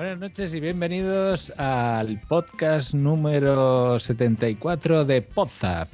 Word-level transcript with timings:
Buenas 0.00 0.18
noches 0.18 0.54
y 0.54 0.60
bienvenidos 0.60 1.52
al 1.58 2.18
podcast 2.20 2.94
número 2.94 3.98
74 3.98 5.04
de 5.04 5.20
Podzap. 5.20 5.90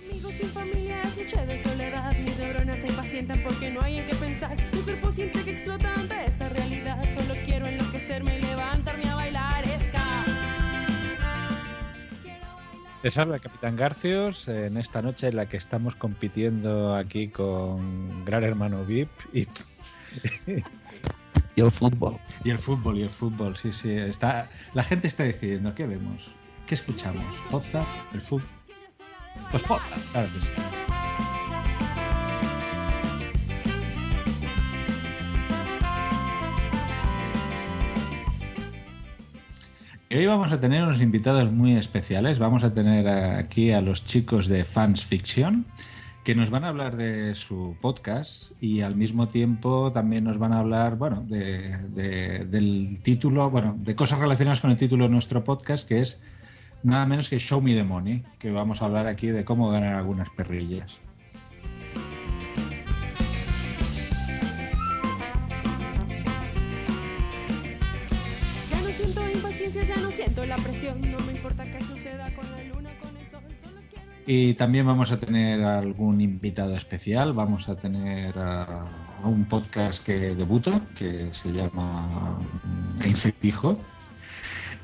Sin 0.00 0.12
amigos, 0.12 0.34
sin 0.34 0.48
familia, 0.50 1.02
es 1.02 1.16
noche 1.16 1.44
de 1.44 1.62
soledad. 1.64 2.16
Mis 2.18 2.38
neuronas 2.38 2.78
se 2.78 2.86
impacientan 2.86 3.42
porque 3.42 3.72
no 3.72 3.80
hay 3.82 3.98
en 3.98 4.06
qué 4.06 4.14
pensar. 4.14 4.56
Mi 4.72 4.80
cuerpo 4.82 5.10
siente 5.10 5.42
que 5.42 5.50
explota 5.50 5.92
ante 5.92 6.24
esta 6.26 6.48
realidad. 6.50 7.02
Solo 7.12 7.34
quiero 7.44 7.66
enloquecerme 7.66 8.38
y 8.38 8.42
levantarme 8.42 9.08
a 9.10 9.16
bailar. 9.16 9.64
Ska. 9.64 10.04
Quiero 12.22 12.54
bailar. 12.54 13.02
Les 13.02 13.18
habla 13.18 13.40
Capitán 13.40 13.74
Garcios 13.74 14.46
en 14.46 14.76
esta 14.76 15.02
noche 15.02 15.26
en 15.26 15.34
la 15.34 15.46
que 15.46 15.56
estamos 15.56 15.96
compitiendo 15.96 16.94
aquí 16.94 17.26
con 17.26 18.24
Gran 18.24 18.44
Hermano 18.44 18.84
VIP 18.84 19.10
y, 19.32 19.48
y 21.58 21.60
el 21.60 21.72
fútbol. 21.72 22.16
y 22.44 22.50
el 22.50 22.58
fútbol, 22.58 22.98
y 22.98 23.02
el 23.02 23.10
fútbol, 23.10 23.56
sí, 23.56 23.72
sí. 23.72 23.90
Está, 23.90 24.48
la 24.74 24.84
gente 24.84 25.08
está 25.08 25.24
decidiendo, 25.24 25.74
¿qué 25.74 25.86
vemos? 25.86 26.30
¿Qué 26.68 26.76
escuchamos? 26.76 27.24
¿Podzap? 27.50 27.84
¿El 28.14 28.20
fútbol? 28.20 28.46
Pues 29.50 29.64
Podzap, 29.64 29.98
claro 30.12 30.28
que 30.32 30.40
sí. 30.40 30.52
Y 40.10 40.14
hoy 40.14 40.26
vamos 40.26 40.52
a 40.52 40.58
tener 40.58 40.84
unos 40.84 41.02
invitados 41.02 41.50
muy 41.50 41.72
especiales. 41.72 42.38
Vamos 42.38 42.62
a 42.62 42.72
tener 42.72 43.08
aquí 43.08 43.72
a 43.72 43.80
los 43.80 44.04
chicos 44.04 44.46
de 44.46 44.62
Fans 44.62 45.04
Fiction, 45.04 45.66
que 46.28 46.34
nos 46.34 46.50
van 46.50 46.62
a 46.64 46.68
hablar 46.68 46.94
de 46.98 47.34
su 47.34 47.74
podcast 47.80 48.52
y 48.60 48.82
al 48.82 48.96
mismo 48.96 49.28
tiempo 49.28 49.92
también 49.92 50.24
nos 50.24 50.36
van 50.36 50.52
a 50.52 50.58
hablar, 50.58 50.96
bueno, 50.98 51.24
de- 51.26 51.78
de- 51.88 52.44
del 52.44 53.00
título, 53.00 53.48
bueno, 53.48 53.74
de 53.78 53.96
cosas 53.96 54.18
relacionadas 54.18 54.60
con 54.60 54.70
el 54.70 54.76
título 54.76 55.04
de 55.04 55.10
nuestro 55.10 55.42
podcast, 55.42 55.88
que 55.88 56.00
es 56.00 56.20
nada 56.82 57.06
menos 57.06 57.30
que 57.30 57.38
Show 57.38 57.62
Me 57.62 57.72
the 57.74 57.82
Money, 57.82 58.24
que 58.38 58.50
vamos 58.50 58.82
a 58.82 58.84
hablar 58.84 59.06
aquí 59.06 59.28
de 59.28 59.42
cómo 59.46 59.70
ganar 59.70 59.94
algunas 59.94 60.28
perrillas. 60.28 61.00
Y 74.30 74.52
también 74.52 74.84
vamos 74.84 75.10
a 75.10 75.18
tener 75.18 75.64
algún 75.64 76.20
invitado 76.20 76.76
especial. 76.76 77.32
Vamos 77.32 77.66
a 77.70 77.76
tener 77.76 78.38
a, 78.38 78.84
un 79.24 79.46
podcast 79.46 80.04
que 80.04 80.34
debuta, 80.34 80.82
que 80.94 81.32
se 81.32 81.50
llama 81.50 82.38
Insectijo. 83.06 83.80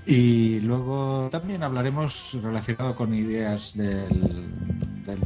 Y 0.07 0.61
luego 0.63 1.29
también 1.31 1.63
hablaremos 1.63 2.39
relacionado 2.43 2.97
con 2.97 3.15
ideas 3.15 3.77
del, 3.77 4.47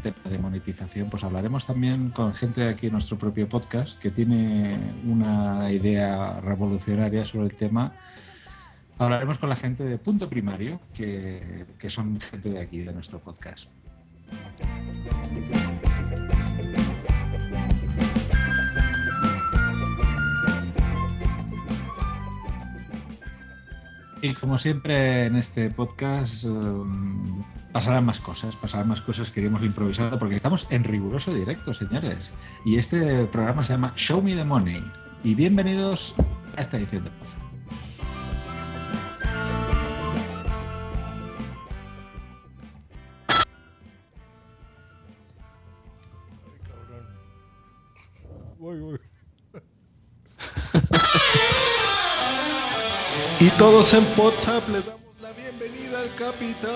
tema 0.03 0.17
de 0.29 0.39
monetización. 0.39 1.09
Pues 1.11 1.23
hablaremos 1.23 1.65
también 1.65 2.11
con 2.11 2.35
gente 2.35 2.63
de 2.63 2.71
aquí 2.71 2.87
en 2.87 2.95
nuestro 2.95 3.17
propio 3.17 3.49
podcast 3.49 4.03
que 4.03 4.11
tiene 4.11 4.81
una 5.07 5.71
idea 5.71 6.41
revolucionaria 6.41 7.25
sobre 7.25 7.45
el 7.47 7.55
tema. 7.55 7.93
Hablaremos 8.99 9.39
con 9.39 9.49
la 9.49 9.55
gente 9.55 9.85
de 9.85 9.97
Punto 9.97 10.29
Primario, 10.29 10.81
que 10.93 11.67
son 11.87 12.21
gente 12.21 12.51
de 12.51 12.59
aquí, 12.59 12.81
de 12.81 12.93
nuestro 12.93 13.21
podcast. 13.21 13.71
Y 24.21 24.35
como 24.35 24.59
siempre 24.59 25.27
en 25.27 25.37
este 25.37 25.71
podcast 25.71 26.45
um, 26.45 27.45
pasarán 27.73 28.05
más 28.05 28.19
cosas, 28.19 28.57
pasarán 28.57 28.89
más 28.89 29.01
cosas 29.01 29.31
que 29.31 29.41
iremos 29.41 29.63
improvisando 29.63 30.19
porque 30.19 30.37
estamos 30.37 30.67
en 30.71 30.83
riguroso 30.85 31.33
directo, 31.33 31.73
señores. 31.73 32.33
Y 32.65 32.77
este 32.77 33.27
programa 33.27 33.63
se 33.63 33.75
llama 33.75 33.93
Show 33.95 34.21
Me 34.21 34.35
the 34.35 34.45
Money. 34.45 34.83
Y 35.23 35.35
bienvenidos 35.35 36.15
a 36.57 36.63
esta 36.63 36.79
edición 36.79 37.05
Voy, 48.69 48.81
voy. 48.81 48.99
y 53.41 53.49
todos 53.57 53.95
en 53.95 54.05
WhatsApp 54.15 54.69
le 54.69 54.83
damos 54.83 55.21
la 55.23 55.33
bienvenida 55.33 56.01
al 56.01 56.15
capitán. 56.17 56.69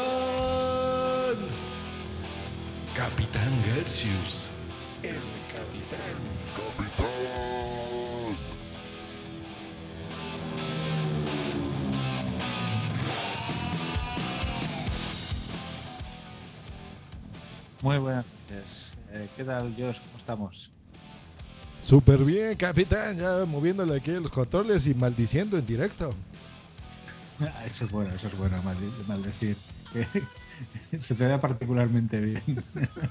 Capitán 2.95 3.63
Garcius. 3.67 4.51
El 5.03 5.21
capitán. 5.49 6.17
Muy 17.83 17.99
buenas 17.99 18.25
noches. 18.25 18.97
Eh, 19.11 19.29
¿Qué 19.37 19.45
tal, 19.45 19.75
Josh? 19.77 20.01
¿Cómo 20.01 20.17
estamos? 20.17 20.73
Súper 21.83 22.19
bien, 22.19 22.55
capitán. 22.57 23.17
Ya 23.19 23.45
moviéndole 23.45 23.97
aquí 23.97 24.13
los 24.13 24.31
controles 24.31 24.87
y 24.87 24.95
maldiciendo 24.95 25.59
en 25.59 25.67
directo. 25.67 26.15
Ah, 27.41 27.65
Eso 27.67 27.85
es 27.87 27.91
bueno, 27.91 28.15
eso 28.15 28.29
es 28.29 28.39
bueno, 28.39 28.57
maldecir. 29.09 29.57
Se 31.01 31.15
te 31.17 31.27
da 31.27 31.41
particularmente 31.41 32.21
bien. 32.21 32.43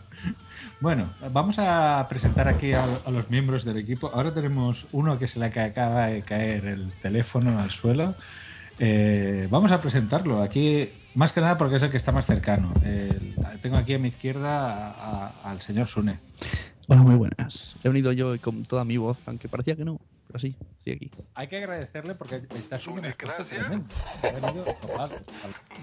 bueno, 0.80 1.12
vamos 1.34 1.58
a 1.60 2.06
presentar 2.08 2.48
aquí 2.48 2.72
a, 2.74 2.86
los 3.12 3.30
miembros 3.30 3.66
del 3.66 3.78
equipo. 3.78 4.10
Ahora 4.14 4.34
tenemos 4.34 4.88
uno 4.94 5.20
que 5.20 5.28
se 5.28 5.38
le 5.40 5.50
ca- 5.50 5.66
acaba 5.66 6.06
de 6.08 6.22
caer 6.22 6.66
el 6.68 6.92
teléfono 7.02 7.60
al 7.60 7.72
suelo. 7.72 8.16
Eh, 8.80 9.48
vamos 9.52 9.72
a 9.74 9.82
presentarlo 9.82 10.42
aquí, 10.42 10.88
más 11.14 11.34
que 11.34 11.42
nada 11.42 11.58
porque 11.58 11.76
es 11.76 11.82
el 11.84 11.90
que 11.90 11.98
está 11.98 12.12
más 12.14 12.26
cercano. 12.26 12.74
Tengo 13.62 13.76
aquí 13.76 13.96
a 13.96 14.00
mi 14.00 14.08
izquierda 14.08 15.34
al 15.44 15.62
señor 15.62 15.88
Sune. 15.88 16.20
Hola, 16.88 17.04
muy 17.04 17.16
buenas. 17.16 17.76
He 17.84 17.90
unido 17.90 18.12
yo 18.12 18.40
con 18.42 18.64
toda 18.64 18.84
mi 18.84 18.98
voz, 18.98 19.28
aunque 19.28 19.48
parecía 19.48 19.76
que 19.76 19.86
no, 19.86 20.00
pero 20.28 20.40
sí, 20.40 20.56
estoy 20.78 20.94
aquí. 20.94 21.12
Hay 21.36 21.48
que 21.48 21.58
agradecerle 21.58 22.16
porque 22.16 22.42
está 22.56 22.80
Sunecracia. 22.80 23.64
venido. 24.24 24.66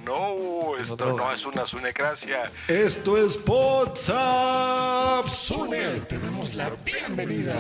No, 0.05 0.77
esto 0.79 1.17
no 1.17 1.33
es 1.33 1.45
una 1.45 1.67
sunecracia. 1.67 2.51
Esto 2.67 3.19
es 3.19 3.39
WhatsApp. 3.47 5.27
Sune, 5.29 6.01
te 6.01 6.19
damos 6.19 6.55
la 6.55 6.71
bienvenida. 6.85 7.55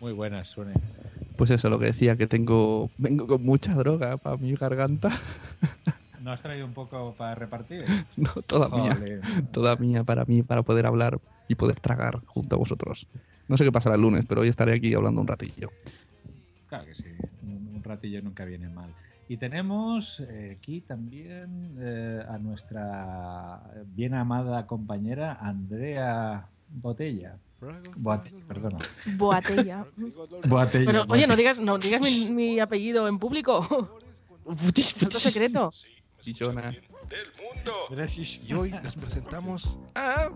Muy 0.00 0.12
buenas, 0.12 0.48
Sune. 0.48 0.74
Pues 1.36 1.50
eso, 1.50 1.70
lo 1.70 1.78
que 1.78 1.86
decía, 1.86 2.16
que 2.16 2.26
tengo. 2.26 2.90
Vengo 2.98 3.26
con 3.26 3.42
mucha 3.42 3.74
droga 3.74 4.16
para 4.16 4.36
mi 4.36 4.54
garganta. 4.54 5.10
¿No 6.22 6.32
has 6.32 6.42
traído 6.42 6.66
un 6.66 6.74
poco 6.74 7.14
para 7.16 7.34
repartir? 7.34 7.84
No, 8.16 8.30
toda 8.42 8.68
mía. 8.68 8.96
Jolín. 8.96 9.20
Toda 9.52 9.76
mía 9.76 10.04
para 10.04 10.24
mí, 10.24 10.42
para 10.42 10.62
poder 10.62 10.86
hablar 10.86 11.20
y 11.48 11.54
poder 11.54 11.78
tragar 11.80 12.20
junto 12.26 12.56
a 12.56 12.58
vosotros. 12.58 13.06
No 13.46 13.56
sé 13.56 13.64
qué 13.64 13.72
pasará 13.72 13.94
el 13.94 14.02
lunes, 14.02 14.24
pero 14.28 14.40
hoy 14.40 14.48
estaré 14.48 14.74
aquí 14.74 14.92
hablando 14.94 15.20
un 15.20 15.26
ratillo. 15.26 15.70
Claro 16.68 16.84
que 16.84 16.94
sí, 16.94 17.08
un, 17.42 17.76
un 17.76 17.82
ratillo 17.82 18.20
nunca 18.20 18.44
viene 18.44 18.68
mal. 18.68 18.92
Y 19.28 19.36
tenemos 19.36 20.20
eh, 20.20 20.56
aquí 20.58 20.80
también 20.80 21.76
eh, 21.78 22.22
a 22.28 22.38
nuestra 22.38 23.60
bien 23.94 24.14
amada 24.14 24.66
compañera 24.66 25.38
Andrea 25.40 26.46
Botella. 26.68 27.36
Boate- 27.96 28.30
perdona. 28.46 28.78
Boatella. 29.16 29.84
Botella. 30.46 30.86
Pero, 30.86 31.04
oye, 31.08 31.26
no 31.26 31.34
digas, 31.34 31.58
no 31.58 31.76
digas 31.78 32.00
mi, 32.02 32.26
mi 32.30 32.60
apellido 32.60 33.08
en 33.08 33.18
público. 33.18 34.00
Alto 34.46 35.20
secreto. 35.20 35.72
Chichona. 36.20 36.70
Del 37.08 37.32
mundo. 37.42 37.74
Gracias. 37.90 38.40
Y 38.48 38.52
hoy 38.54 38.70
les 38.82 38.94
presentamos 38.96 39.78
a. 39.94 40.28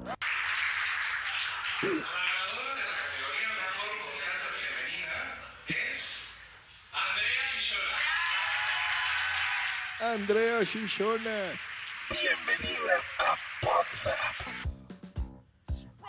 Andrea 10.00 10.62
Shishona. 10.64 11.54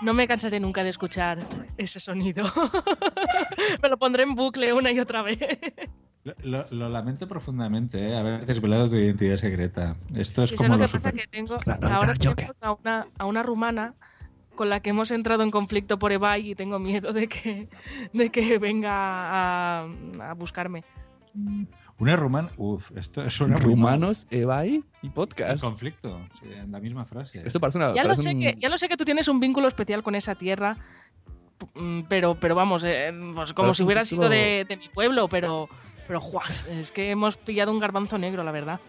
No 0.04 0.14
me 0.14 0.28
cansaré 0.28 0.60
nunca 0.60 0.84
de 0.84 0.90
escuchar 0.90 1.40
ese 1.78 2.00
sonido. 2.00 2.44
me 3.82 3.90
lo 3.90 3.98
pondré 3.98 4.24
en 4.24 4.36
bucle 4.36 4.74
una 4.74 4.92
y 4.92 5.00
otra 5.00 5.22
vez. 5.22 5.40
Lo, 6.24 6.34
lo- 6.44 6.66
lo 6.72 6.90
lamento 6.90 7.28
profundamente, 7.28 8.00
¿eh? 8.10 8.18
haber 8.18 8.46
desvelado 8.46 8.90
tu 8.90 8.96
identidad 8.96 9.38
secreta. 9.38 9.96
Esto 10.16 10.44
es 10.44 10.52
¿Y 10.54 10.56
como 10.56 10.70
lo 10.76 10.78
los 10.78 10.92
que 10.92 10.98
pasa? 10.98 11.12
Que 11.12 11.28
tengo, 11.28 11.58
Claro, 11.60 11.88
ahora 11.90 12.14
yo 12.14 12.36
tenemos 12.36 12.58
a 12.62 12.72
una, 12.74 13.08
a 13.18 13.26
una 13.26 13.44
rumana 13.44 13.94
con 14.56 14.70
la 14.70 14.80
que 14.82 14.92
hemos 14.92 15.10
entrado 15.12 15.44
en 15.44 15.50
conflicto 15.52 15.98
por 16.00 16.12
eBay 16.12 16.52
y 16.52 16.56
tengo 16.56 16.80
miedo 16.80 17.12
de 17.12 17.28
que, 17.28 17.68
de 18.14 18.30
que 18.30 18.58
venga 18.60 18.92
a, 18.94 19.88
a 20.22 20.34
buscarme. 20.36 20.84
Una 22.00 22.16
rumana. 22.16 22.50
Uf, 22.58 22.92
esto 22.98 23.30
suena 23.30 23.56
muy 23.58 23.76
mal. 23.76 23.94
Rumanos, 23.96 24.28
Ebay 24.32 24.84
y 25.02 25.10
podcast. 25.10 25.62
conflicto, 25.62 26.20
sí, 26.42 26.48
en 26.52 26.72
la 26.72 26.80
misma 26.80 27.06
frase. 27.06 27.42
Esto 27.46 27.60
parece 27.60 27.78
una. 27.78 27.94
Ya 27.94 28.04
lo, 28.04 28.16
sé 28.18 28.34
un- 28.34 28.40
que, 28.40 28.56
ya 28.58 28.70
lo 28.70 28.78
sé 28.78 28.90
que 28.90 28.98
tú 28.98 29.06
tienes 29.06 29.28
un 29.28 29.40
vínculo 29.40 29.68
especial 29.68 30.02
con 30.04 30.16
esa 30.16 30.36
tierra, 30.36 30.76
mm, 31.76 32.02
pero, 32.10 32.36
pero 32.40 32.56
vamos, 32.56 32.84
eh, 32.86 33.12
pues 33.36 33.54
como 33.54 33.74
si 33.74 33.84
hubiera 33.84 34.02
título- 34.02 34.24
sido 34.24 34.30
de, 34.30 34.66
de 34.68 34.78
mi 34.78 34.90
pueblo, 34.90 35.28
pero, 35.30 35.70
pero 36.08 36.20
¡juá! 36.20 36.44
es 36.70 36.92
que 36.92 37.12
hemos 37.12 37.38
pillado 37.38 37.72
un 37.72 37.80
garbanzo 37.80 38.18
negro, 38.18 38.44
la 38.44 38.52
verdad. 38.52 38.80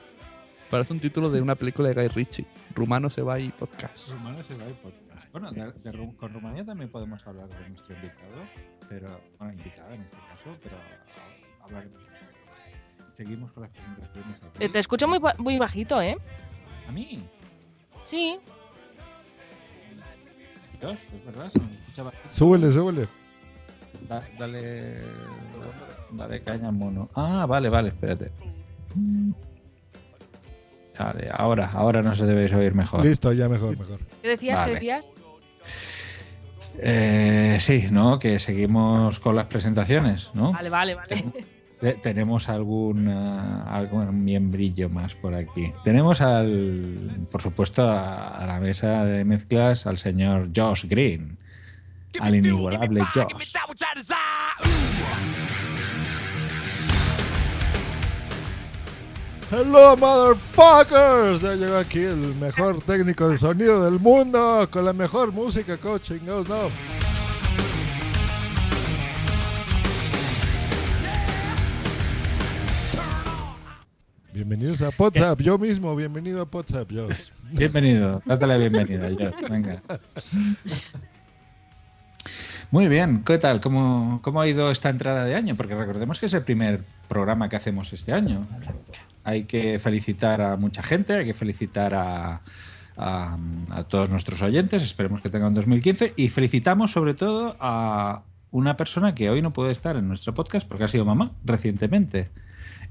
Parece 0.71 0.93
un 0.93 0.99
título 1.01 1.31
de 1.31 1.41
una 1.43 1.55
película 1.55 1.89
de 1.91 1.95
Guy 1.95 2.09
Ritchie. 2.09 2.47
Rumanos, 2.75 3.17
Ebay 3.19 3.45
y 3.45 3.49
podcast. 3.51 4.09
Rumania 4.09 4.43
se 4.43 4.55
va 4.57 4.65
ir 4.67 4.75
podcast. 4.77 5.31
Bueno, 5.31 5.53
de- 5.53 5.73
de 5.73 6.17
con 6.17 6.33
Rumanía 6.33 6.65
también 6.65 6.91
podemos 6.91 7.25
hablar 7.27 7.49
de 7.49 7.69
nuestro 7.69 7.95
invitado, 7.95 8.49
pero, 8.89 9.21
bueno, 9.39 9.53
invitada 9.53 9.95
en 9.95 10.03
este 10.03 10.17
caso, 10.17 10.57
pero 10.63 10.77
hablar. 11.63 11.87
Seguimos 13.17 13.53
con 13.53 13.63
las 13.65 13.73
presentaciones. 13.73 14.37
aquí. 14.37 14.65
Eh, 14.65 14.69
te 14.69 14.79
escucho 14.79 15.07
muy, 15.09 15.21
muy 15.39 15.59
bajito, 15.59 16.01
¿eh? 16.01 16.17
A 16.89 16.93
mí, 16.93 17.23
Sí. 18.07 18.39
Dios, 20.81 20.99
es 21.15 21.25
verdad, 21.25 21.51
se 21.51 21.59
me 21.61 21.73
escucha 21.73 22.03
bajito. 22.03 22.25
Súbele, 22.29 22.73
súbele. 22.73 23.09
Da- 24.09 24.23
dale, 24.39 25.03
dale 26.11 26.43
caña 26.43 26.69
al 26.69 26.75
mono. 26.75 27.09
Ah, 27.15 27.47
vale, 27.47 27.69
vale, 27.71 27.89
espérate. 27.89 28.31
Vale, 30.99 31.31
ahora, 31.33 31.71
ahora 31.73 32.03
no 32.03 32.15
se 32.15 32.27
debéis 32.27 32.53
oír 32.53 32.75
mejor. 32.75 33.05
Listo, 33.05 33.33
ya 33.33 33.49
mejor, 33.49 33.79
mejor. 33.79 34.01
¿Qué 34.21 34.29
decías? 34.29 34.61
Vale. 34.61 34.73
¿Qué 34.73 34.75
decías? 34.75 35.13
Eh, 36.79 37.57
sí, 37.61 37.87
¿no? 37.91 38.19
Que 38.19 38.39
seguimos 38.39 39.19
con 39.21 39.37
las 39.37 39.47
presentaciones, 39.47 40.31
¿no? 40.35 40.53
Vale, 40.53 40.69
vale, 40.71 40.95
vale. 40.97 41.25
Te- 41.85 41.93
Tenemos 41.97 42.49
algún, 42.49 43.09
ah, 43.09 43.67
algún 43.69 44.25
miembrillo 44.25 44.89
más 44.89 45.15
por 45.15 45.35
aquí. 45.35 45.71
Tenemos 45.85 46.23
al, 46.23 47.27
por 47.31 47.43
supuesto, 47.43 47.87
a, 47.87 48.39
a 48.39 48.47
la 48.47 48.59
mesa 48.59 49.05
de 49.05 49.23
mezclas 49.27 49.87
al 49.87 49.99
señor 49.99 50.49
Josh 50.57 50.87
Green, 50.89 51.37
al 52.21 52.37
inigualable 52.37 53.03
Josh. 53.13 53.27
Hello, 59.51 59.97
motherfuckers. 59.97 61.43
Ya 61.43 61.55
llegó 61.55 61.77
aquí 61.77 61.99
el 62.01 62.35
mejor 62.37 62.81
técnico 62.81 63.29
de 63.29 63.39
sonido 63.39 63.85
del 63.85 64.01
mundo 64.01 64.67
con 64.71 64.85
la 64.85 64.93
mejor 64.93 65.33
música, 65.33 65.77
coaching. 65.77 66.21
No, 66.25 66.43
Bienvenidos 74.47 74.83
a 74.83 74.91
WhatsApp, 74.99 75.41
yo 75.41 75.57
mismo, 75.57 75.97
bienvenido 75.97 76.43
a 76.43 76.49
WhatsApp, 76.55 76.91
yo. 76.93 77.09
Bienvenido, 77.53 78.21
date 78.27 78.47
la 78.47 78.59
bienvenida, 78.59 79.09
Josh. 79.09 79.49
Venga. 79.49 79.83
Muy 82.71 82.89
bien, 82.89 83.25
¿qué 83.25 83.39
tal? 83.39 83.63
¿Cómo, 83.63 84.21
¿Cómo 84.23 84.43
ha 84.43 84.47
ido 84.47 84.71
esta 84.71 84.91
entrada 84.91 85.25
de 85.25 85.35
año? 85.35 85.57
Porque 85.57 85.75
recordemos 85.75 86.21
que 86.21 86.27
es 86.27 86.35
el 86.35 86.43
primer 86.43 86.85
programa 87.09 87.49
que 87.49 87.57
hacemos 87.57 87.91
este 87.95 88.13
año. 88.13 88.47
Hay 89.23 89.45
que 89.45 89.79
felicitar 89.79 90.43
a 90.43 90.59
mucha 90.59 90.83
gente, 90.83 91.15
hay 91.15 91.25
que 91.25 91.33
felicitar 91.33 91.95
a, 91.95 92.43
a, 92.99 93.39
a 93.71 93.85
todos 93.85 94.11
nuestros 94.11 94.43
oyentes, 94.43 94.83
esperemos 94.83 95.23
que 95.23 95.31
tengan 95.31 95.55
2015, 95.55 96.13
y 96.17 96.29
felicitamos 96.29 96.93
sobre 96.93 97.15
todo 97.15 97.57
a 97.61 98.25
una 98.51 98.77
persona 98.77 99.15
que 99.15 99.31
hoy 99.31 99.41
no 99.41 99.53
puede 99.53 99.73
estar 99.73 99.97
en 99.97 100.07
nuestro 100.07 100.35
podcast 100.35 100.69
porque 100.69 100.85
ha 100.85 100.89
sido 100.89 101.07
mamá 101.07 101.33
recientemente 101.47 102.29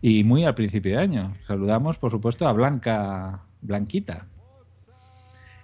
y 0.06 0.26
muy 0.26 0.44
al 0.44 0.54
principio 0.54 0.92
de 0.92 1.02
año. 1.02 1.34
Saludamos, 1.48 1.98
por 1.98 2.12
supuesto, 2.12 2.46
a 2.46 2.52
Blanca, 2.52 3.46
Blanquita. 3.62 4.28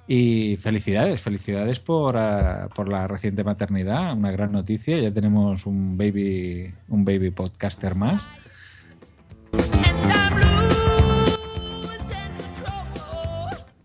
Y 0.07 0.55
felicidades, 0.55 1.21
felicidades 1.21 1.81
por, 1.81 2.15
ah, 2.15 2.69
por 2.73 2.87
la 2.87 3.05
reciente 3.05 3.43
maternidad, 3.43 4.13
una 4.13 4.31
gran 4.31 4.53
noticia. 4.53 4.97
Ya 4.97 5.13
tenemos 5.13 5.65
un 5.65 5.97
baby, 5.97 6.73
un 6.87 7.03
baby 7.03 7.31
podcaster 7.31 7.95
más. 7.95 8.25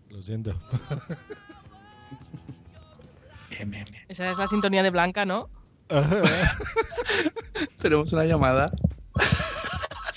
Lo 0.09 0.21
siento. 0.21 0.57
Esa 4.07 4.31
es 4.31 4.37
la 4.37 4.47
sintonía 4.47 4.83
de 4.83 4.89
Blanca, 4.89 5.25
¿no? 5.25 5.49
Tenemos 7.81 8.13
una 8.13 8.23
llamada. 8.23 8.71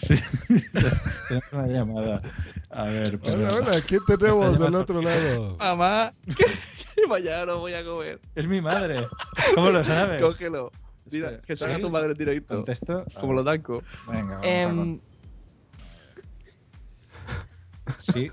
Tenemos 0.09 1.45
una 1.53 1.67
llamada. 1.67 2.23
A 2.71 2.83
ver, 2.85 3.19
pero- 3.21 3.35
Hola, 3.39 3.55
hola, 3.55 3.81
¿quién 3.87 4.01
tenemos 4.07 4.59
del 4.59 4.75
otro 4.75 5.01
lado? 5.03 5.57
Mamá, 5.59 6.15
vaya, 7.09 7.47
no 7.47 7.59
voy 7.59 7.75
a 7.75 7.85
comer. 7.85 8.21
Es 8.35 8.47
mi 8.47 8.61
madre. 8.61 9.07
¿Cómo 9.55 9.71
lo 9.71 9.85
sabes? 9.85 10.21
Cógelo. 10.23 10.71
Mira, 11.11 11.41
que 11.41 11.57
salga 11.57 11.77
¿Sí? 11.77 11.81
tu 11.83 11.91
madre 11.91 12.11
en 12.13 12.19
directo. 12.19 12.57
Contesto. 12.57 13.05
Como 13.19 13.33
lo 13.33 13.43
danco. 13.43 13.83
Venga, 14.11 14.35
vamos 14.37 14.45
a 14.45 14.49
Em, 14.49 14.77
con- 14.77 15.03
Sí. 18.01 18.31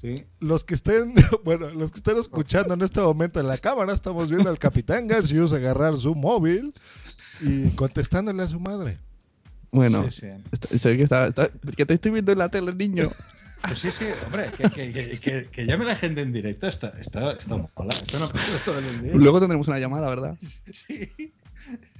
Sí. 0.00 0.24
Los 0.40 0.64
que 0.64 0.74
estén, 0.74 1.14
bueno, 1.44 1.70
los 1.70 1.90
que 1.90 1.96
estén 1.98 2.16
escuchando 2.16 2.74
en 2.74 2.82
este 2.82 3.00
momento 3.00 3.38
en 3.40 3.46
la 3.46 3.58
cámara, 3.58 3.92
estamos 3.92 4.30
viendo 4.30 4.48
al 4.50 4.58
capitán 4.58 5.06
Garcius 5.06 5.52
agarrar 5.52 5.96
su 5.96 6.14
móvil 6.14 6.72
y 7.40 7.68
contestándole 7.70 8.42
a 8.42 8.48
su 8.48 8.58
madre. 8.60 8.98
Bueno, 9.72 10.10
Sí, 10.10 10.20
sí. 10.20 10.26
está- 10.52 10.74
está- 10.90 11.26
está- 11.28 11.50
que 11.76 11.86
te 11.86 11.94
estoy 11.94 12.10
viendo 12.12 12.32
en 12.32 12.38
la 12.38 12.48
tele, 12.48 12.74
niño. 12.74 13.08
Pues 13.62 13.78
sí, 13.78 13.90
sí, 13.90 14.06
hombre, 14.24 14.50
que, 14.56 14.70
que, 14.70 15.18
que, 15.20 15.48
que, 15.50 15.66
llame 15.66 15.84
la 15.84 15.94
gente 15.94 16.22
en 16.22 16.32
directo. 16.32 16.66
Esto, 16.66 16.90
esto, 16.98 17.30
esto 17.32 17.70
mola. 17.76 17.94
Esto 17.94 18.18
no 18.18 18.28
pasa 18.30 18.46
todos 18.64 18.82
los 18.82 19.02
días. 19.02 19.14
Luego 19.14 19.38
tendremos 19.38 19.68
una 19.68 19.78
llamada, 19.78 20.08
¿verdad? 20.08 20.36
Sí, 20.72 21.10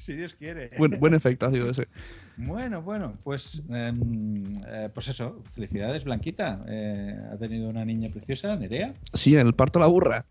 si 0.00 0.14
Dios 0.16 0.34
quiere. 0.34 0.70
Buen, 0.78 0.98
buen 0.98 1.14
efecto 1.14 1.46
ha 1.46 1.50
sido 1.50 1.70
ese. 1.70 1.88
Bueno, 2.42 2.80
bueno, 2.80 3.18
pues, 3.22 3.62
em, 3.68 4.44
eh, 4.66 4.88
pues 4.94 5.08
eso, 5.08 5.42
felicidades, 5.52 6.04
Blanquita. 6.04 6.64
Eh, 6.68 7.14
ha 7.34 7.36
tenido 7.36 7.68
una 7.68 7.84
niña 7.84 8.08
preciosa, 8.08 8.56
Nerea. 8.56 8.94
Sí, 9.12 9.36
el 9.36 9.52
parto 9.52 9.78
a 9.78 9.82
la 9.82 9.88
burra. 9.88 10.24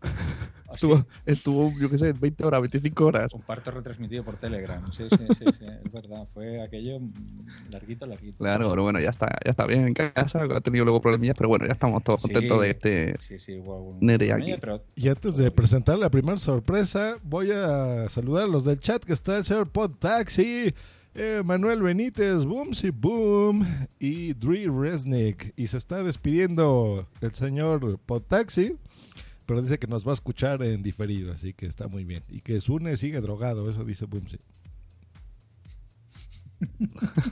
¿O 0.66 0.74
Estuvo, 0.74 0.96
sí? 0.98 1.04
estuvo, 1.26 1.72
yo 1.80 1.88
qué 1.90 1.98
sé, 1.98 2.12
20 2.12 2.44
horas, 2.46 2.60
25 2.62 3.04
horas. 3.04 3.32
Un 3.32 3.42
parto 3.42 3.70
retransmitido 3.72 4.24
por 4.24 4.36
Telegram. 4.38 4.84
Sí, 4.92 5.04
sí, 5.10 5.26
sí, 5.38 5.44
sí, 5.58 5.64
es 5.84 5.92
verdad. 5.92 6.26
Fue 6.34 6.62
aquello 6.62 7.00
larguito, 7.70 8.06
larguito. 8.06 8.38
Claro, 8.38 8.70
pero 8.70 8.82
bueno, 8.84 8.98
ya 9.00 9.10
está, 9.10 9.26
ya 9.44 9.50
está 9.50 9.66
bien 9.66 9.86
en 9.88 9.94
casa. 9.94 10.40
Ha 10.52 10.60
tenido 10.60 10.84
luego 10.84 11.00
problemillas, 11.00 11.36
pero 11.36 11.48
bueno, 11.48 11.66
ya 11.66 11.72
estamos 11.72 12.02
todos 12.04 12.22
Sí. 12.22 12.32
contentos 12.32 12.60
de 12.60 12.70
este. 12.70 13.14
Sí, 13.20 13.38
sí, 13.38 13.60
Nerea 14.00 14.36
aquí. 14.36 14.54
pero 14.60 14.82
Y 14.96 15.08
antes 15.08 15.36
de 15.36 15.50
presentar 15.52 15.98
la 15.98 16.08
primera 16.10 16.38
sorpresa, 16.38 17.16
voy 17.24 17.50
a 17.52 18.08
saludar 18.08 18.44
a 18.44 18.48
los 18.48 18.64
del 18.64 18.78
chat 18.80 19.04
que 19.04 19.12
está 19.12 19.38
el 19.38 19.44
señor 19.44 19.59
Pod 19.68 19.96
Taxi, 19.96 20.72
eh, 21.14 21.42
Manuel 21.44 21.82
Benítez, 21.82 22.44
Boomsy 22.44 22.90
Boom 22.90 23.66
y 23.98 24.32
Dre 24.34 24.66
Resnick. 24.68 25.52
Y 25.56 25.66
se 25.66 25.76
está 25.76 26.02
despidiendo 26.02 27.08
el 27.20 27.32
señor 27.32 27.98
Potaxi, 27.98 28.76
pero 29.46 29.60
dice 29.60 29.78
que 29.78 29.86
nos 29.86 30.06
va 30.06 30.12
a 30.12 30.14
escuchar 30.14 30.62
en 30.62 30.82
diferido, 30.82 31.32
así 31.32 31.52
que 31.52 31.66
está 31.66 31.88
muy 31.88 32.04
bien. 32.04 32.22
Y 32.28 32.40
que 32.40 32.60
Sune 32.60 32.96
sigue 32.96 33.20
drogado, 33.20 33.68
eso 33.68 33.84
dice 33.84 34.06
Boomsy. 34.06 34.38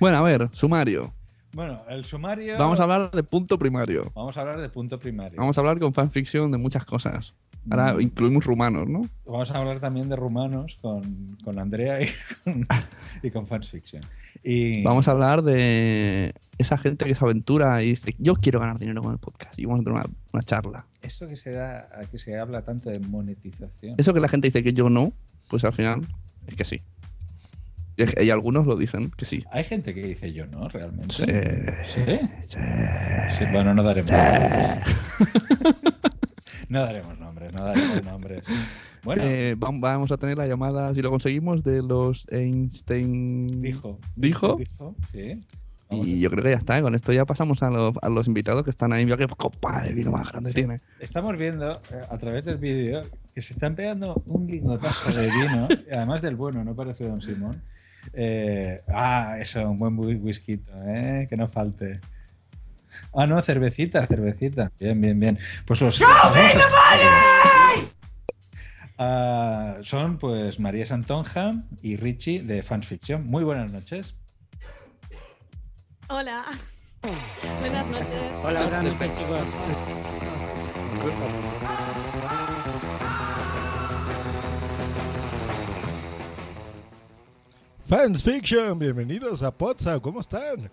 Bueno, 0.00 0.18
a 0.18 0.22
ver, 0.22 0.48
sumario. 0.52 1.12
Bueno, 1.52 1.82
el 1.88 2.04
sumario. 2.04 2.56
Vamos 2.56 2.78
a 2.78 2.84
hablar 2.84 3.10
de 3.10 3.22
punto 3.24 3.58
primario. 3.58 4.12
Vamos 4.14 4.36
a 4.36 4.42
hablar 4.42 4.60
de 4.60 4.68
punto 4.68 4.98
primario. 5.00 5.38
Vamos 5.40 5.58
a 5.58 5.60
hablar 5.60 5.80
con 5.80 5.92
fanfiction 5.92 6.52
de 6.52 6.58
muchas 6.58 6.84
cosas. 6.84 7.34
Ahora 7.70 7.94
Mm. 7.94 8.00
incluimos 8.00 8.44
rumanos, 8.44 8.88
¿no? 8.88 9.02
Vamos 9.26 9.50
a 9.50 9.58
hablar 9.58 9.80
también 9.80 10.08
de 10.08 10.16
rumanos 10.16 10.76
con, 10.80 11.36
con 11.44 11.58
Andrea 11.58 12.00
y 12.02 12.06
con, 12.44 12.66
y 13.22 13.30
con 13.30 13.46
Fans 13.46 13.70
Fiction. 13.70 14.02
Y 14.44 14.82
Vamos 14.82 15.08
a 15.08 15.10
hablar 15.12 15.42
de 15.42 16.32
esa 16.58 16.78
gente 16.78 17.04
que 17.04 17.14
se 17.14 17.24
aventura 17.24 17.82
y 17.82 17.90
dice, 17.90 18.14
yo 18.18 18.34
quiero 18.36 18.60
ganar 18.60 18.78
dinero 18.78 19.02
con 19.02 19.12
el 19.12 19.18
podcast. 19.18 19.58
Y 19.58 19.64
vamos 19.66 19.80
a 19.80 19.84
tener 19.84 20.00
una, 20.00 20.06
una 20.32 20.42
charla. 20.42 20.86
esto 21.02 21.28
que 21.28 21.36
se 21.36 21.50
da, 21.50 21.88
que 22.10 22.18
se 22.18 22.38
habla 22.38 22.62
tanto 22.62 22.90
de 22.90 22.98
monetización. 23.00 23.94
Eso 23.98 24.14
que 24.14 24.20
la 24.20 24.28
gente 24.28 24.48
dice 24.48 24.62
que 24.62 24.72
yo 24.72 24.88
no, 24.90 25.12
pues 25.50 25.64
al 25.64 25.72
final 25.72 26.06
es 26.46 26.54
que 26.56 26.64
sí. 26.64 26.80
Y, 27.96 28.24
y 28.26 28.30
algunos 28.30 28.64
lo 28.64 28.76
dicen 28.76 29.10
que 29.16 29.24
sí. 29.24 29.44
Hay 29.50 29.64
gente 29.64 29.92
que 29.92 30.02
dice 30.06 30.32
yo 30.32 30.46
no, 30.46 30.68
realmente. 30.68 31.12
Sí. 31.16 31.24
¿Sí? 31.84 32.20
Sí. 32.46 32.58
Sí, 33.36 33.44
bueno, 33.52 33.74
no 33.74 33.82
daremos 33.82 34.10
nombres. 34.12 34.84
no 36.68 36.80
daremos 36.80 37.18
nombres, 37.18 37.52
no 37.52 37.64
daremos 37.64 38.04
nombres. 38.04 38.44
Bueno, 39.04 39.22
Eh, 39.24 39.54
vam- 39.56 39.80
vamos 39.80 40.10
a 40.10 40.16
tener 40.16 40.36
la 40.36 40.46
llamada, 40.48 40.92
si 40.92 41.00
lo 41.02 41.10
conseguimos, 41.10 41.62
de 41.62 41.82
los 41.82 42.26
Einstein. 42.32 43.62
dijo. 43.62 43.98
¿Dijo? 44.16 44.56
Dijo, 44.56 44.94
sí. 45.10 45.40
Vamos 45.88 46.06
Y 46.06 46.18
yo 46.18 46.28
creo 46.30 46.42
que 46.42 46.50
ya 46.50 46.56
está. 46.56 46.82
Con 46.82 46.94
esto 46.94 47.12
ya 47.12 47.24
pasamos 47.24 47.62
a, 47.62 47.70
los- 47.70 47.94
a 48.02 48.08
los 48.08 48.26
invitados 48.26 48.64
que 48.64 48.70
están 48.70 48.92
ahí. 48.92 49.04
Mira 49.04 49.16
qué 49.16 49.26
copa 49.28 49.82
de 49.82 49.94
vino 49.94 50.10
más 50.10 50.28
grande 50.30 50.50
Sí. 50.50 50.56
tiene. 50.56 50.80
Estamos 51.00 51.36
viendo 51.38 51.80
eh, 51.92 52.00
a 52.10 52.18
través 52.18 52.44
del 52.44 52.58
vídeo 52.58 53.02
que 53.34 53.40
se 53.40 53.52
están 53.54 53.74
pegando 53.76 54.20
un 54.26 54.46
lingotazo 54.48 55.12
de 55.12 55.26
vino, 55.30 55.68
además 55.92 56.20
del 56.20 56.34
bueno, 56.36 56.64
no 56.64 56.74
parece 56.74 57.06
Don 57.08 57.22
Simón. 57.22 57.62
Eh, 58.12 58.80
ah, 58.88 59.36
eso, 59.40 59.70
un 59.70 59.78
buen 59.78 59.96
whi- 59.96 60.20
whisky, 60.20 60.60
¿eh? 60.86 61.26
que 61.30 61.36
no 61.36 61.46
falte. 61.48 62.00
Ah, 63.14 63.26
no, 63.26 63.40
cervecita, 63.42 64.06
cervecita. 64.06 64.72
Bien, 64.78 65.00
bien, 65.00 65.18
bien. 65.20 65.38
Pues 65.66 65.80
los. 65.80 65.98
los 66.00 66.08
vamos 66.08 66.54
a- 66.54 66.60
Ah, 69.00 69.76
son 69.82 70.18
pues 70.18 70.58
María 70.58 70.84
Santonja 70.84 71.52
y 71.82 71.96
Richie 71.96 72.42
de 72.42 72.62
Fans 72.62 72.86
Fiction. 72.86 73.26
Muy 73.26 73.44
buenas 73.44 73.70
noches. 73.70 74.16
Hola. 76.08 76.44
Buenas 77.60 77.86
noches. 77.86 78.32
Hola, 78.42 78.60
buenas 78.62 78.84
noches, 78.84 79.12
chicos. 79.16 79.44
Fans 87.86 88.22
Fiction, 88.22 88.78
bienvenidos 88.78 89.42
a 89.42 89.50
Potsa, 89.56 89.98
¿cómo 90.00 90.20
están? 90.20 90.70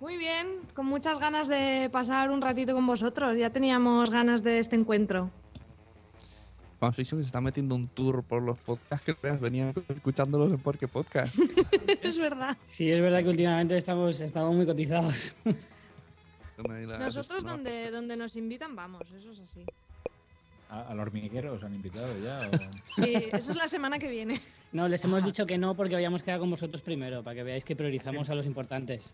Muy 0.00 0.16
bien, 0.16 0.46
con 0.74 0.86
muchas 0.86 1.18
ganas 1.18 1.46
de 1.48 1.88
pasar 1.92 2.30
un 2.30 2.40
ratito 2.40 2.74
con 2.74 2.86
vosotros. 2.86 3.36
Ya 3.36 3.50
teníamos 3.50 4.08
ganas 4.10 4.42
de 4.42 4.58
este 4.58 4.76
encuentro. 4.76 5.30
Fanfiction 6.78 7.20
que 7.20 7.24
se 7.24 7.28
está 7.28 7.42
metiendo 7.42 7.74
un 7.74 7.86
tour 7.88 8.22
por 8.24 8.42
los 8.42 8.58
podcasts 8.58 9.04
que 9.04 9.14
veas, 9.22 9.38
venía 9.38 9.74
escuchándolos 9.88 10.50
en 10.52 10.58
Porque 10.58 10.88
Podcast. 10.88 11.36
es 12.02 12.16
verdad. 12.16 12.56
Sí, 12.66 12.90
es 12.90 13.00
verdad 13.02 13.22
que 13.22 13.28
últimamente 13.28 13.76
estamos, 13.76 14.18
estamos 14.20 14.56
muy 14.56 14.64
cotizados. 14.64 15.34
Nosotros 16.98 17.44
donde, 17.44 17.90
donde 17.90 18.16
nos 18.16 18.36
invitan 18.36 18.74
vamos, 18.74 19.02
eso 19.14 19.30
es 19.32 19.40
así. 19.40 19.62
¿A- 20.70 20.82
¿Al 20.88 21.00
hormiguero 21.00 21.52
os 21.54 21.62
han 21.62 21.74
invitado 21.74 22.08
ya? 22.22 22.48
o- 22.50 23.02
Sí, 23.02 23.12
eso 23.32 23.50
es 23.50 23.56
la 23.56 23.68
semana 23.68 23.98
que 23.98 24.08
viene. 24.08 24.40
No, 24.72 24.88
les 24.88 25.04
hemos 25.04 25.22
dicho 25.24 25.44
que 25.44 25.58
no 25.58 25.74
porque 25.74 25.94
habíamos 25.96 26.22
quedado 26.22 26.40
con 26.40 26.50
vosotros 26.50 26.80
primero, 26.80 27.22
para 27.22 27.34
que 27.36 27.42
veáis 27.42 27.64
que 27.64 27.76
priorizamos 27.76 28.26
Sí. 28.26 28.32
a 28.32 28.36
los 28.36 28.46
importantes. 28.46 29.12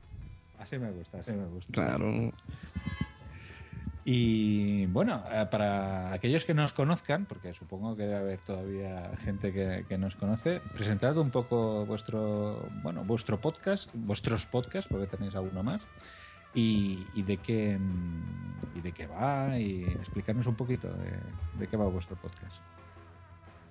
Así 0.58 0.78
me 0.78 0.90
gusta, 0.90 1.18
así 1.18 1.32
me 1.32 1.46
gusta. 1.46 1.72
Claro. 1.72 2.32
Y 4.08 4.86
bueno, 4.86 5.24
eh, 5.32 5.46
para 5.50 6.12
aquellos 6.12 6.44
que 6.44 6.54
no 6.54 6.64
os 6.64 6.72
conozcan, 6.72 7.26
porque 7.26 7.52
supongo 7.54 7.96
que 7.96 8.04
debe 8.04 8.16
haber 8.16 8.38
todavía 8.38 9.10
gente 9.18 9.52
que, 9.52 9.84
que 9.88 9.98
nos 9.98 10.14
conoce, 10.14 10.60
presentad 10.74 11.18
un 11.18 11.30
poco 11.30 11.84
vuestro, 11.86 12.68
bueno, 12.84 13.04
vuestro 13.04 13.40
podcast, 13.40 13.90
vuestros 13.94 14.46
podcasts, 14.46 14.88
porque 14.88 15.08
tenéis 15.08 15.34
alguno 15.34 15.64
más, 15.64 15.82
y, 16.54 17.04
y 17.14 17.22
de 17.22 17.36
qué 17.38 17.78
y 18.76 18.80
de 18.80 18.92
qué 18.92 19.08
va, 19.08 19.58
y 19.58 19.82
explicarnos 19.84 20.46
un 20.46 20.54
poquito 20.54 20.86
de, 20.86 21.58
de 21.58 21.66
qué 21.66 21.76
va 21.76 21.86
vuestro 21.86 22.14
podcast. 22.14 22.62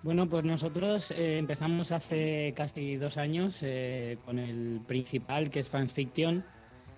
Bueno, 0.04 0.30
pues 0.30 0.44
nosotros 0.44 1.12
eh, 1.12 1.38
empezamos 1.38 1.92
hace 1.92 2.54
casi 2.56 2.98
dos 2.98 3.18
años 3.18 3.60
eh, 3.64 4.18
con 4.26 4.38
el 4.38 4.82
principal, 4.86 5.50
que 5.50 5.62
es 5.62 5.70
Fans 5.70 5.94
Fiction, 5.94 6.46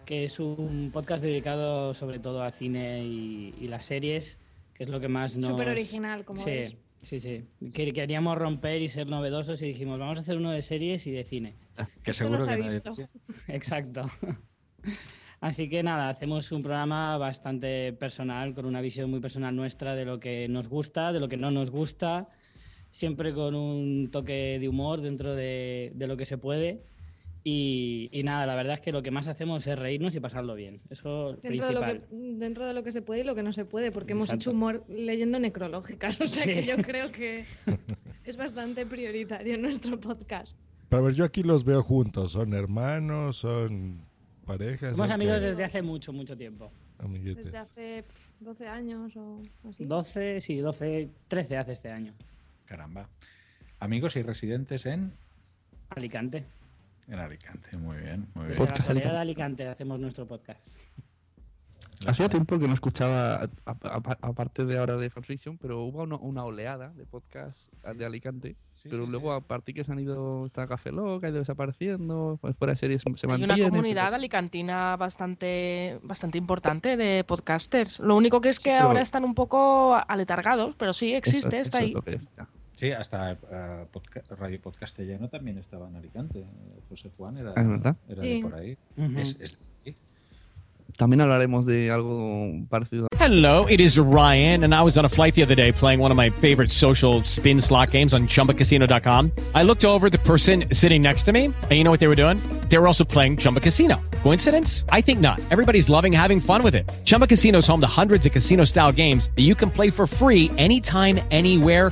que 0.07 0.23
es 0.23 0.39
un 0.39 0.89
podcast 0.93 1.21
dedicado 1.23 1.93
sobre 1.93 2.17
todo 2.19 2.41
al 2.41 2.53
cine 2.53 3.03
y, 3.03 3.53
y 3.59 3.67
las 3.67 3.85
series, 3.85 4.37
que 4.73 4.83
es 4.83 4.89
lo 4.89 4.99
que 5.01 5.09
más 5.09 5.35
nos... 5.37 5.51
Súper 5.51 5.67
original, 5.69 6.23
como 6.23 6.41
sí, 6.41 6.49
veis. 6.49 6.77
Sí, 7.01 7.19
sí. 7.19 7.43
Que- 7.73 7.91
Queríamos 7.93 8.37
romper 8.37 8.81
y 8.81 8.87
ser 8.87 9.07
novedosos 9.07 9.61
y 9.61 9.67
dijimos, 9.67 9.99
vamos 9.99 10.17
a 10.17 10.21
hacer 10.21 10.37
uno 10.37 10.51
de 10.51 10.61
series 10.61 11.05
y 11.07 11.11
de 11.11 11.23
cine. 11.25 11.55
Que 12.03 12.11
Esto 12.11 12.23
seguro 12.23 12.39
no 12.39 12.45
se 12.45 12.49
que 12.49 12.53
ha 12.53 12.57
nadie- 12.57 12.73
visto. 12.73 12.95
Exacto. 13.49 14.09
Así 15.39 15.69
que 15.69 15.83
nada, 15.83 16.09
hacemos 16.09 16.51
un 16.51 16.63
programa 16.63 17.17
bastante 17.17 17.93
personal, 17.93 18.55
con 18.55 18.65
una 18.65 18.81
visión 18.81 19.11
muy 19.11 19.19
personal 19.19 19.55
nuestra 19.55 19.93
de 19.93 20.05
lo 20.05 20.19
que 20.19 20.47
nos 20.47 20.67
gusta, 20.67 21.13
de 21.13 21.19
lo 21.19 21.27
que 21.27 21.37
no 21.37 21.51
nos 21.51 21.69
gusta, 21.69 22.29
siempre 22.89 23.33
con 23.33 23.53
un 23.53 24.09
toque 24.09 24.57
de 24.59 24.67
humor 24.69 25.01
dentro 25.01 25.35
de, 25.35 25.91
de 25.93 26.07
lo 26.07 26.17
que 26.17 26.25
se 26.25 26.37
puede. 26.39 26.81
Y, 27.49 28.09
y 28.11 28.23
nada, 28.23 28.45
la 28.45 28.55
verdad 28.55 28.73
es 28.73 28.81
que 28.81 28.91
lo 28.91 29.01
que 29.01 29.09
más 29.09 29.29
hacemos 29.29 29.65
es 29.67 29.79
reírnos 29.79 30.13
y 30.13 30.19
pasarlo 30.19 30.53
bien. 30.53 30.81
Eso 30.89 31.31
Dentro 31.41 31.67
de, 31.67 31.73
lo 31.73 31.79
que, 31.79 32.01
dentro 32.11 32.67
de 32.67 32.73
lo 32.73 32.83
que 32.83 32.91
se 32.91 33.01
puede 33.01 33.21
y 33.21 33.23
lo 33.23 33.35
que 33.35 33.43
no 33.43 33.53
se 33.53 33.63
puede, 33.63 33.93
porque 33.93 34.11
hemos 34.11 34.33
hecho 34.33 34.51
humor 34.51 34.83
leyendo 34.89 35.39
necrológicas, 35.39 36.19
o 36.19 36.27
sea 36.27 36.43
Sí. 36.43 36.53
que 36.55 36.65
yo 36.65 36.75
creo 36.83 37.09
que 37.09 37.45
es 38.25 38.35
bastante 38.35 38.85
prioritario 38.85 39.55
en 39.55 39.61
nuestro 39.61 39.97
podcast. 39.97 40.59
Pero 40.89 41.01
a 41.01 41.05
ver, 41.05 41.15
yo 41.15 41.23
aquí 41.23 41.41
los 41.41 41.63
veo 41.63 41.81
juntos, 41.83 42.33
son 42.33 42.53
hermanos, 42.53 43.37
son 43.37 44.01
parejas. 44.45 44.97
Somos 44.97 45.11
amigos 45.11 45.41
desde 45.41 45.63
hace 45.63 45.81
mucho, 45.81 46.11
mucho 46.11 46.35
tiempo. 46.35 46.69
Amiguetes. 46.99 47.45
Desde 47.45 47.59
hace 47.59 48.03
pf, 48.03 48.33
12 48.41 48.67
años 48.67 49.15
o 49.15 49.41
así. 49.69 49.85
12, 49.85 50.41
sí, 50.41 50.57
12, 50.57 51.11
13 51.29 51.55
hace 51.55 51.71
este 51.71 51.91
año. 51.91 52.13
Caramba. 52.65 53.09
Amigos 53.79 54.17
y 54.17 54.21
residentes 54.21 54.85
en, 54.85 55.13
Alicante. 55.91 56.43
En 57.07 57.19
Alicante. 57.19 57.77
Muy 57.77 57.97
bien, 57.97 58.27
muy 58.33 58.45
bien. 58.45 58.49
Desde 58.49 58.65
Podcast 58.65 58.89
la 58.93 59.11
de 59.11 59.17
Alicante 59.17 59.67
hacemos 59.67 59.99
nuestro 59.99 60.27
podcast. 60.27 60.75
Hacía 62.05 62.29
tiempo 62.29 62.59
que 62.59 62.67
no 62.67 62.75
escuchaba, 62.75 63.49
aparte 63.65 64.65
de 64.65 64.77
ahora 64.77 64.97
de 64.97 65.09
fanfiction, 65.09 65.57
pero 65.57 65.81
hubo 65.81 66.03
una, 66.03 66.15
una 66.17 66.43
oleada 66.45 66.89
de 66.89 67.07
podcasts 67.07 67.71
de 67.95 68.05
Alicante. 68.05 68.55
Sí, 68.75 68.87
pero 68.89 69.05
sí, 69.05 69.11
luego, 69.11 69.33
a 69.33 69.41
partir 69.41 69.73
que 69.73 69.83
se 69.83 69.91
han 69.93 69.97
ido, 69.99 70.45
está 70.45 70.67
Café 70.67 70.91
Loca, 70.91 71.25
ha 71.25 71.29
ido 71.31 71.39
desapareciendo, 71.39 72.37
pues 72.39 72.55
fuera 72.55 72.73
de 72.73 72.77
series 72.77 73.01
se 73.01 73.09
Hay 73.09 73.29
mantiene. 73.39 73.53
una 73.63 73.69
comunidad 73.71 74.13
alicantina 74.13 74.95
bastante, 74.95 75.99
bastante 76.03 76.37
importante 76.37 76.97
de 76.97 77.23
podcasters. 77.23 77.99
Lo 77.99 78.15
único 78.15 78.41
que 78.41 78.49
es 78.49 78.57
Sí, 78.57 78.65
que 78.65 78.75
pero- 78.75 78.89
ahora 78.89 79.01
están 79.01 79.23
un 79.23 79.33
poco 79.33 79.95
aletargados, 80.07 80.75
pero 80.75 80.93
sí 80.93 81.09
Eso- 81.13 81.17
existe, 81.17 81.59
está 81.61 81.77
eso 81.77 81.77
es 81.77 81.83
ahí. 81.83 81.91
lo 81.93 82.03
que 82.03 82.11
decía. 82.11 82.47
Sí, 82.77 82.91
hasta 82.91 83.31
eh, 83.31 83.85
podca- 83.91 84.23
Radio 84.37 84.61
Podcastellano 84.61 85.29
también 85.29 85.57
estaba 85.57 85.87
en 85.89 85.95
Alicante. 85.95 86.45
José 86.89 87.09
Juan 87.17 87.35
era, 87.37 87.53
Ah, 87.55 87.61
¿es 87.61 87.67
verdad? 87.67 87.95
era 88.07 88.21
Sí. 88.21 88.35
de 88.35 88.41
por 88.41 88.55
ahí. 88.55 88.77
Ujú. 88.97 89.19
Es- 89.19 89.35
es- 89.39 89.57
sí. 89.83 89.95
También 90.95 91.21
hablaremos 91.21 91.65
de 91.65 91.91
algo 91.91 92.49
parecido. 92.69 93.07
Hello, 93.19 93.67
it 93.67 93.79
is 93.81 93.97
Ryan, 93.97 94.63
and 94.63 94.73
I 94.73 94.81
was 94.81 94.95
on 94.97 95.05
a 95.05 95.09
flight 95.09 95.33
the 95.35 95.43
other 95.43 95.55
day 95.55 95.71
playing 95.73 95.99
one 96.01 96.11
of 96.11 96.17
my 96.17 96.29
favorite 96.29 96.71
social 96.71 97.21
spin 97.25 97.59
slot 97.59 97.91
games 97.91 98.13
on 98.13 98.27
chumbacasino.com. 98.27 99.31
I 99.53 99.63
looked 99.63 99.83
over 99.83 100.09
the 100.09 100.19
person 100.19 100.65
sitting 100.71 101.01
next 101.01 101.23
to 101.23 101.33
me, 101.33 101.45
and 101.45 101.71
you 101.71 101.83
know 101.83 101.91
what 101.91 101.99
they 101.99 102.07
were 102.07 102.15
doing? 102.15 102.37
They 102.69 102.77
were 102.77 102.87
also 102.87 103.03
playing 103.03 103.37
Chumba 103.37 103.59
Casino. 103.59 103.99
Coincidence? 104.23 104.85
I 104.89 105.01
think 105.01 105.19
not. 105.19 105.39
Everybody's 105.51 105.89
loving 105.89 106.13
having 106.13 106.39
fun 106.39 106.63
with 106.63 106.73
it. 106.75 106.89
Chumba 107.05 107.27
Casino 107.27 107.57
is 107.59 107.67
home 107.67 107.81
to 107.81 107.87
hundreds 107.87 108.25
of 108.25 108.31
casino 108.31 108.63
style 108.65 108.91
games 108.93 109.29
that 109.35 109.43
you 109.43 109.55
can 109.55 109.69
play 109.69 109.89
for 109.89 110.07
free 110.07 110.51
anytime, 110.57 111.19
anywhere, 111.31 111.91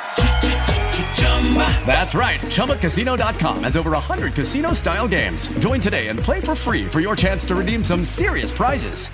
That's 1.85 2.15
right. 2.15 2.39
ChumbaCasino.com 2.39 3.63
has 3.63 3.75
over 3.75 3.91
100 3.91 4.33
casino 4.33 4.73
style 4.73 5.07
games. 5.07 5.47
Join 5.59 5.81
today 5.81 6.07
and 6.07 6.17
play 6.19 6.39
for 6.39 6.55
free 6.55 6.85
for 6.87 7.01
your 7.01 7.15
chance 7.15 7.43
to 7.47 7.55
redeem 7.55 7.83
some 7.83 8.05
serious 8.05 8.51
prizes. 8.51 9.09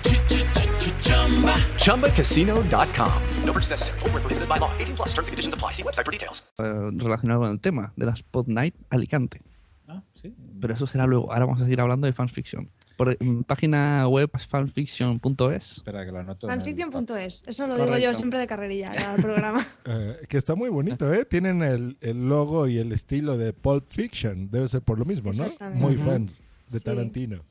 ChumbaCasino.com. 1.82 3.12
No 3.44 3.52
purchase 3.52 3.70
necessary. 3.70 3.98
Void 4.00 4.12
where 4.12 4.20
prohibited 4.22 4.48
by 4.48 4.58
law. 4.58 4.70
18 4.78 4.94
plus 4.96 5.08
terms 5.14 5.28
and 5.28 5.32
conditions 5.32 5.54
apply. 5.54 5.72
See 5.72 5.82
website 5.82 6.04
for 6.04 6.12
details. 6.12 6.42
eh, 6.58 6.90
relacionado 6.96 7.40
con 7.40 7.50
el 7.50 7.60
tema 7.60 7.92
de 7.96 8.06
las 8.06 8.22
Pod 8.22 8.46
Night 8.48 8.74
Alicante. 8.90 9.40
Ah, 9.88 10.02
sí. 10.14 10.34
Pero 10.60 10.74
eso 10.74 10.86
será 10.86 11.06
luego. 11.06 11.32
Ahora 11.32 11.46
vamos 11.46 11.62
a 11.62 11.64
seguir 11.64 11.80
hablando 11.80 12.06
de 12.06 12.12
fanfiction. 12.12 12.70
Por 12.98 13.16
mm, 13.24 13.42
página 13.44 14.06
web 14.08 14.28
fanfiction.es. 14.36 15.72
Espera, 15.78 16.04
que 16.04 16.10
lo 16.10 16.18
anoto. 16.18 16.48
Fanfiction.es. 16.48 17.44
Eso 17.46 17.66
lo 17.68 17.74
digo 17.74 17.86
yo 17.86 17.92
Correcto. 17.92 18.14
siempre 18.14 18.40
de 18.40 18.46
carrerilla 18.48 18.92
al 19.12 19.22
programa. 19.22 19.64
Eh, 19.86 20.16
que 20.28 20.36
está 20.36 20.54
muy 20.54 20.68
bonito, 20.68 21.10
¿eh? 21.14 21.24
Tienen 21.24 21.62
el, 21.62 21.96
el 22.02 22.28
logo 22.28 22.66
y 22.66 22.78
el 22.78 22.92
estilo 22.92 23.38
de 23.38 23.52
Pulp 23.54 23.86
Fiction. 23.88 24.50
Debe 24.50 24.68
ser 24.68 24.82
por 24.82 24.98
lo 24.98 25.04
mismo, 25.06 25.30
¿no? 25.32 25.44
Muy 25.74 25.94
Ujú. 25.94 26.04
fans 26.10 26.42
de 26.70 26.78
Sí. 26.78 26.84
Tarantino. 26.84 27.42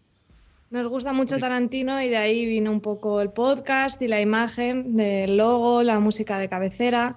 Nos 0.70 0.88
gusta 0.90 1.14
mucho 1.14 1.40
Tarantino 1.40 2.00
y 2.02 2.10
de 2.10 2.18
ahí 2.18 2.46
vino 2.46 2.72
un 2.72 2.82
poco 2.82 3.22
el 3.22 3.32
podcast 3.32 4.02
y 4.02 4.08
la 4.10 4.20
imagen 4.22 4.96
del 4.98 5.38
logo, 5.38 5.82
la 5.82 6.00
música 6.02 6.38
de 6.38 6.50
cabecera. 6.50 7.16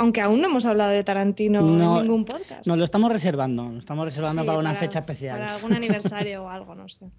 Aunque 0.00 0.22
aún 0.22 0.40
no 0.40 0.48
hemos 0.48 0.64
hablado 0.64 0.90
de 0.92 1.04
Tarantino 1.04 1.60
No, 1.60 1.98
en 1.98 2.04
ningún 2.06 2.24
podcast. 2.24 2.66
Nos 2.66 2.78
lo 2.78 2.84
estamos 2.84 3.12
reservando, 3.12 3.68
lo 3.70 3.78
estamos 3.78 4.04
reservando 4.06 4.40
Sí, 4.42 4.46
para 4.46 4.58
una 4.58 4.70
para- 4.70 4.80
fecha 4.80 4.98
especial. 5.00 5.38
Para 5.38 5.54
algún 5.56 5.74
aniversario 5.74 6.42
o 6.44 6.48
algo, 6.48 6.74
no 6.74 6.88
sé. 6.88 7.10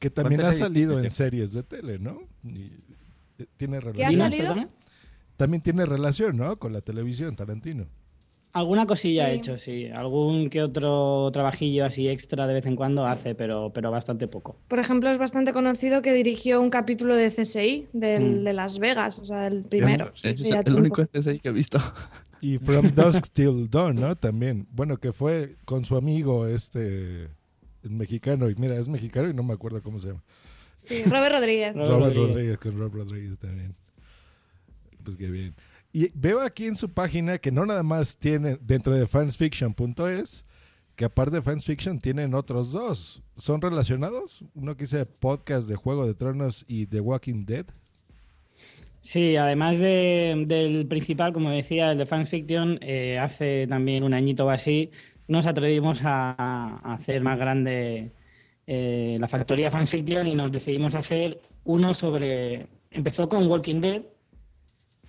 Que 0.00 0.10
también 0.10 0.40
ha 0.40 0.44
¿Cuántas 0.44 0.58
salido 0.58 0.98
en 0.98 1.10
series 1.10 1.52
de 1.52 1.62
tele, 1.62 1.98
¿no? 2.00 2.18
Y, 2.42 2.72
eh, 3.38 3.46
tiene 3.56 3.78
¿Qué 3.78 3.88
ha 4.04 4.10
relación. 4.10 4.16
salido? 4.18 4.54
También 5.36 5.62
tiene 5.62 5.86
relación, 5.86 6.36
¿no? 6.36 6.58
Con 6.58 6.72
la 6.72 6.80
televisión, 6.80 7.36
Tarantino. 7.36 7.86
Alguna 8.52 8.86
cosilla 8.86 9.26
ha 9.26 9.30
Sí. 9.30 9.36
hecho, 9.36 9.58
sí. 9.58 9.88
Algún 9.92 10.48
que 10.48 10.62
otro 10.62 11.28
trabajillo 11.32 11.84
así 11.84 12.08
extra 12.08 12.46
de 12.46 12.54
vez 12.54 12.66
en 12.66 12.76
cuando 12.76 13.04
hace, 13.04 13.34
pero, 13.34 13.72
pero 13.74 13.90
bastante 13.90 14.28
poco. 14.28 14.56
Por 14.68 14.78
ejemplo, 14.78 15.10
es 15.10 15.18
bastante 15.18 15.52
conocido 15.52 16.02
que 16.02 16.12
dirigió 16.12 16.60
un 16.60 16.70
capítulo 16.70 17.16
de 17.16 17.30
CSI 17.32 17.88
del, 17.92 18.42
Mm. 18.42 18.44
de 18.44 18.52
Las 18.52 18.78
Vegas, 18.78 19.18
o 19.18 19.24
sea, 19.24 19.48
el 19.48 19.64
primero. 19.64 20.12
Ese 20.14 20.36
Sí, 20.36 20.42
es 20.44 20.48
ya 20.50 20.60
el 20.60 20.74
único 20.76 21.04
CSI 21.04 21.40
que 21.40 21.48
he 21.48 21.52
visto. 21.52 21.78
Y 22.44 22.58
From 22.58 22.90
Dusk 22.94 23.32
Till 23.32 23.70
Dawn, 23.70 23.96
¿no? 23.96 24.14
También. 24.16 24.68
Bueno, 24.70 24.98
que 24.98 25.12
fue 25.12 25.56
con 25.64 25.86
su 25.86 25.96
amigo 25.96 26.46
este 26.46 27.30
el 27.82 27.90
mexicano. 27.90 28.50
Y 28.50 28.54
mira, 28.56 28.76
es 28.76 28.86
mexicano 28.86 29.30
y 29.30 29.32
no 29.32 29.42
me 29.42 29.54
acuerdo 29.54 29.82
cómo 29.82 29.98
se 29.98 30.08
llama. 30.08 30.22
Sí, 30.76 31.04
Robert 31.04 31.36
Rodríguez. 31.36 31.74
Robert 31.74 31.88
Robert 31.88 32.16
Rodríguez. 32.16 32.34
Rodríguez, 32.34 32.58
con 32.58 32.78
Rob 32.78 32.94
Rodríguez 32.94 33.38
también. 33.38 33.74
Pues 35.02 35.16
qué 35.16 35.30
bien. 35.30 35.54
Y 35.90 36.10
veo 36.12 36.42
aquí 36.42 36.66
en 36.66 36.76
su 36.76 36.92
página 36.92 37.38
que 37.38 37.50
no 37.50 37.64
nada 37.64 37.82
más 37.82 38.18
tiene 38.18 38.58
dentro 38.60 38.94
de 38.94 39.06
fansfiction.es, 39.06 40.44
que 40.96 41.04
aparte 41.06 41.36
de 41.36 41.42
fansfiction 41.42 41.98
tienen 41.98 42.34
otros 42.34 42.72
dos. 42.72 43.22
¿Son 43.36 43.62
relacionados? 43.62 44.44
Uno 44.52 44.76
que 44.76 44.84
dice 44.84 45.06
podcast 45.06 45.66
de 45.66 45.76
Juego 45.76 46.06
de 46.06 46.12
Tronos 46.12 46.66
y 46.68 46.86
The 46.88 47.00
Walking 47.00 47.46
Dead. 47.46 47.64
Sí, 49.04 49.36
además 49.36 49.78
de- 49.78 50.44
del 50.46 50.86
principal, 50.86 51.34
como 51.34 51.50
decía, 51.50 51.92
el 51.92 51.98
de 51.98 52.06
Fans 52.06 52.30
Fiction, 52.30 52.78
eh, 52.80 53.18
hace 53.18 53.66
también 53.66 54.02
un 54.02 54.14
añito 54.14 54.46
o 54.46 54.50
así, 54.50 54.90
nos 55.28 55.44
atrevimos 55.46 56.00
a, 56.04 56.34
a 56.82 56.94
hacer 56.94 57.22
más 57.22 57.38
grande 57.38 58.12
eh, 58.66 59.18
la 59.20 59.28
factoría 59.28 59.70
Fans 59.70 59.90
Fiction 59.90 60.26
y 60.26 60.34
nos 60.34 60.50
decidimos 60.50 60.94
hacer 60.94 61.38
uno 61.64 61.92
sobre... 61.92 62.66
Empezó 62.90 63.28
con 63.28 63.46
Walking 63.46 63.80
Dead, 63.82 64.02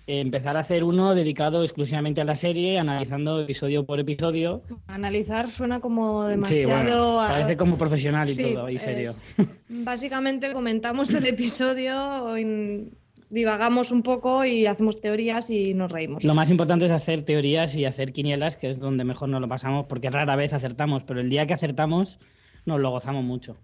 empezar 0.06 0.58
a 0.58 0.60
hacer 0.60 0.84
uno 0.84 1.14
dedicado 1.14 1.62
exclusivamente 1.62 2.20
a 2.20 2.24
la 2.24 2.34
serie, 2.34 2.78
analizando 2.78 3.40
episodio 3.40 3.86
por 3.86 3.98
episodio. 3.98 4.60
Analizar 4.88 5.48
suena 5.50 5.80
como 5.80 6.24
Sí, 6.24 6.30
demasiado. 6.32 7.14
bueno, 7.14 7.28
parece 7.32 7.56
como 7.56 7.78
profesional 7.78 8.28
y 8.28 8.34
Sí, 8.34 8.42
todo, 8.52 8.68
y 8.68 8.78
serio. 8.78 9.10
es- 9.10 9.26
Básicamente 9.70 10.52
comentamos 10.52 11.14
el 11.14 11.26
episodio, 11.26 12.36
y 12.36 12.90
divagamos 13.30 13.90
un 13.90 14.02
poco 14.02 14.44
y 14.44 14.66
hacemos 14.66 15.00
teorías 15.00 15.50
y 15.50 15.74
nos 15.74 15.90
reímos. 15.92 16.24
Lo 16.24 16.34
más 16.34 16.50
importante 16.50 16.84
es 16.84 16.90
hacer 16.90 17.22
teorías 17.22 17.74
y 17.74 17.84
hacer 17.84 18.12
quinielas, 18.12 18.56
que 18.56 18.70
es 18.70 18.78
donde 18.78 19.04
mejor 19.04 19.28
nos 19.28 19.40
lo 19.40 19.48
pasamos, 19.48 19.86
porque 19.86 20.10
rara 20.10 20.36
vez 20.36 20.52
acertamos, 20.52 21.02
pero 21.04 21.20
el 21.20 21.30
día 21.30 21.46
que 21.46 21.54
acertamos 21.54 22.18
nos 22.64 22.80
lo 22.80 22.90
gozamos 22.90 23.24
mucho. 23.24 23.56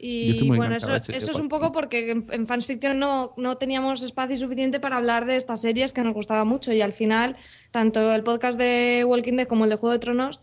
Y 0.00 0.46
bueno, 0.46 0.76
eso, 0.76 0.94
es 0.94 1.28
un 1.34 1.48
poco 1.48 1.72
porque 1.72 2.12
en, 2.12 2.26
en 2.30 2.46
Fans 2.46 2.66
Fiction 2.66 3.00
no, 3.00 3.34
no 3.36 3.56
teníamos 3.56 4.00
espacio 4.02 4.36
suficiente 4.36 4.78
para 4.78 4.96
hablar 4.96 5.24
de 5.24 5.34
estas 5.34 5.60
series 5.60 5.92
que 5.92 6.04
nos 6.04 6.14
gustaba 6.14 6.44
mucho 6.44 6.72
y 6.72 6.80
al 6.80 6.92
final, 6.92 7.36
tanto 7.72 8.12
el 8.12 8.22
podcast 8.22 8.56
de 8.56 9.04
Walking 9.04 9.34
Dead 9.34 9.48
como 9.48 9.64
el 9.64 9.70
de 9.70 9.76
Juego 9.76 9.92
de 9.92 9.98
Tronos, 9.98 10.40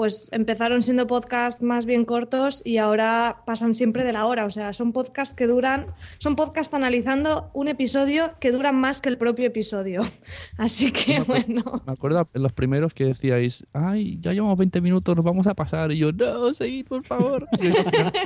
pues 0.00 0.30
empezaron 0.32 0.82
siendo 0.82 1.06
podcasts 1.06 1.60
más 1.60 1.84
bien 1.84 2.06
cortos 2.06 2.62
y 2.64 2.78
ahora 2.78 3.42
pasan 3.44 3.74
siempre 3.74 4.02
de 4.02 4.14
la 4.14 4.24
hora. 4.24 4.46
O 4.46 4.50
sea, 4.50 4.72
son 4.72 4.94
podcasts 4.94 5.34
que 5.34 5.46
duran, 5.46 5.88
son 6.16 6.36
podcasts 6.36 6.72
analizando 6.72 7.50
un 7.52 7.68
episodio 7.68 8.32
que 8.40 8.50
duran 8.50 8.76
más 8.80 9.02
que 9.02 9.10
el 9.10 9.18
propio 9.18 9.44
episodio. 9.48 10.00
Así 10.56 10.90
que 10.90 11.20
bueno. 11.20 11.82
Me 11.86 11.92
acuerdo 11.92 12.26
en 12.32 12.42
los 12.42 12.54
primeros 12.54 12.94
que 12.94 13.04
decíais, 13.04 13.66
ay, 13.74 14.16
ya 14.22 14.32
llevamos 14.32 14.56
20 14.56 14.80
minutos, 14.80 15.14
nos 15.14 15.22
vamos 15.22 15.46
a 15.46 15.52
pasar. 15.52 15.92
Y 15.92 15.98
yo, 15.98 16.12
no, 16.12 16.54
seguid, 16.54 16.86
por 16.86 17.04
favor. 17.04 17.46
Y 17.60 17.66
yo, 17.68 17.74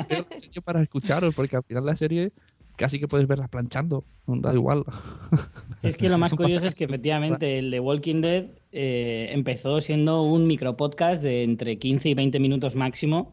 "Veo 0.09 0.27
la 0.31 0.37
serie 0.37 0.63
para 0.63 0.81
escucharos, 0.81 1.35
porque 1.35 1.57
al 1.57 1.65
final 1.65 1.87
la 1.87 1.97
serie 1.97 2.31
casi 2.77 2.99
que 2.99 3.09
puedes 3.09 3.27
verla 3.27 3.49
planchando. 3.49 4.05
Da 4.27 4.53
igual. 4.55 4.85
Es 5.83 5.99
que 5.99 6.09
lo 6.09 6.17
más 6.17 6.33
curioso 6.33 6.67
es 6.67 6.77
que 6.77 6.85
efectivamente 6.85 7.59
el 7.59 7.71
de 7.71 7.79
Walking 7.79 8.23
Dead 8.23 8.47
eh, 8.73 9.29
empezó 9.33 9.83
siendo 9.83 10.23
un 10.23 10.47
micropodcast 10.47 11.23
de 11.23 11.43
entre 11.43 11.79
15 11.79 12.09
y 12.09 12.15
20 12.15 12.41
minutos 12.41 12.75
máximo. 12.75 13.33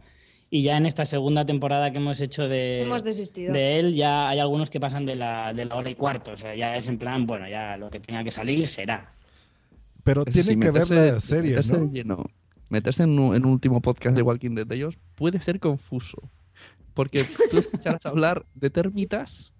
Y 0.49 0.63
ya 0.63 0.75
en 0.75 0.85
esta 0.85 1.05
segunda 1.05 1.45
temporada 1.45 1.91
que 1.91 1.97
hemos 1.97 2.19
hecho 2.19 2.49
de, 2.49 2.81
Hemos 2.81 3.05
desistido. 3.05 3.53
de 3.53 3.79
él, 3.79 3.95
ya 3.95 4.27
hay 4.27 4.39
algunos 4.39 4.69
que 4.69 4.81
pasan 4.81 5.05
de 5.05 5.15
la, 5.15 5.53
de 5.53 5.63
la 5.63 5.75
hora 5.75 5.89
y 5.89 5.95
cuarto. 5.95 6.31
O 6.31 6.37
sea, 6.37 6.53
ya 6.53 6.75
es 6.75 6.89
en 6.89 6.97
plan, 6.97 7.25
bueno, 7.25 7.47
ya 7.47 7.77
lo 7.77 7.89
que 7.89 8.01
tenga 8.01 8.21
que 8.21 8.31
salir 8.31 8.67
será. 8.67 9.13
Pero 10.03 10.23
Eso 10.23 10.31
tienen 10.31 10.55
sí, 10.55 10.59
que 10.59 10.71
ver 10.71 10.89
la 10.89 11.19
serie, 11.21 11.51
meterse 11.51 11.77
¿no? 11.77 11.89
lleno. 11.89 12.25
Meterse 12.69 13.03
en 13.03 13.17
un, 13.17 13.33
en 13.33 13.45
un 13.45 13.53
último 13.53 13.81
podcast 13.81 14.13
de 14.13 14.23
Walking 14.23 14.55
Dead 14.55 14.67
de 14.67 14.75
ellos 14.75 14.99
puede 15.15 15.39
ser 15.39 15.61
confuso. 15.61 16.29
Porque 16.93 17.25
tú 17.49 17.57
escucharás 17.59 18.05
hablar 18.05 18.45
de 18.55 18.69
termitas, 18.69 19.51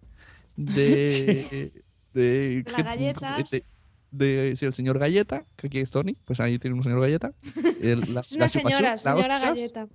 de. 0.56 1.72
de, 2.14 2.64
Las 2.66 2.84
galletas. 2.84 3.50
de- 3.52 3.64
de- 4.12 4.56
sí, 4.58 4.66
el 4.66 4.74
señor 4.74 5.00
Galleta, 5.00 5.46
que 5.56 5.68
aquí 5.68 5.80
es 5.80 5.90
Tony, 5.92 6.18
pues 6.26 6.42
ahí 6.42 6.60
tiene 6.60 6.76
un 6.76 6.84
señor 6.84 7.00
Galleta. 7.00 7.32
el- 7.82 8.14
la- 8.14 8.22
Es 8.22 8.34
una 8.34 8.46
la 8.46 8.50
señora, 8.50 8.98
señora 8.98 9.40
galleta. 9.40 9.88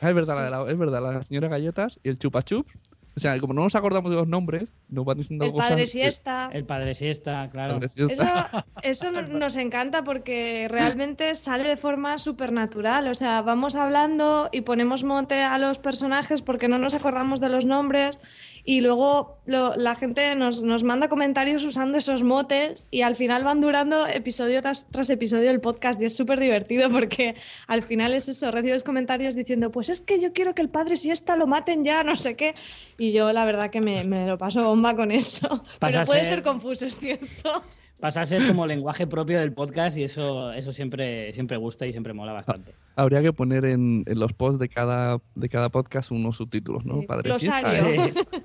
Ah, 0.00 0.08
es 0.08 0.14
verdad, 0.14 0.34
la, 0.50 0.50
la- 0.64 0.70
es 0.72 0.78
verdad, 0.78 1.00
la 1.02 1.22
señora 1.22 1.48
Galletas 1.48 2.00
y 2.02 2.08
el 2.08 2.18
chupa 2.18 2.42
chups. 2.42 2.72
O 3.20 3.22
sea, 3.22 3.38
como 3.38 3.52
no 3.52 3.62
nos 3.64 3.74
acordamos 3.74 4.10
de 4.10 4.16
los 4.16 4.26
nombres, 4.26 4.72
nos 4.88 5.04
van 5.04 5.18
diciendo 5.18 5.44
El 5.44 5.52
cosas. 5.52 5.68
padre 5.68 5.82
que- 5.82 5.86
siesta. 5.88 6.48
El 6.54 6.64
padre 6.64 6.94
siesta, 6.94 7.50
claro. 7.52 7.74
Padre 7.74 7.88
siesta. 7.90 8.64
Eso, 8.82 9.08
eso 9.08 9.10
no- 9.10 9.20
nos 9.38 9.58
encanta 9.58 10.02
porque 10.02 10.68
realmente 10.70 11.34
sale 11.34 11.68
de 11.68 11.76
forma 11.76 12.16
súper 12.16 12.50
natural. 12.50 13.08
O 13.08 13.14
sea, 13.14 13.42
vamos 13.42 13.74
hablando 13.74 14.48
y 14.52 14.62
ponemos 14.62 15.04
mote 15.04 15.42
a 15.42 15.58
los 15.58 15.78
personajes 15.78 16.40
porque 16.40 16.66
no 16.66 16.78
nos 16.78 16.94
acordamos 16.94 17.40
de 17.40 17.50
los 17.50 17.66
nombres 17.66 18.22
y 18.64 18.80
luego 18.80 19.38
lo- 19.46 19.74
la 19.76 19.94
gente 19.94 20.34
nos, 20.36 20.62
nos 20.62 20.84
manda 20.84 21.08
comentarios 21.08 21.64
usando 21.64 21.98
esos 21.98 22.22
motes 22.22 22.88
y 22.90 23.02
al 23.02 23.16
final 23.16 23.44
van 23.44 23.60
durando 23.60 24.06
episodio 24.06 24.60
tras, 24.62 24.88
tras 24.90 25.10
episodio 25.10 25.48
del 25.48 25.60
podcast 25.60 26.00
y 26.02 26.04
es 26.06 26.16
súper 26.16 26.38
divertido 26.40 26.88
porque 26.90 27.34
al 27.66 27.82
final 27.82 28.14
es 28.14 28.28
eso, 28.28 28.50
recibes 28.50 28.84
comentarios 28.84 29.34
diciendo, 29.34 29.70
pues 29.70 29.88
es 29.88 30.00
que 30.00 30.20
yo 30.20 30.32
quiero 30.32 30.54
que 30.54 30.62
el 30.62 30.68
padre 30.68 30.96
siesta 30.96 31.36
lo 31.36 31.46
maten 31.46 31.84
ya, 31.84 32.04
no 32.04 32.16
sé 32.16 32.36
qué. 32.36 32.54
Y 32.98 33.12
yo 33.12 33.32
la 33.32 33.44
verdad 33.44 33.70
que 33.70 33.80
me, 33.80 34.04
me 34.04 34.26
lo 34.26 34.38
paso 34.38 34.62
bomba 34.62 34.94
con 34.94 35.10
eso. 35.10 35.62
Pasa 35.78 35.98
Pero 35.98 36.04
puede 36.04 36.20
ser- 36.24 36.28
ser 36.36 36.42
confuso, 36.42 36.86
es 36.86 36.98
cierto. 36.98 37.62
Pasa 38.00 38.22
a 38.22 38.26
ser 38.26 38.46
como 38.46 38.66
lenguaje 38.66 39.06
propio 39.06 39.38
del 39.40 39.52
podcast 39.52 39.98
y 39.98 40.04
eso, 40.04 40.52
eso 40.52 40.72
siempre, 40.72 41.32
siempre 41.34 41.56
gusta 41.58 41.86
y 41.86 41.92
siempre 41.92 42.14
mola 42.14 42.32
bastante. 42.32 42.74
Habría 42.96 43.20
que 43.20 43.32
poner 43.32 43.64
en, 43.66 44.04
en 44.06 44.18
los 44.18 44.32
posts 44.32 44.58
de 44.58 44.68
cada, 44.68 45.18
de 45.34 45.48
cada 45.48 45.68
podcast 45.68 46.10
unos 46.10 46.36
subtítulos, 46.36 46.86
¿no? 46.86 47.02
Padre 47.02 47.30
glosario. 47.30 47.90
fiesta. 47.90 48.24
Sí. 48.24 48.40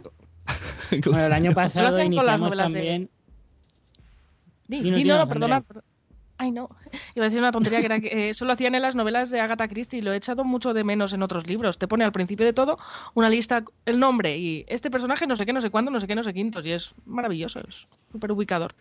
Bueno, 1.09 1.25
el 1.25 1.33
año 1.33 1.51
pasado 1.51 1.99
iniciamos 1.99 2.55
también. 2.55 3.09
Di, 4.67 4.81
Dinos, 4.81 4.83
di, 4.83 4.91
no, 4.91 4.97
dinos, 4.97 5.17
no, 5.17 5.27
perdona. 5.27 5.55
Andrea. 5.55 5.83
Ay, 6.37 6.51
no. 6.51 6.69
Iba 7.15 7.25
a 7.25 7.29
decir 7.29 7.39
una 7.39 7.51
tontería 7.51 7.79
que 7.79 7.85
era 7.85 7.99
que 7.99 8.07
eh, 8.07 8.29
eso 8.29 8.45
lo 8.45 8.51
hacían 8.51 8.75
en 8.75 8.81
las 8.81 8.95
novelas 8.95 9.29
de 9.29 9.39
Agatha 9.39 9.67
Christie 9.67 9.99
y 9.99 10.01
lo 10.01 10.11
he 10.11 10.17
echado 10.17 10.43
mucho 10.43 10.73
de 10.73 10.83
menos 10.83 11.13
en 11.13 11.23
otros 11.23 11.47
libros. 11.47 11.77
Te 11.77 11.87
pone 11.87 12.03
al 12.03 12.11
principio 12.11 12.45
de 12.45 12.53
todo 12.53 12.77
una 13.13 13.29
lista, 13.29 13.63
el 13.85 13.99
nombre 13.99 14.37
y 14.37 14.65
este 14.67 14.91
personaje 14.91 15.27
no 15.27 15.35
sé 15.35 15.45
qué, 15.45 15.53
no 15.53 15.61
sé 15.61 15.69
cuándo, 15.69 15.91
no 15.91 15.99
sé 15.99 16.07
qué, 16.07 16.15
no 16.15 16.23
sé 16.23 16.33
quintos 16.33 16.65
y 16.65 16.73
es 16.73 16.93
maravilloso, 17.05 17.61
es 17.67 17.87
súper 18.11 18.31
ubicador. 18.33 18.75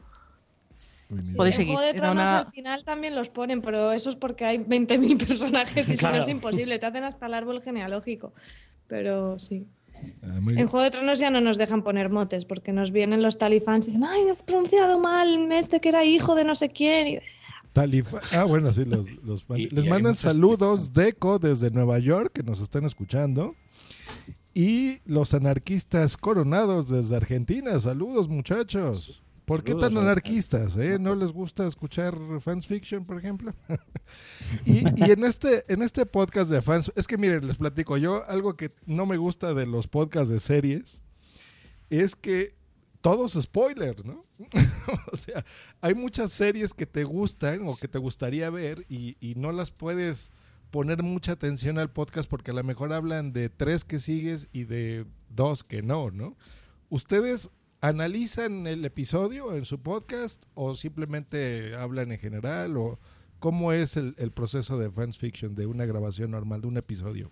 Podéis 1.36 1.58
en. 1.58 1.66
Juego 1.66 1.80
de 1.80 1.94
Tronos 1.94 2.28
una- 2.28 2.38
al 2.40 2.46
final 2.48 2.84
también 2.84 3.14
los 3.14 3.28
ponen, 3.28 3.60
pero 3.62 3.92
eso 3.92 4.10
es 4.10 4.16
porque 4.16 4.44
hay 4.44 4.58
20.000 4.58 5.18
personajes 5.26 5.88
y 5.88 5.96
si 5.96 6.04
no 6.04 6.10
Claro. 6.10 6.18
es 6.18 6.28
imposible, 6.28 6.78
te 6.78 6.86
hacen 6.86 7.04
hasta 7.04 7.26
el 7.26 7.34
árbol 7.34 7.62
genealógico. 7.62 8.32
Pero 8.86 9.38
sí. 9.38 9.66
Ah, 10.22 10.36
En. 10.36 10.66
Juego 10.68 10.82
de 10.82 10.90
Tronos 10.90 11.18
ya 11.18 11.30
no 11.30 11.40
nos 11.40 11.56
dejan 11.56 11.82
poner 11.82 12.10
motes 12.10 12.44
porque 12.44 12.72
nos 12.72 12.90
vienen 12.90 13.22
los 13.22 13.38
talifans 13.38 13.86
y 13.86 13.90
dicen, 13.92 14.04
ay, 14.04 14.28
has 14.28 14.42
pronunciado 14.42 14.98
mal 14.98 15.50
este 15.52 15.80
que 15.80 15.88
era 15.88 16.04
hijo 16.04 16.34
de 16.34 16.44
no 16.44 16.54
sé 16.54 16.68
quién. 16.68 17.08
Y- 17.08 17.18
Ah, 18.32 18.44
bueno, 18.44 18.72
sí, 18.72 18.84
los, 18.84 19.10
los 19.24 19.42
fan- 19.44 19.58
Y- 19.58 19.64
y 19.64 19.68
les 19.70 19.88
mandan 19.90 20.14
saludos 20.14 20.92
Deco 20.92 21.38
desde 21.40 21.70
Nueva 21.72 21.98
York, 21.98 22.32
que 22.32 22.42
nos 22.44 22.60
están 22.60 22.84
escuchando. 22.84 23.56
Y 24.52 24.98
los 25.06 25.34
anarquistas 25.34 26.16
coronados 26.16 26.88
desde 26.88 27.16
Argentina. 27.16 27.78
Saludos, 27.80 28.28
muchachos. 28.28 29.23
¿Por 29.44 29.62
qué 29.62 29.74
tan 29.74 29.96
anarquistas? 29.98 30.76
eh? 30.76 30.98
¿No 30.98 31.14
les 31.14 31.30
gusta 31.32 31.66
escuchar 31.66 32.16
fans 32.40 32.66
fiction, 32.66 33.04
por 33.04 33.18
ejemplo? 33.18 33.54
y 34.66 34.84
y 35.04 35.10
en, 35.10 35.24
este, 35.24 35.64
en 35.72 35.82
este 35.82 36.06
podcast 36.06 36.50
de 36.50 36.62
fans, 36.62 36.90
es 36.96 37.06
que 37.06 37.18
miren, 37.18 37.46
les 37.46 37.58
platico 37.58 37.96
yo, 37.96 38.22
algo 38.26 38.56
que 38.56 38.72
no 38.86 39.04
me 39.04 39.16
gusta 39.18 39.52
de 39.52 39.66
los 39.66 39.86
podcasts 39.86 40.30
de 40.30 40.40
series 40.40 41.02
es 41.90 42.16
que 42.16 42.54
todos 43.02 43.34
spoilers, 43.34 44.04
¿no? 44.04 44.24
o 45.12 45.16
sea, 45.16 45.44
hay 45.82 45.94
muchas 45.94 46.30
series 46.32 46.72
que 46.72 46.86
te 46.86 47.04
gustan 47.04 47.68
o 47.68 47.76
que 47.76 47.86
te 47.86 47.98
gustaría 47.98 48.48
ver 48.48 48.86
y, 48.88 49.16
y 49.20 49.34
no 49.34 49.52
las 49.52 49.70
puedes 49.70 50.32
poner 50.70 51.02
mucha 51.02 51.32
atención 51.32 51.78
al 51.78 51.92
podcast 51.92 52.28
porque 52.28 52.50
a 52.50 52.54
lo 52.54 52.64
mejor 52.64 52.92
hablan 52.94 53.32
de 53.32 53.50
tres 53.50 53.84
que 53.84 53.98
sigues 53.98 54.48
y 54.52 54.64
de 54.64 55.04
dos 55.28 55.64
que 55.64 55.82
no, 55.82 56.10
¿no? 56.10 56.36
¿Ustedes 56.88 57.50
analizan 57.84 58.66
el 58.66 58.82
episodio 58.86 59.54
en 59.54 59.66
su 59.66 59.82
podcast 59.82 60.46
o 60.54 60.74
simplemente 60.74 61.74
hablan 61.76 62.12
en 62.12 62.18
general 62.18 62.78
o 62.78 62.98
cómo 63.40 63.72
es 63.72 63.98
el, 63.98 64.14
proceso 64.32 64.78
de 64.78 64.90
fans 64.90 65.18
fiction 65.18 65.54
de 65.54 65.66
una 65.66 65.84
grabación 65.84 66.30
normal 66.30 66.62
de 66.62 66.68
un 66.68 66.78
episodio? 66.78 67.30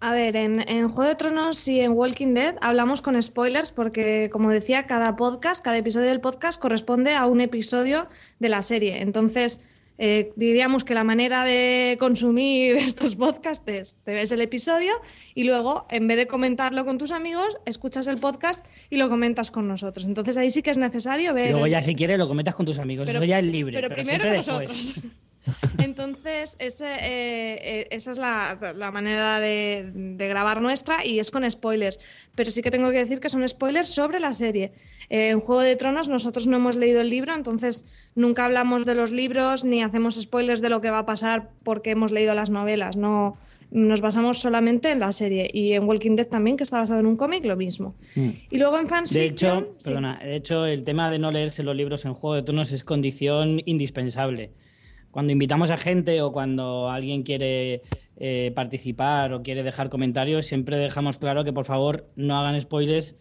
A 0.00 0.12
ver, 0.12 0.36
en, 0.36 0.68
en 0.68 0.90
Juego 0.90 1.08
de 1.08 1.16
Tronos 1.16 1.66
y 1.66 1.80
en 1.80 1.92
Walking 1.92 2.34
Dead 2.34 2.56
hablamos 2.60 3.00
con 3.00 3.20
spoilers 3.20 3.72
porque, 3.72 4.28
como 4.30 4.50
decía, 4.50 4.86
cada 4.86 5.16
podcast, 5.16 5.64
cada 5.64 5.78
episodio 5.78 6.08
del 6.08 6.20
podcast 6.20 6.60
corresponde 6.60 7.16
a 7.16 7.24
un 7.24 7.40
episodio 7.40 8.10
de 8.40 8.50
la 8.50 8.60
serie. 8.60 9.00
Entonces, 9.00 9.64
eh, 9.98 10.32
diríamos 10.36 10.84
que 10.84 10.94
la 10.94 11.04
manera 11.04 11.44
de 11.44 11.96
consumir 11.98 12.76
estos 12.78 13.16
podcasts 13.16 13.64
es, 13.66 13.96
te 14.04 14.12
ves 14.14 14.30
el 14.32 14.40
episodio 14.40 14.92
y 15.34 15.44
luego, 15.44 15.86
en 15.90 16.06
vez 16.06 16.16
de 16.16 16.26
comentarlo 16.26 16.84
con 16.84 16.98
tus 16.98 17.10
amigos, 17.10 17.56
escuchas 17.66 18.06
el 18.06 18.18
podcast 18.18 18.66
y 18.90 18.96
lo 18.96 19.08
comentas 19.08 19.50
con 19.50 19.66
nosotros. 19.68 20.06
Entonces, 20.06 20.36
ahí 20.36 20.50
sí 20.50 20.62
que 20.62 20.70
es 20.70 20.78
necesario 20.78 21.34
ver... 21.34 21.48
Y 21.48 21.50
luego 21.50 21.66
ya 21.66 21.82
si 21.82 21.94
quieres 21.94 22.18
lo 22.18 22.28
comentas 22.28 22.54
con 22.54 22.64
tus 22.66 22.78
amigos. 22.78 23.06
Pero- 23.06 23.18
Eso 23.18 23.26
ya 23.26 23.38
es 23.40 23.44
libre. 23.44 23.74
pero 23.74 23.88
Pero, 23.88 24.02
primero 24.04 24.32
nosotros. 24.36 24.94
Entonces, 25.78 26.56
ese, 26.58 26.86
eh, 26.86 27.54
eh, 27.80 27.86
esa 27.90 28.10
es 28.10 28.18
la, 28.18 28.74
la 28.76 28.90
manera 28.90 29.40
de, 29.40 29.90
de 29.94 30.28
grabar 30.28 30.60
nuestra 30.60 31.04
y 31.06 31.18
es 31.20 31.30
con 31.30 31.48
spoilers. 31.50 31.98
Pero 32.34 32.50
sí 32.50 32.60
que 32.62 32.70
tengo 32.70 32.90
que 32.90 32.98
decir 32.98 33.20
que 33.20 33.28
son 33.28 33.46
spoilers 33.48 33.88
sobre 33.88 34.20
la 34.20 34.32
serie. 34.32 34.72
Eh, 35.10 35.30
en 35.30 35.40
Juego 35.40 35.62
de 35.62 35.76
Tronos 35.76 36.08
nosotros 36.08 36.46
no 36.46 36.56
hemos 36.56 36.76
leído 36.76 37.00
el 37.00 37.10
libro, 37.10 37.34
entonces 37.34 37.86
nunca 38.14 38.44
hablamos 38.44 38.84
de 38.84 38.94
los 38.94 39.10
libros 39.10 39.64
ni 39.64 39.82
hacemos 39.82 40.20
spoilers 40.20 40.60
de 40.60 40.68
lo 40.68 40.80
que 40.80 40.90
va 40.90 41.00
a 41.00 41.06
pasar 41.06 41.50
porque 41.62 41.90
hemos 41.90 42.12
leído 42.12 42.34
las 42.34 42.50
novelas. 42.50 42.96
No 42.96 43.36
nos 43.70 44.00
basamos 44.00 44.38
solamente 44.38 44.90
en 44.90 45.00
la 45.00 45.12
serie. 45.12 45.50
Y 45.52 45.72
en 45.72 45.84
Walking 45.84 46.16
Dead 46.16 46.26
también, 46.26 46.56
que 46.56 46.62
está 46.62 46.78
basado 46.78 47.00
en 47.00 47.06
un 47.06 47.16
cómic, 47.16 47.44
lo 47.44 47.56
mismo. 47.56 47.94
Mm. 48.14 48.28
Y 48.50 48.58
luego 48.58 48.78
en 48.78 48.86
Fans 48.86 49.12
De 49.12 49.26
hecho, 49.26 49.74
sí. 49.78 49.86
perdona, 49.86 50.18
de 50.22 50.36
hecho, 50.36 50.66
el 50.66 50.84
tema 50.84 51.10
de 51.10 51.18
no 51.18 51.30
leerse 51.30 51.62
los 51.62 51.76
libros 51.76 52.04
en 52.04 52.14
Juego 52.14 52.36
de 52.36 52.42
Tronos 52.42 52.72
es 52.72 52.84
condición 52.84 53.60
indispensable. 53.66 54.52
Cuando 55.10 55.32
invitamos 55.32 55.70
a 55.70 55.76
gente 55.76 56.20
o 56.22 56.32
cuando 56.32 56.90
alguien 56.90 57.22
quiere 57.22 57.82
eh, 58.20 58.52
participar 58.54 59.32
o 59.32 59.42
quiere 59.42 59.62
dejar 59.62 59.88
comentarios, 59.90 60.46
siempre 60.46 60.76
dejamos 60.76 61.18
claro 61.18 61.44
que 61.44 61.52
por 61.52 61.66
favor 61.66 62.08
no 62.16 62.38
hagan 62.38 62.60
spoilers 62.60 63.14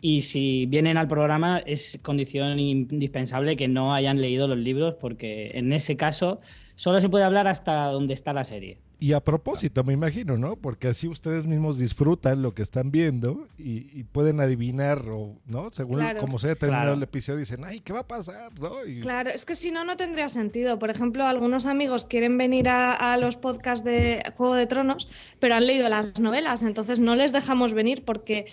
y 0.00 0.22
si 0.22 0.66
vienen 0.66 0.98
al 0.98 1.08
programa 1.08 1.58
es 1.64 1.98
condición 2.02 2.58
indispensable 2.58 3.56
que 3.56 3.68
no 3.68 3.94
hayan 3.94 4.20
leído 4.20 4.48
los 4.48 4.58
libros 4.58 4.96
porque 5.00 5.52
en 5.54 5.72
ese 5.72 5.96
caso 5.96 6.40
solo 6.74 7.00
se 7.00 7.08
puede 7.08 7.24
hablar 7.24 7.46
hasta 7.46 7.86
donde 7.86 8.14
está 8.14 8.32
la 8.32 8.44
serie. 8.44 8.80
Y 9.04 9.12
a 9.12 9.20
propósito, 9.22 9.84
me 9.84 9.92
imagino, 9.92 10.38
¿no? 10.38 10.56
Porque 10.56 10.88
así 10.88 11.08
ustedes 11.08 11.44
mismos 11.46 11.78
disfrutan 11.78 12.40
lo 12.40 12.54
que 12.54 12.62
están 12.62 12.90
viendo 12.90 13.48
y, 13.58 13.90
y 13.92 14.04
pueden 14.04 14.40
adivinar, 14.40 15.04
o, 15.10 15.36
¿no? 15.44 15.70
Según 15.72 15.98
Claro. 15.98 16.20
cómo 16.20 16.38
se 16.38 16.46
haya 16.46 16.54
terminado 16.56 16.84
Claro. 16.86 16.96
el 16.96 17.02
episodio, 17.02 17.38
dicen, 17.40 17.64
ay, 17.66 17.80
¿qué 17.80 17.92
va 17.92 18.00
a 18.00 18.06
pasar? 18.08 18.58
¿no? 18.58 18.82
Y- 18.86 19.02
Claro, 19.02 19.28
es 19.28 19.44
que 19.44 19.54
si 19.56 19.70
no, 19.70 19.84
no 19.84 19.98
tendría 19.98 20.30
sentido. 20.30 20.78
Por 20.78 20.88
ejemplo, 20.88 21.26
algunos 21.26 21.66
amigos 21.66 22.06
quieren 22.06 22.38
venir 22.38 22.66
a, 22.70 22.92
a 23.12 23.18
los 23.18 23.36
podcasts 23.36 23.84
de 23.84 24.22
Juego 24.36 24.54
de 24.54 24.66
Tronos, 24.66 25.10
pero 25.38 25.54
han 25.56 25.66
leído 25.66 25.90
las 25.90 26.18
novelas, 26.18 26.62
entonces 26.62 26.98
no 27.00 27.14
les 27.14 27.30
dejamos 27.32 27.74
venir 27.74 28.06
porque 28.06 28.46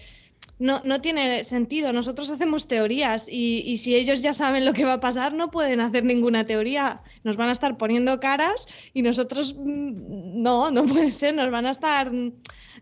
no, 0.62 0.82
no 0.86 1.02
tiene 1.02 1.44
sentido. 1.44 1.92
Nosotros 1.92 2.30
hacemos 2.30 2.68
teorías 2.68 3.28
y, 3.28 3.64
y 3.66 3.78
si 3.78 3.96
ellos 3.96 4.22
ya 4.22 4.34
saben 4.34 4.64
lo 4.64 4.74
que 4.74 4.86
va 4.86 4.94
a 4.94 5.00
pasar, 5.00 5.34
no 5.34 5.52
pueden 5.52 5.82
hacer 5.82 6.06
ninguna 6.06 6.46
teoría. 6.46 7.02
Nos 7.24 7.36
van 7.36 7.50
a 7.50 7.52
estar 7.52 7.78
poniendo 7.78 8.20
caras 8.20 8.68
y 8.94 9.02
nosotros 9.02 9.56
mm, 9.58 10.42
no, 10.42 10.72
no 10.72 10.86
puede 10.86 11.12
ser. 11.12 11.36
Nos 11.36 11.52
van 11.52 11.66
a 11.66 11.72
estar 11.72 12.12
mm, 12.14 12.34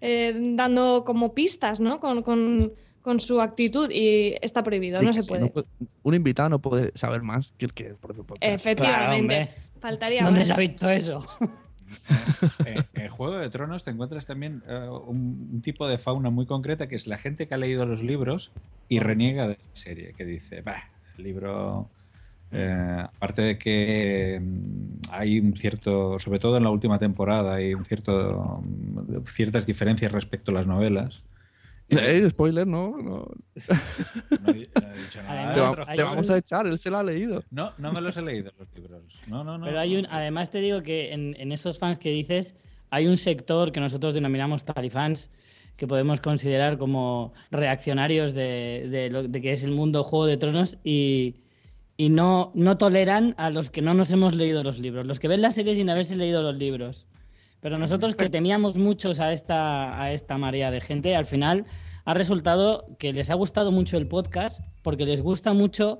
eh, 0.01 0.33
dando 0.53 1.03
como 1.05 1.33
pistas, 1.33 1.79
¿no? 1.79 1.99
Con, 1.99 2.21
con- 2.21 2.73
con 3.01 3.21
su 3.21 3.39
actitud 3.39 3.89
y 3.89 4.35
está 4.41 4.61
prohibido, 4.61 5.01
no 5.01 5.13
se 5.13 5.23
puede. 5.23 5.47
puede- 5.49 5.67
un 6.03 6.13
invitado 6.15 6.49
no 6.49 6.59
puede 6.59 6.91
saber 6.95 7.23
más 7.23 7.53
que 7.57 7.65
el 7.65 7.73
que 7.73 7.93
podcast. 7.95 8.43
Efectivamente. 8.43 9.35
Claro. 9.35 9.51
Faltaría 9.79 10.23
¿Dónde 10.25 10.41
más. 10.41 10.47
se 10.47 10.53
ha 10.53 10.57
visto 10.57 10.89
eso? 10.89 11.25
En, 12.65 12.85
en 12.93 13.09
Juego 13.09 13.37
de 13.37 13.49
Tronos 13.49 13.83
te 13.83 13.91
encuentras 13.91 14.25
también 14.25 14.63
eh, 14.67 14.87
un, 14.89 15.61
tipo 15.61 15.87
de 15.87 15.97
fauna 15.97 16.29
muy 16.29 16.45
concreta 16.45 16.87
que 16.87 16.95
es 16.95 17.07
la 17.07 17.17
gente 17.17 17.47
que 17.47 17.53
ha 17.53 17.57
leído 17.57 17.85
los 17.85 18.03
libros 18.03 18.51
y 18.87 18.99
reniega 18.99 19.47
de 19.47 19.55
la 19.55 19.75
serie, 19.75 20.13
que 20.13 20.25
dice, 20.25 20.61
bah, 20.61 20.89
el 21.17 21.23
libro, 21.23 21.89
eh, 22.51 23.03
aparte 23.03 23.41
de 23.41 23.57
que 23.57 24.39
mm, 24.41 25.11
hay 25.11 25.39
un 25.39 25.55
cierto, 25.55 26.17
sobre 26.19 26.39
todo 26.39 26.57
en 26.57 26.63
la 26.63 26.71
última 26.71 26.99
temporada, 26.99 27.55
hay 27.55 27.75
mm, 27.75 27.83
ciertas 29.25 29.65
diferencias 29.65 30.11
respecto 30.11 30.51
a 30.51 30.55
las 30.55 30.67
novelas. 30.67 31.23
Eh, 31.91 32.29
spoiler, 32.29 32.67
no, 32.67 32.97
no. 32.97 33.25
No 33.25 33.27
he, 34.47 34.53
no 34.53 34.53
he 34.53 34.53
dicho 35.01 35.21
nada. 35.23 35.53
Te, 35.53 35.59
va- 35.59 35.67
Además, 35.69 35.87
hay 35.87 35.95
te 35.97 36.03
un- 36.03 36.09
vamos 36.09 36.29
a 36.29 36.37
echar, 36.37 36.67
él 36.67 36.77
se 36.77 36.89
lo 36.89 36.97
ha 36.97 37.03
leído. 37.03 37.43
No, 37.51 37.71
no 37.77 37.91
me 37.91 38.01
los 38.01 38.15
he 38.17 38.21
leído 38.21 38.51
los 38.57 38.67
libros. 38.75 39.01
No, 39.27 39.43
no, 39.43 39.57
no. 39.57 39.65
Pero 39.65 39.79
hay 39.79 39.95
un, 39.97 40.05
además 40.09 40.49
te 40.51 40.59
digo 40.59 40.81
que 40.83 41.13
en, 41.13 41.35
en 41.39 41.51
esos 41.51 41.79
fans 41.79 41.97
que 41.97 42.09
dices, 42.11 42.55
hay 42.91 43.07
un 43.07 43.17
sector 43.17 43.71
que 43.71 43.79
nosotros 43.79 44.13
denominamos 44.13 44.63
talifans, 44.65 45.29
que 45.77 45.87
podemos 45.87 46.19
considerar 46.21 46.77
como 46.77 47.33
reaccionarios 47.51 48.33
de, 48.33 48.87
de 48.89 49.09
lo 49.09 49.23
de 49.23 49.41
que 49.41 49.53
es 49.53 49.63
el 49.63 49.71
mundo 49.71 50.03
Juego 50.03 50.25
de 50.25 50.37
Tronos 50.37 50.77
y, 50.83 51.35
y 51.97 52.09
no, 52.09 52.51
no 52.53 52.77
toleran 52.77 53.33
a 53.37 53.49
los 53.49 53.69
que 53.71 53.81
no 53.81 53.93
nos 53.93 54.11
hemos 54.11 54.35
leído 54.35 54.61
los 54.63 54.77
libros, 54.79 55.05
los 55.05 55.19
que 55.19 55.27
ven 55.29 55.41
la 55.41 55.51
serie 55.51 55.75
sin 55.75 55.89
haberse 55.89 56.15
leído 56.15 56.41
los 56.43 56.55
libros. 56.55 57.07
Pero 57.61 57.77
nosotros 57.77 58.15
que 58.15 58.29
temíamos 58.29 58.77
muchos 58.77 59.19
a 59.19 59.31
esta, 59.33 60.01
a 60.01 60.13
esta 60.13 60.37
marea 60.37 60.71
de 60.71 60.81
gente, 60.81 61.15
al 61.15 61.25
final 61.25 61.65
ha 62.05 62.13
resultado 62.13 62.85
que 62.97 63.11
les 63.13 63.29
ha 63.29 63.33
gustado 63.33 63.71
mucho 63.71 63.97
el 63.97 64.07
podcast 64.07 64.61
porque 64.81 65.05
les 65.05 65.21
gusta 65.21 65.53
mucho 65.53 65.99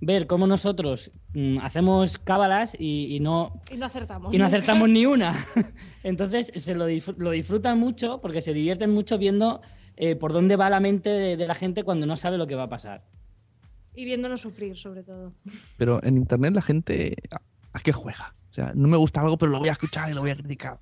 ver 0.00 0.26
cómo 0.26 0.46
nosotros 0.46 1.10
mm, 1.34 1.58
hacemos 1.60 2.18
cábalas 2.18 2.76
y, 2.78 3.16
y 3.16 3.20
no, 3.20 3.60
Y 3.72 3.76
no 3.76 3.86
acertamos. 3.86 4.32
y 4.34 4.38
no 4.38 4.44
acertamos 4.46 4.88
ni 4.88 5.06
una. 5.06 5.34
Entonces 6.04 6.52
se 6.54 6.74
lo, 6.74 6.88
disfr- 6.88 7.16
lo 7.16 7.30
disfrutan 7.32 7.78
mucho 7.80 8.20
porque 8.20 8.40
se 8.42 8.52
divierten 8.52 8.90
mucho 8.94 9.18
viendo 9.18 9.60
eh, 9.96 10.14
por 10.14 10.32
dónde 10.32 10.54
va 10.56 10.70
la 10.70 10.78
mente 10.78 11.10
de, 11.10 11.36
de 11.36 11.46
la 11.48 11.54
gente 11.54 11.82
cuando 11.82 12.06
no 12.06 12.16
sabe 12.16 12.38
lo 12.38 12.46
que 12.46 12.54
va 12.54 12.64
a 12.64 12.68
pasar. 12.68 13.04
Y 13.94 14.04
viéndonos 14.04 14.40
sufrir, 14.42 14.76
sobre 14.76 15.02
todo. 15.02 15.32
Pero 15.76 16.00
en 16.04 16.16
internet 16.18 16.54
la 16.54 16.62
gente. 16.62 17.16
¿A, 17.32 17.40
a 17.72 17.80
qué 17.80 17.92
juega? 17.92 18.36
O 18.50 18.54
sea, 18.54 18.72
no 18.76 18.86
me 18.86 18.96
gusta 18.96 19.20
algo, 19.22 19.36
pero 19.38 19.50
lo 19.50 19.58
voy 19.58 19.68
a 19.70 19.72
escuchar 19.72 20.08
y 20.10 20.14
lo 20.14 20.20
voy 20.20 20.30
a 20.30 20.36
criticar. 20.36 20.78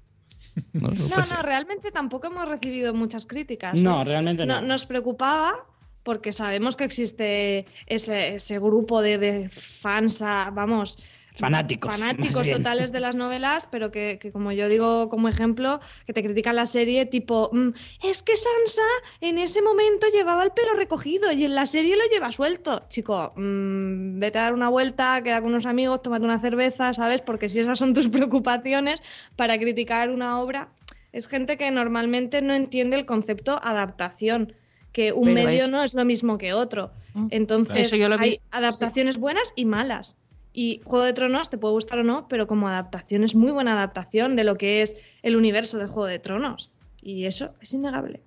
No, 0.73 0.89
no 0.89 1.09
No, 1.09 1.43
realmente 1.43 1.91
tampoco 1.91 2.29
hemos 2.29 2.49
recibido 2.49 2.95
muchas 2.95 3.27
críticas. 3.27 3.81
No, 3.81 4.03
¿eh? 4.03 4.05
realmente 4.05 4.47
no. 4.47 4.61
Nos 4.61 4.87
preocupaba 4.87 5.67
porque 6.03 6.33
sabemos 6.33 6.77
que 6.77 6.85
existe 6.85 7.67
ese, 7.87 8.35
ese 8.37 8.59
grupo 8.59 9.03
de, 9.03 9.19
de 9.19 9.49
fans, 9.49 10.23
a- 10.23 10.51
vamos. 10.53 10.99
Fanáticos, 11.41 11.91
Fanáticos 11.93 12.47
totales 12.49 12.93
de 12.93 13.01
las 13.01 13.17
novelas, 13.17 13.69
pero 13.71 13.91
que, 13.91 14.19
que 14.21 14.33
como 14.33 14.53
yo 14.53 14.69
digo 14.69 15.09
como 15.09 15.29
ejemplo, 15.29 15.81
que 16.07 16.13
te 16.13 16.23
critican 16.23 16.57
la 16.57 16.67
serie 16.67 17.07
tipo, 17.07 17.51
"Mm, 17.53 17.71
es 18.03 18.23
que 18.23 18.37
Sansa 18.37 18.83
en 19.21 19.39
ese 19.39 19.63
momento 19.63 20.07
llevaba 20.13 20.43
el 20.45 20.51
pelo 20.53 20.75
recogido 20.75 21.31
y 21.33 21.45
en 21.45 21.55
la 21.55 21.67
serie 21.67 21.97
lo 21.97 22.03
lleva 22.13 22.33
suelto. 22.33 22.85
Chico, 22.89 23.33
mm, 23.37 24.19
vete 24.19 24.39
a 24.39 24.43
dar 24.43 24.55
una 24.55 24.69
vuelta, 24.69 25.23
queda 25.23 25.41
con 25.41 25.51
unos 25.51 25.67
amigos, 25.67 26.03
tómate 26.03 26.25
una 26.25 26.39
cerveza, 26.41 26.93
¿sabes? 26.95 27.21
Porque 27.23 27.49
si 27.49 27.61
esas 27.61 27.79
son 27.79 27.93
tus 27.95 28.09
preocupaciones 28.11 29.03
para 29.37 29.59
criticar 29.59 30.11
una 30.11 30.41
obra, 30.41 30.71
es 31.13 31.29
gente 31.29 31.57
que 31.57 31.71
normalmente 31.71 32.43
no 32.43 32.55
entiende 32.55 32.97
el 32.97 33.07
concepto 33.07 33.59
adaptación 33.63 34.55
que 34.93 35.13
un 35.13 35.25
Pero 35.25 35.35
medio 35.35 35.65
es- 35.65 35.71
no 35.71 35.83
es 35.83 35.93
lo 35.95 36.05
mismo 36.07 36.39
que 36.39 36.55
otro. 36.55 36.91
Mm. 37.15 37.29
Entonces, 37.31 37.93
hay 38.19 38.29
visto, 38.31 38.45
adaptaciones 38.51 39.19
buenas 39.19 39.53
y 39.55 39.67
malas. 39.67 40.17
Y 40.59 40.81
Juego 40.85 41.05
de 41.05 41.13
Tronos 41.13 41.51
te 41.51 41.59
puede 41.59 41.75
gustar 41.75 41.99
o 41.99 42.03
no, 42.03 42.29
pero 42.29 42.47
como 42.47 42.67
adaptación 42.67 43.25
es 43.25 43.35
muy 43.35 43.51
buena 43.51 43.75
adaptación 43.75 44.37
de 44.37 44.45
lo 44.45 44.57
que 44.57 44.81
es 44.81 44.97
el 45.23 45.37
universo 45.37 45.77
de 45.77 45.87
Juego 45.87 46.07
de 46.07 46.19
Tronos. 46.19 46.73
Y 47.03 47.27
eso 47.27 47.51
es 47.61 47.75
innegable. 47.75 48.23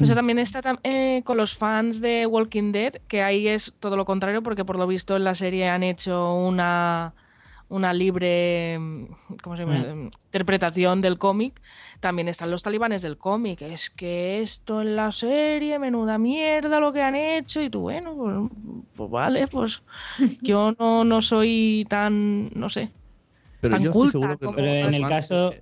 Eso 0.00 0.14
también 0.14 0.38
está 0.38 0.62
eh, 0.82 1.20
con 1.24 1.36
los 1.36 1.58
fans 1.58 2.00
de 2.00 2.24
Walking 2.24 2.72
Dead, 2.72 2.94
que 3.06 3.20
ahí 3.20 3.48
es 3.48 3.74
todo 3.80 3.98
lo 3.98 4.06
contrario, 4.06 4.42
porque 4.42 4.64
por 4.64 4.78
lo 4.78 4.86
visto 4.86 5.14
en 5.14 5.24
la 5.24 5.34
serie 5.34 5.68
han 5.68 5.82
hecho 5.82 6.34
una, 6.34 7.12
una 7.70 7.92
libre 7.94 8.76
mm, 8.78 9.04
¿cómo 9.42 9.56
se 9.56 9.62
llama? 9.64 9.78
Mm. 9.94 10.10
interpretación 10.26 11.00
del 11.00 11.16
cómic. 11.18 11.60
También 12.00 12.28
están 12.28 12.50
los 12.50 12.62
talibanes 12.62 13.02
del 13.02 13.16
cómic. 13.16 13.62
Es 13.62 13.90
que 13.90 14.40
esto 14.42 14.80
en 14.82 14.96
la 14.96 15.10
serie, 15.12 15.78
menuda 15.78 16.18
mierda 16.18 16.78
lo 16.80 16.92
que 16.92 17.00
han 17.02 17.14
hecho. 17.14 17.60
Y 17.62 17.70
tú, 17.70 17.80
bueno, 17.82 18.14
pues, 18.16 18.80
pues 18.96 19.10
vale, 19.10 19.46
pues 19.48 19.82
yo 20.42 20.72
no, 20.78 21.04
no 21.04 21.22
soy 21.22 21.86
tan, 21.88 22.50
no 22.54 22.68
sé, 22.68 22.90
Pero 23.60 23.72
tan 23.74 23.82
yo 23.82 23.88
estoy 23.90 24.00
culta 24.02 24.12
seguro 24.12 24.38
que 24.38 24.44
como- 24.46 24.56
Pero 24.56 24.88
en 24.88 24.94
el 24.94 25.08
caso- 25.08 25.54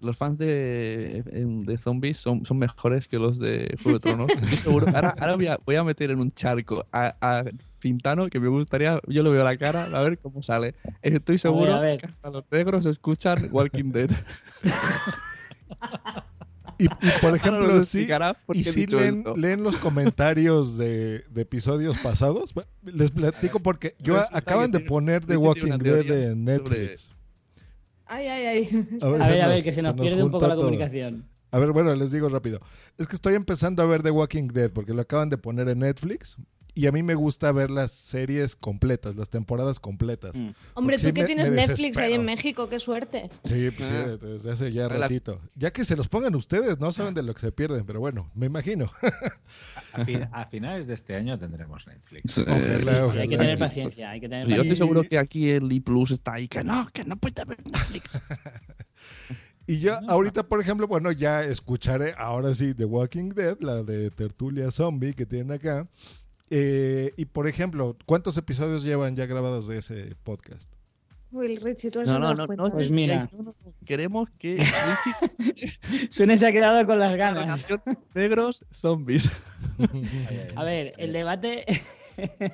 los 0.00 0.16
fans 0.16 0.38
de, 0.38 1.22
de 1.24 1.78
zombies 1.78 2.18
son, 2.18 2.44
son 2.44 2.58
mejores 2.58 3.08
que 3.08 3.18
los 3.18 3.38
de 3.38 3.76
Juego 3.82 3.98
de 3.98 4.00
Tronos. 4.00 4.30
Estoy 4.30 4.58
seguro. 4.58 4.86
Ahora, 4.94 5.14
ahora 5.18 5.36
voy, 5.36 5.46
a, 5.46 5.58
voy 5.64 5.76
a 5.76 5.84
meter 5.84 6.10
en 6.10 6.20
un 6.20 6.30
charco 6.30 6.86
a, 6.92 7.14
a 7.20 7.44
Pintano 7.78 8.28
que 8.28 8.40
me 8.40 8.48
gustaría, 8.48 9.00
yo 9.06 9.22
lo 9.22 9.30
veo 9.30 9.42
a 9.42 9.44
la 9.44 9.56
cara, 9.56 9.84
a 9.84 10.02
ver 10.02 10.18
cómo 10.18 10.42
sale. 10.42 10.74
Estoy 11.02 11.38
seguro 11.38 11.72
a 11.72 11.80
ver. 11.80 12.00
que 12.00 12.06
hasta 12.06 12.30
los 12.30 12.44
negros 12.50 12.86
escuchan 12.86 13.48
Walking 13.52 13.92
Dead. 13.92 14.10
Y, 16.78 16.84
y, 16.84 17.10
por 17.22 17.34
ejemplo, 17.34 17.66
nos 17.66 17.88
sí, 17.88 18.06
y 18.52 18.64
sí 18.64 18.86
leen, 18.86 19.24
leen 19.34 19.62
los 19.62 19.78
comentarios 19.78 20.76
de, 20.76 21.24
de 21.30 21.42
episodios 21.42 21.96
pasados. 21.98 22.52
Les 22.82 23.10
platico 23.10 23.60
porque 23.60 23.94
yo 23.98 24.18
acaban 24.30 24.70
de 24.70 24.80
poner 24.80 25.24
The 25.24 25.38
Walking 25.38 25.78
Dead 25.78 26.30
en 26.32 26.44
Netflix. 26.44 27.15
Ay, 28.06 28.26
ay, 28.28 28.46
ay. 28.46 28.88
A 29.02 29.08
ver, 29.08 29.22
A 29.22 29.24
se 29.26 29.30
ver, 29.32 29.42
a 29.42 29.46
ver, 29.48 29.56
nos- 29.56 29.64
que 29.64 29.72
se 29.72 29.74
se 29.74 29.82
nos 29.82 29.96
nos 29.96 30.06
pierde 30.06 30.22
un 30.24 30.30
poco 30.30 30.46
la 30.46 30.54
todo. 30.54 30.64
comunicación. 30.64 31.24
A 31.52 31.58
ver, 31.58 31.72
bueno, 31.72 31.94
les 31.94 32.10
digo 32.12 32.28
rápido. 32.28 32.60
Es 32.98 33.06
que 33.08 33.14
estoy 33.14 33.34
empezando 33.34 33.82
a 33.82 33.86
ver 33.86 34.02
The 34.02 34.10
Walking 34.10 34.48
Dead 34.48 34.70
porque 34.70 34.92
lo 34.92 35.02
acaban 35.02 35.28
de 35.30 35.38
poner 35.38 35.68
en 35.68 35.78
Netflix. 35.80 36.36
Y 36.78 36.86
a 36.88 36.92
mí 36.92 37.02
me 37.02 37.14
gusta 37.14 37.50
ver 37.52 37.70
las 37.70 37.90
series 37.90 38.54
completas, 38.54 39.16
las 39.16 39.30
temporadas 39.30 39.80
completas. 39.80 40.36
Mm. 40.36 40.50
Hombre, 40.74 40.96
Porque 40.96 40.96
tú 40.98 41.06
sí 41.06 41.12
que 41.14 41.20
me- 41.22 41.26
tienes 41.26 41.50
me 41.50 41.56
Netflix 41.56 41.96
ahí 41.96 42.12
en 42.12 42.24
México, 42.26 42.68
qué 42.68 42.78
suerte. 42.78 43.30
Sí, 43.44 43.70
pues 43.74 43.88
sí, 43.88 43.94
Ah. 43.96 44.18
desde 44.20 44.50
hace 44.50 44.70
ya 44.72 44.86
ratito. 44.86 45.40
Ya 45.54 45.72
que 45.72 45.86
se 45.86 45.96
los 45.96 46.08
pongan 46.08 46.34
ustedes, 46.34 46.78
no 46.78 46.92
saben 46.92 47.14
de 47.14 47.22
lo 47.22 47.32
que 47.34 47.40
se 47.40 47.50
pierden, 47.50 47.86
pero 47.86 47.98
bueno, 48.00 48.30
me 48.34 48.44
imagino. 48.44 48.90
A, 49.94 50.04
fin- 50.04 50.28
a 50.30 50.44
finales 50.44 50.86
de 50.86 50.92
este 50.92 51.14
año 51.16 51.38
tendremos 51.38 51.86
Netflix. 51.86 52.36
Ojalá, 52.36 52.58
Sí, 52.78 52.88
ojalá. 53.04 53.22
hay 53.22 53.28
que 53.28 53.38
tener 53.38 53.58
paciencia, 53.58 54.10
hay 54.10 54.20
que 54.20 54.28
tener 54.28 54.44
Yo 54.44 54.50
estoy 54.50 54.58
paciencia. 54.68 54.84
seguro 54.84 55.02
que 55.08 55.18
aquí 55.18 55.48
el 55.48 55.72
E 55.72 55.80
Plus 55.80 56.10
está 56.10 56.34
ahí, 56.34 56.46
que 56.46 56.62
no, 56.62 56.90
que 56.92 57.04
no 57.06 57.16
puede 57.16 57.40
haber 57.40 57.64
Netflix. 57.64 58.20
Y 59.68 59.80
yo 59.80 59.98
ahorita, 60.08 60.44
por 60.46 60.60
ejemplo, 60.60 60.86
bueno, 60.86 61.10
ya 61.10 61.42
escucharé 61.42 62.14
ahora 62.18 62.54
sí 62.54 62.72
The 62.72 62.84
Walking 62.84 63.30
Dead, 63.30 63.56
la 63.60 63.82
de 63.82 64.10
Tertulia 64.12 64.70
Zombie 64.70 65.12
que 65.12 65.26
tienen 65.26 65.50
acá. 65.50 65.88
Eh, 66.50 67.12
y 67.16 67.24
por 67.26 67.48
ejemplo, 67.48 67.96
¿cuántos 68.06 68.36
episodios 68.36 68.84
llevan 68.84 69.16
ya 69.16 69.26
grabados 69.26 69.66
de 69.68 69.78
ese 69.78 70.14
podcast? 70.22 70.70
Will 71.32 71.60
Richie, 71.60 71.90
tú 71.90 72.02
No, 72.04 72.18
no, 72.18 72.34
no, 72.34 72.46
no, 72.46 72.70
Pues 72.70 72.90
mira. 72.90 73.28
no, 73.32 73.42
no, 73.42 73.50
no. 73.50 73.54
Queremos 73.84 74.28
que 74.38 74.58
Suene 76.10 76.38
se 76.38 76.46
ha 76.46 76.52
quedado 76.52 76.86
con 76.86 76.98
las 76.98 77.10
la 77.10 77.16
ganas. 77.16 77.66
negros 78.14 78.64
zombies. 78.70 79.28
A 80.56 80.64
ver, 80.64 80.94
el 80.98 81.12
debate. 81.12 81.64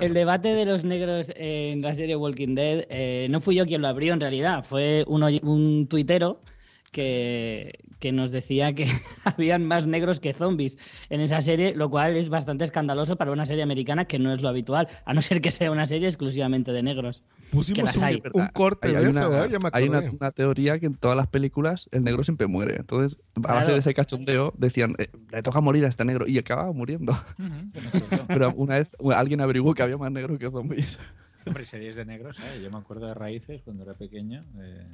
El 0.00 0.12
debate 0.12 0.54
de 0.54 0.64
los 0.64 0.82
negros 0.82 1.30
en 1.36 1.82
la 1.82 1.94
serie 1.94 2.16
Walking 2.16 2.56
Dead 2.56 2.84
eh, 2.90 3.28
no 3.30 3.40
fui 3.40 3.54
yo 3.54 3.64
quien 3.64 3.80
lo 3.80 3.86
abrió 3.86 4.12
en 4.12 4.18
realidad, 4.18 4.64
fue 4.64 5.04
un, 5.06 5.22
un 5.22 5.86
tuitero 5.86 6.40
que, 6.90 7.78
que 7.98 8.12
nos 8.12 8.30
decía 8.32 8.72
que 8.74 8.86
habían 9.24 9.64
más 9.66 9.86
negros 9.86 10.20
que 10.20 10.32
zombies 10.32 10.78
en 11.10 11.20
esa 11.20 11.40
serie, 11.40 11.74
lo 11.74 11.90
cual 11.90 12.16
es 12.16 12.28
bastante 12.28 12.64
escandaloso 12.64 13.16
para 13.16 13.32
una 13.32 13.46
serie 13.46 13.62
americana 13.62 14.06
que 14.06 14.18
no 14.18 14.32
es 14.32 14.40
lo 14.40 14.48
habitual, 14.48 14.88
a 15.04 15.14
no 15.14 15.22
ser 15.22 15.40
que 15.40 15.50
sea 15.52 15.70
una 15.70 15.86
serie 15.86 16.08
exclusivamente 16.08 16.72
de 16.72 16.82
negros. 16.82 17.22
Pusimos 17.50 17.96
un, 17.96 18.04
hay. 18.04 18.22
un 18.34 18.46
corte 18.48 18.88
Hay- 18.88 18.94
hay 18.96 19.04
de 19.04 19.10
una, 19.10 19.20
eso, 19.20 19.44
¿eh? 19.44 19.48
ya 19.50 19.58
me 19.58 19.70
hay 19.72 19.88
una, 19.88 20.00
una 20.00 20.30
teoría 20.32 20.78
que 20.78 20.86
en 20.86 20.94
todas 20.94 21.16
las 21.16 21.26
películas 21.28 21.88
el 21.92 22.04
negro 22.04 22.22
siempre 22.22 22.46
muere. 22.46 22.76
Entonces, 22.76 23.18
a 23.36 23.40
base 23.40 23.58
Claro. 23.58 23.72
de 23.74 23.78
ese 23.80 23.94
cachondeo, 23.94 24.52
decían, 24.58 24.94
eh, 24.98 25.08
le 25.32 25.42
toca 25.42 25.60
morir 25.62 25.84
a 25.86 25.88
este 25.88 26.04
negro. 26.04 26.26
Y 26.26 26.36
acababa 26.38 26.72
muriendo. 26.72 27.16
Pero 28.28 28.52
una 28.54 28.78
vez 28.78 28.94
alguien 29.14 29.40
averiguó 29.40 29.74
que 29.74 29.82
había 29.82 29.96
más 29.96 30.12
negros 30.12 30.38
que 30.38 30.50
zombies. 30.50 30.98
Hombre, 31.46 31.64
series 31.64 31.96
de 31.96 32.04
negros, 32.04 32.38
¿eh? 32.40 32.60
Yo 32.62 32.70
me 32.70 32.76
acuerdo 32.78 33.06
de 33.06 33.14
Raíces 33.14 33.62
cuando 33.62 33.84
era 33.84 33.94
pequeño, 33.94 34.44
de- 34.54 34.84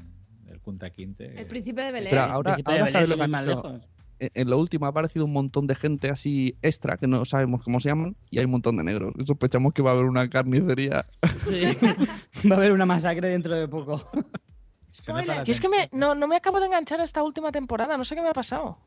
del 0.44 0.60
Kunta 0.60 0.90
Quinte. 0.90 1.38
El 1.40 1.46
príncipe 1.46 1.82
de 1.82 1.92
Belén. 1.92 2.10
Pero 2.10 2.22
ahora, 2.22 2.52
Príncipe 2.54 2.72
de 2.72 2.78
ahora 2.78 2.84
Belén, 2.84 2.92
sabes 2.92 3.08
lo 3.08 3.16
que 3.16 3.22
han 3.22 3.30
más 3.30 3.46
hecho. 3.46 3.54
lejos. 3.62 3.88
En 4.20 4.30
en 4.32 4.48
lo 4.48 4.58
último 4.58 4.86
ha 4.86 4.90
aparecido 4.90 5.24
un 5.24 5.32
montón 5.32 5.66
de 5.66 5.74
gente 5.74 6.08
así 6.08 6.56
extra 6.62 6.96
que 6.96 7.06
no 7.08 7.24
sabemos 7.24 7.62
cómo 7.62 7.80
se 7.80 7.88
llaman 7.88 8.16
y 8.30 8.38
hay 8.38 8.44
un 8.44 8.52
montón 8.52 8.76
de 8.76 8.84
negros. 8.84 9.12
Sospechamos 9.26 9.72
que 9.74 9.82
va 9.82 9.90
a 9.90 9.94
haber 9.94 10.04
una 10.06 10.30
carnicería. 10.30 11.04
Sí. 11.48 11.64
Va 12.50 12.54
a 12.56 12.58
haber 12.58 12.72
una 12.72 12.84
masacre 12.86 13.28
dentro 13.28 13.54
de 13.56 13.66
poco. 13.68 14.00
Es 15.46 15.60
que 15.60 15.68
me, 15.68 15.88
no, 15.92 16.14
no 16.14 16.28
me 16.28 16.36
acabo 16.36 16.60
de 16.60 16.66
enganchar 16.66 17.00
a 17.00 17.04
esta 17.04 17.22
última 17.22 17.50
temporada, 17.50 17.96
no 17.96 18.04
sé 18.04 18.14
qué 18.14 18.22
me 18.22 18.28
ha 18.28 18.32
pasado. 18.34 18.78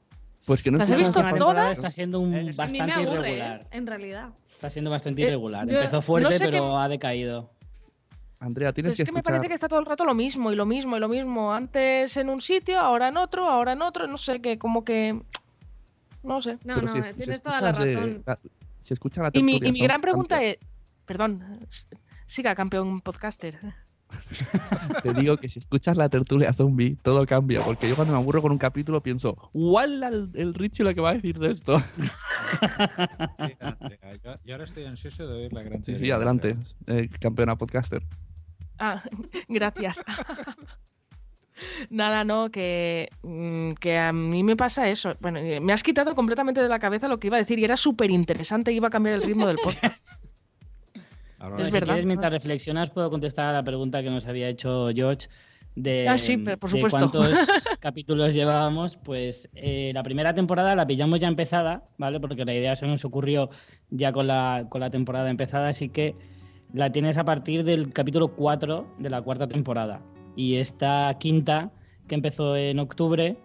Pues 0.45 0.63
que 0.63 0.71
no 0.71 0.77
¿Las 0.77 0.89
he 0.91 0.95
visto 0.95 1.21
todas? 1.37 1.77
está 1.77 1.91
siendo 1.91 2.21
un 2.21 2.31
me 2.31 2.51
bastante 2.53 2.93
aburre, 2.93 3.11
irregular. 3.31 3.61
¿eh? 3.63 3.67
en 3.71 3.85
realidad. 3.87 4.29
Está 4.49 4.69
siendo 4.69 4.89
bastante 4.89 5.23
Eh, 5.23 5.25
irregular. 5.25 5.67
yo- 5.67 5.77
Empezó 5.77 6.01
fuerte, 6.01 6.23
no 6.23 6.31
sé 6.31 6.45
pero 6.45 6.77
ha 6.79 6.87
decaído. 6.87 7.51
Andrea, 8.39 8.71
tienes 8.71 8.99
es 8.99 9.05
que 9.05 9.11
me 9.11 9.23
parece 9.23 9.47
que 9.47 9.55
está 9.55 9.67
todo 9.67 9.79
el 9.79 9.85
rato 9.85 10.05
lo 10.05 10.13
mismo 10.13 10.51
y 10.51 10.55
lo 10.55 10.65
mismo 10.65 10.95
y 10.95 10.99
lo 10.99 11.07
mismo. 11.09 11.53
Antes 11.53 12.15
en 12.17 12.29
un 12.29 12.39
sitio, 12.41 12.79
ahora 12.79 13.07
en 13.07 13.17
otro, 13.17 13.47
ahora 13.49 13.73
en 13.73 13.81
otro. 13.81 14.05
No 14.07 14.17
sé, 14.17 14.41
que 14.41 14.59
como 14.59 14.83
que. 14.83 15.19
No 16.23 16.41
sé. 16.41 16.57
No, 16.63 16.75
pero 16.75 16.87
no, 16.87 16.91
si 16.93 16.99
es- 16.99 17.07
si 17.07 17.13
tienes 17.13 17.41
toda 17.41 17.61
la 17.61 17.71
razón. 17.71 18.23
la- 18.25 18.39
si 18.83 18.93
escuchas 18.93 19.23
la 19.23 19.29
Y 19.33 19.41
mi, 19.43 19.53
tertulia 19.53 19.69
y 19.69 19.73
mi 19.73 19.79
gran 19.81 20.01
pregunta 20.01 20.43
es. 20.43 20.57
Perdón, 21.05 21.65
siga, 22.25 22.53
campeón 22.53 22.99
podcaster. 22.99 23.57
Te 25.03 25.11
digo 25.13 25.35
que 25.35 25.49
si 25.49 25.59
escuchas 25.59 25.97
la 25.97 26.07
tertulia 26.07 26.53
zombie, 26.53 26.95
todo 27.01 27.25
cambia. 27.25 27.61
Porque 27.61 27.89
yo 27.89 27.95
cuando 27.95 28.13
me 28.13 28.19
aburro 28.19 28.41
con 28.41 28.51
un 28.53 28.57
capítulo 28.57 29.01
pienso, 29.01 29.49
¡Wala 29.53 30.07
el, 30.09 30.29
el 30.35 30.53
Richie 30.53 30.83
lo 30.85 30.93
que 30.93 31.01
va 31.01 31.09
a 31.09 31.13
decir 31.15 31.39
de 31.39 31.51
esto! 31.51 31.81
Yo, 34.23 34.35
yo 34.45 34.53
ahora 34.53 34.63
estoy 34.63 34.85
ansioso 34.85 35.27
de 35.27 35.33
oír 35.33 35.53
la 35.53 35.63
gran 35.63 35.83
Sí, 35.83 35.95
sí, 35.95 36.09
adelante, 36.11 36.55
eh, 36.87 37.09
campeona 37.19 37.57
podcaster. 37.57 38.01
Ah, 38.79 39.03
gracias. 39.47 40.01
Nada, 41.89 42.23
no, 42.23 42.51
que, 42.51 43.09
mm, 43.23 43.71
que 43.73 43.97
a 43.97 44.13
mí 44.13 44.43
me 44.43 44.55
pasa 44.55 44.89
eso. 44.89 45.15
Bueno, 45.19 45.39
eh, 45.39 45.59
me 45.59 45.73
has 45.73 45.81
quitado 45.81 46.13
completamente 46.13 46.61
de 46.61 46.69
la 46.69 46.77
cabeza 46.79 47.07
lo 47.07 47.19
que 47.19 47.27
iba 47.27 47.37
a 47.37 47.39
decir 47.39 47.57
y 47.57 47.63
era 47.63 47.77
súper 47.77 48.11
interesante, 48.11 48.71
iba 48.71 48.87
a 48.87 48.91
cambiar 48.91 49.15
el 49.15 49.23
ritmo 49.23 49.47
del 49.47 49.57
podcast. 49.57 49.97
Ahora 51.39 51.59
Es 51.59 51.67
si 51.67 51.71
verdad. 51.71 51.87
quieres, 51.87 52.05
mientras 52.05 52.31
reflexionas, 52.31 52.89
puedo 52.89 53.09
contestar 53.09 53.45
a 53.47 53.53
la 53.53 53.63
pregunta 53.63 54.01
que 54.01 54.09
nos 54.09 54.25
había 54.27 54.49
hecho 54.49 54.89
George 54.93 55.29
de, 55.75 56.09
Ah, 56.09 56.17
sí, 56.17 56.37
pero 56.37 56.57
por 56.57 56.71
de 56.71 56.81
cuántos 56.81 57.29
capítulos 57.79 58.33
llevábamos. 58.33 58.97
Pues 58.97 59.47
eh, 59.53 59.91
la 59.93 60.01
primera 60.01 60.33
temporada 60.33 60.75
la 60.75 60.87
pillamos 60.87 61.19
ya 61.19 61.27
empezada, 61.27 61.83
¿vale? 61.99 62.19
Porque 62.19 62.43
la 62.45 62.55
idea 62.55 62.75
se 62.75 62.87
nos 62.87 63.05
ocurrió 63.05 63.49
ya 63.91 64.11
con 64.11 64.25
la, 64.25 64.65
con 64.69 64.81
la 64.81 64.89
temporada 64.89 65.29
empezada, 65.29 65.69
así 65.69 65.89
que 65.89 66.15
la 66.73 66.91
tienes 66.91 67.17
a 67.17 67.25
partir 67.25 67.63
del 67.63 67.93
capítulo 67.93 68.29
4 68.29 68.95
de 68.99 69.09
la 69.09 69.21
cuarta 69.21 69.47
temporada. 69.47 70.01
Y 70.35 70.55
esta 70.55 71.15
quinta, 71.19 71.71
que 72.07 72.15
empezó 72.15 72.55
en 72.55 72.79
octubre, 72.79 73.37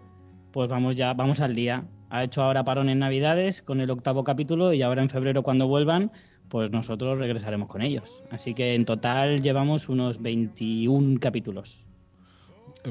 pues 0.51 0.69
vamos 0.69 0.95
ya, 0.95 1.13
vamos 1.13 1.39
al 1.39 1.55
día. 1.55 1.85
Ha 2.09 2.23
hecho 2.23 2.43
ahora 2.43 2.63
parón 2.63 2.89
en 2.89 2.99
Navidades 2.99 3.61
con 3.61 3.81
el 3.81 3.89
octavo 3.89 4.23
capítulo 4.23 4.73
y 4.73 4.81
ahora 4.81 5.01
en 5.01 5.09
febrero 5.09 5.41
cuando 5.41 5.67
vuelvan, 5.67 6.11
pues 6.49 6.69
nosotros 6.69 7.17
regresaremos 7.17 7.67
con 7.67 7.81
ellos. 7.81 8.21
Así 8.29 8.53
que 8.53 8.75
en 8.75 8.85
total 8.85 9.41
llevamos 9.41 9.89
unos 9.89 10.21
21 10.21 11.19
capítulos. 11.19 11.83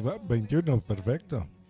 Va, 0.04 0.16
21, 0.28 0.80
perfecto. 0.80 1.46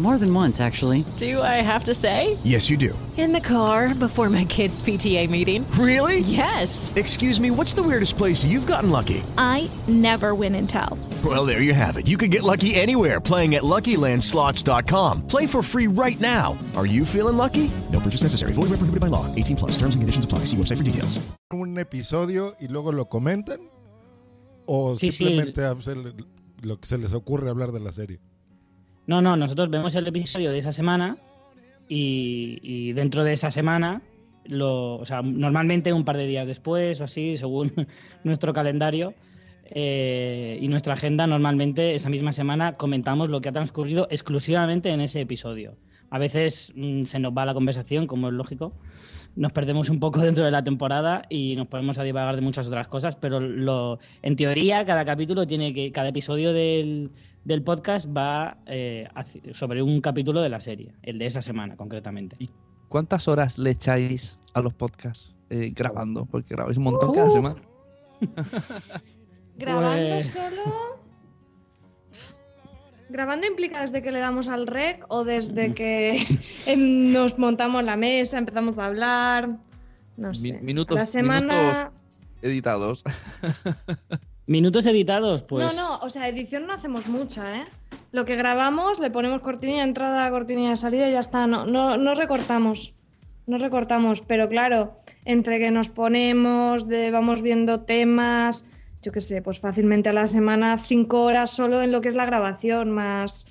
More 0.00 0.16
than 0.16 0.32
once, 0.32 0.62
actually. 0.62 1.04
Do 1.18 1.42
I 1.42 1.60
have 1.60 1.84
to 1.84 1.92
say? 1.92 2.38
Yes, 2.42 2.70
you 2.70 2.78
do. 2.78 2.98
In 3.18 3.32
the 3.34 3.40
car 3.40 3.94
before 3.94 4.30
my 4.30 4.46
kids' 4.46 4.80
PTA 4.80 5.28
meeting. 5.28 5.70
Really? 5.72 6.20
Yes. 6.20 6.90
Excuse 6.96 7.38
me, 7.38 7.50
what's 7.50 7.74
the 7.74 7.82
weirdest 7.82 8.16
place 8.16 8.42
you've 8.42 8.66
gotten 8.66 8.88
lucky? 8.88 9.22
I 9.36 9.68
never 9.88 10.34
win 10.34 10.54
and 10.54 10.66
tell. 10.70 10.98
Well, 11.22 11.44
there 11.44 11.60
you 11.60 11.74
have 11.74 11.98
it. 11.98 12.06
You 12.06 12.16
can 12.16 12.30
get 12.30 12.42
lucky 12.44 12.74
anywhere 12.76 13.20
playing 13.20 13.56
at 13.56 13.62
LuckyLandSlots.com. 13.62 15.26
Play 15.26 15.46
for 15.46 15.62
free 15.62 15.86
right 15.86 16.18
now. 16.18 16.56
Are 16.76 16.86
you 16.86 17.04
feeling 17.04 17.36
lucky? 17.36 17.70
No 17.92 18.00
purchase 18.00 18.22
necessary. 18.22 18.52
Void 18.54 18.70
where 18.70 18.78
prohibited 18.80 19.00
by 19.02 19.08
law. 19.08 19.26
18 19.34 19.56
plus. 19.56 19.72
Terms 19.72 19.94
and 19.96 20.00
conditions 20.00 20.24
apply. 20.24 20.46
See 20.46 20.56
website 20.56 20.78
for 20.78 20.84
details. 20.84 21.20
Un 21.52 21.76
episodio 21.78 22.54
y 22.58 22.68
luego 22.68 22.90
lo 22.92 23.04
comentan 23.10 23.68
o 24.66 24.96
Sí, 24.96 25.08
sí. 25.10 25.12
simplemente 25.12 25.62
hacen 25.64 26.14
lo 26.62 26.78
que 26.80 26.86
se 26.88 26.96
les 26.96 27.12
ocurre 27.12 27.50
hablar 27.50 27.72
de 27.72 27.80
la 27.80 27.92
serie. 27.92 28.18
No, 29.06 29.20
no, 29.20 29.36
nosotros 29.36 29.70
vemos 29.70 29.94
el 29.94 30.06
episodio 30.06 30.52
de 30.52 30.58
esa 30.58 30.72
semana 30.72 31.16
y, 31.88 32.92
dentro 32.92 33.24
de 33.24 33.32
esa 33.32 33.50
semana, 33.50 34.02
lo, 34.44 34.96
o 34.96 35.06
sea, 35.06 35.22
normalmente 35.22 35.92
un 35.92 36.04
par 36.04 36.16
de 36.16 36.26
días 36.26 36.46
después 36.46 37.00
o 37.00 37.04
así, 37.04 37.36
según 37.36 37.72
nuestro 38.24 38.52
calendario 38.52 39.14
eh, 39.64 40.58
y 40.60 40.68
nuestra 40.68 40.94
agenda, 40.94 41.26
normalmente 41.26 41.94
esa 41.94 42.08
misma 42.08 42.32
semana 42.32 42.74
comentamos 42.74 43.28
lo 43.28 43.40
que 43.40 43.48
ha 43.48 43.52
transcurrido 43.52 44.06
exclusivamente 44.10 44.90
en 44.90 45.00
ese 45.00 45.20
episodio. 45.20 45.76
A 46.10 46.18
veces 46.18 46.72
mm, 46.74 47.04
se 47.04 47.18
nos 47.20 47.32
va 47.32 47.46
la 47.46 47.54
conversación, 47.54 48.06
como 48.06 48.28
es 48.28 48.34
lógico. 48.34 48.72
Nos 49.36 49.52
perdemos 49.52 49.88
un 49.90 50.00
poco 50.00 50.20
dentro 50.22 50.44
de 50.44 50.50
la 50.50 50.62
temporada 50.62 51.22
y 51.28 51.54
nos 51.56 51.68
ponemos 51.68 51.98
a 51.98 52.02
divagar 52.02 52.34
de 52.34 52.42
muchas 52.42 52.66
otras 52.66 52.88
cosas, 52.88 53.16
pero 53.16 53.40
lo, 53.40 53.98
en 54.22 54.36
teoría 54.36 54.84
cada 54.84 55.04
capítulo 55.04 55.46
tiene 55.46 55.72
que, 55.72 55.92
cada 55.92 56.08
episodio 56.08 56.52
del, 56.52 57.10
del 57.44 57.62
podcast 57.62 58.06
va 58.14 58.58
eh, 58.66 59.08
sobre 59.52 59.82
un 59.82 60.00
capítulo 60.00 60.40
de 60.42 60.48
la 60.48 60.60
serie, 60.60 60.94
el 61.02 61.18
de 61.18 61.26
esa 61.26 61.42
semana 61.42 61.76
concretamente. 61.76 62.36
¿Cuántas 62.88 63.28
horas 63.28 63.58
le 63.58 63.70
echáis 63.70 64.36
a 64.54 64.60
los 64.60 64.74
podcasts 64.74 65.34
eh, 65.48 65.70
grabando? 65.74 66.26
Porque 66.26 66.54
grabáis 66.54 66.76
un 66.78 66.84
montón 66.84 67.12
cada 67.14 67.28
Uh. 67.28 67.30
semana. 67.30 67.60
Grabando 69.56 70.08
Pues- 70.14 70.30
solo. 70.32 71.00
Grabando 73.08 73.46
implica 73.46 73.80
desde 73.80 74.02
que 74.02 74.12
le 74.12 74.20
damos 74.20 74.46
al 74.48 74.66
rec 74.68 75.04
o 75.08 75.24
desde 75.24 75.74
que 75.74 76.16
nos 76.76 77.38
montamos 77.38 77.82
la 77.82 77.96
mesa, 77.96 78.38
empezamos 78.38 78.78
a 78.78 78.86
hablar. 78.86 79.58
No 80.16 80.28
Mi- 80.30 80.34
sé. 80.34 80.60
minutos, 80.62 80.96
la 80.96 81.04
semana. 81.04 81.54
minutos 81.54 81.92
editados. 82.42 83.04
Minutos 84.50 84.84
editados, 84.86 85.44
pues. 85.44 85.64
No, 85.64 85.72
no, 85.72 85.98
o 85.98 86.10
sea, 86.10 86.26
edición 86.26 86.66
no 86.66 86.72
hacemos 86.72 87.06
mucha, 87.06 87.54
¿eh? 87.54 87.66
Lo 88.10 88.24
que 88.24 88.34
grabamos, 88.34 88.98
le 88.98 89.08
ponemos 89.08 89.42
cortinilla 89.42 89.84
entrada, 89.84 90.28
cortinilla 90.28 90.74
salida 90.74 91.08
y 91.08 91.12
ya 91.12 91.20
está. 91.20 91.46
No, 91.46 91.66
no, 91.66 91.96
no 91.96 92.16
recortamos. 92.16 92.96
No 93.46 93.58
recortamos, 93.58 94.22
pero 94.22 94.48
claro, 94.48 94.96
entre 95.24 95.60
que 95.60 95.70
nos 95.70 95.88
ponemos, 95.88 96.88
de, 96.88 97.12
vamos 97.12 97.42
viendo 97.42 97.82
temas, 97.82 98.66
yo 99.02 99.12
qué 99.12 99.20
sé, 99.20 99.40
pues 99.40 99.60
fácilmente 99.60 100.08
a 100.08 100.12
la 100.12 100.26
semana 100.26 100.78
cinco 100.78 101.22
horas 101.22 101.52
solo 101.52 101.80
en 101.80 101.92
lo 101.92 102.00
que 102.00 102.08
es 102.08 102.16
la 102.16 102.26
grabación, 102.26 102.90
más, 102.90 103.46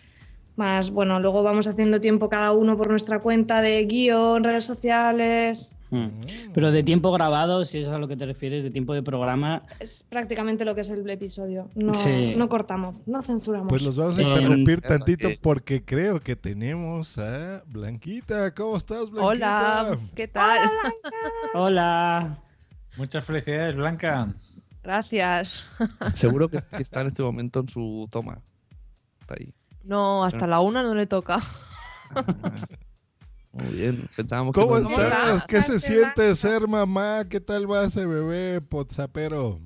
más, 0.58 0.92
bueno, 0.92 1.22
luego 1.22 1.44
vamos 1.44 1.68
haciendo 1.68 2.02
tiempo 2.02 2.28
cada 2.28 2.52
uno 2.52 2.76
por 2.76 2.90
nuestra 2.90 3.20
cuenta 3.20 3.62
de 3.62 3.86
guion, 3.86 4.44
redes 4.44 4.66
sociales. 4.66 5.74
Mm. 5.92 6.52
Pero 6.54 6.72
de 6.72 6.84
tiempo 6.84 7.12
grabado, 7.12 7.66
si 7.66 7.80
es 7.80 7.88
a 7.88 7.98
lo 7.98 8.08
que 8.08 8.16
te 8.16 8.26
refieres, 8.26 8.64
de 8.64 8.70
tiempo 8.70 8.94
de 8.94 9.02
programa. 9.02 9.64
Es 9.80 10.06
prácticamente 10.08 10.64
lo 10.66 10.76
que 10.76 10.82
es 10.82 10.90
el 10.92 11.10
episodio. 11.10 11.70
No, 11.76 11.96
Sí. 11.96 12.36
no 12.38 12.48
cortamos, 12.48 13.08
no 13.08 13.24
censuramos. 13.24 13.70
Pues 13.70 13.82
los 13.84 13.96
vamos 13.98 14.18
a 14.20 14.22
Eh, 14.22 14.26
interrumpir 14.26 14.82
tantito 14.82 15.30
que- 15.30 15.40
porque 15.42 15.84
creo 15.84 16.20
que 16.20 16.36
tenemos 16.36 17.18
a 17.18 17.64
Blanquita. 17.68 18.54
¿Cómo 18.54 18.78
estás, 18.78 19.10
Blanquita? 19.10 19.26
Hola, 19.26 20.00
¿qué 20.16 20.28
tal? 20.28 20.60
Hola. 21.56 22.38
Muchas 22.98 23.24
felicidades, 23.26 23.76
Blanca. 23.76 24.34
Gracias. 24.84 25.66
Seguro 26.14 26.50
que, 26.50 26.60
que 26.76 26.82
está 26.84 27.02
en 27.02 27.08
este 27.08 27.24
momento 27.24 27.62
en 27.62 27.70
su 27.70 28.08
toma. 28.12 28.42
Está 29.22 29.36
ahí. 29.40 29.54
No, 29.84 30.24
hasta 30.24 30.46
la 30.46 30.60
una 30.60 30.84
no 30.84 30.94
le 30.94 31.08
toca. 31.08 31.40
Muy 33.52 33.74
bien. 33.76 34.08
Pensábamos 34.16 34.54
que 34.54 34.62
¿Cómo 34.62 34.78
estás? 34.78 35.44
¿Qué 35.44 35.62
se 35.62 35.80
siente 35.80 36.36
ser 36.36 36.68
mamá? 36.68 37.26
¿Qué 37.30 37.40
tal 37.40 37.70
va 37.72 37.84
ese 37.86 38.06
bebé 38.06 38.62
potzapero? 38.62 39.60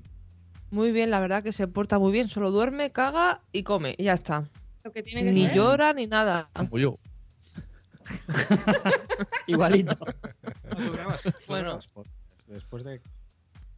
Muy 0.72 0.91
bien, 0.91 1.12
la 1.12 1.19
verdad 1.19 1.43
que 1.43 1.52
se 1.54 1.67
porta 1.67 2.00
muy 2.00 2.12
bien. 2.12 2.30
Solo 2.30 2.50
duerme, 2.52 2.91
caga 2.91 3.41
y 3.52 3.63
come. 3.63 3.96
Y 3.98 4.06
ya 4.06 4.13
está. 4.13 4.46
Lo 4.84 4.91
que 4.91 5.04
tiene 5.04 5.24
que 5.24 5.32
Ni 5.32 5.46
ser. 5.46 5.56
llora 5.56 5.93
ni 5.93 6.08
nada. 6.08 6.50
Como 6.54 6.78
yo. 6.80 6.98
Igualito. 9.48 9.98
Bueno. 11.48 11.80
Después 12.48 12.84
de. 12.84 13.02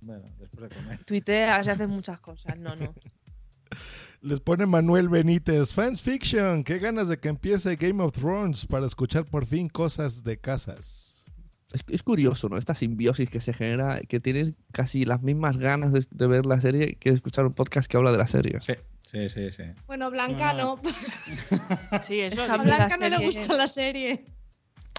Bueno, 0.01 0.23
después 0.39 0.69
de 0.69 0.75
comer. 0.75 0.99
Tuitea, 1.05 1.63
se 1.63 1.71
hacen 1.71 1.89
muchas 1.89 2.19
cosas. 2.19 2.57
No, 2.57 2.75
no. 2.75 2.93
Les 4.25 4.39
pone 4.39 4.65
Manuel 4.65 5.07
Benítez. 5.07 5.71
Fans 5.71 6.01
Fiction. 6.01 6.63
Qué 6.63 6.79
ganas 6.79 7.07
de 7.07 7.19
que 7.19 7.29
empiece 7.29 7.75
Game 7.75 8.01
of 8.03 8.15
Thrones 8.17 8.65
para 8.65 8.87
escuchar 8.87 9.25
por 9.25 9.45
fin 9.45 9.67
cosas 9.69 10.23
de 10.23 10.39
casas. 10.39 11.25
Es, 11.71 11.83
es 11.89 12.01
curioso, 12.01 12.49
¿no? 12.49 12.57
Esta 12.57 12.73
simbiosis 12.73 13.29
que 13.29 13.39
se 13.39 13.53
genera, 13.53 13.99
que 14.01 14.19
tienes 14.19 14.53
casi 14.71 15.05
las 15.05 15.21
mismas 15.21 15.57
ganas 15.57 15.93
de, 15.93 16.03
de 16.09 16.27
ver 16.27 16.47
la 16.47 16.59
serie 16.59 16.95
que 16.95 17.09
de 17.11 17.15
escuchar 17.17 17.45
un 17.45 17.53
podcast 17.53 17.87
que 17.87 17.97
habla 17.97 18.11
de 18.11 18.17
la 18.17 18.25
serie. 18.25 18.57
Sí, 18.61 18.73
sí, 19.03 19.29
sí. 19.29 19.51
sí. 19.51 19.63
Bueno, 19.85 20.09
Blanca 20.09 20.53
no. 20.53 20.81
Sí, 22.01 22.19
eso 22.21 22.41
A 22.41 22.45
Déjame 22.45 22.63
Blanca 22.63 22.97
la 22.97 23.09
no 23.09 23.19
le 23.19 23.25
gusta 23.27 23.53
la 23.53 23.67
serie. 23.67 24.25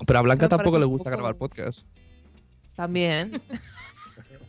Pero 0.07 0.19
a 0.21 0.23
Blanca 0.23 0.49
tampoco 0.49 0.79
le 0.79 0.85
gusta 0.85 1.11
poco- 1.11 1.17
grabar 1.17 1.37
podcast. 1.37 1.81
También. 2.77 3.43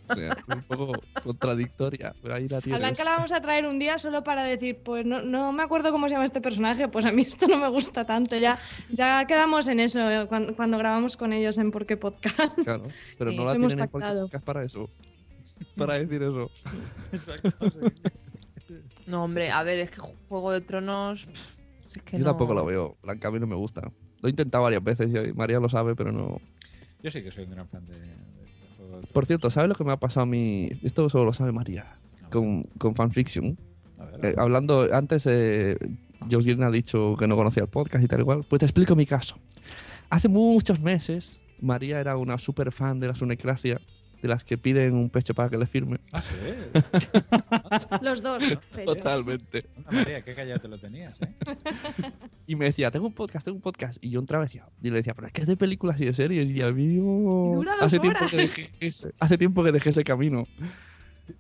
O 0.10 0.16
sea, 0.16 0.30
es 0.32 0.56
un 0.56 0.64
poco 0.64 0.92
contradictoria, 1.24 2.16
pero 2.22 2.36
ahí 2.36 2.48
la 2.48 2.58
A 2.58 2.62
tienes. 2.62 2.80
Blanca 2.80 3.04
la 3.04 3.12
vamos 3.12 3.32
a 3.32 3.42
traer 3.42 3.66
un 3.66 3.80
día 3.80 3.98
solo 3.98 4.24
para 4.24 4.44
decir, 4.44 4.78
pues 4.84 5.06
no, 5.06 5.22
no 5.22 5.52
me 5.52 5.64
acuerdo 5.64 5.92
cómo 5.92 6.08
se 6.08 6.14
llama 6.16 6.26
este 6.26 6.42
personaje, 6.42 6.88
pues 6.88 7.06
a 7.06 7.12
mí 7.12 7.22
esto 7.24 7.48
no 7.48 7.58
me 7.58 7.68
gusta 7.70 8.06
tanto. 8.06 8.38
Ya, 8.38 8.60
ya 8.90 9.26
quedamos 9.28 9.68
en 9.68 9.80
eso 9.80 10.00
eh, 10.10 10.26
cuando, 10.28 10.56
cuando 10.56 10.78
grabamos 10.78 11.18
con 11.18 11.34
ellos 11.34 11.58
en 11.58 11.72
Porque 11.72 11.98
Podcast. 11.98 12.54
Claro, 12.64 12.84
pero 13.18 13.32
no 13.34 13.46
la 13.46 13.54
hemos 13.54 13.70
tienen 13.74 13.86
en 13.86 13.90
cualquier 13.90 13.90
pactado. 13.90 14.22
podcast 14.28 14.46
para 14.46 14.64
eso. 14.64 14.90
Para 15.76 15.96
decir 15.96 16.22
eso. 16.22 16.52
No, 19.08 19.24
hombre, 19.24 19.50
a 19.52 19.64
ver, 19.64 19.80
es 19.80 19.90
que 19.90 20.02
Juego 20.28 20.52
de 20.52 20.62
Tronos. 20.62 21.26
pff, 21.26 21.96
Es 21.96 22.02
que 22.04 22.12
Yo 22.18 22.20
no. 22.20 22.26
tampoco 22.26 22.54
la 22.54 22.62
veo. 22.64 22.98
Blanca 23.02 23.30
a 23.30 23.32
mí 23.32 23.40
no 23.40 23.48
me 23.48 23.56
gusta. 23.56 23.82
Lo 24.22 24.28
he 24.28 24.30
intentado 24.30 24.64
varias 24.66 24.84
veces 24.84 25.10
y 25.10 25.34
María 25.34 25.60
lo 25.60 25.70
sabe, 25.70 25.96
pero 25.96 26.12
no. 26.12 26.42
Yo 27.02 27.10
sí 27.12 27.24
que 27.24 27.32
soy 27.32 27.46
un 27.46 27.52
gran 27.52 27.68
fan 27.70 27.86
de, 27.86 27.94
Por 29.14 29.26
cierto, 29.26 29.50
¿sabes 29.50 29.70
lo 29.70 29.76
que 29.76 29.84
me 29.84 29.92
ha 29.94 29.98
pasado 29.98 30.24
a 30.24 30.26
mí? 30.28 30.70
Esto 30.84 31.10
solo 31.10 31.26
lo 31.26 31.34
sabe 31.34 31.52
María. 31.52 31.98
Con, 32.30 32.64
con 32.78 32.96
fanfiction. 32.96 33.56
Tronos. 33.56 34.14
A 34.14 34.18
ver, 34.18 34.26
a 34.26 34.30
Eh, 34.30 34.36
hablando, 34.38 34.88
antes 34.94 35.26
eh, 35.28 35.78
ha 36.66 36.72
dicho 36.72 37.16
que 37.18 37.28
no 37.28 37.36
conocía 37.36 37.64
el 37.64 37.70
podcast 37.70 38.04
y 38.04 38.08
tal 38.08 38.20
igual. 38.20 38.46
Pues 38.48 38.60
te 38.60 38.66
explico 38.66 38.96
mi 38.96 39.06
caso. 39.06 39.38
Hace 40.10 40.28
muchos 40.28 40.80
meses, 40.80 41.40
María 41.60 42.00
era 42.00 42.18
una 42.18 42.38
super 42.38 42.72
fan 42.72 43.00
de 43.00 43.08
la 43.08 43.16
sunecracia, 43.16 43.80
de 44.22 44.28
las 44.28 44.44
que 44.44 44.58
piden 44.58 44.96
un 44.96 45.10
pecho 45.10 45.34
para 45.34 45.50
que 45.50 45.58
le 45.58 45.68
firme. 45.68 46.00
Ah, 46.12 46.22
sí. 46.22 47.98
Los 48.02 48.22
dos. 48.22 48.44
Totalmente. 48.86 49.66
Anda, 49.86 49.92
María, 49.92 50.22
qué 50.22 50.34
callado 50.34 50.60
te 50.60 50.68
lo 50.68 50.78
tenías, 50.78 51.16
¿eh? 51.22 51.34
Y 52.48 52.56
me 52.56 52.66
decía, 52.66 52.92
tengo 52.92 53.08
un 53.08 53.14
podcast, 53.14 53.46
tengo 53.46 53.58
un 53.58 53.62
podcast. 53.62 53.98
Y 54.02 54.10
yo 54.10 54.20
entraba 54.20 54.46
y 54.46 54.48
decía, 54.48 54.66
y 54.82 54.90
le 54.90 54.98
decía, 54.98 55.14
pero 55.14 55.28
es 55.28 55.34
que 55.34 55.42
es 55.42 55.48
de 55.48 55.58
películas 55.58 56.00
y 56.02 56.06
de 56.06 56.14
series. 56.14 56.50
Y 56.50 56.62
a 56.62 56.72
mí, 56.72 56.98
oh, 57.02 57.64
hace, 57.82 58.00
tiempo 58.00 58.26
que 58.30 58.38
dejé 58.38 58.70
ese, 58.80 59.14
hace 59.20 59.38
tiempo 59.38 59.64
que 59.64 59.72
dejé 59.72 59.90
ese 59.90 60.04
camino. 60.04 60.46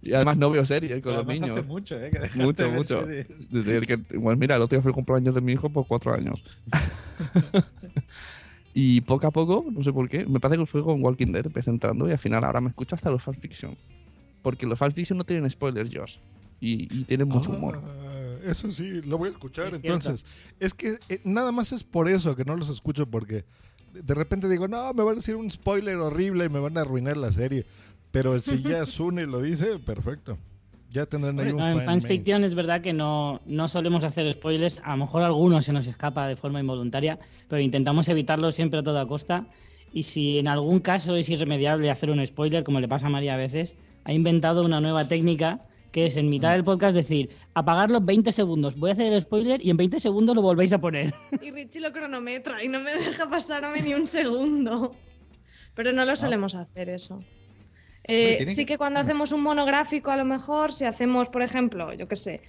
Y 0.01 0.13
además 0.13 0.37
no 0.37 0.49
veo 0.49 0.65
series 0.65 1.01
con 1.01 1.13
Además, 1.13 1.39
los 1.39 1.41
niños. 1.41 1.57
hace 1.57 1.67
mucho, 1.67 1.99
¿eh? 1.99 2.11
Que 2.11 2.43
Mucho, 2.43 2.63
de 2.63 2.69
mucho. 2.69 3.05
Desde 3.49 3.77
el 3.77 3.87
que, 3.87 3.99
igual, 4.11 4.37
mira, 4.37 4.55
el 4.55 4.61
otro 4.61 4.75
día 4.75 4.81
fue 4.81 4.91
el 4.91 4.95
cumpleaños 4.95 5.33
de 5.33 5.41
mi 5.41 5.53
hijo 5.53 5.69
por 5.69 5.87
cuatro 5.87 6.13
años. 6.13 6.43
y 8.79 9.01
poco 9.01 9.25
a 9.25 9.31
poco, 9.31 9.65
no 9.71 9.83
sé 9.83 9.91
por 9.91 10.07
qué, 10.07 10.23
me 10.27 10.39
parece 10.39 10.59
que 10.59 10.65
fue 10.67 10.83
con 10.83 11.03
Walking 11.03 11.31
Dead, 11.31 11.47
empecé 11.47 11.71
entrando 11.71 12.07
y 12.07 12.11
al 12.11 12.19
final 12.19 12.43
ahora 12.43 12.61
me 12.61 12.69
escucho 12.69 12.93
hasta 12.93 13.09
los 13.09 13.23
fanfiction. 13.23 13.75
Porque 14.43 14.67
los 14.67 14.77
fanfiction 14.77 15.17
no 15.17 15.23
tienen 15.23 15.49
spoilers, 15.49 15.89
Josh. 15.91 16.17
Y, 16.61 16.83
y 16.95 17.03
tienen 17.05 17.27
mucho 17.27 17.49
humor. 17.49 17.81
Ah, 17.83 18.35
eso 18.45 18.69
sí, 18.69 19.01
lo 19.01 19.17
voy 19.17 19.29
a 19.29 19.31
escuchar. 19.31 19.73
Es 19.73 19.81
cierto. 19.81 20.09
Entonces, 20.09 20.25
es 20.59 20.75
que 20.75 20.99
eh, 21.09 21.19
nada 21.23 21.51
más 21.51 21.71
es 21.71 21.83
por 21.83 22.07
eso 22.07 22.35
que 22.35 22.45
no 22.45 22.55
los 22.55 22.69
escucho 22.69 23.07
porque 23.07 23.45
de- 23.93 24.01
de 24.03 24.13
repente 24.13 24.47
digo, 24.47 24.67
no, 24.67 24.93
me 24.93 25.01
van 25.03 25.13
a 25.13 25.15
decir 25.15 25.35
un 25.35 25.49
spoiler 25.49 25.95
horrible 25.97 26.45
y 26.45 26.49
me 26.49 26.59
van 26.59 26.77
a 26.77 26.81
arruinar 26.81 27.17
la 27.17 27.31
serie. 27.31 27.65
Pero 28.11 28.39
si 28.39 28.61
ya 28.61 28.85
Sune 28.85 29.25
lo 29.25 29.41
dice, 29.41 29.79
perfecto. 29.79 30.37
Ya 30.89 31.05
tendrán 31.05 31.39
ahí 31.39 31.51
un 31.51 31.57
No, 31.57 31.67
en 31.67 31.77
fan 31.77 31.85
Fans 31.85 32.03
base. 32.03 32.15
Fiction 32.15 32.43
es 32.43 32.55
verdad 32.55 32.81
que 32.81 32.93
no, 32.93 33.41
no 33.45 33.67
solemos 33.67 34.03
hacer 34.03 34.31
spoilers, 34.31 34.79
a 34.83 34.91
lo 34.91 34.97
mejor 34.97 35.23
algunos 35.23 35.65
se 35.65 35.73
nos 35.73 35.85
escapa 35.87 36.27
de 36.27 36.35
forma 36.35 36.59
involuntaria, 36.59 37.19
pero 37.47 37.61
intentamos 37.61 38.07
evitarlo 38.09 38.51
siempre 38.51 38.79
a 38.79 38.83
toda 38.83 39.05
costa. 39.05 39.47
Y 39.91 40.03
si 40.03 40.37
en 40.37 40.47
algún 40.47 40.79
caso 40.79 41.15
es 41.15 41.29
irremediable 41.29 41.89
hacer 41.89 42.09
un 42.09 42.25
spoiler, 42.25 42.63
como 42.63 42.79
le 42.79 42.87
pasa 42.87 43.07
a 43.07 43.09
María 43.09 43.33
a 43.33 43.37
veces, 43.37 43.75
ha 44.03 44.13
inventado 44.13 44.63
una 44.63 44.79
nueva 44.79 45.07
técnica 45.07 45.61
que 45.91 46.05
es 46.05 46.17
en 46.17 46.29
mitad 46.29 46.51
del 46.51 46.63
podcast 46.63 46.95
decir, 46.95 47.29
apagarlo 47.53 48.01
20 48.01 48.31
segundos, 48.31 48.75
voy 48.75 48.91
a 48.91 48.93
hacer 48.93 49.11
el 49.11 49.21
spoiler 49.21 49.65
y 49.65 49.69
en 49.69 49.77
20 49.77 49.99
segundos 49.99 50.35
lo 50.35 50.41
volvéis 50.41 50.73
a 50.73 50.79
poner. 50.79 51.13
Y 51.41 51.51
Richie 51.51 51.79
lo 51.79 51.91
cronometra 51.91 52.63
y 52.63 52.67
no 52.67 52.79
me 52.79 52.93
deja 52.93 53.29
pasarme 53.29 53.81
ni 53.81 53.93
un 53.93 54.05
segundo. 54.05 54.95
Pero 55.73 55.93
no 55.93 56.05
lo 56.05 56.15
solemos 56.15 56.55
hacer 56.55 56.89
eso. 56.89 57.23
Eh, 58.07 58.45
sí 58.49 58.65
que- 58.65 58.77
cuando 58.77 58.99
hacemos 58.99 59.31
un 59.31 59.41
monográfico, 59.41 60.11
a 60.11 60.17
lo 60.17 60.25
mejor, 60.25 60.71
si 60.71 60.85
hacemos, 60.85 61.29
por 61.29 61.41
ejemplo, 61.41 61.93
yo 61.93 62.07
qué 62.07 62.15
sé, 62.15 62.41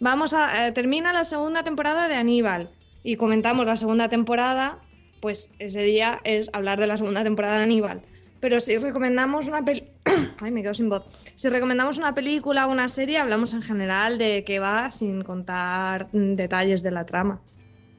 vamos 0.00 0.32
a. 0.34 0.66
eh, 0.68 0.72
termina 0.72 1.12
la 1.12 1.24
segunda 1.24 1.62
temporada 1.62 2.08
de 2.08 2.14
Aníbal 2.16 2.70
y 3.02 3.16
comentamos 3.16 3.66
la 3.66 3.76
segunda 3.76 4.08
temporada, 4.08 4.78
pues 5.20 5.52
ese 5.58 5.82
día 5.82 6.18
es 6.24 6.50
hablar 6.52 6.80
de 6.80 6.86
la 6.86 6.96
segunda 6.96 7.22
temporada 7.22 7.58
de 7.58 7.64
Aníbal. 7.64 8.02
Pero 8.40 8.60
si 8.60 8.76
recomendamos 8.76 9.46
una 9.46 9.64
peli... 9.64 9.84
Ay, 10.40 10.50
me 10.50 10.62
quedo 10.62 10.74
sin 10.74 10.88
voz. 10.88 11.04
Si 11.36 11.48
recomendamos 11.48 11.98
una 11.98 12.12
película 12.12 12.66
o 12.66 12.72
una 12.72 12.88
serie, 12.88 13.18
hablamos 13.18 13.52
en 13.54 13.62
general 13.62 14.18
de 14.18 14.42
qué 14.44 14.58
va 14.58 14.90
sin 14.90 15.22
contar 15.22 16.10
detalles 16.12 16.82
de 16.82 16.90
la 16.90 17.06
trama. 17.06 17.40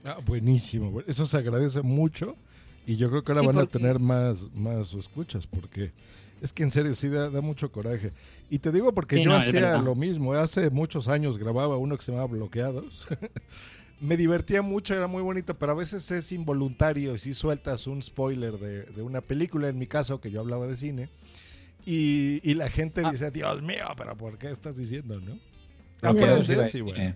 Ah, 0.03 0.17
buenísimo. 0.25 0.91
bu- 0.91 1.03
Eso 1.07 1.25
se 1.25 1.37
agradece 1.37 1.81
mucho. 1.81 2.35
Y 2.85 2.97
yo 2.97 3.09
creo 3.09 3.23
que 3.23 3.31
ahora 3.31 3.41
Sí, 3.41 3.47
van 3.47 3.57
a 3.59 3.65
tener 3.67 3.99
más, 3.99 4.51
más 4.53 4.93
escuchas 4.93 5.47
porque 5.47 5.93
es 6.43 6.53
que 6.53 6.61
en 6.61 6.69
serio 6.71 6.93
sí 6.93 7.09
da, 7.09 7.29
da 7.31 7.41
mucho 7.41 7.71
coraje. 7.71 8.11
Y 8.51 8.59
te 8.59 8.71
digo 8.71 8.93
porque 8.93 9.15
Sí, 9.15 9.23
yo 9.23 9.31
no, 9.31 9.37
hacía 9.37 9.77
lo 9.77 9.95
mismo. 9.95 10.33
Hace 10.33 10.69
muchos 10.69 11.07
años 11.07 11.39
grababa 11.39 11.77
uno 11.77 11.97
que 11.97 12.03
se 12.03 12.11
llamaba 12.11 12.27
Bloqueados. 12.31 13.07
Me 14.01 14.17
divertía 14.17 14.61
mucho, 14.61 14.93
era 14.93 15.07
muy 15.07 15.21
bonito, 15.23 15.57
pero 15.57 15.71
a 15.71 15.75
veces 15.75 16.11
es 16.11 16.31
involuntario 16.33 17.17
si 17.17 17.33
sueltas 17.33 17.87
un 17.87 18.03
spoiler 18.03 18.57
de, 18.59 18.83
de 18.83 19.01
una 19.01 19.21
película, 19.21 19.69
en 19.69 19.79
mi 19.79 19.87
caso, 19.87 20.19
que 20.19 20.29
yo 20.29 20.41
hablaba 20.41 20.67
de 20.67 20.75
cine, 20.75 21.09
y, 21.85 22.41
y 22.43 22.53
la 22.55 22.69
gente 22.69 23.01
Ah. 23.05 23.11
dice, 23.11 23.31
Dios 23.31 23.61
mío, 23.61 23.85
pero 23.95 24.17
¿por 24.17 24.37
qué 24.37 24.51
estás 24.51 24.75
diciendo, 24.77 25.21
no? 25.21 25.39
Iba 26.01 26.09
Aprendes 26.09 26.47
de 26.73 26.77
y 26.77 26.81
bueno. 26.81 26.97
cine. 26.97 27.15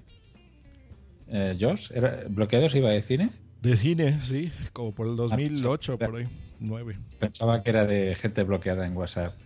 Eh, 1.29 1.57
Josh, 1.59 1.91
¿era- 1.93 2.23
¿bloqueados 2.29 2.73
iba 2.75 2.89
de 2.89 3.01
cine? 3.03 3.31
De 3.61 3.75
cine, 3.75 4.21
sí, 4.23 4.49
como 4.71 4.93
por 4.93 5.07
el 5.07 5.17
2008, 5.17 5.97
por 5.97 6.15
ahí, 6.15 6.27
9. 6.59 6.99
Pensaba 7.19 7.61
que 7.63 7.69
era 7.69 7.85
de 7.85 8.15
gente 8.15 8.43
bloqueada 8.43 8.85
en 8.85 8.95
WhatsApp. 8.97 9.33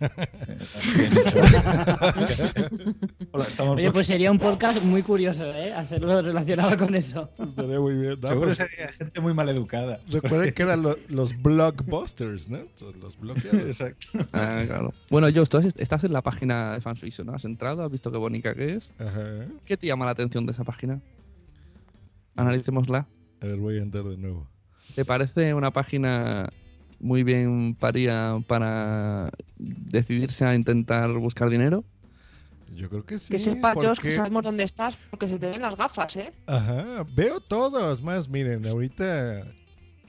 Hola, 3.32 3.44
estamos 3.46 3.76
Oye, 3.76 3.90
pues 3.92 4.06
sería 4.06 4.30
un 4.30 4.38
podcast 4.38 4.82
muy 4.82 5.02
curioso, 5.02 5.44
¿eh? 5.54 5.72
Hacerlo 5.72 6.20
relacionado 6.22 6.76
con 6.78 6.94
eso. 6.94 7.30
Estaría 7.38 7.80
muy 7.80 7.94
bien. 7.96 8.20
No, 8.20 8.28
Seguro 8.28 8.46
pues, 8.48 8.58
sería 8.58 8.88
gente 8.88 9.20
muy 9.20 9.34
maleducada. 9.34 10.00
Recuerden 10.10 10.52
que 10.54 10.62
eran 10.62 10.82
lo- 10.82 10.98
los 11.08 11.40
blockbusters, 11.42 12.50
¿no? 12.50 12.60
Los 13.00 13.18
bloqueados. 13.18 13.60
Exacto. 13.62 14.06
Ah, 14.32 14.62
claro. 14.66 14.92
Bueno, 15.10 15.28
Josh, 15.34 15.48
tú 15.48 15.58
estás 15.58 16.04
en 16.04 16.12
la 16.12 16.22
página 16.22 16.72
de 16.74 16.80
Fansfiction, 16.80 17.26
¿no? 17.26 17.34
Has 17.34 17.44
entrado, 17.44 17.84
has 17.84 17.90
visto 17.90 18.10
qué 18.10 18.18
bonita 18.18 18.54
que 18.54 18.74
es. 18.74 18.92
Ajá. 18.98 19.46
¿Qué 19.64 19.76
te 19.76 19.86
llama 19.86 20.04
la 20.04 20.12
atención 20.12 20.46
de 20.46 20.52
esa 20.52 20.64
página? 20.64 21.00
Analicémosla. 22.36 23.06
A 23.40 23.46
ver, 23.46 23.56
voy 23.56 23.78
a 23.78 23.82
entrar 23.82 24.04
de 24.04 24.16
nuevo. 24.16 24.46
¿Te 24.94 25.04
parece 25.04 25.54
una 25.54 25.70
página 25.70 26.48
muy 27.02 27.22
bien 27.24 27.74
paría 27.78 28.38
para 28.46 29.30
decidirse 29.58 30.44
a 30.46 30.54
intentar 30.54 31.10
buscar 31.18 31.50
dinero? 31.50 31.84
Yo 32.74 32.88
creo 32.88 33.04
que 33.04 33.18
sí. 33.18 33.32
que 33.34 33.38
sepas, 33.38 33.74
Josh, 33.74 33.84
que 33.84 33.94
porque- 33.96 34.12
sabemos 34.12 34.42
dónde 34.42 34.64
estás 34.64 34.96
porque 35.10 35.28
se 35.28 35.38
te 35.38 35.46
ven 35.50 35.60
las 35.60 35.76
gafas, 35.76 36.16
¿eh? 36.16 36.32
Ajá, 36.46 37.04
veo 37.14 37.40
todos. 37.40 38.02
Más, 38.02 38.28
miren, 38.30 38.66
ahorita. 38.66 39.44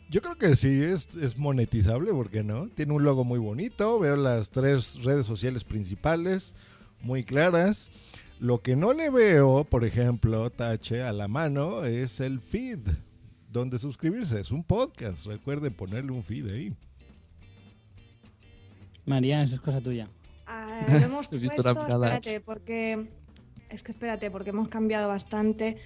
Yo 0.09 0.21
creo 0.21 0.37
que 0.37 0.55
sí, 0.55 0.81
es, 0.81 1.15
es 1.15 1.37
monetizable, 1.37 2.11
¿por 2.13 2.29
qué 2.29 2.43
no? 2.43 2.69
Tiene 2.69 2.93
un 2.93 3.03
logo 3.03 3.25
muy 3.25 3.39
bonito. 3.39 3.99
Veo 3.99 4.15
las 4.15 4.51
tres 4.51 5.03
redes 5.03 5.25
sociales 5.25 5.63
principales, 5.63 6.55
muy 7.01 7.23
claras. 7.23 7.89
Lo 8.39 8.61
que 8.61 8.75
no 8.75 8.93
le 8.93 9.09
veo, 9.09 9.63
por 9.63 9.83
ejemplo, 9.85 10.49
tache 10.49 11.01
a 11.03 11.11
la 11.13 11.27
mano, 11.27 11.83
es 11.85 12.19
el 12.19 12.39
feed. 12.39 12.79
Donde 13.53 13.77
suscribirse. 13.77 14.41
Es 14.41 14.51
un 14.51 14.63
podcast. 14.63 15.27
Recuerden 15.27 15.71
ponerle 15.73 16.11
un 16.11 16.23
feed 16.23 16.47
ahí. 16.49 16.73
María, 19.05 19.37
eso 19.39 19.55
es 19.55 19.61
cosa 19.61 19.79
tuya. 19.79 20.07
Ah, 20.47 20.85
lo 20.89 20.97
hemos 20.97 21.27
puesto, 21.29 21.45
espérate, 21.69 22.39
porque 22.41 23.05
es 23.69 23.83
que 23.83 23.91
espérate, 23.91 24.31
porque 24.31 24.49
hemos 24.49 24.69
cambiado 24.69 25.07
bastante. 25.07 25.77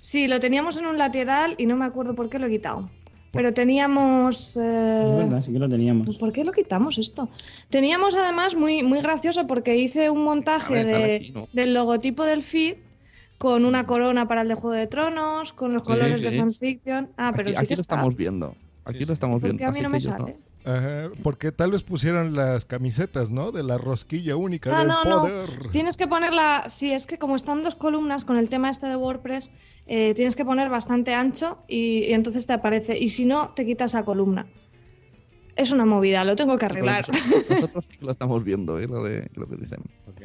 Sí, 0.00 0.28
lo 0.28 0.40
teníamos 0.40 0.76
en 0.78 0.86
un 0.86 0.98
lateral 0.98 1.54
y 1.58 1.66
no 1.66 1.74
me 1.76 1.86
acuerdo 1.86 2.14
por 2.14 2.28
qué 2.28 2.38
lo 2.38 2.46
he 2.46 2.50
quitado. 2.50 2.90
Pero 3.32 3.54
teníamos. 3.54 4.56
eh, 4.56 5.04
Es 5.12 5.16
verdad, 5.18 5.42
sí 5.42 5.52
que 5.52 5.58
lo 5.58 5.68
teníamos. 5.68 6.16
¿Por 6.18 6.32
qué 6.32 6.44
lo 6.44 6.52
quitamos 6.52 6.98
esto? 6.98 7.30
Teníamos 7.70 8.14
además 8.16 8.56
muy, 8.56 8.82
muy 8.82 9.00
gracioso 9.00 9.46
porque 9.46 9.76
hice 9.78 10.10
un 10.10 10.24
montaje 10.24 10.74
ver, 10.74 10.86
de- 10.86 11.14
aquí, 11.16 11.30
¿no? 11.32 11.48
del 11.52 11.72
logotipo 11.72 12.24
del 12.24 12.42
feed 12.42 12.76
con 13.40 13.64
una 13.64 13.86
corona 13.86 14.28
para 14.28 14.42
el 14.42 14.48
de 14.48 14.54
Juego 14.54 14.76
de 14.76 14.86
Tronos, 14.86 15.54
con 15.54 15.72
los 15.72 15.80
Sí, 15.82 15.92
colores 15.92 16.18
sí. 16.18 16.26
de 16.26 16.38
fanfiction. 16.38 17.08
Ah, 17.16 17.32
pero 17.34 17.48
aquí 17.48 17.52
sí 17.56 17.58
aquí 17.58 17.66
que 17.68 17.76
lo 17.76 17.80
está. 17.80 17.94
estamos 17.94 18.14
viendo. 18.14 18.54
Aquí 18.84 19.04
lo 19.06 19.14
estamos 19.14 19.40
¿Por 19.40 19.44
viendo. 19.48 19.58
qué 19.60 19.64
a 19.64 19.70
mí 19.70 19.80
no 19.80 19.88
me 19.88 19.98
sale? 20.00 20.36
Ajá, 20.64 21.10
porque 21.22 21.50
tal 21.50 21.70
vez 21.70 21.82
pusieron 21.82 22.34
las 22.34 22.66
camisetas, 22.66 23.30
¿no? 23.30 23.50
De 23.50 23.62
la 23.62 23.78
rosquilla 23.78 24.36
única 24.36 24.70
No, 24.70 24.78
del 24.80 24.88
no, 24.88 25.04
no. 25.04 25.20
poder. 25.22 25.48
Tienes 25.72 25.96
que 25.96 26.06
ponerla. 26.06 26.64
Sí, 26.68 26.92
es 26.92 27.06
que 27.06 27.16
como 27.16 27.34
están 27.34 27.62
dos 27.62 27.76
columnas 27.76 28.26
con 28.26 28.36
el 28.36 28.50
tema 28.50 28.68
este 28.68 28.86
de 28.88 28.96
WordPress, 28.96 29.52
eh, 29.86 30.12
tienes 30.14 30.36
que 30.36 30.44
poner 30.44 30.68
bastante 30.68 31.14
ancho 31.14 31.58
y, 31.66 32.04
y 32.04 32.12
entonces 32.12 32.46
te 32.46 32.52
aparece. 32.52 32.98
Y 32.98 33.08
si 33.08 33.24
no, 33.24 33.54
te 33.54 33.64
quitas 33.64 33.92
esa 33.92 34.04
columna. 34.04 34.46
Es 35.56 35.72
una 35.72 35.84
movida, 35.84 36.24
lo 36.24 36.36
tengo 36.36 36.56
que 36.56 36.66
arreglar. 36.66 37.04
Nosotros, 37.50 37.86
sí 37.86 37.96
que 37.98 38.04
lo 38.04 38.12
estamos 38.12 38.44
viendo, 38.44 38.78
¿eh? 38.78 38.86
Lo, 38.86 39.02
de, 39.04 39.28
lo 39.34 39.46
que 39.48 39.56
dicen. 39.56 39.80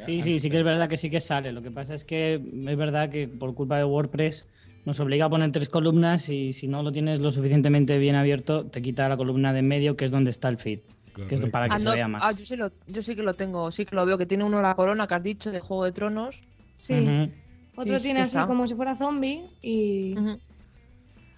Sí, 0.06 0.22
sí, 0.22 0.40
sí 0.40 0.50
que 0.50 0.60
es 0.60 0.64
verdad 0.64 0.88
que 0.90 0.98
sí 0.98 1.10
que 1.10 1.20
sale. 1.20 1.52
Lo 1.52 1.62
que 1.62 1.72
pasa 1.72 1.94
es 1.96 2.06
que 2.06 2.36
es 2.36 2.78
verdad 2.78 3.10
que 3.10 3.28
por 3.28 3.54
culpa 3.56 3.78
de 3.78 3.84
WordPress 3.86 4.48
nos 4.86 5.00
obliga 5.00 5.26
a 5.26 5.30
poner 5.30 5.52
tres 5.52 5.68
columnas 5.70 6.30
y 6.30 6.54
si 6.54 6.68
no 6.68 6.84
lo 6.84 6.92
tienes 6.92 7.20
lo 7.20 7.32
suficientemente 7.32 7.98
bien 7.98 8.16
abierto, 8.16 8.66
te 8.66 8.82
quita 8.82 9.10
la 9.10 9.18
columna 9.18 9.52
de 9.52 9.60
en 9.60 9.68
medio, 9.68 9.96
que 9.98 10.06
es 10.06 10.12
donde 10.12 10.32
está 10.32 10.48
el 10.50 10.58
feed. 10.58 10.80
Que 11.30 11.36
es 11.36 11.46
para 11.48 11.68
que 11.70 11.76
Ah, 11.76 11.80
se 11.80 11.86
no, 11.86 11.94
vea 11.94 12.08
más. 12.08 12.22
ah, 12.26 12.32
yo, 12.34 12.46
sí 12.46 12.56
lo, 12.56 12.72
yo 12.88 13.02
sí 13.02 13.16
que 13.16 13.24
lo 13.24 13.34
tengo, 13.36 13.72
sí 13.72 13.86
que 13.86 13.96
lo 13.96 14.06
veo, 14.06 14.18
que 14.18 14.26
tiene 14.26 14.44
uno 14.44 14.62
la 14.62 14.76
corona 14.76 15.08
que 15.08 15.16
has 15.16 15.24
dicho 15.24 15.50
de 15.50 15.60
Juego 15.62 15.86
de 15.86 15.92
Tronos. 15.94 16.40
Sí. 16.74 16.94
Otro 17.78 17.98
Sí, 17.98 18.04
tiene 18.04 18.20
sí 18.20 18.24
así 18.24 18.38
está. 18.38 18.48
como 18.48 18.68
si 18.68 18.76
fuera 18.76 18.96
zombie 18.96 19.44
y. 19.62 20.16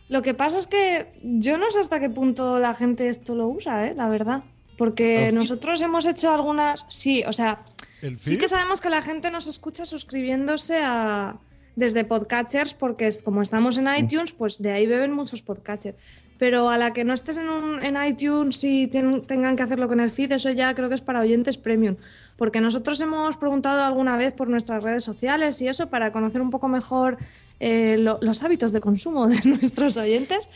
Lo 0.10 0.22
que 0.22 0.34
pasa 0.34 0.58
es 0.60 0.68
que 0.68 1.08
yo 1.22 1.58
no 1.58 1.70
sé 1.72 1.80
hasta 1.80 2.00
qué 2.00 2.10
punto 2.10 2.60
la 2.60 2.74
gente 2.76 3.10
esto 3.10 3.36
lo 3.36 3.48
usa, 3.48 3.88
¿eh? 3.88 3.94
la 3.96 4.08
verdad. 4.10 4.44
Porque 4.78 5.32
nosotros 5.34 5.82
hemos 5.82 6.06
hecho 6.06 6.32
algunas. 6.32 6.86
Sí, 6.88 7.24
o 7.26 7.34
sea, 7.34 7.64
¿El 8.02 8.20
sí 8.20 8.38
que 8.38 8.48
sabemos 8.48 8.80
que 8.80 8.90
la 8.90 9.02
gente 9.02 9.32
nos 9.32 9.48
escucha 9.48 9.86
suscribiéndose 9.86 10.80
a 10.84 11.36
desde 11.76 12.04
podcatchers, 12.06 12.74
porque 12.74 13.08
es- 13.08 13.22
como 13.24 13.42
estamos 13.42 13.78
en 13.78 13.88
iTunes, 13.96 14.32
pues 14.34 14.62
de 14.62 14.72
ahí 14.72 14.88
beben 14.88 15.12
muchos 15.14 15.42
podcatchers. 15.44 15.98
Pero 16.40 16.70
a 16.70 16.78
la 16.78 16.94
que 16.94 17.04
no 17.04 17.14
estés 17.14 17.38
en, 17.40 17.50
un- 17.50 17.84
en 17.84 17.98
iTunes 18.04 18.64
y 18.64 18.88
tienen- 18.88 19.24
tengan 19.24 19.56
que 19.56 19.64
hacerlo 19.64 19.88
con 19.88 20.00
el 20.00 20.10
feed, 20.12 20.32
eso 20.32 20.52
ya 20.52 20.74
creo 20.76 20.90
que 20.90 20.96
es 20.96 21.02
para 21.02 21.20
oyentes 21.22 21.58
premium. 21.58 21.96
Porque 22.36 22.62
nosotros 22.62 23.02
hemos 23.02 23.38
preguntado 23.38 23.84
alguna 23.84 24.16
vez 24.18 24.34
por 24.34 24.48
nuestras 24.48 24.82
redes 24.84 25.04
sociales 25.04 25.60
y 25.62 25.68
eso 25.68 25.90
para 25.90 26.12
conocer 26.12 26.42
un 26.42 26.52
poco 26.52 26.68
mejor 26.68 27.18
eh, 27.60 27.98
lo- 27.98 28.20
los 28.22 28.44
hábitos 28.44 28.72
de 28.72 28.82
consumo 28.82 29.28
de 29.28 29.40
nuestros 29.46 29.98
oyentes. 29.98 30.50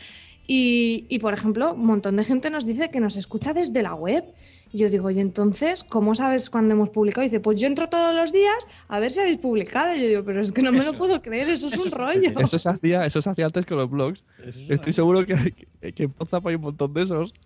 Y, 0.46 1.06
y, 1.08 1.20
por 1.20 1.32
ejemplo, 1.34 1.72
un 1.74 1.86
montón 1.86 2.16
de 2.16 2.24
gente 2.24 2.50
nos 2.50 2.66
dice 2.66 2.88
que 2.88 2.98
nos 2.98 3.16
escucha 3.16 3.52
desde 3.54 3.80
la 3.82 3.94
web. 3.94 4.24
Yo 4.72 4.88
digo, 4.88 5.08
¿y 5.10 5.20
entonces 5.20 5.84
cómo 5.84 6.14
sabes 6.14 6.50
cuándo 6.50 6.72
hemos 6.74 6.88
publicado? 6.90 7.22
Y 7.22 7.28
dice, 7.28 7.38
pues 7.40 7.60
yo 7.60 7.66
entro 7.68 7.88
todos 7.88 8.12
los 8.14 8.32
días 8.32 8.56
a 8.88 8.98
ver 8.98 9.12
si 9.12 9.20
habéis 9.20 9.38
publicado. 9.38 9.94
Y 9.94 10.00
yo 10.00 10.08
digo, 10.08 10.24
pero 10.24 10.40
es 10.40 10.50
que 10.50 10.62
no 10.62 10.72
me 10.72 10.82
lo 10.82 10.94
puedo 10.94 11.22
creer, 11.22 11.48
eso 11.50 11.68
es 11.68 11.76
un 11.76 11.90
rollo. 11.92 12.30
Eso 12.40 12.58
se 12.58 12.68
hacía, 12.68 13.06
eso 13.06 13.22
se 13.22 13.30
hacía 13.30 13.46
antes 13.46 13.66
que 13.66 13.74
los 13.74 13.88
blogs. 13.88 14.24
Estoy 14.68 14.92
seguro 14.92 15.24
que, 15.26 15.54
que, 15.80 15.92
que 15.92 16.02
en 16.04 16.14
WhatsApp 16.18 16.46
hay 16.48 16.54
un 16.56 16.62
montón 16.62 16.92
de 16.94 17.02
esos. 17.02 17.32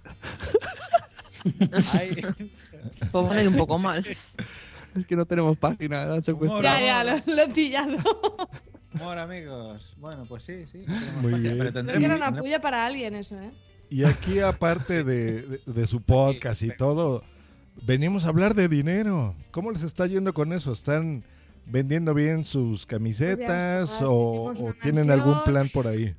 Pues 3.13 3.29
a 3.31 3.43
ir 3.43 3.49
un 3.49 3.57
poco 3.57 3.79
mal. 3.79 4.05
Es 4.97 5.07
que 5.07 5.17
no 5.17 5.27
tenemos 5.27 5.57
página. 5.59 6.07
Ya, 6.63 6.81
ya, 6.81 7.05
lo, 7.05 7.35
lo 7.35 7.43
he 7.43 7.49
pillado. 7.49 7.99
Humor, 8.95 9.19
amigos. 9.19 9.95
Bueno, 9.99 10.25
pues 10.29 10.45
sí, 10.45 10.65
sí. 10.71 10.85
Muy 11.21 11.35
bien. 11.41 11.59
Pero 11.59 11.73
Creo 11.85 11.99
que 11.99 12.05
era 12.05 12.17
una 12.17 12.35
puya 12.37 12.61
para 12.61 12.87
alguien 12.87 13.15
eso, 13.15 13.39
¿eh? 13.41 13.51
Y 13.91 14.05
aquí, 14.05 14.41
aparte 14.41 15.05
de, 15.05 15.43
de- 15.43 15.61
de 15.65 15.87
su 15.87 16.01
podcast 16.01 16.63
y 16.63 16.71
todo, 16.77 17.23
venimos 17.87 18.25
a 18.27 18.31
hablar 18.31 18.55
de 18.55 18.69
dinero. 18.69 19.35
¿Cómo 19.51 19.71
les 19.71 19.83
está 19.83 20.07
yendo 20.07 20.33
con 20.35 20.53
eso? 20.53 20.73
¿Están 20.73 21.23
vendiendo 21.67 22.15
bien 22.15 22.45
sus 22.45 22.85
camisetas 22.87 23.93
está, 23.93 24.09
o, 24.09 24.53
tienen 24.83 25.07
mansión. 25.07 25.11
algún 25.11 25.45
plan 25.45 25.69
por 25.73 25.87
ahí? 25.87 26.15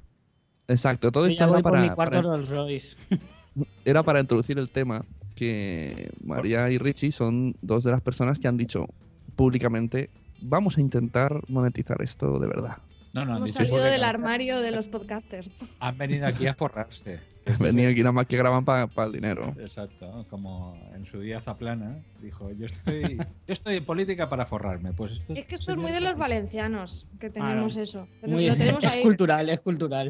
Exacto, 0.68 1.12
todo 1.12 1.28
esto 1.28 1.44
era 1.44 1.62
para, 1.62 1.96
para- 1.96 2.22
era 3.86 4.04
para 4.04 4.20
introducir 4.20 4.58
el 4.60 4.70
tema 4.70 5.04
que 5.36 6.10
María 6.24 6.70
y 6.70 6.78
Richie 6.78 7.12
son 7.12 7.56
dos 7.62 7.84
de 7.84 7.92
las 7.92 8.02
personas 8.02 8.40
que 8.40 8.48
han 8.48 8.58
dicho 8.58 8.88
públicamente 9.36 10.10
vamos 10.42 10.78
a 10.78 10.82
intentar 10.82 11.42
monetizar 11.50 12.02
esto 12.02 12.40
de 12.40 12.48
verdad. 12.48 12.78
No, 13.14 13.26
no, 13.26 13.32
han 13.32 13.38
Hemos 13.38 13.54
salido 13.54 13.84
del 13.84 14.04
armario 14.04 14.60
de 14.62 14.72
los 14.72 14.88
podcasters. 14.88 15.50
Han 15.80 15.98
venido 15.98 16.28
aquí 16.28 16.46
a 16.48 16.54
forrarse. 16.54 17.20
Venía 17.60 17.88
aquí 17.90 18.00
nada 18.02 18.12
más 18.12 18.28
que 18.28 18.36
graban 18.36 18.66
para 18.66 18.90
el 19.06 19.12
dinero. 19.14 19.56
Exacto, 19.58 20.26
como 20.30 20.78
en 20.94 21.06
su 21.06 21.22
día 21.22 21.40
Zaplana 21.40 21.98
dijo, 22.22 22.52
yo 22.52 22.66
estoy, 22.66 23.16
yo 23.18 23.24
estoy 23.48 23.78
en 23.78 23.86
política 23.86 24.28
para 24.28 24.46
forrarme. 24.46 24.92
Pues 24.92 25.14
esto 25.14 25.34
Es 25.34 25.46
que 25.46 25.56
esto 25.56 25.72
es 25.72 25.78
muy 25.78 25.92
de 25.92 26.02
los 26.02 26.18
valencianos, 26.18 27.08
que 27.20 27.30
tenemos 27.30 27.74
Claro. 27.74 27.84
eso. 27.84 28.08
Muy- 28.28 28.48
lo 28.48 28.56
tenemos 28.56 28.84
es 28.84 28.92
ahí. 28.94 29.02
cultural, 29.02 29.50
es 29.50 29.62
cultural. 29.62 30.10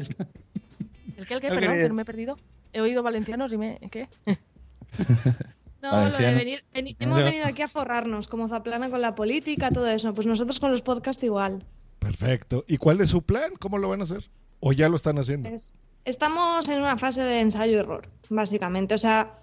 ¿El 1.16 1.26
qué? 1.26 1.34
¿El 1.34 1.40
qué? 1.40 1.48
No 1.48 1.54
Perdón, 1.54 1.72
que 1.74 1.88
no 1.88 1.94
me 1.94 2.02
he 2.02 2.04
perdido. 2.04 2.36
He 2.72 2.80
oído 2.80 3.02
valencianos 3.04 3.52
y 3.52 3.56
me... 3.56 3.78
¿Qué? 3.90 4.08
No, 5.82 6.08
lo 6.08 6.16
de 6.16 6.32
venir, 6.34 6.64
veni- 6.74 6.96
hemos 6.98 7.18
venido 7.22 7.46
aquí 7.46 7.62
a 7.62 7.68
forrarnos, 7.68 8.26
como 8.28 8.48
Zaplana 8.48 8.90
con 8.90 9.00
la 9.00 9.14
política, 9.14 9.70
todo 9.70 9.86
eso. 9.88 10.12
Pues 10.14 10.26
nosotros 10.26 10.58
con 10.58 10.70
los 10.72 10.82
podcasts 10.82 11.22
igual. 11.22 11.64
Perfecto. 12.00 12.64
¿Y 12.66 12.78
cuál 12.78 13.00
es 13.00 13.10
su 13.10 13.22
plan? 13.22 13.52
¿Cómo 13.58 13.78
lo 13.78 13.88
van 13.88 14.00
a 14.00 14.04
hacer? 14.04 14.24
¿O 14.60 14.72
ya 14.72 14.88
lo 14.88 14.96
están 14.96 15.18
haciendo? 15.18 15.48
Es- 15.48 15.74
estamos 16.04 16.68
en 16.68 16.78
una 16.80 16.96
fase 16.98 17.22
de 17.22 17.40
ensayo-error, 17.40 18.08
básicamente. 18.28 18.94
O 18.94 18.98
sea, 18.98 19.36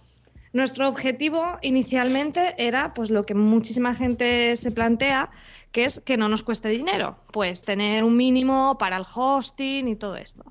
nuestro 0.52 0.88
objetivo 0.90 1.58
inicialmente 1.62 2.54
era 2.58 2.94
pues 2.94 3.10
lo 3.12 3.26
que 3.26 3.34
muchísima 3.34 3.96
gente 3.96 4.56
se 4.58 4.72
plantea, 4.72 5.30
que 5.72 5.86
es 5.86 6.00
que 6.02 6.18
no 6.18 6.28
nos 6.28 6.44
cueste 6.44 6.68
dinero. 6.70 7.18
Pues 7.32 7.62
tener 7.62 8.04
un 8.04 8.18
mínimo 8.18 8.78
para 8.78 8.98
el 8.98 9.06
hosting 9.14 9.88
y 9.88 9.96
todo 9.96 10.16
esto. 10.18 10.44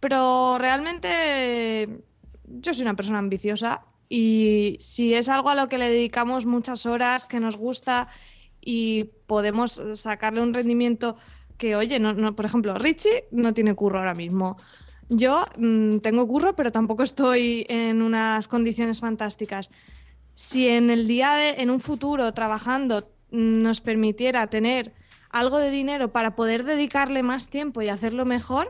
Pero 0.00 0.58
realmente 0.58 2.02
yo 2.44 2.74
soy 2.74 2.82
una 2.82 2.94
persona 2.96 3.18
ambiciosa 3.18 3.82
y 4.14 4.76
si 4.78 5.14
es 5.14 5.30
algo 5.30 5.48
a 5.48 5.54
lo 5.54 5.70
que 5.70 5.78
le 5.78 5.88
dedicamos 5.88 6.44
muchas 6.44 6.84
horas, 6.84 7.26
que 7.26 7.40
nos 7.40 7.56
gusta 7.56 8.08
y 8.60 9.04
podemos 9.26 9.82
sacarle 9.94 10.42
un 10.42 10.52
rendimiento 10.52 11.16
que, 11.56 11.76
oye, 11.76 11.98
por 12.36 12.44
ejemplo, 12.44 12.74
Richie 12.74 13.24
no 13.30 13.54
tiene 13.54 13.74
curro 13.74 14.00
ahora 14.00 14.12
mismo. 14.12 14.58
Yo 15.08 15.46
mm, 15.56 16.00
tengo 16.00 16.28
curro, 16.28 16.54
pero 16.54 16.70
tampoco 16.70 17.04
estoy 17.04 17.64
en 17.70 18.02
unas 18.02 18.48
condiciones 18.48 19.00
fantásticas. 19.00 19.70
Si 20.34 20.68
en 20.68 20.90
el 20.90 21.06
día 21.08 21.48
en 21.48 21.70
un 21.70 21.80
futuro 21.80 22.34
trabajando 22.34 23.08
nos 23.30 23.80
permitiera 23.80 24.46
tener 24.48 24.92
algo 25.30 25.56
de 25.56 25.70
dinero 25.70 26.12
para 26.12 26.36
poder 26.36 26.64
dedicarle 26.64 27.22
más 27.22 27.48
tiempo 27.48 27.80
y 27.80 27.88
hacerlo 27.88 28.26
mejor, 28.26 28.68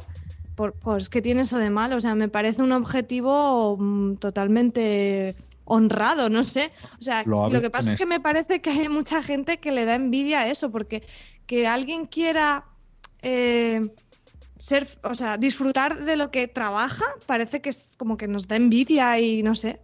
por- 0.62 0.74
pues 0.74 1.08
¿qué 1.08 1.20
tiene 1.20 1.40
eso 1.42 1.58
de 1.58 1.70
malo? 1.70 1.96
O 1.96 2.00
sea, 2.00 2.14
me 2.14 2.28
parece 2.28 2.62
un 2.62 2.70
objetivo 2.70 3.76
mm, 3.76 4.16
totalmente 4.18 5.34
honrado, 5.64 6.28
no 6.30 6.44
sé. 6.44 6.70
O 7.00 7.02
sea, 7.02 7.24
Lo 7.52 7.60
que 7.60 7.68
pasa 7.70 7.90
es 7.90 7.96
que 7.96 8.06
me 8.06 8.20
parece 8.20 8.60
que 8.60 8.70
hay 8.70 8.88
mucha 8.88 9.22
gente 9.24 9.58
que 9.58 9.72
le 9.72 9.84
da 9.84 9.94
envidia 9.96 10.42
a 10.42 10.48
eso, 10.48 10.70
porque 10.70 11.02
que 11.46 11.66
alguien 11.66 12.06
quiera 12.06 12.64
eh, 13.22 13.80
ser, 14.56 14.86
o 15.02 15.14
sea, 15.14 15.36
disfrutar 15.36 16.04
de 16.04 16.14
lo 16.14 16.30
que 16.30 16.46
trabaja, 16.46 17.06
parece 17.26 17.60
que 17.60 17.70
es 17.70 17.96
como 17.98 18.16
que 18.16 18.28
nos 18.28 18.46
da 18.46 18.54
envidia 18.54 19.18
y 19.18 19.42
no 19.42 19.56
sé. 19.56 19.80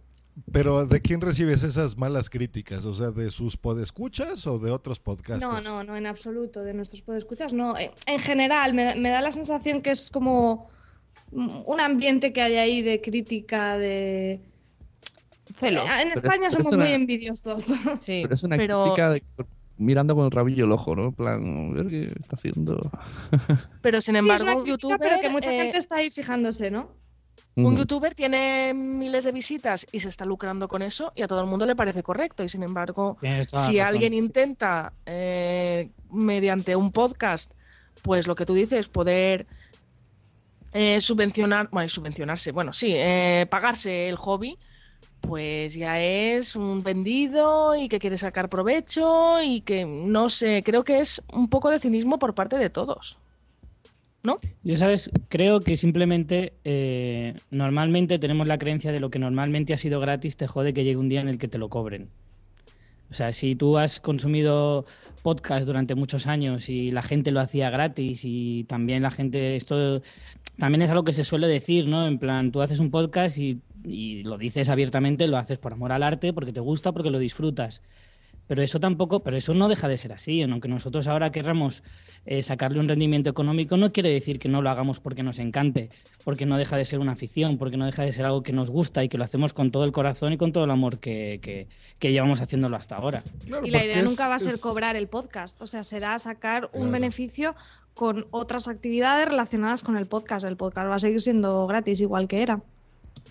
Pero 0.51 0.85
¿de 0.85 1.01
quién 1.01 1.21
recibes 1.21 1.63
esas 1.63 1.97
malas 1.97 2.29
críticas? 2.29 2.85
O 2.85 2.93
sea, 2.93 3.11
¿de 3.11 3.29
sus 3.31 3.57
podescuchas 3.57 4.45
o 4.47 4.59
de 4.59 4.71
otros 4.71 4.99
podcasts? 4.99 5.45
No, 5.45 5.61
no, 5.61 5.83
no, 5.83 5.95
en 5.97 6.05
absoluto. 6.05 6.63
De 6.63 6.73
nuestros 6.73 7.01
podescuchas, 7.01 7.53
no. 7.53 7.77
Eh, 7.77 7.91
En 8.05 8.19
general, 8.19 8.73
me, 8.73 8.95
me 8.95 9.09
da 9.09 9.21
la 9.21 9.31
sensación 9.31 9.81
que 9.81 9.91
es 9.91 10.09
como 10.11 10.69
un 11.31 11.79
ambiente 11.79 12.33
que 12.33 12.41
hay 12.41 12.55
ahí 12.57 12.81
de 12.81 13.01
crítica, 13.01 13.77
de. 13.77 14.39
Celos. 15.59 15.83
Eh, 15.83 16.01
En 16.03 16.07
España 16.09 16.47
pero 16.49 16.63
somos 16.63 16.67
es 16.67 16.73
una- 16.73 16.85
muy 16.85 16.93
envidiosos. 16.93 17.65
Sí. 18.01 18.21
Pero 18.23 18.35
es 18.35 18.43
una 18.43 18.57
Pero- 18.57 18.83
crítica 18.83 19.09
de- 19.11 19.23
mirando 19.77 20.13
con 20.15 20.25
el 20.25 20.31
rabillo 20.31 20.65
el 20.65 20.71
ojo, 20.73 20.95
¿no? 20.95 21.05
En 21.05 21.13
plan, 21.13 21.73
ver 21.73 21.87
qué 21.87 22.03
está 22.05 22.35
haciendo. 22.35 22.79
Pero 23.81 24.01
sin 24.01 24.13
Sí, 24.15 24.17
es 24.17 24.21
embargo, 24.23 24.43
una 24.43 24.53
crítica, 24.55 24.69
youtuber, 24.71 24.99
pero 24.99 25.21
que 25.21 25.29
mucha 25.29 25.53
eh, 25.53 25.57
gente 25.61 25.77
está 25.77 25.95
ahí 25.97 26.09
fijándose, 26.09 26.69
¿no? 26.69 26.89
Un 27.65 27.77
youtuber 27.77 28.15
tiene 28.15 28.73
miles 28.73 29.23
de 29.23 29.31
visitas 29.31 29.85
y 29.91 29.99
se 29.99 30.09
está 30.09 30.25
lucrando 30.25 30.67
con 30.67 30.81
eso 30.81 31.11
y 31.15 31.21
a 31.21 31.27
todo 31.27 31.41
el 31.41 31.47
mundo 31.47 31.65
le 31.65 31.75
parece 31.75 32.03
correcto. 32.03 32.43
Y 32.43 32.49
sin 32.49 32.63
embargo, 32.63 33.17
si 33.67 33.79
alguien 33.79 34.13
intenta, 34.13 34.93
eh, 35.05 35.89
mediante 36.11 36.75
un 36.75 36.91
podcast, 36.91 37.53
pues 38.01 38.27
lo 38.27 38.35
que 38.35 38.45
tú 38.45 38.53
dices, 38.53 38.89
poder 38.89 39.47
eh, 40.73 41.01
subvencionar, 41.01 41.69
bueno, 41.71 41.89
subvencionarse, 41.89 42.51
bueno, 42.51 42.73
sí, 42.73 42.93
eh, 42.95 43.47
pagarse 43.49 44.07
el 44.07 44.15
hobby, 44.17 44.57
pues 45.21 45.73
ya 45.73 45.99
es 45.99 46.55
un 46.55 46.83
vendido 46.83 47.75
y 47.75 47.89
que 47.89 47.99
quiere 47.99 48.17
sacar 48.17 48.49
provecho 48.49 49.41
y 49.41 49.61
que 49.61 49.85
no 49.85 50.29
sé, 50.29 50.61
creo 50.63 50.83
que 50.83 50.99
es 50.99 51.21
un 51.33 51.49
poco 51.49 51.69
de 51.69 51.79
cinismo 51.79 52.19
por 52.19 52.35
parte 52.35 52.57
de 52.57 52.69
todos. 52.69 53.19
Yo, 54.63 54.75
¿sabes? 54.75 55.09
Creo 55.29 55.61
que 55.61 55.77
simplemente 55.77 56.53
eh, 56.63 57.33
normalmente 57.51 58.19
tenemos 58.19 58.47
la 58.47 58.57
creencia 58.57 58.91
de 58.91 58.99
lo 58.99 59.09
que 59.09 59.19
normalmente 59.19 59.73
ha 59.73 59.77
sido 59.77 59.99
gratis 59.99 60.35
te 60.35 60.47
jode 60.47 60.73
que 60.73 60.83
llegue 60.83 60.97
un 60.97 61.09
día 61.09 61.21
en 61.21 61.29
el 61.29 61.37
que 61.37 61.47
te 61.47 61.57
lo 61.57 61.69
cobren. 61.69 62.09
O 63.09 63.13
sea, 63.13 63.33
si 63.33 63.55
tú 63.55 63.77
has 63.77 63.99
consumido 63.99 64.85
podcast 65.23 65.65
durante 65.65 65.95
muchos 65.95 66.27
años 66.27 66.69
y 66.69 66.91
la 66.91 67.01
gente 67.01 67.31
lo 67.31 67.39
hacía 67.39 67.69
gratis 67.69 68.21
y 68.23 68.65
también 68.65 69.01
la 69.01 69.09
gente, 69.09 69.55
esto 69.55 70.01
también 70.57 70.83
es 70.83 70.91
algo 70.91 71.03
que 71.03 71.13
se 71.13 71.23
suele 71.23 71.47
decir, 71.47 71.87
¿no? 71.87 72.07
En 72.07 72.19
plan, 72.19 72.51
tú 72.51 72.61
haces 72.61 72.79
un 72.79 72.91
podcast 72.91 73.37
y 73.39 73.61
lo 74.23 74.37
dices 74.37 74.69
abiertamente, 74.69 75.27
lo 75.27 75.37
haces 75.37 75.57
por 75.57 75.73
amor 75.73 75.91
al 75.91 76.03
arte, 76.03 76.33
porque 76.33 76.53
te 76.53 76.59
gusta, 76.59 76.91
porque 76.91 77.09
lo 77.09 77.17
disfrutas. 77.17 77.81
Pero 78.49 78.63
eso 78.63 78.79
tampoco, 78.79 79.19
pero 79.21 79.37
eso 79.37 79.53
no 79.53 79.69
deja 79.69 79.87
de 79.87 79.95
ser 79.95 80.11
así. 80.11 80.41
Aunque 80.41 80.67
nosotros 80.67 81.07
ahora 81.07 81.31
querramos 81.31 81.83
eh, 82.25 82.41
sacarle 82.41 82.79
un 82.79 82.89
rendimiento 82.89 83.29
económico, 83.29 83.77
no 83.77 83.91
quiere 83.93 84.09
decir 84.09 84.39
que 84.39 84.49
no 84.49 84.63
lo 84.63 84.71
hagamos 84.71 84.99
porque 84.99 85.21
nos 85.21 85.37
encante, 85.37 85.89
porque 86.25 86.47
no 86.47 86.57
deja 86.57 86.75
de 86.75 86.83
ser 86.83 86.97
una 86.97 87.11
afición, 87.11 87.59
porque 87.59 87.77
no 87.77 87.85
deja 87.85 88.01
de 88.03 88.11
ser 88.11 88.25
algo 88.25 88.41
que 88.41 88.51
nos 88.51 88.71
gusta 88.71 89.03
y 89.03 89.07
que 89.09 89.19
lo 89.19 89.23
hacemos 89.23 89.53
con 89.53 89.69
todo 89.71 89.83
el 89.85 89.91
corazón 89.91 90.33
y 90.33 90.37
con 90.37 90.51
todo 90.51 90.63
el 90.63 90.71
amor 90.71 90.97
que, 90.99 91.39
que- 91.43 91.67
que 91.99 92.11
llevamos 92.11 92.41
haciéndolo 92.41 92.75
hasta 92.75 92.95
ahora. 92.95 93.23
Claro, 93.45 93.65
Y 93.67 93.69
la 93.69 93.85
idea 93.85 93.99
es- 93.99 94.03
nunca 94.05 94.27
va 94.27 94.35
a 94.35 94.39
ser 94.39 94.55
es- 94.55 94.61
cobrar 94.61 94.95
el 94.95 95.07
podcast, 95.07 95.61
o 95.61 95.67
sea, 95.67 95.83
será 95.83 96.17
sacar 96.17 96.69
Claro. 96.71 96.83
un 96.85 96.91
beneficio 96.91 97.55
con 97.93 98.25
otras 98.31 98.67
actividades 98.67 99.27
relacionadas 99.27 99.83
con 99.83 99.95
el 99.95 100.07
podcast. 100.07 100.43
El 100.45 100.57
podcast 100.57 100.87
va 100.89 100.95
a 100.95 100.99
seguir 100.99 101.21
siendo 101.21 101.67
gratis 101.67 102.01
igual 102.01 102.27
que 102.27 102.41
era. 102.41 102.63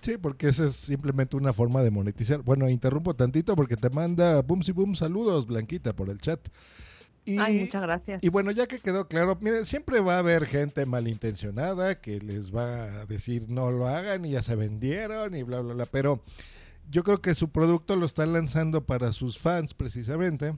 Sí, 0.00 0.16
porque 0.18 0.48
esa 0.48 0.66
es 0.66 0.72
simplemente 0.76 1.36
una 1.36 1.52
forma 1.52 1.82
de 1.82 1.90
monetizar. 1.90 2.42
Bueno, 2.42 2.68
interrumpo 2.68 3.14
tantito 3.14 3.56
porque 3.56 3.76
te 3.76 3.90
manda 3.90 4.42
boom 4.42 4.60
y 4.66 4.72
boom 4.72 4.94
saludos, 4.94 5.46
Blanquita, 5.46 5.94
por 5.94 6.10
el 6.10 6.20
chat. 6.20 6.40
Y, 7.24 7.38
Ay, 7.38 7.60
muchas 7.60 7.82
gracias. 7.82 8.22
y 8.24 8.28
bueno, 8.30 8.50
ya 8.52 8.66
que 8.66 8.78
quedó 8.78 9.06
claro, 9.06 9.36
mire, 9.42 9.66
siempre 9.66 10.00
va 10.00 10.14
a 10.14 10.18
haber 10.20 10.46
gente 10.46 10.86
malintencionada 10.86 12.00
que 12.00 12.20
les 12.20 12.54
va 12.54 12.84
a 12.84 13.06
decir 13.06 13.50
no 13.50 13.70
lo 13.70 13.86
hagan 13.86 14.24
y 14.24 14.30
ya 14.30 14.40
se 14.40 14.56
vendieron 14.56 15.34
y 15.34 15.42
bla, 15.42 15.60
bla, 15.60 15.74
bla. 15.74 15.84
Pero 15.86 16.22
yo 16.90 17.04
creo 17.04 17.20
que 17.20 17.34
su 17.34 17.50
producto 17.50 17.96
lo 17.96 18.06
están 18.06 18.32
lanzando 18.32 18.86
para 18.86 19.12
sus 19.12 19.38
fans 19.38 19.74
precisamente. 19.74 20.54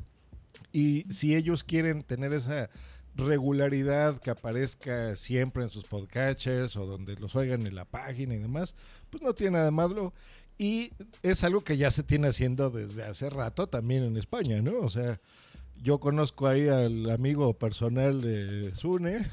Y 0.72 1.06
si 1.10 1.34
ellos 1.34 1.64
quieren 1.64 2.02
tener 2.02 2.32
esa 2.32 2.70
regularidad 3.16 4.20
que 4.20 4.30
aparezca 4.30 5.16
siempre 5.16 5.64
en 5.64 5.70
sus 5.70 5.84
podcatchers 5.84 6.76
o 6.76 6.86
donde 6.86 7.16
los 7.16 7.34
oigan 7.34 7.66
en 7.66 7.74
la 7.74 7.84
página 7.84 8.34
y 8.34 8.38
demás, 8.38 8.76
pues 9.10 9.22
no 9.22 9.32
tiene 9.32 9.52
nada 9.52 9.64
de 9.66 9.70
malo. 9.70 10.12
Y 10.58 10.92
es 11.22 11.42
algo 11.44 11.62
que 11.62 11.76
ya 11.76 11.90
se 11.90 12.02
tiene 12.02 12.28
haciendo 12.28 12.70
desde 12.70 13.02
hace 13.04 13.30
rato 13.30 13.66
también 13.66 14.04
en 14.04 14.16
España, 14.16 14.60
¿no? 14.60 14.78
O 14.80 14.90
sea, 14.90 15.18
yo 15.82 15.98
conozco 15.98 16.46
ahí 16.46 16.68
al 16.68 17.10
amigo 17.10 17.54
personal 17.54 18.20
de 18.20 18.74
Sune, 18.74 19.26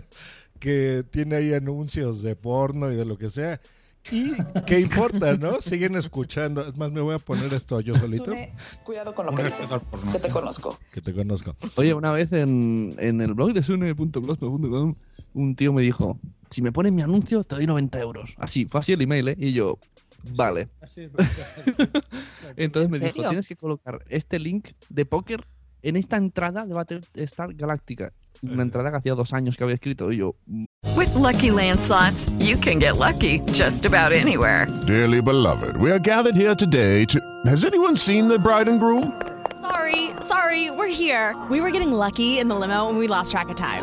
que 0.60 1.02
tiene 1.10 1.36
ahí 1.36 1.54
anuncios 1.54 2.22
de 2.22 2.36
porno 2.36 2.92
y 2.92 2.96
de 2.96 3.06
lo 3.06 3.16
que 3.16 3.30
sea. 3.30 3.60
Y 4.12 4.34
qué 4.66 4.78
importa, 4.78 5.34
¿no? 5.36 5.54
Siguen 5.60 5.96
escuchando. 5.96 6.66
Es 6.66 6.76
más, 6.76 6.92
me 6.92 7.00
voy 7.00 7.14
a 7.14 7.18
poner 7.18 7.52
esto 7.54 7.80
yo 7.80 7.96
solito. 7.96 8.32
Cuidado 8.84 9.14
con 9.14 9.26
lo 9.26 9.34
que 9.34 9.44
dices, 9.44 9.70
que 10.12 10.18
te 10.18 10.28
conozco. 10.28 10.78
Que 10.92 11.00
te 11.00 11.14
conozco. 11.14 11.56
Oye, 11.76 11.94
una 11.94 12.12
vez 12.12 12.32
en, 12.32 12.94
en 12.98 13.20
el 13.20 13.34
blog 13.34 13.52
de 13.52 13.62
sune.blogspot.com 13.62 14.94
un 15.36 15.54
tío 15.54 15.72
me 15.72 15.82
dijo, 15.82 16.18
si 16.50 16.62
me 16.62 16.72
pones 16.72 16.92
mi 16.92 17.02
anuncio 17.02 17.44
te 17.44 17.56
doy 17.56 17.66
90 17.66 18.00
euros. 18.00 18.34
Así, 18.38 18.66
fue 18.66 18.80
así 18.80 18.92
el 18.92 19.02
email, 19.02 19.28
¿eh? 19.28 19.36
Y 19.38 19.52
yo, 19.52 19.78
vale. 20.34 20.68
Entonces 22.56 22.90
me 22.90 22.98
¿En 22.98 23.04
dijo, 23.04 23.28
tienes 23.28 23.48
que 23.48 23.56
colocar 23.56 24.04
este 24.08 24.38
link 24.38 24.70
de 24.88 25.04
póker 25.04 25.46
en 25.82 25.96
esta 25.96 26.16
entrada 26.16 26.66
de 26.66 26.74
Battlestar 26.74 27.54
Galáctica. 27.54 28.10
Una 28.42 28.62
entrada 28.62 28.90
que 28.90 28.96
hacía 28.96 29.14
dos 29.14 29.32
años 29.32 29.56
que 29.56 29.64
había 29.64 29.74
escrito. 29.74 30.10
Y 30.12 30.18
yo, 30.18 30.36
With 30.96 31.14
Lucky 31.14 31.50
Land 31.50 31.80
slots, 31.80 32.30
you 32.38 32.56
can 32.56 32.78
get 32.78 32.96
lucky 32.96 33.40
just 33.52 33.86
about 33.86 34.12
anywhere. 34.12 34.66
Dearly 34.86 35.20
beloved, 35.20 35.76
we 35.76 35.90
are 35.90 35.98
gathered 35.98 36.34
here 36.34 36.54
today 36.54 37.04
to. 37.06 37.20
Has 37.46 37.64
anyone 37.64 37.96
seen 37.96 38.28
the 38.28 38.38
bride 38.38 38.68
and 38.68 38.80
groom? 38.80 39.12
Sorry, 39.60 40.10
sorry, 40.20 40.70
we're 40.70 40.86
here. 40.88 41.34
We 41.50 41.60
were 41.60 41.70
getting 41.70 41.92
lucky 41.92 42.38
in 42.38 42.48
the 42.48 42.54
limo 42.54 42.88
and 42.88 42.98
we 42.98 43.08
lost 43.08 43.30
track 43.32 43.48
of 43.48 43.56
time. 43.56 43.82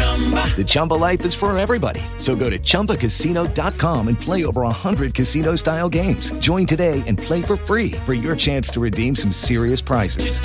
The 0.00 0.64
Chumba 0.66 0.94
life 0.94 1.24
is 1.24 1.34
for 1.34 1.56
everybody. 1.56 2.00
So 2.18 2.36
go 2.36 2.50
to 2.50 2.58
ChumbaCasino.com 2.58 4.08
and 4.08 4.20
play 4.20 4.44
over 4.44 4.62
100 4.62 5.14
casino-style 5.14 5.88
games. 5.88 6.32
Join 6.38 6.66
today 6.66 7.02
and 7.06 7.16
play 7.18 7.40
for 7.42 7.56
free 7.56 7.92
for 8.04 8.12
your 8.14 8.34
chance 8.36 8.68
to 8.70 8.80
redeem 8.80 9.14
some 9.16 9.32
serious 9.32 9.80
prizes. 9.82 10.40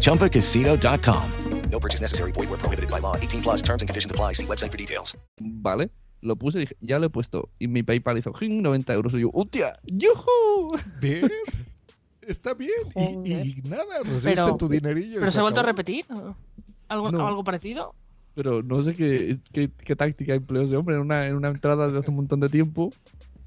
ChumbaCasino.com. 0.00 1.30
No 1.70 1.78
purchase 1.80 2.00
necessary. 2.00 2.32
Void 2.32 2.48
where 2.48 2.58
prohibited 2.58 2.90
by 2.90 3.00
law. 3.00 3.16
18 3.16 3.42
plus 3.42 3.60
terms 3.62 3.82
and 3.82 3.88
conditions 3.88 4.10
apply. 4.10 4.32
See 4.32 4.46
website 4.46 4.70
for 4.70 4.78
details. 4.78 5.14
Vale, 5.40 5.90
lo 6.22 6.36
puse 6.36 6.56
y 6.58 6.60
dije, 6.64 6.74
ya 6.80 6.98
lo 6.98 7.06
he 7.06 7.10
puesto. 7.10 7.50
Y 7.58 7.66
mi 7.68 7.82
PayPal 7.82 8.16
hizo 8.18 8.32
"Jing, 8.32 8.62
90 8.62 8.94
euros. 8.94 9.12
Y 9.14 9.20
yo, 9.20 9.30
¡hostia! 9.34 9.78
¡Yujú! 9.84 10.78
Bien. 11.00 11.28
Está 12.22 12.54
bien. 12.54 12.70
Y, 13.24 13.32
y 13.32 13.62
nada, 13.68 13.82
recibiste 14.04 14.42
Pero, 14.42 14.56
tu 14.56 14.68
dinerillo. 14.68 15.20
¿Pero 15.20 15.30
se 15.32 15.38
ha 15.38 15.42
vuelto 15.42 15.60
a 15.60 15.64
repetir? 15.64 16.06
¿Algo, 16.88 17.10
No. 17.10 17.26
algo 17.26 17.42
parecido? 17.44 17.94
Pero 18.36 18.62
no 18.62 18.82
sé 18.82 18.94
qué, 18.94 19.38
qué, 19.50 19.70
qué 19.84 19.96
táctica 19.96 20.34
empleó 20.34 20.62
ese 20.62 20.76
hombre 20.76 20.94
en 20.94 21.00
una, 21.00 21.26
en 21.26 21.34
una 21.36 21.48
entrada 21.48 21.88
de 21.88 21.98
hace 21.98 22.10
un 22.10 22.16
montón 22.16 22.38
de 22.38 22.48
tiempo. 22.50 22.92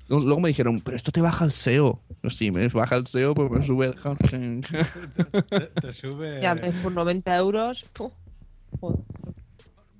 Luego 0.09 0.39
me 0.39 0.49
dijeron, 0.49 0.81
pero 0.83 0.97
esto 0.97 1.11
te 1.11 1.21
baja 1.21 1.45
el 1.45 1.51
SEO. 1.51 2.01
No, 2.23 2.29
sí, 2.31 2.49
me 2.49 2.67
baja 2.69 2.95
el 2.95 3.05
SEO, 3.05 3.35
pues 3.35 3.51
me 3.51 3.61
sube 3.63 3.85
el... 3.85 3.93
Te 5.81 5.93
sube. 5.93 6.39
Ya 6.41 6.55
ves, 6.55 6.73
por 6.81 6.91
90 6.91 7.37
euros. 7.37 7.85
¡puf! 7.93 8.11
Joder. 8.79 8.99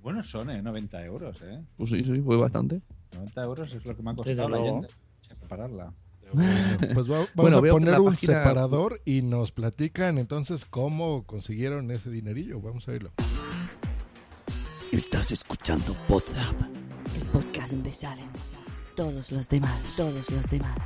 Bueno, 0.01 0.23
son, 0.23 0.49
¿eh? 0.49 0.61
90 0.63 1.05
euros, 1.05 1.39
¿eh? 1.43 1.61
Pues 1.77 1.91
sí, 1.91 2.03
sí, 2.03 2.19
fue 2.21 2.37
bastante. 2.37 2.81
90 3.13 3.43
euros 3.43 3.75
es 3.75 3.85
lo 3.85 3.95
que 3.95 4.01
me 4.01 4.09
ha 4.11 4.15
costado 4.15 4.49
la 4.49 4.57
luego. 4.57 4.65
Allende 4.77 4.87
prepararla. 5.39 5.93
Pues 6.93 7.09
va- 7.09 7.17
vamos 7.17 7.29
Bueno, 7.35 7.57
a 7.57 7.61
poner 7.61 7.99
un 7.99 8.05
página- 8.11 8.33
separador 8.43 9.01
y 9.05 9.21
nos 9.23 9.51
platican 9.51 10.17
entonces 10.19 10.65
cómo 10.65 11.23
consiguieron 11.25 11.89
ese 11.91 12.09
dinerillo. 12.11 12.59
Vamos 12.61 12.87
a 12.87 12.91
verlo. 12.91 13.11
Estás 14.91 15.31
escuchando 15.31 15.95
Podzap, 16.07 16.55
el 17.15 17.21
podcast 17.31 17.71
donde 17.71 17.93
salen 17.93 18.27
todos 18.95 19.31
los 19.31 19.47
demás, 19.47 19.95
todos 19.95 20.29
los 20.31 20.49
demás. 20.49 20.77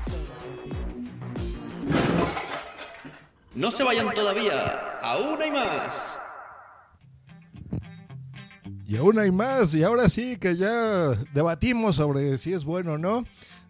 No 3.56 3.72
se 3.72 3.84
vayan 3.84 4.14
todavía, 4.14 5.00
aún 5.02 5.42
hay 5.42 5.52
más. 5.52 6.20
Y 8.86 8.98
aún 8.98 9.18
hay 9.20 9.32
más. 9.32 9.74
Y 9.74 9.84
ahora 9.84 10.10
sí 10.10 10.38
que 10.38 10.56
ya 10.58 11.10
debatimos 11.34 11.96
sobre 11.96 12.38
si 12.38 12.54
es 12.54 12.66
bueno 12.66 12.94
o 12.94 12.98
no. 12.98 13.24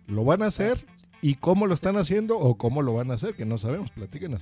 ¿Lo 0.07 0.25
van 0.25 0.41
a 0.41 0.47
hacer? 0.47 0.85
¿Y 1.21 1.35
cómo 1.35 1.67
lo 1.67 1.73
están 1.73 1.95
haciendo? 1.97 2.37
¿O 2.39 2.57
cómo 2.57 2.81
lo 2.81 2.93
van 2.95 3.11
a 3.11 3.13
hacer? 3.13 3.35
Que 3.35 3.45
no 3.45 3.57
sabemos. 3.57 3.91
Platíquenos. 3.91 4.41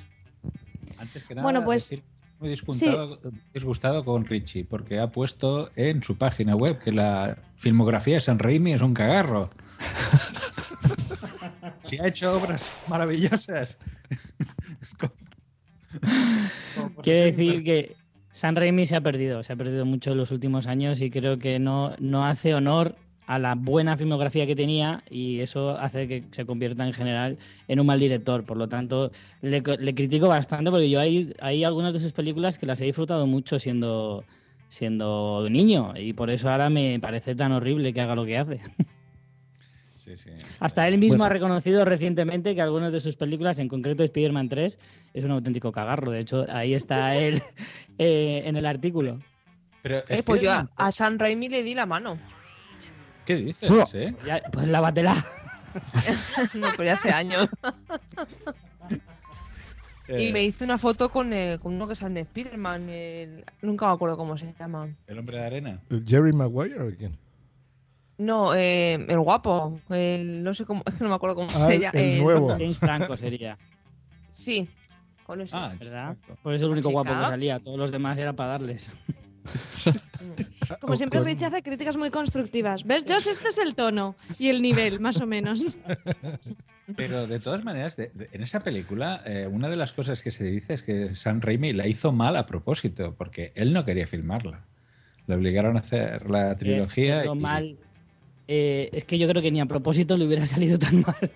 Antes 0.98 1.24
que 1.26 1.36
nada, 1.36 1.44
Bueno, 1.44 1.64
pues- 1.66 1.90
decir 1.90 2.04
muy 2.42 2.50
disgustado, 2.50 3.22
disgustado 3.54 4.04
con 4.04 4.26
Richie 4.26 4.66
porque 4.66 5.00
ha 5.00 5.12
puesto 5.12 5.70
en 5.76 6.02
su 6.02 6.18
página 6.18 6.56
web 6.56 6.80
que 6.80 6.92
la 6.92 7.38
filmografía 7.56 8.16
de 8.16 8.22
San 8.22 8.40
Raimi 8.40 8.74
es 8.74 8.82
un 8.82 8.96
cagarro. 8.96 9.52
si 11.82 12.00
ha 12.00 12.08
hecho 12.08 12.36
obras 12.36 12.68
maravillosas. 12.88 13.78
Quiero 17.04 17.26
decir 17.26 17.64
que 17.64 17.96
San 18.32 18.56
Raimi 18.56 18.88
se 18.88 18.96
ha 18.96 19.02
perdido, 19.02 19.44
se 19.44 19.54
ha 19.54 19.56
perdido 19.56 19.86
mucho 19.86 20.14
en 20.14 20.18
los 20.18 20.32
últimos 20.32 20.66
años 20.66 21.00
y 21.02 21.12
creo 21.12 21.38
que 21.38 21.60
no, 21.60 21.94
no 22.00 22.26
hace 22.26 22.56
honor 22.56 22.96
a 23.28 23.40
la 23.40 23.56
buena 23.56 23.96
filmografía 23.98 24.46
que 24.46 24.56
tenía 24.56 25.04
y 25.10 25.40
eso 25.40 25.72
hace 25.72 26.08
que 26.08 26.24
se 26.32 26.46
convierta 26.46 26.86
en 26.86 26.94
general 26.94 27.38
en 27.68 27.80
un 27.80 27.86
mal 27.86 28.00
director. 28.00 28.44
Por 28.44 28.58
lo 28.58 28.68
tanto, 28.68 29.12
le, 29.42 29.62
le 29.62 29.96
critico 29.96 30.28
bastante 30.28 30.70
porque 30.72 30.90
yo 30.90 31.00
hay, 31.00 31.34
hay 31.40 31.64
algunas 31.64 31.94
de 31.94 32.00
sus 32.00 32.12
películas 32.12 32.58
que 32.58 32.66
las 32.66 32.82
he 32.82 32.86
disfrutado 32.86 33.26
mucho 33.28 33.58
siendo, 33.60 34.26
siendo 34.70 35.48
niño 35.50 35.94
y 35.98 36.14
por 36.14 36.30
eso 36.30 36.50
ahora 36.50 36.70
me 36.70 37.00
parece 37.00 37.36
tan 37.36 37.52
horrible 37.54 37.94
que 37.94 38.02
haga 38.02 38.16
lo 38.16 38.26
que 38.26 38.38
hace. 38.38 38.60
Sí, 39.98 40.18
sí. 40.18 40.32
Hasta 40.60 40.88
él 40.88 40.98
mismo 40.98 41.18
Bueno. 41.20 41.26
ha 41.26 41.30
reconocido 41.30 41.86
recientemente 41.86 42.56
que 42.56 42.62
algunas 42.62 42.92
de 42.92 43.00
sus 43.00 43.16
películas, 43.18 43.60
en 43.60 43.68
concreto 43.68 44.04
Spider-Man 44.04 44.50
3, 44.50 44.80
es 45.14 45.24
un 45.24 45.30
auténtico 45.30 45.72
cagarro. 45.72 46.10
De 46.10 46.20
hecho, 46.22 46.44
ahí 46.50 46.74
está 46.74 47.16
él 47.16 47.40
eh, 48.00 48.42
en 48.46 48.58
el 48.58 48.66
artículo. 48.66 49.20
Pero 49.84 50.00
Eh, 50.10 50.24
pues 50.26 50.42
yo 50.42 50.52
a, 50.52 50.68
a 50.76 50.92
San 50.92 51.20
Raimi 51.20 51.50
le 51.50 51.62
di 51.62 51.76
la 51.76 51.86
mano. 51.86 52.18
¿Qué 53.26 53.36
dices? 53.36 53.70
Eh? 53.94 54.16
Ya, 54.26 54.42
pues 54.52 54.68
lávatela. 54.68 55.14
no, 56.54 56.68
pero 56.76 56.84
ya 56.86 56.94
hace 56.94 57.12
años. 57.12 57.48
Eh, 60.08 60.28
Y 60.28 60.34
me 60.34 60.44
hice 60.44 60.66
una 60.66 60.78
foto 60.78 61.10
con, 61.10 61.32
eh, 61.32 61.58
con 61.62 61.74
uno 61.74 61.88
que 61.88 61.96
sale 61.96 62.20
en 62.20 62.26
Spider-Man. 62.26 62.90
el- 62.90 63.46
Nunca 63.62 63.88
me 63.88 63.94
acuerdo 63.94 64.18
cómo 64.18 64.38
se 64.38 64.54
llama. 64.60 64.90
El 65.08 65.20
hombre 65.20 65.38
de 65.38 65.46
arena. 65.46 65.80
¿El 65.90 66.06
Jerry 66.06 66.34
Maguire 66.34 66.82
o 66.82 66.92
quién? 66.98 67.18
No, 68.18 68.54
eh, 68.54 68.96
el 69.08 69.20
guapo. 69.20 69.80
El, 69.90 70.44
no 70.44 70.54
sé 70.54 70.66
cómo. 70.66 70.84
Es 70.86 70.96
que 70.96 71.04
no 71.06 71.10
me 71.12 71.16
acuerdo 71.16 71.36
cómo 71.38 71.48
Ah, 71.56 71.68
se 71.68 71.76
el- 71.76 71.82
llama. 71.82 72.00
el 72.00 72.20
nuevo. 72.20 72.50
James 72.50 72.78
Franco 72.78 73.16
sería, 73.16 73.58
Sí, 74.32 74.68
con 75.26 75.40
eso. 75.40 75.56
Ah, 75.56 75.72
¿verdad? 75.80 76.18
Por 76.44 76.54
eso 76.56 76.66
el 76.66 76.72
único 76.72 76.90
Chica. 76.90 77.02
guapo 77.04 77.10
que 77.18 77.28
salía. 77.28 77.60
Todos 77.60 77.78
los 77.78 77.92
demás 77.92 78.18
era 78.18 78.34
para 78.34 78.50
darles. 78.52 78.90
Como 80.80 80.96
siempre, 80.98 81.20
Richie 81.22 81.46
hace 81.46 81.62
críticas 81.62 81.98
muy 81.98 82.10
constructivas. 82.10 82.84
¿Ves, 82.84 83.06
Josh? 83.08 83.28
Este 83.28 83.50
es 83.50 83.58
el 83.58 83.76
tono 83.76 84.16
y 84.40 84.50
el 84.50 84.62
nivel, 84.62 85.00
más 85.00 85.20
o 85.22 85.26
menos. 85.26 85.66
Pero 86.96 87.26
de 87.28 87.40
todas 87.40 87.64
maneras, 87.64 87.96
de- 87.96 88.12
de- 88.14 88.30
en 88.32 88.42
esa 88.44 88.62
película, 88.62 89.22
eh, 89.26 89.48
una 89.50 89.70
de 89.70 89.76
las 89.78 89.94
cosas 89.94 90.22
que 90.22 90.32
se 90.32 90.44
dice 90.46 90.74
es 90.74 90.84
que 90.84 91.16
Sam 91.16 91.40
Raimi 91.42 91.74
la 91.74 91.88
hizo 91.88 92.12
mal 92.12 92.36
a 92.36 92.46
propósito, 92.46 93.16
porque 93.18 93.52
él 93.56 93.72
no 93.74 93.86
quería 93.86 94.08
filmarla. 94.08 94.66
Le 95.28 95.36
obligaron 95.36 95.78
a 95.78 95.80
hacer 95.80 96.30
la 96.30 96.56
trilogía. 96.56 97.22
Eh, 97.24 97.26
lo 97.26 97.36
y- 97.36 97.40
mal. 97.40 97.78
eh, 98.48 98.90
es 98.94 99.04
que 99.06 99.18
yo 99.18 99.28
creo 99.30 99.42
que 99.42 99.52
ni 99.52 99.62
a 99.62 99.66
propósito 99.66 100.18
le 100.18 100.26
hubiera 100.26 100.46
salido 100.48 100.78
tan 100.78 101.02
mal. 101.02 101.32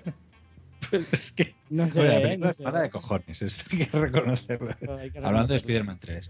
es 0.91 1.31
que, 1.31 1.55
No 1.69 1.87
sé, 1.87 1.99
Bueno, 1.99 2.13
la 2.13 2.21
película 2.21 2.45
No 2.47 2.51
es 2.51 2.57
sé. 2.57 2.63
mala 2.63 2.81
de 2.81 2.89
cojones, 2.89 3.41
esto 3.41 3.63
hay 3.71 3.77
que 3.85 3.97
reconocerlo. 3.97 4.75
Hay 4.99 5.09
que 5.11 5.19
Hablando 5.19 5.53
de. 5.53 5.57
Spider-Man 5.57 5.97
3. 5.99 6.29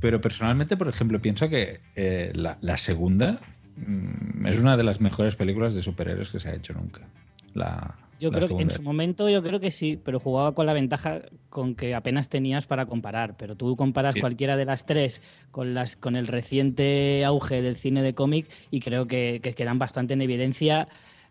Pero 0.00 0.20
personalmente, 0.20 0.76
por 0.76 0.88
ejemplo, 0.88 1.20
pienso 1.20 1.48
que 1.48 1.80
eh, 1.94 2.32
la, 2.34 2.58
la 2.60 2.76
segunda 2.76 3.40
mm, 3.76 4.46
es 4.46 4.58
una 4.58 4.76
de 4.76 4.84
las 4.84 5.00
mejores 5.00 5.36
películas 5.36 5.74
de 5.74 5.82
superhéroes 5.82 6.30
que 6.30 6.40
se 6.40 6.48
ha 6.48 6.54
hecho 6.54 6.72
nunca. 6.72 7.02
La, 7.54 7.94
Yo 8.20 8.30
la 8.30 8.38
creo 8.38 8.56
que 8.56 8.62
en 8.62 8.70
su 8.70 8.82
momento 8.82 9.28
yo 9.28 9.42
creo 9.42 9.60
que 9.60 9.70
sí, 9.70 10.00
pero 10.02 10.20
jugaba 10.20 10.54
con 10.54 10.64
la 10.66 10.72
ventaja 10.72 11.22
con 11.48 11.74
que 11.74 11.94
apenas 11.94 12.28
tenías 12.28 12.66
para 12.66 12.86
comparar. 12.86 13.36
Pero 13.36 13.56
tú 13.56 13.76
comparas 13.76 14.14
Sí. 14.14 14.20
cualquiera 14.20 14.56
de 14.56 14.64
las 14.64 14.86
tres 14.86 15.20
con 15.50 15.74
las 15.74 15.96
con 15.96 16.16
el 16.16 16.28
reciente 16.28 17.24
auge 17.24 17.60
del 17.60 17.76
cine 17.76 18.02
de 18.02 18.14
cómic 18.14 18.46
y 18.70 18.80
creo 18.80 19.06
que, 19.06 19.40
que 19.42 19.54
quedan 19.54 19.78
bastante 19.78 20.14
en 20.14 20.22
evidencia 20.22 20.88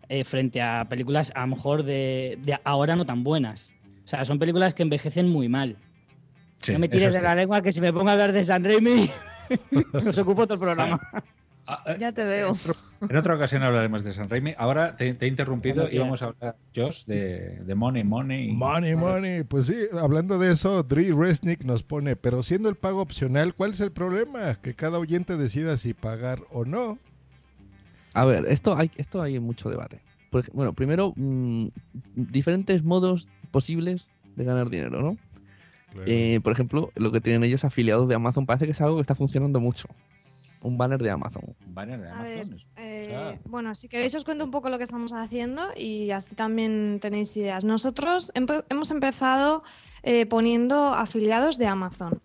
eh, 0.08 0.24
frente 0.24 0.60
a 0.60 0.86
películas 0.88 1.32
a 1.34 1.40
lo 1.40 1.48
mejor 1.48 1.82
de, 1.84 2.38
de 2.44 2.58
ahora 2.64 2.96
no 2.96 3.04
tan 3.06 3.24
buenas. 3.24 3.70
O 4.04 4.08
sea, 4.10 4.24
son 4.24 4.38
películas 4.38 4.74
que 4.74 4.82
envejecen 4.82 5.28
muy 5.28 5.48
mal. 5.48 5.76
Sí, 6.60 6.72
no 6.72 6.78
me 6.78 6.88
tires 6.88 7.08
es 7.08 7.14
de 7.14 7.22
la 7.22 7.34
lengua 7.34 7.62
que 7.62 7.72
si 7.72 7.80
me 7.80 7.92
pongo 7.92 8.08
a 8.08 8.12
hablar 8.12 8.32
de 8.32 8.44
San 8.44 8.64
Raimi 8.64 9.10
nos 10.04 10.18
ocupo 10.18 10.44
todo 10.46 10.54
el 10.54 10.60
programa. 10.60 11.00
Ah, 11.66 11.82
eh, 11.86 11.96
Ya 12.00 12.12
te 12.12 12.24
veo. 12.24 12.56
En 13.08 13.16
otra 13.16 13.34
ocasión 13.34 13.62
hablaremos 13.62 14.02
de 14.04 14.12
San 14.12 14.28
Raimi. 14.28 14.54
Ahora 14.58 14.96
te, 14.96 15.14
te 15.14 15.26
he 15.26 15.28
interrumpido 15.28 15.88
y 15.90 15.98
vamos 15.98 16.20
a 16.22 16.26
hablar, 16.26 16.56
Josh, 16.74 17.04
de, 17.06 17.60
de 17.64 17.74
Money, 17.74 18.04
Money. 18.04 18.52
Money, 18.52 18.94
money. 18.96 19.44
Pues 19.44 19.66
sí, 19.66 19.76
hablando 20.00 20.38
de 20.38 20.52
eso, 20.52 20.82
Dre 20.82 21.12
Resnick 21.16 21.64
nos 21.64 21.82
pone, 21.82 22.16
pero 22.16 22.42
siendo 22.42 22.68
el 22.68 22.76
pago 22.76 23.00
opcional, 23.00 23.54
¿cuál 23.54 23.70
es 23.70 23.80
el 23.80 23.92
problema? 23.92 24.56
Que 24.56 24.74
cada 24.74 24.98
oyente 24.98 25.36
decida 25.36 25.76
si 25.78 25.94
pagar 25.94 26.40
o 26.50 26.64
no. 26.64 26.98
A 28.14 28.24
ver, 28.24 28.46
esto 28.48 28.76
hay, 28.76 28.90
esto 28.96 29.22
hay 29.22 29.38
mucho 29.38 29.70
debate. 29.70 30.00
Bueno, 30.52 30.72
primero, 30.72 31.12
mm, 31.16 31.66
diferentes 32.14 32.84
modos 32.84 33.28
posibles 33.50 34.06
de 34.36 34.44
ganar 34.44 34.70
dinero, 34.70 35.00
¿no? 35.02 35.16
Eh, 36.06 36.40
por 36.42 36.52
ejemplo, 36.52 36.90
lo 36.94 37.10
que 37.12 37.20
tienen 37.20 37.42
ellos 37.44 37.64
afiliados 37.64 38.08
de 38.08 38.14
Amazon 38.14 38.46
parece 38.46 38.64
que 38.66 38.72
es 38.72 38.80
algo 38.80 38.96
que 38.96 39.02
está 39.02 39.14
funcionando 39.14 39.60
mucho. 39.60 39.88
Un 40.62 40.76
banner 40.76 41.02
de 41.02 41.10
Amazon. 41.10 41.42
Banner 41.66 42.00
de 42.00 42.08
A 42.10 42.22
ver, 42.22 42.40
Amazon. 42.42 42.68
eh, 42.76 43.14
Ah. 43.16 43.34
bueno, 43.46 43.74
si 43.74 43.88
queréis 43.88 44.14
os 44.14 44.24
cuento 44.24 44.44
un 44.44 44.50
poco 44.50 44.68
lo 44.68 44.76
que 44.76 44.84
estamos 44.84 45.12
haciendo 45.14 45.62
y 45.76 46.10
así 46.10 46.34
también 46.34 46.98
tenéis 47.00 47.34
ideas. 47.36 47.64
Nosotros 47.64 48.30
empe- 48.34 48.64
hemos 48.68 48.90
empezado 48.90 49.62
eh, 50.02 50.26
poniendo 50.26 50.92
afiliados 50.94 51.58
de 51.58 51.66
Amazon. 51.66 52.20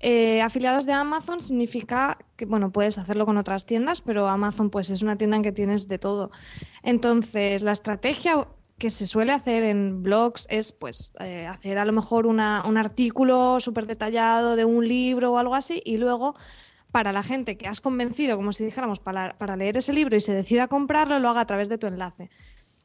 Eh, 0.00 0.42
afiliados 0.42 0.84
de 0.84 0.92
Amazon 0.92 1.40
significa 1.40 2.18
que, 2.36 2.44
bueno, 2.44 2.70
puedes 2.72 2.98
hacerlo 2.98 3.24
con 3.24 3.38
otras 3.38 3.64
tiendas, 3.64 4.02
pero 4.02 4.28
Amazon 4.28 4.68
pues 4.68 4.90
es 4.90 5.02
una 5.02 5.16
tienda 5.16 5.36
en 5.38 5.42
que 5.42 5.52
tienes 5.52 5.88
de 5.88 5.98
todo. 5.98 6.30
Entonces, 6.82 7.62
la 7.62 7.72
estrategia 7.72 8.46
que 8.78 8.90
se 8.90 9.06
suele 9.06 9.32
hacer 9.32 9.62
en 9.62 10.02
blogs 10.02 10.46
es 10.50 10.72
pues 10.72 11.12
eh, 11.20 11.46
hacer 11.46 11.78
a 11.78 11.84
lo 11.84 11.92
mejor 11.92 12.26
una- 12.26 12.62
un 12.66 12.76
artículo 12.76 13.60
súper 13.60 13.86
detallado 13.86 14.56
de 14.56 14.64
un 14.64 14.86
libro 14.88 15.32
o 15.32 15.38
algo 15.38 15.54
así 15.54 15.80
y 15.84 15.96
luego 15.96 16.34
para 16.90 17.12
la 17.12 17.22
gente 17.24 17.56
que 17.56 17.66
has 17.66 17.80
convencido, 17.80 18.36
como 18.36 18.52
si 18.52 18.64
dijéramos, 18.64 19.00
para, 19.00 19.36
para 19.36 19.56
leer 19.56 19.76
ese 19.76 19.92
libro 19.92 20.16
y 20.16 20.20
se 20.20 20.32
decida 20.32 20.68
comprarlo, 20.68 21.18
lo 21.18 21.28
haga 21.28 21.40
a 21.40 21.46
través 21.46 21.68
de 21.68 21.76
tu 21.78 21.86
enlace. 21.88 22.30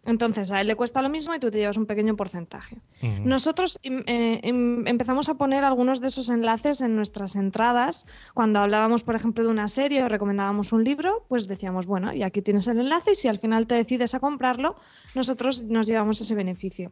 Entonces 0.05 0.49
a 0.51 0.61
él 0.61 0.67
le 0.67 0.75
cuesta 0.75 1.01
lo 1.01 1.09
mismo 1.09 1.35
y 1.35 1.39
tú 1.39 1.51
te 1.51 1.57
llevas 1.59 1.75
un 1.77 1.85
pequeño 1.85 2.15
porcentaje. 2.15 2.77
Nosotros 3.25 3.77
em- 3.83 4.03
eh, 4.07 4.39
em- 4.43 4.87
empezamos 4.87 5.27
a 5.29 5.35
poner 5.35 5.63
algunos 5.65 5.99
de 5.99 6.07
esos 6.07 6.29
enlaces 6.29 6.79
en 6.81 6.95
nuestras 6.95 7.35
entradas. 7.35 8.05
Cuando 8.33 8.59
hablábamos, 8.59 9.03
por 9.03 9.15
ejemplo, 9.15 9.43
de 9.43 9.49
una 9.49 9.67
serie 9.67 10.01
o 10.03 10.07
recomendábamos 10.09 10.71
un 10.71 10.83
libro, 10.85 11.25
pues 11.27 11.47
decíamos, 11.47 11.85
bueno, 11.85 12.13
y 12.13 12.23
aquí 12.23 12.41
tienes 12.41 12.67
el 12.67 12.79
enlace 12.79 13.11
y 13.11 13.15
si 13.15 13.27
al 13.27 13.39
final 13.39 13.67
te 13.67 13.75
decides 13.75 14.15
a 14.15 14.19
comprarlo, 14.21 14.75
nosotros 15.15 15.63
nos 15.65 15.85
llevamos 15.85 16.21
ese 16.21 16.33
beneficio. 16.33 16.91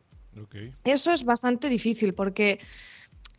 Eso 0.84 1.12
es 1.14 1.24
bastante 1.24 1.70
difícil 1.70 2.14
porque, 2.14 2.60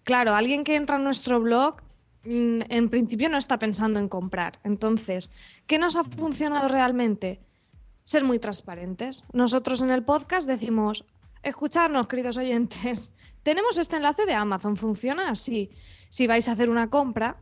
claro, 0.03 0.35
alguien 0.35 0.65
que 0.65 0.77
entra 0.77 0.97
a 0.97 0.99
nuestro 0.99 1.41
blog 1.41 1.77
mm, 2.25 2.61
en 2.71 2.89
principio 2.89 3.29
no 3.29 3.37
está 3.39 3.59
pensando 3.59 4.01
en 4.01 4.09
comprar. 4.09 4.59
Entonces, 4.65 5.31
¿qué 5.67 5.79
nos 5.79 5.95
ha 5.95 6.05
funcionado 6.05 6.69
realmente? 6.69 7.41
Ser 8.09 8.25
muy 8.25 8.39
transparentes. 8.39 9.25
Nosotros 9.35 9.83
en 9.83 9.91
el 9.91 10.03
podcast 10.03 10.49
decimos, 10.49 11.05
escucharnos, 11.43 12.09
queridos 12.09 12.39
oyentes, 12.39 13.15
tenemos 13.43 13.77
este 13.77 13.97
enlace 13.97 14.25
de 14.25 14.33
Amazon, 14.33 14.79
funciona 14.79 15.29
así. 15.29 15.73
Si 16.09 16.27
vais 16.27 16.49
a 16.49 16.53
hacer 16.53 16.71
una 16.71 16.89
compra, 16.89 17.37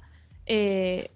eh, 0.44 1.12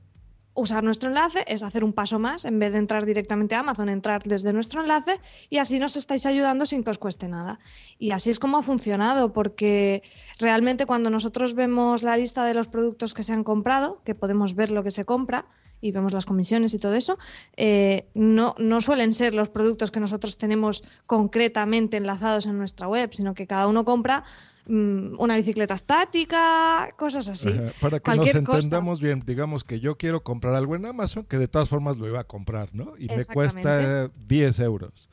usar 0.54 0.84
nuestro 0.84 1.08
enlace 1.08 1.42
es 1.48 1.64
hacer 1.64 1.82
un 1.82 1.92
paso 1.92 2.20
más, 2.20 2.44
en 2.44 2.60
vez 2.60 2.70
de 2.70 2.78
entrar 2.78 3.04
directamente 3.04 3.56
a 3.56 3.58
Amazon, 3.58 3.88
entrar 3.88 4.22
desde 4.22 4.52
nuestro 4.52 4.82
enlace 4.82 5.18
y 5.48 5.58
así 5.58 5.80
nos 5.80 5.96
estáis 5.96 6.26
ayudando 6.26 6.64
sin 6.64 6.84
que 6.84 6.90
os 6.90 6.98
cueste 6.98 7.26
nada. 7.26 7.58
Y 7.98 8.12
así 8.12 8.30
es 8.30 8.38
como 8.38 8.56
ha 8.56 8.62
funcionado, 8.62 9.32
porque 9.32 10.04
realmente 10.38 10.86
cuando 10.86 11.10
nosotros 11.10 11.54
vemos 11.54 12.04
la 12.04 12.16
lista 12.16 12.44
de 12.44 12.54
los 12.54 12.68
productos 12.68 13.14
que 13.14 13.24
se 13.24 13.32
han 13.32 13.42
comprado, 13.42 14.00
que 14.04 14.14
podemos 14.14 14.54
ver 14.54 14.70
lo 14.70 14.84
que 14.84 14.92
se 14.92 15.04
compra 15.04 15.46
y 15.80 15.92
vemos 15.92 16.12
las 16.12 16.26
comisiones 16.26 16.74
y 16.74 16.78
todo 16.78 16.94
eso, 16.94 17.18
eh, 17.56 18.08
no, 18.14 18.54
no 18.58 18.80
suelen 18.80 19.12
ser 19.12 19.34
los 19.34 19.48
productos 19.48 19.90
que 19.90 20.00
nosotros 20.00 20.36
tenemos 20.38 20.82
concretamente 21.06 21.96
enlazados 21.96 22.46
en 22.46 22.58
nuestra 22.58 22.88
web, 22.88 23.10
sino 23.12 23.34
que 23.34 23.46
cada 23.46 23.66
uno 23.66 23.84
compra 23.84 24.24
mm, 24.66 25.18
una 25.18 25.36
bicicleta 25.36 25.74
estática, 25.74 26.94
cosas 26.96 27.28
así. 27.28 27.50
Ajá, 27.50 27.72
Para 27.80 27.98
que 27.98 28.04
Cualquier 28.04 28.36
nos 28.36 28.44
cosa. 28.44 28.58
entendamos 28.58 29.00
bien, 29.00 29.22
digamos 29.24 29.64
que 29.64 29.80
yo 29.80 29.96
quiero 29.96 30.22
comprar 30.22 30.54
algo 30.54 30.76
en 30.76 30.86
Amazon, 30.86 31.24
que 31.24 31.38
de 31.38 31.48
todas 31.48 31.68
formas 31.68 31.98
lo 31.98 32.06
iba 32.06 32.20
a 32.20 32.24
comprar, 32.24 32.74
¿no? 32.74 32.94
Y 32.98 33.06
me 33.08 33.24
cuesta 33.24 34.08
10 34.08 34.60
euros. 34.60 35.08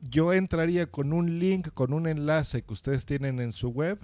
Yo 0.00 0.32
entraría 0.32 0.86
con 0.86 1.12
un 1.12 1.40
link, 1.40 1.70
con 1.74 1.92
un 1.92 2.06
enlace 2.06 2.62
que 2.62 2.72
ustedes 2.72 3.06
tienen 3.06 3.40
en 3.40 3.50
su 3.50 3.70
web. 3.70 3.98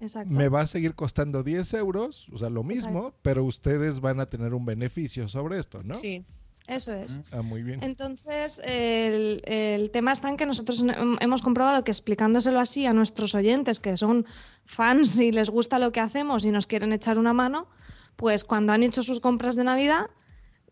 Exacto. 0.00 0.32
Me 0.34 0.48
va 0.48 0.62
a 0.62 0.66
seguir 0.66 0.94
costando 0.94 1.42
10 1.42 1.74
euros, 1.74 2.28
o 2.32 2.38
sea, 2.38 2.50
lo 2.50 2.62
mismo, 2.64 2.98
Exacto. 2.98 3.18
pero 3.22 3.44
ustedes 3.44 4.00
van 4.00 4.20
a 4.20 4.26
tener 4.26 4.52
un 4.54 4.64
beneficio 4.66 5.28
sobre 5.28 5.58
esto, 5.58 5.82
¿no? 5.82 5.94
Sí, 5.94 6.24
eso 6.66 6.92
es. 6.92 7.20
Ah, 7.30 7.42
muy 7.42 7.62
bien. 7.62 7.82
Entonces, 7.82 8.60
el, 8.64 9.42
el 9.44 9.90
tema 9.90 10.12
está 10.12 10.28
en 10.28 10.36
que 10.36 10.46
nosotros 10.46 10.84
hem- 10.84 11.16
hemos 11.20 11.42
comprobado 11.42 11.84
que 11.84 11.90
explicándoselo 11.90 12.58
así 12.60 12.86
a 12.86 12.92
nuestros 12.92 13.34
oyentes, 13.34 13.80
que 13.80 13.96
son 13.96 14.26
fans 14.64 15.18
y 15.20 15.30
les 15.32 15.48
gusta 15.50 15.78
lo 15.78 15.92
que 15.92 16.00
hacemos 16.00 16.44
y 16.44 16.50
nos 16.50 16.66
quieren 16.66 16.92
echar 16.92 17.18
una 17.18 17.32
mano, 17.32 17.68
pues 18.16 18.44
cuando 18.44 18.72
han 18.72 18.82
hecho 18.82 19.02
sus 19.02 19.20
compras 19.20 19.56
de 19.56 19.64
Navidad, 19.64 20.06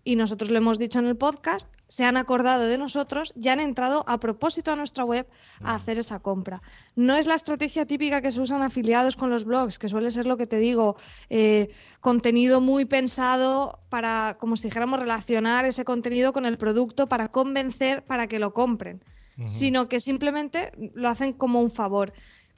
y 0.04 0.16
nosotros 0.16 0.50
lo 0.50 0.58
hemos 0.58 0.78
dicho 0.78 0.98
en 0.98 1.06
el 1.06 1.16
podcast, 1.16 1.68
se 1.86 2.04
han 2.04 2.16
acordado 2.16 2.64
de 2.64 2.78
nosotros 2.78 3.32
y 3.40 3.48
han 3.48 3.60
entrado 3.60 4.04
a 4.08 4.18
propósito 4.18 4.72
a 4.72 4.76
nuestra 4.76 5.04
web 5.04 5.26
a 5.62 5.74
hacer 5.74 5.98
esa 5.98 6.20
compra. 6.20 6.62
No 6.96 7.16
es 7.16 7.26
la 7.26 7.34
estrategia 7.34 7.86
típica 7.86 8.22
que 8.22 8.30
se 8.30 8.40
usan 8.40 8.62
afiliados 8.62 9.16
con 9.16 9.30
los 9.30 9.44
blogs, 9.44 9.78
que 9.78 9.88
suele 9.88 10.10
ser 10.10 10.26
lo 10.26 10.36
que 10.36 10.46
te 10.46 10.58
digo, 10.58 10.96
eh, 11.30 11.70
contenido 12.00 12.60
muy 12.60 12.84
pensado 12.84 13.80
para, 13.88 14.36
como 14.40 14.56
si 14.56 14.64
dijéramos, 14.64 15.00
relacionar 15.00 15.64
ese 15.66 15.84
contenido 15.84 16.32
con 16.32 16.46
el 16.46 16.58
producto 16.58 17.08
para 17.08 17.28
convencer 17.28 18.04
para 18.04 18.26
que 18.26 18.38
lo 18.38 18.52
compren, 18.52 19.04
sino 19.46 19.88
que 19.88 20.00
simplemente 20.00 20.72
lo 20.94 21.08
hacen 21.08 21.32
como 21.32 21.60
un 21.60 21.70
favor. 21.70 22.12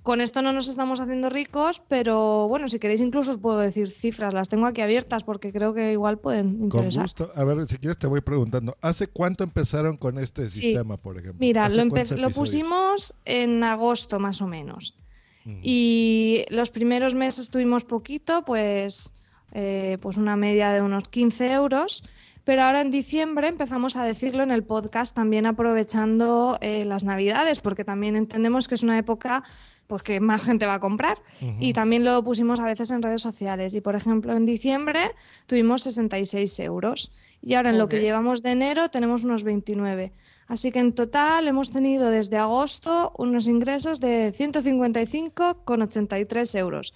Con 0.05 0.21
esto 0.21 0.43
no 0.43 0.53
nos 0.53 0.69
estamos 0.69 1.01
haciendo 1.01 1.31
ricos, 1.31 1.81
pero 1.89 2.47
bueno, 2.47 2.69
si 2.69 2.79
queréis 2.79 3.01
incluso 3.01 3.31
os 3.31 3.39
puedo 3.39 3.59
decir 3.59 3.89
cifras, 3.89 4.35
las 4.35 4.51
tengo 4.51 4.67
aquí 4.67 4.83
abiertas 4.83 5.25
porque 5.25 5.51
creo 5.51 5.73
que 5.73 5.93
igual 5.93 6.19
pueden 6.19 6.57
Con 6.57 6.65
interesar. 6.65 7.05
gusto. 7.05 7.33
A 7.35 7.43
ver, 7.43 7.67
si 7.67 7.79
quieres 7.79 7.97
te 7.97 8.07
voy 8.07 8.21
preguntando. 8.21 8.77
¿Hace 8.83 9.07
cuánto 9.07 9.45
empezaron 9.45 9.97
con 9.97 10.19
este 10.19 10.51
Sí. 10.51 10.61
sistema, 10.61 10.99
por 10.99 11.17
ejemplo? 11.17 11.41
Mira, 11.41 11.65
¿Hace 11.65 12.17
lo, 12.19 12.29
pusimos 12.29 13.15
en 13.25 13.65
agosto 13.65 14.21
más 14.21 14.43
o 14.43 14.47
menos. 14.47 14.99
Y 15.63 16.45
los 16.51 16.71
primeros 16.71 17.15
meses 17.15 17.49
tuvimos 17.51 17.85
poquito, 17.87 18.45
pues, 18.45 19.15
eh, 19.53 19.97
pues 20.03 20.19
una 20.19 20.37
media 20.37 20.71
de 20.73 20.83
unos 20.83 21.09
15 21.09 21.51
euros. 21.53 22.05
Pero 22.45 22.63
ahora 22.63 22.83
en 22.83 22.91
diciembre 22.91 23.49
empezamos 23.49 23.97
a 23.97 24.05
decirlo 24.05 24.43
en 24.43 24.51
el 24.51 24.65
podcast, 24.65 25.15
también 25.15 25.47
aprovechando 25.47 26.59
eh, 26.61 26.85
las 26.85 27.03
navidades, 27.05 27.61
porque 27.61 27.85
también 27.87 28.17
entendemos 28.17 28.69
que 28.69 28.75
es 28.75 28.83
una 28.83 28.99
época 28.99 29.45
pues, 29.87 30.03
que 30.03 30.21
más 30.21 30.43
gente 30.43 30.67
va 30.67 30.75
a 30.75 30.81
comprar. 30.81 31.19
Y 31.61 31.73
también 31.73 32.05
lo 32.05 32.23
pusimos 32.25 32.59
a 32.61 32.65
veces 32.65 32.91
en 32.91 33.03
redes 33.03 33.23
sociales. 33.23 33.75
Y 33.75 33.81
por 33.81 33.97
ejemplo, 33.97 34.37
en 34.37 34.45
diciembre 34.47 35.01
tuvimos 35.47 35.83
66 35.83 36.61
euros. 36.61 37.13
Y 37.41 37.55
ahora 37.55 37.71
en 37.71 37.79
lo 37.79 37.89
que 37.89 38.01
llevamos 38.01 38.43
de 38.43 38.51
enero 38.53 38.89
tenemos 38.89 39.25
unos 39.25 39.45
29. 39.45 40.13
Así 40.47 40.73
que 40.73 40.79
en 40.79 40.93
total 40.93 41.49
hemos 41.49 41.71
tenido 41.71 42.11
desde 42.11 42.37
agosto 42.37 43.15
unos 43.17 43.49
ingresos 43.49 43.99
de 44.01 44.31
155,83 44.33 46.59
euros. 46.59 46.93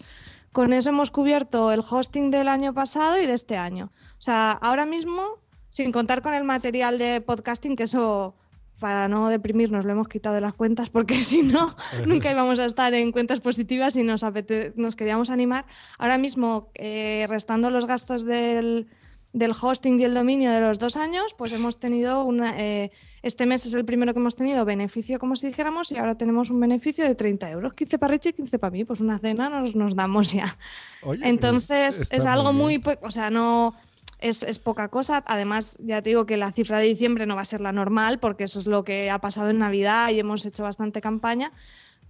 Con 0.52 0.72
eso 0.72 0.90
hemos 0.90 1.10
cubierto 1.10 1.72
el 1.72 1.80
hosting 1.80 2.30
del 2.30 2.48
año 2.48 2.72
pasado 2.74 3.20
y 3.20 3.26
de 3.26 3.34
este 3.34 3.56
año. 3.56 3.90
O 4.18 4.22
sea, 4.22 4.52
ahora 4.52 4.86
mismo, 4.86 5.22
sin 5.70 5.90
contar 5.92 6.22
con 6.22 6.34
el 6.34 6.44
material 6.44 6.98
de 6.98 7.20
podcasting, 7.20 7.76
que 7.76 7.82
eso 7.84 8.34
para 8.78 9.08
no 9.08 9.28
deprimirnos 9.28 9.84
lo 9.84 9.92
hemos 9.92 10.08
quitado 10.08 10.34
de 10.34 10.40
las 10.40 10.54
cuentas 10.54 10.90
porque 10.90 11.14
si 11.30 11.42
no 11.42 11.76
nunca 12.06 12.30
íbamos 12.30 12.58
a 12.58 12.64
estar 12.64 12.94
en 12.94 13.12
cuentas 13.12 13.40
positivas 13.40 13.96
y 13.96 14.02
nos, 14.02 14.22
apete- 14.22 14.72
nos 14.76 14.96
queríamos 14.96 15.30
animar. 15.30 15.66
Ahora 15.98 16.18
mismo, 16.18 16.70
eh, 16.74 17.26
restando 17.28 17.70
los 17.70 17.86
gastos 17.86 18.24
del, 18.24 18.86
del 19.32 19.52
hosting 19.60 20.00
y 20.00 20.04
el 20.04 20.14
dominio 20.14 20.50
de 20.52 20.60
los 20.60 20.78
dos 20.78 20.96
años, 20.96 21.34
pues 21.36 21.52
hemos 21.52 21.78
tenido 21.80 22.24
una, 22.24 22.54
eh, 22.58 22.90
este 23.22 23.46
mes 23.46 23.66
es 23.66 23.74
el 23.74 23.84
primero 23.84 24.14
que 24.14 24.20
hemos 24.20 24.34
tenido 24.36 24.64
beneficio, 24.64 25.18
como 25.18 25.36
si 25.36 25.48
dijéramos, 25.48 25.90
y 25.92 25.96
ahora 25.98 26.16
tenemos 26.16 26.50
un 26.50 26.60
beneficio 26.60 27.04
de 27.04 27.14
30 27.14 27.50
euros, 27.50 27.74
15 27.74 27.98
para 27.98 28.12
Richie 28.12 28.30
y 28.30 28.32
15 28.34 28.58
para 28.58 28.70
mí, 28.70 28.84
pues 28.84 29.00
una 29.00 29.18
cena 29.18 29.48
nos, 29.50 29.74
nos 29.74 29.94
damos 29.94 30.32
ya. 30.32 30.56
Oye, 31.02 31.18
pues, 31.18 31.30
Entonces 31.30 32.00
está 32.00 32.16
es 32.16 32.26
algo 32.26 32.52
muy 32.52 32.78
muy, 32.78 32.96
o 33.02 33.10
sea, 33.10 33.28
no 33.30 33.74
es, 34.18 34.42
es 34.42 34.58
poca 34.58 34.88
cosa. 34.88 35.22
Además, 35.26 35.78
ya 35.82 36.02
te 36.02 36.10
digo 36.10 36.26
que 36.26 36.36
la 36.36 36.52
cifra 36.52 36.78
de 36.78 36.86
diciembre 36.86 37.26
no 37.26 37.36
va 37.36 37.42
a 37.42 37.46
ser 37.46 37.60
la 37.60 37.72
normal, 37.72 38.18
porque 38.18 38.44
eso 38.44 38.58
es 38.58 38.66
lo 38.66 38.84
que 38.84 39.10
ha 39.10 39.20
pasado 39.20 39.50
en 39.50 39.58
Navidad 39.58 40.10
y 40.10 40.18
hemos 40.18 40.44
hecho 40.46 40.62
bastante 40.62 41.00
campaña. 41.00 41.52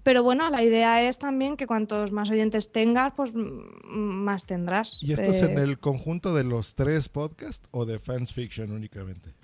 Pero 0.04 0.22
bueno, 0.22 0.48
la 0.48 0.62
idea 0.62 1.02
es 1.06 1.18
también 1.18 1.56
que 1.56 1.66
cuantos 1.66 2.12
más 2.12 2.30
oyentes 2.30 2.72
tengas, 2.72 3.12
pues 3.14 3.32
más 3.34 4.44
tendrás. 4.44 4.98
¿Y 5.02 5.12
esto 5.12 5.30
es 5.30 5.42
en 5.42 5.59
Eh, 5.59 5.62
el 5.62 5.78
conjunto 5.78 6.34
de 6.34 6.44
los 6.44 6.74
tres 6.74 7.09
podcasts 7.09 7.68
o 7.72 7.84
de 7.84 7.98
Fans 7.98 8.32
Fiction 8.32 8.70
únicamente? 8.70 9.34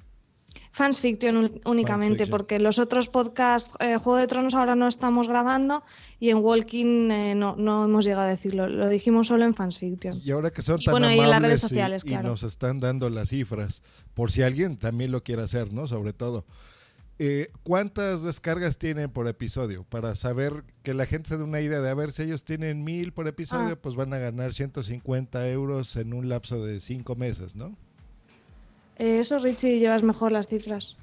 Fans 0.77 1.01
Fiction 1.01 1.61
únicamente, 1.67 2.27
porque 2.27 2.59
los 2.59 2.81
otros 2.81 3.09
podcasts, 3.09 3.77
eh, 3.79 3.97
Juego 3.97 4.17
de 4.19 4.27
Tronos 4.27 4.55
ahora 4.55 4.75
no 4.75 4.89
estamos 4.89 5.29
grabando 5.29 5.85
y 6.19 6.31
en 6.31 6.39
Walking 6.39 7.13
eh, 7.13 7.35
no, 7.37 7.55
no 7.55 7.85
hemos 7.85 8.05
llegado 8.05 8.23
a 8.27 8.31
decirlo, 8.31 8.67
lo 8.69 8.89
dijimos 8.89 9.29
solo 9.29 9.45
en 9.45 9.55
Fans 9.55 9.79
Fiction. 9.79 10.21
Y 10.25 10.33
ahora 10.33 10.51
que 10.51 10.63
son 10.63 10.81
Y 10.81 10.85
tan 10.87 10.95
y 10.95 11.07
amables 11.07 11.29
las 11.29 11.43
redes 11.43 11.59
y- 11.61 11.69
sociales, 11.69 12.03
y, 12.05 12.09
claro. 12.09 12.29
nos 12.31 12.43
están 12.43 12.81
dando 12.81 13.09
las 13.09 13.29
cifras, 13.29 13.85
por 14.15 14.33
si 14.33 14.43
alguien 14.43 14.77
también 14.77 15.13
lo 15.13 15.23
quiere 15.23 15.43
hacer, 15.43 15.73
¿no? 15.73 15.87
Sobre 15.87 16.13
todo. 16.13 16.45
Eh, 17.21 17.53
¿Cuántas 17.63 18.25
descargas 18.25 18.77
tienen 18.77 19.09
por 19.09 19.29
episodio? 19.29 19.85
Para 19.85 20.17
saber 20.17 20.65
que 20.83 20.93
la 20.95 21.07
gente 21.07 21.29
se 21.29 21.37
dé 21.37 21.45
una 21.45 21.61
idea 21.61 21.81
de, 21.81 21.89
a 21.89 21.95
ver, 21.95 22.11
si 22.11 22.23
ellos 22.25 22.43
tienen 22.43 22.83
mil 22.83 23.13
por 23.13 23.29
episodio, 23.29 23.75
Ah. 23.75 23.79
pues 23.81 23.95
van 23.95 24.13
a 24.13 24.19
ganar 24.19 24.53
150 24.53 25.49
euros 25.51 25.95
en 25.95 26.13
un 26.13 26.29
lapso 26.29 26.65
de 26.65 26.81
cinco 26.81 27.15
meses, 27.15 27.55
¿no? 27.55 27.77
Eh, 28.99 29.19
eso, 29.21 29.39
Richie, 29.39 29.79
llevas 29.79 30.03
mejor 30.03 30.33
las 30.33 30.47
cifras. 30.49 30.97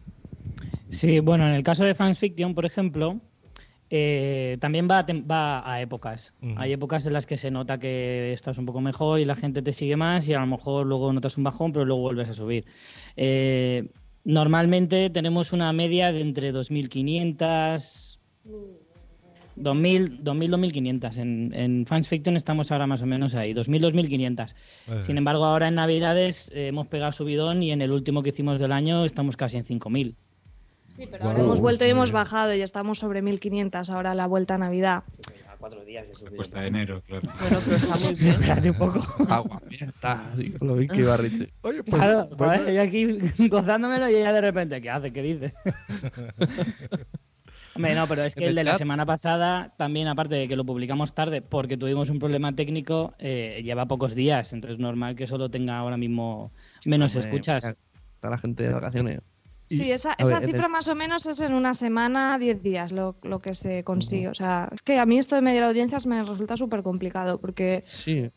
Sí, 0.89 1.20
bueno, 1.20 1.46
en 1.48 1.54
el 1.54 1.64
caso 1.64 1.84
de 1.86 1.96
Fans 1.96 2.20
Fiction, 2.20 2.54
por 2.54 2.66
ejemplo, 2.66 3.20
eh, 3.89 4.58
también 4.62 4.88
va 4.89 5.00
a, 5.00 5.06
tem- 5.06 5.30
va 5.30 5.70
a 5.70 5.82
épocas. 5.82 6.34
Hay 6.58 6.74
épocas 6.74 7.06
en 7.06 7.14
las 7.14 7.26
que 7.26 7.38
se 7.38 7.52
nota 7.52 7.78
que 7.78 8.34
estás 8.34 8.58
un 8.58 8.66
poco 8.66 8.82
mejor 8.82 9.20
y 9.20 9.26
la 9.26 9.36
gente 9.36 9.62
te 9.62 9.74
sigue 9.74 9.96
más 9.98 10.28
y 10.30 10.34
a 10.34 10.39
lo 10.39 10.48
mejor 10.48 10.86
luego 10.86 11.12
notas 11.14 11.38
un 11.38 11.44
bajón, 11.44 11.72
pero 11.74 11.86
luego 11.86 12.02
vuelves 12.02 12.30
a 12.30 12.34
subir. 12.34 12.66
Eh, 13.16 13.89
normalmente 14.24 15.10
tenemos 15.10 15.52
una 15.54 15.72
media 15.74 16.12
de 16.12 16.22
entre 16.22 16.54
2.500... 16.54 18.20
2000, 19.62 20.24
2000, 20.24 20.51
2500. 20.51 21.18
En, 21.18 21.53
en 21.53 21.86
Fans 21.86 22.07
Fiction 22.07 22.36
estamos 22.38 22.72
ahora 22.72 22.88
más 22.88 23.01
o 23.01 23.05
menos 23.05 23.36
ahí, 23.36 23.53
2000, 23.53 23.82
2500. 23.82 24.51
Eh. 24.51 24.55
Sin 25.01 25.18
embargo, 25.18 25.45
ahora 25.45 25.68
en 25.68 25.76
Navidades 25.76 26.51
eh, 26.53 26.68
hemos 26.68 26.88
pegado 26.88 27.12
subidón 27.12 27.64
y 27.64 27.72
en 27.72 27.82
el 27.82 27.91
último 27.91 28.24
que 28.24 28.30
hicimos 28.30 28.59
del 28.59 28.72
año 28.72 29.05
estamos 29.05 29.38
casi 29.38 29.57
en 29.57 29.64
5000. 29.64 30.16
Sí, 30.89 31.07
pero 31.09 31.26
ahora 31.26 31.39
hemos 31.39 31.62
vuelto 31.62 31.86
y 31.86 31.89
hemos 31.89 32.12
bajado 32.12 32.53
y 32.53 32.62
estamos 32.62 32.99
sobre 32.99 33.22
1500 33.22 33.89
ahora 33.89 34.14
la 34.14 34.28
vuelta 34.28 34.55
a 34.55 34.57
Navidad. 34.57 35.03
A 35.47 35.55
cuatro 35.57 35.86
días 35.86 36.05
de 36.07 36.14
subida. 36.14 36.36
Cuesta 36.36 36.62
de 36.62 36.68
enero, 36.68 37.01
claro. 37.07 37.30
Bueno, 37.39 37.59
pero 37.64 37.76
está 37.78 37.95
muy 37.97 38.14
bien. 38.16 38.32
Espérate 38.34 38.70
un 38.72 38.78
poco. 38.78 38.99
Agua, 39.30 39.62
ya 39.70 39.86
está. 39.88 40.32
Así 40.34 40.51
con 40.51 40.68
lo 40.68 40.76
bien 40.76 40.89
que 40.89 40.99
iba 40.99 41.16
Richie. 41.16 41.53
Oye, 41.62 41.84
pues. 41.84 42.01
Claro, 42.01 42.30
bueno, 42.36 42.57
joder, 42.57 42.74
yo 42.74 42.82
aquí 42.82 43.47
gozándomelo 43.47 44.09
y 44.09 44.16
ella 44.16 44.34
de 44.34 44.41
repente, 44.41 44.82
¿qué 44.82 44.89
hace? 44.89 45.14
¿Qué 45.14 45.22
dice? 45.22 45.53
Hombre, 47.76 47.96
no, 47.96 48.08
pero 48.08 48.24
es 48.24 48.36
que 48.36 48.44
el 48.44 48.50
el 48.50 48.56
de 48.56 48.64
la 48.66 48.78
semana 48.78 49.06
pasada, 49.06 49.74
también 49.78 50.08
aparte 50.08 50.36
de 50.36 50.48
que 50.48 50.56
lo 50.56 50.66
publicamos 50.66 51.14
tarde 51.14 51.42
porque 51.42 51.78
tuvimos 51.78 52.10
un 52.10 52.20
problema 52.20 52.54
técnico, 52.54 53.14
eh, 53.18 53.62
lleva 53.64 53.86
pocos 53.86 54.14
días, 54.14 54.52
entonces 54.54 54.76
es 54.76 54.80
normal 54.80 55.16
que 55.16 55.28
solo 55.28 55.50
tenga 55.50 55.78
ahora 55.78 55.98
mismo 55.98 56.52
menos 56.86 57.16
Hombre, 57.16 57.30
escuchas. 57.30 57.66
Está 57.66 58.30
la 58.30 58.38
gente 58.38 58.64
de 58.64 58.74
vacaciones. 58.74 59.22
Sí, 59.78 59.92
esa, 59.92 60.16
ver, 60.18 60.46
cifra 60.46 60.68
más 60.68 60.90
o 60.90 60.96
menos 60.96 61.26
es 61.26 61.40
en 61.40 61.54
una 61.54 61.74
semana, 61.74 62.38
10 62.38 62.62
días 62.62 62.92
lo, 62.92 63.16
lo 63.24 63.40
que 63.40 63.54
se 63.54 63.84
consigue. 63.84 64.28
O 64.28 64.34
sea, 64.34 64.70
es 64.74 64.82
que 64.82 65.00
a 65.00 65.06
mí 65.06 65.18
esto 65.18 65.36
de 65.36 65.42
medir 65.42 65.64
audiencias 65.64 66.08
me 66.08 66.22
resulta 66.24 66.58
súper 66.58 66.84
complicado 66.84 67.40
porque 67.40 67.80
Sí. 67.82 68.30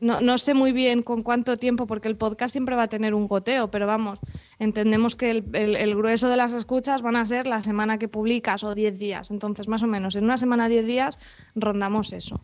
No, 0.00 0.20
no 0.20 0.38
sé 0.38 0.54
muy 0.54 0.72
bien 0.72 1.02
con 1.02 1.22
cuánto 1.22 1.56
tiempo, 1.56 1.86
porque 1.86 2.08
el 2.08 2.16
podcast 2.16 2.52
siempre 2.52 2.76
va 2.76 2.84
a 2.84 2.86
tener 2.88 3.14
un 3.14 3.26
goteo, 3.26 3.70
pero 3.70 3.86
vamos, 3.86 4.20
entendemos 4.58 5.16
que 5.16 5.30
el, 5.30 5.44
el- 5.54 5.76
el 5.76 5.96
grueso 5.96 6.28
de 6.28 6.36
las 6.36 6.52
escuchas 6.52 7.02
van 7.02 7.16
a 7.16 7.24
ser 7.24 7.46
la 7.46 7.60
semana 7.60 7.98
que 7.98 8.08
publicas 8.08 8.62
o 8.64 8.74
10 8.74 8.98
días. 8.98 9.30
Entonces, 9.30 9.68
más 9.68 9.82
o 9.82 9.86
menos, 9.86 10.14
en 10.16 10.24
una 10.24 10.36
semana, 10.36 10.68
10 10.68 10.86
días, 10.86 11.18
rondamos 11.54 12.12
eso. 12.12 12.40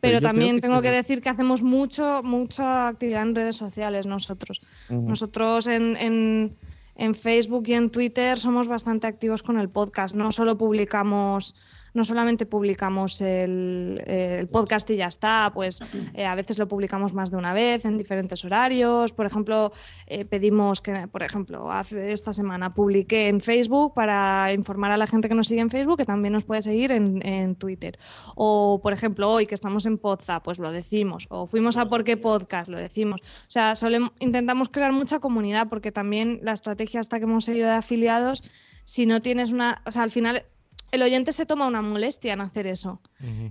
Pero 0.00 0.18
también 0.20 0.56
que 0.56 0.62
tengo 0.62 0.82
que 0.82 0.90
decir 0.90 1.22
que 1.22 1.28
hacemos 1.28 1.62
mucho, 1.62 2.22
mucha 2.22 2.88
actividad 2.88 3.22
en 3.22 3.34
redes 3.34 3.56
sociales 3.56 4.06
nosotros. 4.06 4.60
Nosotros 4.88 5.66
en, 5.66 5.96
en- 5.96 6.56
en 7.00 7.14
Facebook 7.14 7.62
y 7.68 7.74
en 7.74 7.90
Twitter 7.90 8.40
somos 8.40 8.66
bastante 8.66 9.06
activos 9.06 9.44
con 9.44 9.58
el 9.60 9.68
podcast. 9.68 10.16
No 10.16 10.32
solo 10.32 10.58
publicamos, 10.58 11.54
no 11.94 12.04
solamente 12.04 12.46
publicamos 12.46 13.20
el, 13.20 14.48
podcast 14.50 14.88
y 14.90 14.96
ya 14.96 15.06
está, 15.06 15.50
pues 15.54 15.80
eh, 16.14 16.24
a 16.24 16.34
veces 16.34 16.58
lo 16.58 16.68
publicamos 16.68 17.12
más 17.14 17.30
de 17.30 17.36
una 17.36 17.52
vez 17.52 17.84
en 17.84 17.98
diferentes 17.98 18.44
horarios. 18.44 19.12
Por 19.12 19.26
ejemplo, 19.26 19.72
eh, 20.06 20.24
pedimos 20.24 20.80
que, 20.80 21.08
por 21.08 21.22
ejemplo, 21.22 21.70
hace 21.70 22.12
esta 22.12 22.32
semana 22.32 22.70
publiqué 22.70 23.28
en 23.28 23.40
Facebook 23.40 23.94
para 23.94 24.52
informar 24.52 24.90
a 24.90 24.96
la 24.96 25.06
gente 25.06 25.28
que 25.28 25.34
nos 25.34 25.48
sigue 25.48 25.60
en 25.60 25.70
Facebook 25.70 25.98
que 25.98 26.04
también 26.04 26.32
nos 26.32 26.44
puede 26.44 26.62
seguir 26.62 26.92
en, 26.92 27.54
Twitter. 27.56 27.98
O, 28.34 28.80
por 28.82 28.92
ejemplo, 28.92 29.30
hoy 29.30 29.46
que 29.46 29.54
estamos 29.54 29.86
en 29.86 29.98
Podza, 29.98 30.42
pues 30.42 30.58
lo 30.58 30.70
decimos. 30.70 31.26
O 31.30 31.46
fuimos 31.46 31.76
a 31.76 31.88
Por 31.88 32.04
qué 32.04 32.16
Podcast, 32.16 32.70
lo 32.70 32.78
decimos. 32.78 33.20
O 33.22 33.50
sea, 33.50 33.74
intentamos 34.18 34.68
crear 34.68 34.92
mucha 34.92 35.18
comunidad 35.18 35.68
porque 35.68 35.92
también 35.92 36.40
la 36.42 36.52
estrategia 36.52 37.00
hasta 37.00 37.18
que 37.18 37.24
hemos 37.24 37.44
seguido 37.44 37.68
de 37.68 37.74
afiliados, 37.74 38.42
si 38.84 39.06
no 39.06 39.20
tienes 39.22 39.52
una... 39.52 39.82
O 39.86 39.92
sea, 39.92 40.02
al 40.02 40.10
final 40.10 40.44
el 40.90 41.02
oyente 41.02 41.32
se 41.32 41.46
toma 41.46 41.66
una 41.66 41.82
molestia 41.82 42.32
en 42.32 42.40
hacer 42.40 42.66
eso. 42.66 43.00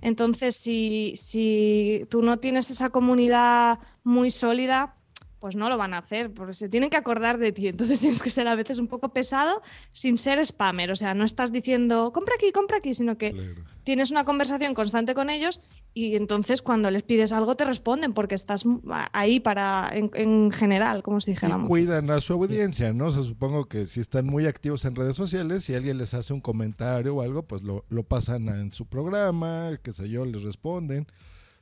Entonces, 0.01 0.55
si, 0.55 1.13
si 1.15 2.05
tú 2.09 2.21
no 2.21 2.37
tienes 2.37 2.71
esa 2.71 2.89
comunidad 2.89 3.79
muy 4.03 4.31
sólida, 4.31 4.96
pues 5.39 5.55
no 5.55 5.69
lo 5.69 5.77
van 5.77 5.93
a 5.93 5.99
hacer, 5.99 6.33
porque 6.33 6.53
se 6.53 6.69
tienen 6.69 6.89
que 6.89 6.97
acordar 6.97 7.37
de 7.37 7.51
ti. 7.51 7.67
Entonces 7.67 7.99
tienes 8.01 8.21
que 8.21 8.29
ser 8.29 8.47
a 8.47 8.55
veces 8.55 8.79
un 8.79 8.87
poco 8.87 9.09
pesado 9.09 9.61
sin 9.91 10.17
ser 10.17 10.43
spammer. 10.45 10.91
O 10.91 10.95
sea, 10.95 11.13
no 11.13 11.25
estás 11.25 11.51
diciendo, 11.51 12.11
compra 12.13 12.35
aquí, 12.35 12.51
compra 12.51 12.77
aquí, 12.77 12.93
sino 12.93 13.17
que 13.17 13.55
tienes 13.83 14.11
una 14.11 14.25
conversación 14.25 14.73
constante 14.73 15.13
con 15.13 15.29
ellos 15.29 15.61
y 15.93 16.15
entonces 16.15 16.61
cuando 16.61 16.91
les 16.91 17.03
pides 17.03 17.31
algo 17.31 17.55
te 17.55 17.63
responden 17.63 18.13
porque 18.13 18.35
estás 18.35 18.65
ahí 19.13 19.39
para, 19.39 19.89
en, 19.93 20.11
en 20.13 20.51
general, 20.51 21.01
como 21.03 21.21
si 21.21 21.31
y 21.31 21.33
dijéramos. 21.33 21.67
cuidan 21.67 22.11
a 22.11 22.19
su 22.19 22.33
audiencia, 22.33 22.93
¿no? 22.93 23.07
O 23.07 23.11
sea, 23.11 23.23
supongo 23.23 23.65
que 23.65 23.85
si 23.85 23.99
están 23.99 24.25
muy 24.25 24.45
activos 24.45 24.83
en 24.85 24.95
redes 24.95 25.15
sociales, 25.15 25.63
si 25.63 25.73
alguien 25.73 25.97
les 25.97 26.13
hace 26.13 26.33
un 26.33 26.41
comentario 26.41 27.15
o 27.15 27.21
algo, 27.21 27.43
pues 27.43 27.63
lo, 27.63 27.85
lo 27.89 28.03
pasan 28.03 28.49
en 28.49 28.71
su 28.71 28.85
programa, 28.85 29.71
qué 29.81 29.93
sé 29.93 30.09
yo, 30.09 30.25
les 30.25 30.43
responden. 30.43 31.07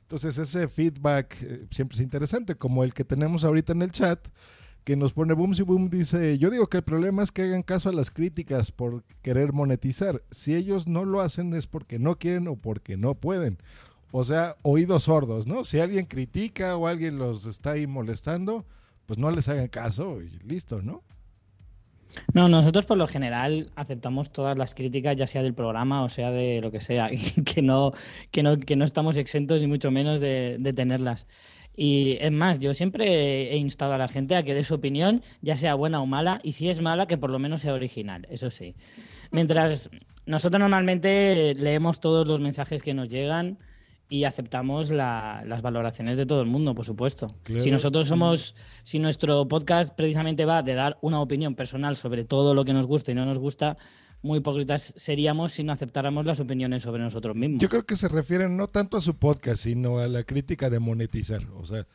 Entonces 0.06 0.38
ese 0.38 0.68
feedback 0.68 1.36
eh, 1.42 1.66
siempre 1.72 1.96
es 1.96 2.00
interesante, 2.00 2.54
como 2.54 2.84
el 2.84 2.94
que 2.94 3.02
tenemos 3.02 3.44
ahorita 3.44 3.72
en 3.72 3.82
el 3.82 3.90
chat, 3.90 4.28
que 4.84 4.94
nos 4.94 5.12
pone 5.12 5.34
Boom 5.34 5.52
si 5.52 5.64
Boom, 5.64 5.90
dice, 5.90 6.38
yo 6.38 6.48
digo 6.48 6.68
que 6.68 6.76
el 6.76 6.84
problema 6.84 7.24
es 7.24 7.32
que 7.32 7.42
hagan 7.42 7.64
caso 7.64 7.88
a 7.88 7.92
las 7.92 8.12
críticas 8.12 8.70
por 8.70 9.02
querer 9.20 9.52
monetizar. 9.52 10.22
Si 10.30 10.54
ellos 10.54 10.86
no 10.86 11.04
lo 11.04 11.20
hacen 11.22 11.54
es 11.54 11.66
porque 11.66 11.98
no 11.98 12.20
quieren 12.20 12.46
o 12.46 12.54
porque 12.54 12.96
no 12.96 13.16
pueden. 13.16 13.58
O 14.12 14.22
sea, 14.22 14.54
oídos 14.62 15.02
sordos, 15.02 15.48
¿no? 15.48 15.64
Si 15.64 15.80
alguien 15.80 16.06
critica 16.06 16.76
o 16.76 16.86
alguien 16.86 17.18
los 17.18 17.44
está 17.46 17.72
ahí 17.72 17.88
molestando, 17.88 18.64
pues 19.06 19.18
no 19.18 19.32
les 19.32 19.48
hagan 19.48 19.66
caso 19.66 20.22
y 20.22 20.38
listo, 20.46 20.82
¿no? 20.82 21.02
No, 22.32 22.48
nosotros 22.48 22.86
por 22.86 22.96
lo 22.96 23.06
general 23.06 23.70
aceptamos 23.76 24.30
todas 24.30 24.56
las 24.56 24.74
críticas, 24.74 25.16
ya 25.16 25.26
sea 25.26 25.42
del 25.42 25.54
programa 25.54 26.02
o 26.02 26.08
sea 26.08 26.30
de 26.30 26.60
lo 26.60 26.70
que 26.70 26.80
sea, 26.80 27.10
que 27.44 27.62
no, 27.62 27.92
que 28.30 28.42
no, 28.42 28.58
que 28.58 28.76
no 28.76 28.84
estamos 28.84 29.16
exentos 29.16 29.62
ni 29.62 29.68
mucho 29.68 29.90
menos 29.90 30.20
de, 30.20 30.56
de 30.58 30.72
tenerlas. 30.72 31.26
Y 31.76 32.16
es 32.20 32.32
más, 32.32 32.58
yo 32.58 32.72
siempre 32.72 33.52
he 33.52 33.56
instado 33.58 33.92
a 33.92 33.98
la 33.98 34.08
gente 34.08 34.34
a 34.34 34.42
que 34.42 34.54
dé 34.54 34.64
su 34.64 34.74
opinión, 34.74 35.22
ya 35.42 35.58
sea 35.58 35.74
buena 35.74 36.00
o 36.00 36.06
mala, 36.06 36.40
y 36.42 36.52
si 36.52 36.70
es 36.70 36.80
mala, 36.80 37.06
que 37.06 37.18
por 37.18 37.28
lo 37.28 37.38
menos 37.38 37.60
sea 37.60 37.74
original, 37.74 38.26
eso 38.30 38.50
sí. 38.50 38.74
Mientras 39.30 39.90
nosotros 40.24 40.58
normalmente 40.58 41.54
leemos 41.54 42.00
todos 42.00 42.26
los 42.26 42.40
mensajes 42.40 42.80
que 42.80 42.94
nos 42.94 43.10
llegan 43.10 43.58
y 44.08 44.24
aceptamos 44.24 44.90
la- 44.90 45.42
las 45.46 45.62
valoraciones 45.62 46.16
de 46.16 46.26
todo 46.26 46.40
el 46.42 46.46
mundo, 46.48 46.74
por 46.74 46.84
supuesto. 46.84 47.34
Claro. 47.42 47.62
Si 47.62 47.70
nosotros 47.70 48.06
somos, 48.06 48.54
si 48.84 48.98
nuestro 48.98 49.48
podcast 49.48 49.94
precisamente 49.94 50.44
va 50.44 50.62
de 50.62 50.74
dar 50.74 50.98
una 51.02 51.20
opinión 51.20 51.54
personal 51.54 51.96
sobre 51.96 52.24
todo 52.24 52.54
lo 52.54 52.64
que 52.64 52.72
nos 52.72 52.86
gusta 52.86 53.12
y 53.12 53.14
no 53.14 53.24
nos 53.24 53.38
gusta, 53.38 53.76
muy 54.22 54.38
hipócritas 54.38 54.94
seríamos 54.96 55.52
si 55.52 55.62
no 55.62 55.72
aceptáramos 55.72 56.24
las 56.24 56.40
opiniones 56.40 56.82
sobre 56.82 57.02
nosotros 57.02 57.36
mismos. 57.36 57.60
Yo 57.60 57.68
creo 57.68 57.84
que 57.84 57.96
se 57.96 58.08
refieren 58.08 58.56
no 58.56 58.66
tanto 58.66 58.96
a 58.96 59.00
su 59.00 59.16
podcast, 59.16 59.58
sino 59.64 59.98
a 59.98 60.08
la 60.08 60.22
crítica 60.24 60.70
de 60.70 60.78
monetizar. 60.80 61.42
O 61.56 61.64
sea, 61.66 61.86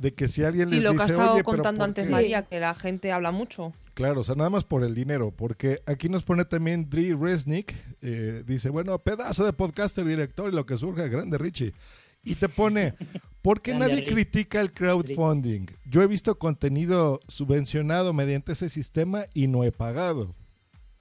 de 0.00 0.14
que 0.14 0.28
si 0.28 0.42
alguien 0.42 0.68
Y 0.70 0.76
les 0.76 0.82
lo 0.84 0.90
que 0.92 0.96
ha 0.96 1.04
dice, 1.04 1.12
estado 1.12 1.32
oye, 1.34 1.42
pero 1.44 1.56
contando 1.56 1.78
¿por 1.80 1.88
antes 1.88 2.06
qué?". 2.06 2.12
María, 2.12 2.42
que 2.46 2.58
la 2.58 2.74
gente 2.74 3.12
habla 3.12 3.32
mucho. 3.32 3.72
Claro, 3.94 4.22
o 4.22 4.24
sea, 4.24 4.34
nada 4.34 4.48
más 4.48 4.64
por 4.64 4.82
el 4.82 4.94
dinero, 4.94 5.30
porque 5.30 5.82
aquí 5.86 6.08
nos 6.08 6.22
pone 6.24 6.44
también 6.46 6.88
Dri 6.88 7.12
Resnick, 7.12 7.74
eh, 8.00 8.42
dice, 8.46 8.70
bueno, 8.70 8.98
pedazo 8.98 9.44
de 9.44 9.52
podcaster, 9.52 10.06
director 10.06 10.50
y 10.50 10.56
lo 10.56 10.64
que 10.64 10.76
surja, 10.78 11.06
grande 11.08 11.36
Richie. 11.36 11.74
Y 12.24 12.36
te 12.36 12.48
pone, 12.48 12.94
¿por 13.42 13.60
qué 13.60 13.74
nadie 13.74 13.96
Rick. 14.00 14.08
critica 14.08 14.60
el 14.60 14.72
crowdfunding? 14.72 15.66
Yo 15.84 16.02
he 16.02 16.06
visto 16.06 16.38
contenido 16.38 17.20
subvencionado 17.28 18.12
mediante 18.14 18.52
ese 18.52 18.68
sistema 18.70 19.24
y 19.34 19.48
no 19.48 19.64
he 19.64 19.72
pagado. 19.72 20.34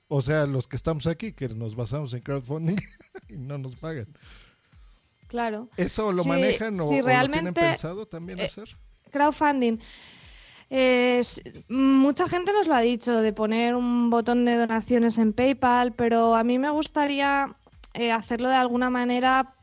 O 0.10 0.22
sea, 0.22 0.46
los 0.46 0.68
que 0.68 0.76
estamos 0.76 1.08
aquí, 1.08 1.32
que 1.34 1.48
nos 1.50 1.76
basamos 1.76 2.14
en 2.14 2.22
crowdfunding 2.22 2.76
y 3.30 3.38
no 3.38 3.58
nos 3.58 3.76
pagan. 3.76 4.08
Claro. 5.28 5.70
¿Eso 5.78 6.12
lo 6.12 6.24
Sí, 6.24 6.30
manejan 6.30 6.74
o, 6.74 6.78
sí, 6.78 6.84
o 6.84 6.86
lo 6.86 6.90
tienen 6.90 7.06
realmente, 7.06 7.62
pensado 7.62 8.08
también 8.08 8.40
eh, 8.40 8.46
hacer? 8.46 8.76
Crowdfunding. 9.10 9.80
Eh, 10.70 11.22
mucha 11.68 12.28
gente 12.28 12.54
nos 12.54 12.68
lo 12.68 12.76
ha 12.76 12.82
dicho 12.82 13.22
de 13.22 13.34
poner 13.34 13.76
un 13.76 14.10
botón 14.10 14.46
de 14.46 14.56
donaciones 14.56 15.18
en 15.18 15.34
PayPal, 15.34 15.94
pero 15.94 16.36
a 16.36 16.44
mí 16.44 16.60
me 16.60 16.70
gustaría 16.70 17.56
eh, 17.94 18.12
hacerlo 18.12 18.50
de 18.50 18.56
alguna 18.56 18.90
manera 18.90 19.56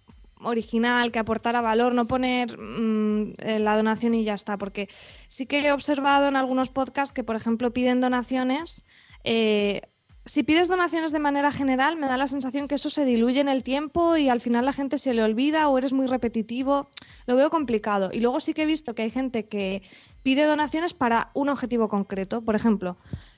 original, 0.42 1.12
que 1.12 1.18
aportara 1.18 1.60
valor, 1.60 1.94
no 1.94 2.06
poner 2.06 2.58
mm, 2.58 3.34
eh, 3.38 3.58
la 3.58 3.76
donación 3.76 4.14
y 4.14 4.24
ya 4.24 4.34
está, 4.34 4.58
porque 4.58 4.88
sí 5.28 5.46
que 5.46 5.60
he 5.60 5.72
observado 5.72 6.28
en 6.28 6.36
algunos 6.36 6.70
podcasts 6.70 7.12
que, 7.12 7.24
por 7.24 7.36
ejemplo, 7.36 7.72
piden 7.72 8.00
donaciones. 8.00 8.84
Si 10.26 10.42
pides 10.42 10.68
donaciones 10.68 11.12
de 11.12 11.20
manera 11.20 11.52
general, 11.52 11.96
me 11.96 12.08
da 12.08 12.16
la 12.16 12.26
sensación 12.26 12.66
que 12.66 12.74
eso 12.74 12.90
se 12.90 13.04
diluye 13.04 13.40
en 13.40 13.48
el 13.48 13.62
tiempo 13.62 14.16
y 14.16 14.28
al 14.28 14.40
final 14.40 14.64
la 14.64 14.72
gente 14.72 14.98
se 14.98 15.14
le 15.14 15.22
olvida 15.22 15.68
o 15.68 15.78
eres 15.78 15.92
muy 15.92 16.06
repetitivo. 16.06 16.90
Lo 17.26 17.36
veo 17.36 17.48
complicado. 17.48 18.10
Y 18.12 18.18
luego 18.18 18.40
sí 18.40 18.52
que 18.52 18.62
he 18.62 18.66
visto 18.66 18.94
que 18.94 19.02
hay 19.02 19.10
gente 19.10 19.46
que 19.46 19.82
pide 20.24 20.44
donaciones 20.44 20.94
para 20.94 21.30
un 21.34 21.48
objetivo 21.48 21.88
concreto. 21.88 22.42
Por 22.42 22.56
ejemplo, 22.56 22.96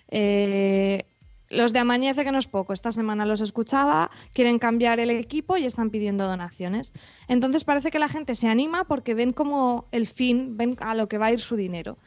eh, 0.08 1.04
los 1.50 1.74
de 1.74 1.78
Amañece, 1.78 2.24
que 2.24 2.32
no 2.32 2.38
es 2.38 2.46
poco, 2.46 2.72
esta 2.72 2.90
semana 2.90 3.26
los 3.26 3.42
escuchaba, 3.42 4.10
quieren 4.32 4.58
cambiar 4.58 4.98
el 4.98 5.10
equipo 5.10 5.58
y 5.58 5.66
están 5.66 5.90
pidiendo 5.90 6.26
donaciones. 6.26 6.94
Entonces 7.28 7.64
parece 7.64 7.90
que 7.90 7.98
la 7.98 8.08
gente 8.08 8.34
se 8.34 8.48
anima 8.48 8.84
porque 8.84 9.12
ven 9.12 9.34
como 9.34 9.88
el 9.92 10.06
fin, 10.06 10.56
ven 10.56 10.76
a 10.80 10.94
lo 10.94 11.06
que 11.06 11.18
va 11.18 11.26
a 11.26 11.32
ir 11.32 11.40
su 11.40 11.56
dinero. 11.56 11.98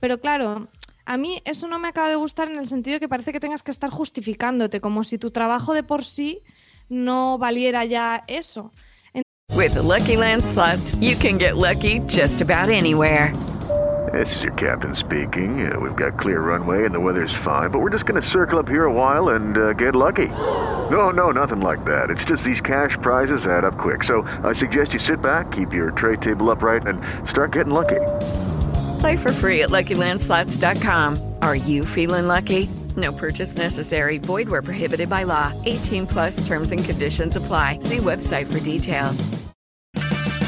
Pero 0.00 0.18
claro, 0.18 0.68
a 1.04 1.16
mí 1.16 1.42
eso 1.44 1.68
no 1.68 1.78
me 1.78 1.88
acaba 1.88 2.08
de 2.08 2.16
gustar 2.16 2.48
en 2.48 2.58
el 2.58 2.66
sentido 2.66 3.00
que 3.00 3.08
parece 3.08 3.32
que 3.32 3.40
tengas 3.40 3.62
que 3.62 3.70
estar 3.70 3.90
justificándote, 3.90 4.80
como 4.80 5.04
si 5.04 5.18
tu 5.18 5.30
trabajo 5.30 5.74
de 5.74 5.82
por 5.82 6.04
sí 6.04 6.42
no 6.88 7.38
valiera 7.38 7.84
ya 7.84 8.24
eso. 8.26 8.72
With 9.54 9.74
the 9.74 9.82
Lucky 9.82 10.16
Land 10.16 10.44
slots, 10.44 10.94
you 11.00 11.16
can 11.16 11.36
get 11.36 11.56
lucky 11.56 12.00
just 12.06 12.40
about 12.40 12.70
anywhere. 12.70 13.32
This 14.12 14.34
is 14.34 14.42
your 14.42 14.52
captain 14.54 14.96
speaking. 14.96 15.70
Uh, 15.70 15.78
we've 15.78 15.94
got 15.94 16.18
clear 16.18 16.40
runway 16.40 16.84
and 16.84 16.92
the 16.92 16.98
weather's 16.98 17.34
fine, 17.44 17.70
but 17.70 17.80
we're 17.80 17.90
just 17.90 18.06
going 18.06 18.20
to 18.20 18.28
circle 18.28 18.58
up 18.58 18.68
here 18.68 18.86
a 18.86 18.92
while 18.92 19.30
and 19.30 19.56
uh, 19.56 19.72
get 19.74 19.94
lucky. 19.94 20.26
No, 20.26 21.10
no, 21.10 21.30
nothing 21.30 21.60
like 21.60 21.84
that. 21.84 22.10
It's 22.10 22.24
just 22.24 22.42
these 22.42 22.60
cash 22.60 22.96
prizes 23.02 23.46
add 23.46 23.64
up 23.64 23.78
quick. 23.78 24.02
So 24.02 24.22
I 24.42 24.52
suggest 24.52 24.94
you 24.94 24.98
sit 24.98 25.20
back, 25.22 25.52
keep 25.52 25.72
your 25.72 25.92
tray 25.92 26.16
table 26.16 26.50
upright, 26.50 26.86
and 26.86 27.00
start 27.28 27.52
getting 27.52 27.72
lucky. 27.72 28.00
Play 29.00 29.16
for 29.16 29.32
free 29.32 29.62
at 29.62 29.70
LuckyLandSlots.com. 29.70 31.18
Are 31.42 31.56
you 31.56 31.86
feeling 31.86 32.26
lucky? 32.28 32.68
No 32.96 33.12
purchase 33.12 33.56
necessary. 33.56 34.18
Void 34.18 34.48
where 34.48 34.62
prohibited 34.62 35.08
by 35.08 35.24
law. 35.24 35.52
18 35.64 36.06
plus 36.06 36.46
terms 36.46 36.70
and 36.72 36.84
conditions 36.84 37.36
apply. 37.36 37.78
See 37.80 37.98
website 37.98 38.46
for 38.46 38.60
details. 38.60 39.28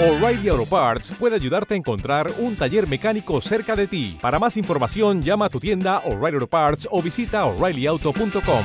O'Reilly 0.00 0.48
Auto 0.50 0.66
Parts 0.66 1.12
puede 1.12 1.36
ayudarte 1.36 1.74
a 1.74 1.76
encontrar 1.76 2.32
un 2.38 2.56
taller 2.56 2.88
mecánico 2.88 3.40
cerca 3.40 3.76
de 3.76 3.86
ti. 3.86 4.18
Para 4.20 4.38
más 4.38 4.56
información, 4.56 5.22
llama 5.22 5.44
a 5.46 5.48
tu 5.48 5.60
tienda 5.60 5.98
O'Reilly 5.98 6.34
Auto 6.34 6.48
Parts 6.48 6.88
o 6.90 7.00
visita 7.00 7.44
oreillyauto.com. 7.44 8.64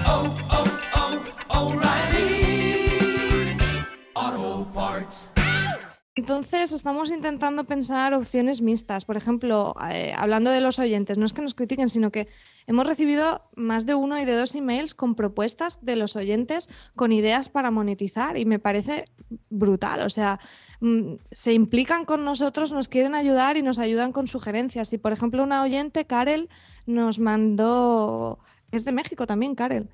Entonces 6.18 6.72
estamos 6.72 7.12
intentando 7.12 7.66
pensar 7.66 8.16
opciones 8.16 8.64
mixtas. 8.64 9.06
Por 9.06 9.18
ejemplo, 9.18 9.76
eh, 9.88 10.14
hablando 10.18 10.50
de 10.50 10.62
los 10.62 10.80
oyentes, 10.80 11.20
no 11.20 11.26
es 11.26 11.32
que 11.32 11.44
nos 11.44 11.54
critiquen, 11.54 11.90
sino 11.90 12.12
que 12.12 12.28
hemos 12.66 12.88
recibido 12.88 13.48
más 13.56 13.86
de 13.86 13.94
uno 13.94 14.20
y 14.20 14.26
de 14.26 14.36
dos 14.36 14.56
emails 14.56 14.96
con 14.96 15.14
propuestas 15.14 15.86
de 15.86 15.96
los 15.96 16.16
oyentes, 16.16 16.72
con 16.96 17.12
ideas 17.12 17.50
para 17.50 17.70
monetizar 17.70 18.36
y 18.36 18.46
me 18.46 18.58
parece 18.58 19.06
brutal. 19.52 20.02
O 20.02 20.10
sea, 20.10 20.40
mm, 20.80 21.18
se 21.32 21.54
implican 21.54 22.04
con 22.04 22.26
nosotros, 22.26 22.72
nos 22.72 22.88
quieren 22.88 23.14
ayudar 23.14 23.56
y 23.56 23.62
nos 23.62 23.78
ayudan 23.78 24.12
con 24.12 24.26
sugerencias. 24.26 24.92
Y 24.94 24.98
por 24.98 25.14
ejemplo, 25.14 25.44
una 25.44 25.62
oyente, 25.62 26.06
Karel, 26.06 26.50
nos 26.88 27.20
mandó, 27.20 28.40
es 28.72 28.86
de 28.86 28.92
México 28.92 29.28
también, 29.28 29.54
Karel 29.54 29.88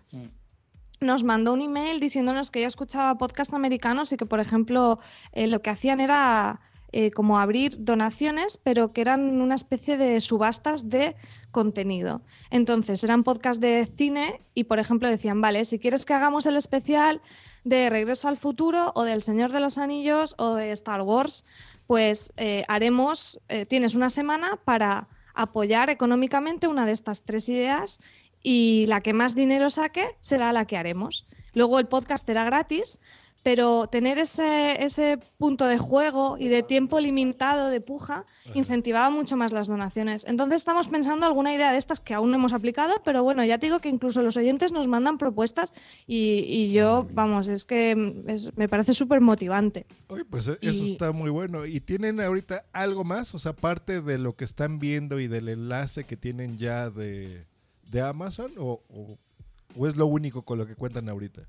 nos 0.99 1.23
mandó 1.23 1.53
un 1.53 1.61
email 1.61 1.99
diciéndonos 1.99 2.51
que 2.51 2.59
ella 2.59 2.67
escuchaba 2.67 3.17
podcast 3.17 3.53
americanos 3.53 4.11
y 4.11 4.17
que, 4.17 4.25
por 4.25 4.39
ejemplo, 4.39 4.99
eh, 5.31 5.47
lo 5.47 5.61
que 5.61 5.69
hacían 5.69 5.99
era 5.99 6.61
eh, 6.91 7.11
como 7.11 7.39
abrir 7.39 7.83
donaciones, 7.83 8.57
pero 8.57 8.93
que 8.93 9.01
eran 9.01 9.41
una 9.41 9.55
especie 9.55 9.97
de 9.97 10.21
subastas 10.21 10.89
de 10.89 11.15
contenido. 11.51 12.21
Entonces, 12.51 13.03
eran 13.03 13.23
podcasts 13.23 13.59
de 13.59 13.85
cine 13.85 14.41
y, 14.53 14.65
por 14.65 14.79
ejemplo, 14.79 15.09
decían, 15.09 15.41
vale, 15.41 15.65
si 15.65 15.79
quieres 15.79 16.05
que 16.05 16.13
hagamos 16.13 16.45
el 16.45 16.55
especial 16.55 17.21
de 17.63 17.89
Regreso 17.89 18.27
al 18.27 18.37
Futuro 18.37 18.91
o 18.95 19.03
del 19.03 19.23
Señor 19.23 19.51
de 19.51 19.59
los 19.59 19.77
Anillos 19.77 20.35
o 20.37 20.55
de 20.55 20.71
Star 20.71 21.01
Wars, 21.01 21.45
pues 21.87 22.33
eh, 22.37 22.63
haremos, 22.67 23.41
tienes 23.67 23.95
una 23.95 24.09
semana 24.09 24.59
para 24.63 25.09
apoyar 25.33 25.89
económicamente 25.89 26.67
una 26.67 26.85
de 26.85 26.91
estas 26.91 27.23
tres 27.23 27.49
ideas 27.49 27.99
y 28.43 28.85
la 28.87 29.01
que 29.01 29.13
más 29.13 29.33
dinero 29.35 29.69
saque 29.69 30.05
será 30.19 30.51
la 30.53 30.65
que 30.65 30.77
haremos. 30.77 31.25
Luego 31.53 31.79
el 31.79 31.87
podcast 31.87 32.25
será 32.25 32.43
gratis, 32.43 32.99
pero 33.43 33.87
tener 33.87 34.19
ese, 34.19 34.81
ese 34.85 35.19
punto 35.37 35.65
de 35.65 35.77
juego 35.77 36.37
y 36.39 36.47
de 36.47 36.63
tiempo 36.63 37.01
limitado 37.01 37.67
de 37.67 37.81
puja 37.81 38.25
incentivaba 38.53 39.09
mucho 39.09 39.35
más 39.35 39.51
las 39.51 39.67
donaciones. 39.67 40.23
Entonces 40.29 40.57
estamos 40.61 40.87
pensando 40.87 41.25
alguna 41.25 41.53
idea 41.53 41.73
de 41.73 41.77
estas 41.77 41.99
que 41.99 42.13
aún 42.13 42.31
no 42.31 42.37
hemos 42.37 42.53
aplicado, 42.53 42.93
pero 43.03 43.21
bueno, 43.21 43.43
ya 43.43 43.57
te 43.57 43.65
digo 43.65 43.79
que 43.79 43.89
incluso 43.89 44.21
los 44.21 44.37
oyentes 44.37 44.71
nos 44.71 44.87
mandan 44.87 45.17
propuestas 45.17 45.73
y, 46.07 46.39
y 46.47 46.71
yo, 46.71 47.05
vamos, 47.11 47.47
es 47.47 47.65
que 47.65 48.23
es- 48.27 48.55
me 48.55 48.69
parece 48.69 48.93
súper 48.93 49.19
motivante. 49.19 49.85
Oye, 50.07 50.23
pues 50.23 50.47
eh, 50.47 50.57
eso 50.61 50.83
Y- 50.85 50.91
está 50.93 51.11
muy 51.11 51.29
bueno. 51.29 51.65
¿Y 51.65 51.81
tienen 51.81 52.21
ahorita 52.21 52.63
algo 52.71 53.03
más? 53.03 53.35
O 53.35 53.39
sea, 53.39 53.51
aparte 53.51 54.01
de 54.01 54.19
lo 54.19 54.37
que 54.37 54.45
están 54.45 54.79
viendo 54.79 55.19
y 55.19 55.27
del 55.27 55.49
enlace 55.49 56.05
que 56.05 56.15
tienen 56.15 56.57
ya 56.57 56.89
de, 56.89 57.45
de 57.93 58.01
Amazon, 58.01 58.51
o, 58.57 58.81
o- 58.89 59.87
es 59.87 59.95
lo 59.95 60.07
único 60.07 60.41
con 60.41 60.57
lo 60.57 60.67
que 60.67 60.75
cuentan 60.75 61.07
ahorita? 61.07 61.43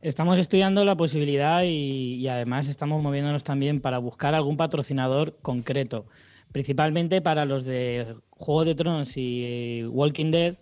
Estamos 0.00 0.38
estudiando 0.38 0.84
la 0.84 0.96
posibilidad 0.96 1.62
y, 1.64 2.28
además 2.28 2.68
estamos 2.68 3.02
moviéndonos 3.02 3.42
también 3.42 3.80
para 3.80 3.98
buscar 3.98 4.34
algún 4.34 4.56
patrocinador 4.58 5.36
concreto, 5.40 6.04
principalmente 6.52 7.22
para 7.22 7.46
los 7.46 7.64
de 7.64 8.14
Juego 8.30 8.64
de 8.66 8.74
Tronos 8.74 9.16
y 9.16 9.82
Walking 9.86 10.30
Dead. 10.30 10.56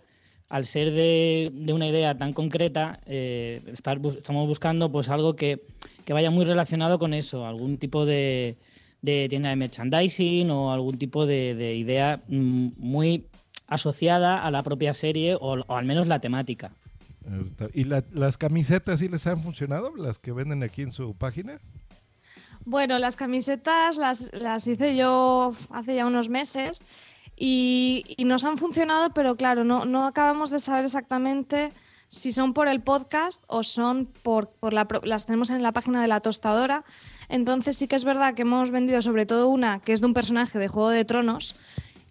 Al 0.49 0.65
ser 0.65 0.91
de, 0.91 1.49
de 1.53 1.73
una 1.73 1.87
idea 1.87 2.17
tan 2.17 2.31
concreta, 2.31 2.99
eh, 3.05 3.61
estamos 3.73 4.47
buscando 4.47 4.91
pues 4.91 5.09
algo 5.09 5.35
que, 5.35 5.61
que 6.05 6.13
vaya 6.13 6.29
muy 6.29 6.45
relacionado 6.45 6.99
con 6.99 7.13
eso, 7.13 7.45
algún 7.47 7.77
tipo 7.77 8.05
de, 8.05 8.57
de 9.01 9.27
tienda 9.29 9.49
de 9.49 9.55
merchandising 9.55 10.51
o 10.51 10.71
algún 10.71 10.97
tipo 10.99 11.25
de, 11.25 11.55
de 11.55 11.75
idea 11.75 12.21
mm, 12.27 12.67
muy 12.77 13.25
asociada 13.67 14.43
a 14.43 14.51
la 14.51 14.63
propia 14.63 14.93
serie 14.93 15.35
o, 15.35 15.61
o 15.61 15.75
al 15.75 15.85
menos 15.85 16.07
la 16.07 16.19
temática. 16.19 16.71
¿Y 17.73 17.85
la- 17.85 18.03
las 18.11 18.37
camisetas 18.37 18.99
sí 18.99 19.07
les 19.07 19.25
han 19.27 19.39
funcionado? 19.39 19.95
¿Las 19.95 20.19
que 20.19 20.31
venden 20.33 20.61
aquí 20.63 20.81
en 20.81 20.91
su 20.91 21.13
página? 21.15 21.59
Bueno, 22.65 22.97
las 22.99 23.15
camisetas 23.15 23.97
las, 23.97 24.29
las 24.33 24.67
hice 24.67 24.95
yo 24.95 25.53
hace 25.69 25.95
ya 25.95 26.05
unos 26.05 26.29
meses 26.29 26.83
y, 27.35 28.03
y 28.17 28.25
nos 28.25 28.43
han 28.45 28.57
funcionado, 28.57 29.13
pero 29.13 29.35
claro, 29.35 29.63
no, 29.63 29.85
no 29.85 30.05
acabamos 30.05 30.49
de 30.49 30.59
saber 30.59 30.85
exactamente 30.85 31.71
si 32.07 32.31
son 32.31 32.53
por 32.53 32.67
el 32.67 32.81
podcast 32.81 33.43
o 33.47 33.63
son 33.63 34.05
por, 34.05 34.49
por 34.51 34.71
la, 34.73 34.87
las 35.03 35.25
tenemos 35.25 35.49
en 35.49 35.63
la 35.63 35.71
página 35.71 36.01
de 36.01 36.07
la 36.07 36.19
tostadora. 36.21 36.85
Entonces 37.27 37.75
sí 37.77 37.87
que 37.87 37.95
es 37.95 38.05
verdad 38.05 38.33
que 38.33 38.43
hemos 38.43 38.69
vendido 38.69 39.01
sobre 39.01 39.25
todo 39.25 39.49
una 39.49 39.79
que 39.79 39.93
es 39.93 39.99
de 40.01 40.07
un 40.07 40.13
personaje 40.13 40.59
de 40.59 40.67
Juego 40.67 40.89
de 40.89 41.05
Tronos. 41.05 41.55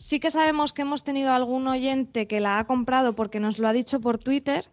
Sí 0.02 0.18
que 0.18 0.32
sabemos 0.32 0.72
que 0.72 0.82
hemos 0.82 1.04
tenido 1.04 1.30
algún 1.32 1.68
oyente 1.68 2.26
que 2.26 2.40
la 2.40 2.58
ha 2.58 2.64
comprado 2.66 3.12
porque 3.12 3.38
nos 3.38 3.60
lo 3.60 3.68
ha 3.68 3.72
dicho 3.72 4.00
por 4.00 4.18
Twitter, 4.18 4.64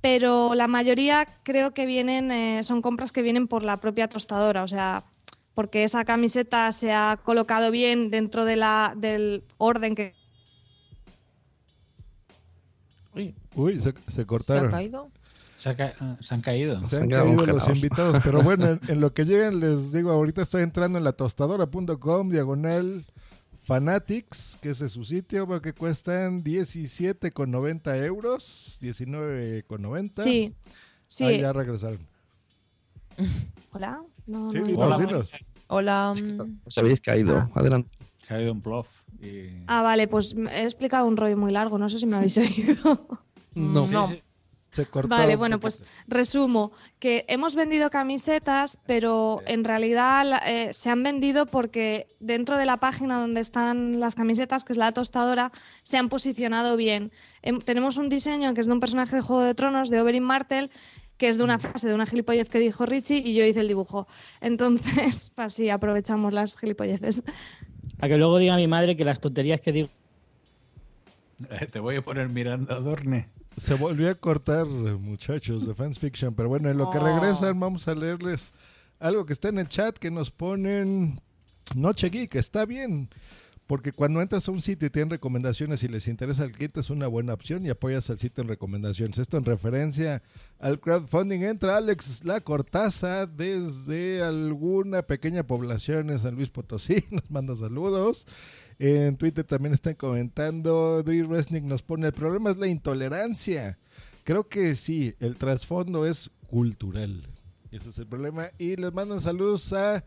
pero 0.00 0.54
la 0.54 0.66
mayoría 0.66 1.28
creo 1.42 1.74
que 1.74 1.84
vienen, 1.84 2.32
eh, 2.32 2.64
son 2.64 2.80
compras 2.80 3.12
que 3.12 3.20
vienen 3.20 3.48
por 3.48 3.62
la 3.62 3.76
propia 3.76 4.08
tostadora, 4.08 4.62
o 4.62 4.66
sea, 4.66 5.04
porque 5.52 5.84
esa 5.84 6.06
camiseta 6.06 6.72
se 6.72 6.94
ha 6.94 7.18
colocado 7.22 7.70
bien 7.70 8.10
dentro 8.10 8.46
de 8.46 8.56
la, 8.56 8.94
del 8.96 9.44
orden 9.58 9.94
que... 9.94 10.14
Uy, 13.54 13.78
se, 13.78 13.92
se 14.08 14.24
cortaron. 14.24 14.72
Se, 15.58 15.68
ha 15.68 15.76
ca- 15.76 15.92
ah, 16.00 16.16
se 16.22 16.34
han 16.34 16.40
caído. 16.40 16.82
Se 16.82 16.96
han 16.96 17.10
caído 17.10 17.44
los 17.44 17.68
invitados, 17.68 18.20
pero 18.24 18.40
bueno, 18.40 18.68
en, 18.68 18.80
en 18.88 19.00
lo 19.02 19.12
que 19.12 19.26
llegan 19.26 19.60
les 19.60 19.92
digo, 19.92 20.12
ahorita 20.12 20.40
estoy 20.40 20.62
entrando 20.62 20.96
en 20.96 21.04
la 21.04 21.12
tostadora.com, 21.12 22.30
diagonal 22.30 23.04
Fanatics, 23.76 24.56
que 24.62 24.70
ese 24.70 24.86
es 24.86 24.92
su 24.92 25.02
sitio, 25.02 25.44
veo 25.44 25.60
que 25.60 25.72
cuestan 25.72 26.44
17,90 26.44 28.04
euros, 28.04 28.78
19,90. 28.80 30.22
Sí, 30.22 30.54
sí. 31.08 31.24
Ah, 31.24 31.32
ya 31.32 31.52
regresaron. 31.52 31.98
Hola. 33.72 34.02
No, 34.28 34.52
Sí, 34.52 34.58
no. 34.60 34.66
dinos, 34.66 34.86
Hola. 34.86 34.98
dinos. 34.98 35.32
Hola. 35.66 36.14
Os 36.64 36.78
habéis 36.78 37.00
caído. 37.00 37.48
Adelante. 37.56 37.90
Se 38.24 38.34
ha 38.34 38.40
ido 38.40 38.52
un 38.52 38.60
plof. 38.62 38.88
Y... 39.20 39.64
Ah, 39.66 39.82
vale, 39.82 40.06
pues 40.06 40.36
he 40.52 40.62
explicado 40.62 41.04
un 41.08 41.16
rollo 41.16 41.36
muy 41.36 41.50
largo, 41.50 41.76
no 41.76 41.88
sé 41.88 41.98
si 41.98 42.06
me 42.06 42.16
habéis 42.16 42.36
oído. 42.38 43.08
No. 43.54 43.84
No. 43.90 44.12
Se 44.76 44.84
cortó. 44.84 45.08
Vale, 45.08 45.36
bueno, 45.36 45.58
pues 45.58 45.84
resumo, 46.06 46.70
que 46.98 47.24
hemos 47.28 47.54
vendido 47.54 47.88
camisetas, 47.88 48.78
pero 48.84 49.40
en 49.46 49.64
realidad 49.64 50.38
eh, 50.46 50.74
se 50.74 50.90
han 50.90 51.02
vendido 51.02 51.46
porque 51.46 52.08
dentro 52.20 52.58
de 52.58 52.66
la 52.66 52.76
página 52.76 53.18
donde 53.18 53.40
están 53.40 54.00
las 54.00 54.14
camisetas, 54.14 54.66
que 54.66 54.74
es 54.74 54.76
la 54.76 54.92
tostadora, 54.92 55.50
se 55.82 55.96
han 55.96 56.10
posicionado 56.10 56.76
bien. 56.76 57.10
Em, 57.40 57.58
tenemos 57.62 57.96
un 57.96 58.10
diseño 58.10 58.52
que 58.52 58.60
es 58.60 58.66
de 58.66 58.74
un 58.74 58.80
personaje 58.80 59.16
de 59.16 59.22
Juego 59.22 59.44
de 59.44 59.54
Tronos, 59.54 59.88
de 59.88 59.98
Oberyn 59.98 60.22
Martell, 60.22 60.70
que 61.16 61.28
es 61.28 61.38
de 61.38 61.44
una 61.44 61.58
frase 61.58 61.88
de 61.88 61.94
una 61.94 62.04
gilipollez 62.04 62.50
que 62.50 62.58
dijo 62.58 62.84
Richie 62.84 63.22
y 63.24 63.32
yo 63.32 63.46
hice 63.46 63.60
el 63.60 63.68
dibujo. 63.68 64.06
Entonces, 64.42 65.32
pues 65.34 65.54
sí, 65.54 65.70
aprovechamos 65.70 66.34
las 66.34 66.60
gilipolleces. 66.60 67.24
A 67.98 68.08
que 68.08 68.18
luego 68.18 68.36
diga 68.36 68.56
mi 68.56 68.66
madre 68.66 68.94
que 68.94 69.06
las 69.06 69.20
tonterías 69.20 69.62
que 69.62 69.72
digo 69.72 69.88
Te 71.72 71.80
voy 71.80 71.96
a 71.96 72.02
poner 72.02 72.28
mirando 72.28 72.74
a 72.74 72.80
Dorne. 72.80 73.30
Se 73.56 73.74
volvió 73.74 74.10
a 74.10 74.14
cortar, 74.14 74.66
muchachos, 74.66 75.66
de 75.66 75.74
Fans 75.74 75.98
Fiction. 75.98 76.34
Pero 76.34 76.50
bueno, 76.50 76.70
en 76.70 76.76
lo 76.76 76.90
que 76.90 76.98
regresan, 76.98 77.58
vamos 77.58 77.88
a 77.88 77.94
leerles 77.94 78.52
algo 78.98 79.24
que 79.24 79.32
está 79.32 79.48
en 79.48 79.58
el 79.58 79.68
chat 79.68 79.96
que 79.96 80.10
nos 80.10 80.30
ponen. 80.30 81.18
Noche 81.74 82.10
Geek, 82.10 82.34
está 82.34 82.66
bien. 82.66 83.08
Porque 83.66 83.90
cuando 83.92 84.20
entras 84.20 84.46
a 84.48 84.52
un 84.52 84.62
sitio 84.62 84.86
y 84.86 84.90
tienen 84.90 85.10
recomendaciones 85.10 85.82
y 85.82 85.88
les 85.88 86.06
interesa 86.06 86.44
al 86.44 86.52
cliente, 86.52 86.80
es 86.80 86.90
una 86.90 87.08
buena 87.08 87.32
opción 87.32 87.66
y 87.66 87.70
apoyas 87.70 88.08
al 88.10 88.18
sitio 88.18 88.42
en 88.42 88.48
recomendaciones. 88.48 89.18
Esto 89.18 89.38
en 89.38 89.44
referencia 89.44 90.22
al 90.60 90.78
crowdfunding. 90.78 91.42
Entra 91.42 91.78
Alex 91.78 92.24
La 92.24 92.40
Cortaza 92.40 93.26
desde 93.26 94.22
alguna 94.22 95.02
pequeña 95.02 95.44
población 95.44 96.10
en 96.10 96.18
San 96.18 96.36
Luis 96.36 96.50
Potosí. 96.50 97.04
Nos 97.10 97.28
manda 97.30 97.56
saludos. 97.56 98.26
En 98.78 99.16
Twitter 99.16 99.44
también 99.44 99.72
están 99.72 99.94
comentando. 99.94 101.02
Dri 101.02 101.22
Resnick 101.22 101.64
nos 101.64 101.82
pone: 101.82 102.08
el 102.08 102.12
problema 102.12 102.50
es 102.50 102.56
la 102.56 102.66
intolerancia. 102.66 103.78
Creo 104.24 104.48
que 104.48 104.74
sí, 104.74 105.14
el 105.20 105.36
trasfondo 105.36 106.06
es 106.06 106.30
cultural. 106.48 107.26
Ese 107.70 107.90
es 107.90 107.98
el 107.98 108.06
problema. 108.06 108.48
Y 108.58 108.76
les 108.76 108.92
mandan 108.92 109.20
saludos 109.20 109.72
a 109.72 110.04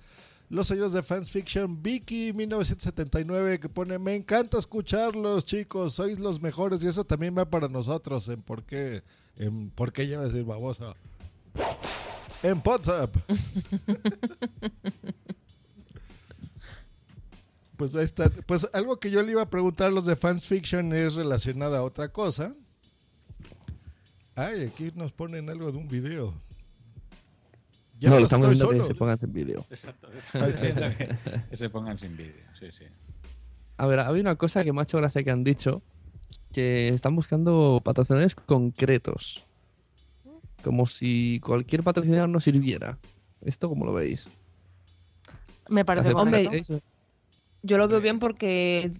los 0.49 0.67
señores 0.67 0.93
de 0.93 1.03
Fans 1.03 1.31
Fiction, 1.31 1.81
Vicky 1.81 2.33
1979, 2.33 3.59
que 3.59 3.69
pone, 3.69 3.99
me 3.99 4.15
encanta 4.15 4.57
escucharlos, 4.57 5.45
chicos, 5.45 5.93
sois 5.93 6.19
los 6.19 6.41
mejores. 6.41 6.83
Y 6.83 6.87
eso 6.87 7.03
también 7.03 7.35
va 7.37 7.45
para 7.45 7.67
nosotros 7.69 8.27
en 8.29 8.41
por 8.41 8.63
qué, 8.63 9.03
en 9.37 9.69
por 9.71 9.93
qué 9.93 10.07
ya 10.07 10.17
va 10.17 10.23
a 10.23 10.27
decir 10.27 10.43
babosa. 10.43 10.95
En 12.43 12.61
WhatsApp. 12.65 13.15
Pues 17.79 17.95
ahí 17.95 18.03
está. 18.03 18.29
Pues 18.29 18.69
algo 18.73 18.99
que 18.99 19.09
yo 19.09 19.21
le 19.21 19.31
iba 19.31 19.41
a 19.41 19.49
preguntar 19.49 19.87
a 19.87 19.89
los 19.89 20.05
de 20.05 20.17
Fans 20.17 20.45
Fiction 20.45 20.91
es 20.91 21.15
relacionado 21.15 21.77
a 21.77 21.81
otra 21.81 22.09
cosa. 22.09 22.53
Ay, 24.35 24.63
aquí 24.63 24.91
nos 24.95 25.13
ponen 25.13 25.49
algo 25.49 25.71
de 25.71 25.77
un 25.77 25.87
video. 25.87 26.33
no, 28.01 28.19
lo 28.19 28.25
estamos 28.25 28.49
viendo 28.49 28.69
que 28.69 28.83
se 28.83 28.95
pongan 28.95 29.17
en 29.21 29.31
vídeo. 29.31 29.65
Exacto. 29.69 30.09
Ahí 30.33 30.49
está. 30.49 30.67
Entiendo 30.67 31.17
que, 31.49 31.55
se 31.55 31.69
pongan 31.69 31.97
sin 31.97 32.17
vídeo. 32.17 32.43
Sí, 32.59 32.69
sí. 32.69 32.83
A 33.77 33.87
ver, 33.87 34.01
había 34.01 34.23
una 34.23 34.35
cosa 34.35 34.65
que 34.65 34.73
me 34.73 34.81
ha 34.81 34.83
hecho 34.83 34.97
gracia 34.97 35.23
que 35.23 35.31
han 35.31 35.45
dicho, 35.45 35.81
que 36.51 36.89
están 36.89 37.15
buscando 37.15 37.81
patrocinadores 37.81 38.35
concretos. 38.35 39.41
Como 40.65 40.85
si 40.85 41.39
cualquier 41.39 41.81
patrocinador 41.83 42.27
no 42.27 42.41
sirviera. 42.41 42.99
¿Esto 43.39 43.69
cómo 43.69 43.85
lo 43.85 43.93
veis? 43.93 44.27
Me 45.69 45.85
parece 45.85 46.09
¿Aceptáis 46.09 46.67
correcto. 46.67 46.88
Yo 47.61 47.77
lo 47.77 47.87
veo 47.87 47.99
bien 48.01 48.19
porque 48.19 48.91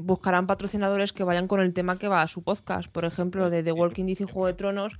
buscarán 0.00 0.46
patrocinadores 0.46 1.12
que 1.12 1.24
vayan 1.24 1.48
con 1.48 1.60
el 1.60 1.72
tema 1.72 1.98
que 1.98 2.08
va 2.08 2.22
a 2.22 2.28
su 2.28 2.42
podcast. 2.42 2.88
Por 2.90 3.04
ejemplo, 3.04 3.50
de 3.50 3.62
The 3.62 3.72
Walking 3.72 4.04
Dead 4.06 4.20
y 4.20 4.24
Juego 4.24 4.46
de 4.46 4.54
Tronos, 4.54 4.98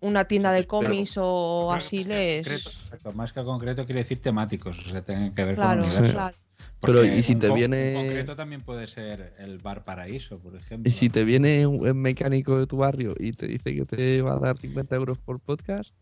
una 0.00 0.26
tienda 0.26 0.52
de 0.52 0.66
cómics 0.66 1.14
o 1.18 1.72
así 1.72 2.04
les... 2.04 2.46
Concreto. 2.46 3.12
Más 3.14 3.32
que 3.32 3.42
concreto 3.42 3.84
quiere 3.84 4.02
decir 4.02 4.20
temáticos, 4.22 4.78
o 4.86 4.88
sea, 4.88 5.02
tienen 5.02 5.34
que 5.34 5.44
ver 5.44 5.56
Claro, 5.56 5.80
con 5.80 5.90
universo. 5.90 6.12
claro. 6.14 6.36
Pero, 6.80 6.92
Porque 7.00 7.16
¿y 7.16 7.22
si 7.24 7.34
te 7.34 7.52
viene- 7.52 7.94
concreto 7.94 8.36
también 8.36 8.60
puede 8.60 8.86
ser 8.86 9.34
el 9.38 9.58
Bar 9.58 9.82
Paraíso, 9.84 10.38
por 10.38 10.54
ejemplo. 10.54 10.88
Y 10.88 10.92
si 10.92 11.08
te 11.10 11.24
viene 11.24 11.66
un 11.66 11.84
un 11.88 12.00
mecánico 12.00 12.56
de 12.56 12.68
tu 12.68 12.76
barrio 12.76 13.14
y 13.18 13.32
te 13.32 13.48
dice 13.48 13.74
que 13.74 13.84
te 13.84 14.22
va 14.22 14.34
a 14.34 14.38
dar 14.38 14.56
50 14.56 14.94
euros 14.94 15.18
por 15.18 15.40
podcast, 15.40 15.92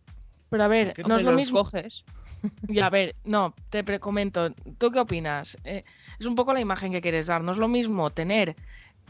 Pero 0.50 0.62
a 0.64 0.68
ver, 0.68 0.94
no 1.06 1.16
es 1.16 1.22
lo 1.22 1.32
mismo. 1.32 1.60
coges. 1.60 2.04
Y 2.68 2.80
a 2.80 2.90
ver, 2.90 3.16
no, 3.24 3.54
te 3.70 3.82
pre- 3.82 3.98
comento. 3.98 4.50
¿Tú 4.78 4.90
qué 4.90 5.00
opinas? 5.00 5.56
Eh, 5.64 5.84
es 6.18 6.26
un 6.26 6.34
poco 6.34 6.52
la 6.52 6.60
imagen 6.60 6.92
que 6.92 7.00
quieres 7.00 7.26
dar. 7.26 7.42
No 7.42 7.52
es 7.52 7.58
lo 7.58 7.66
mismo 7.68 8.10
tener 8.10 8.54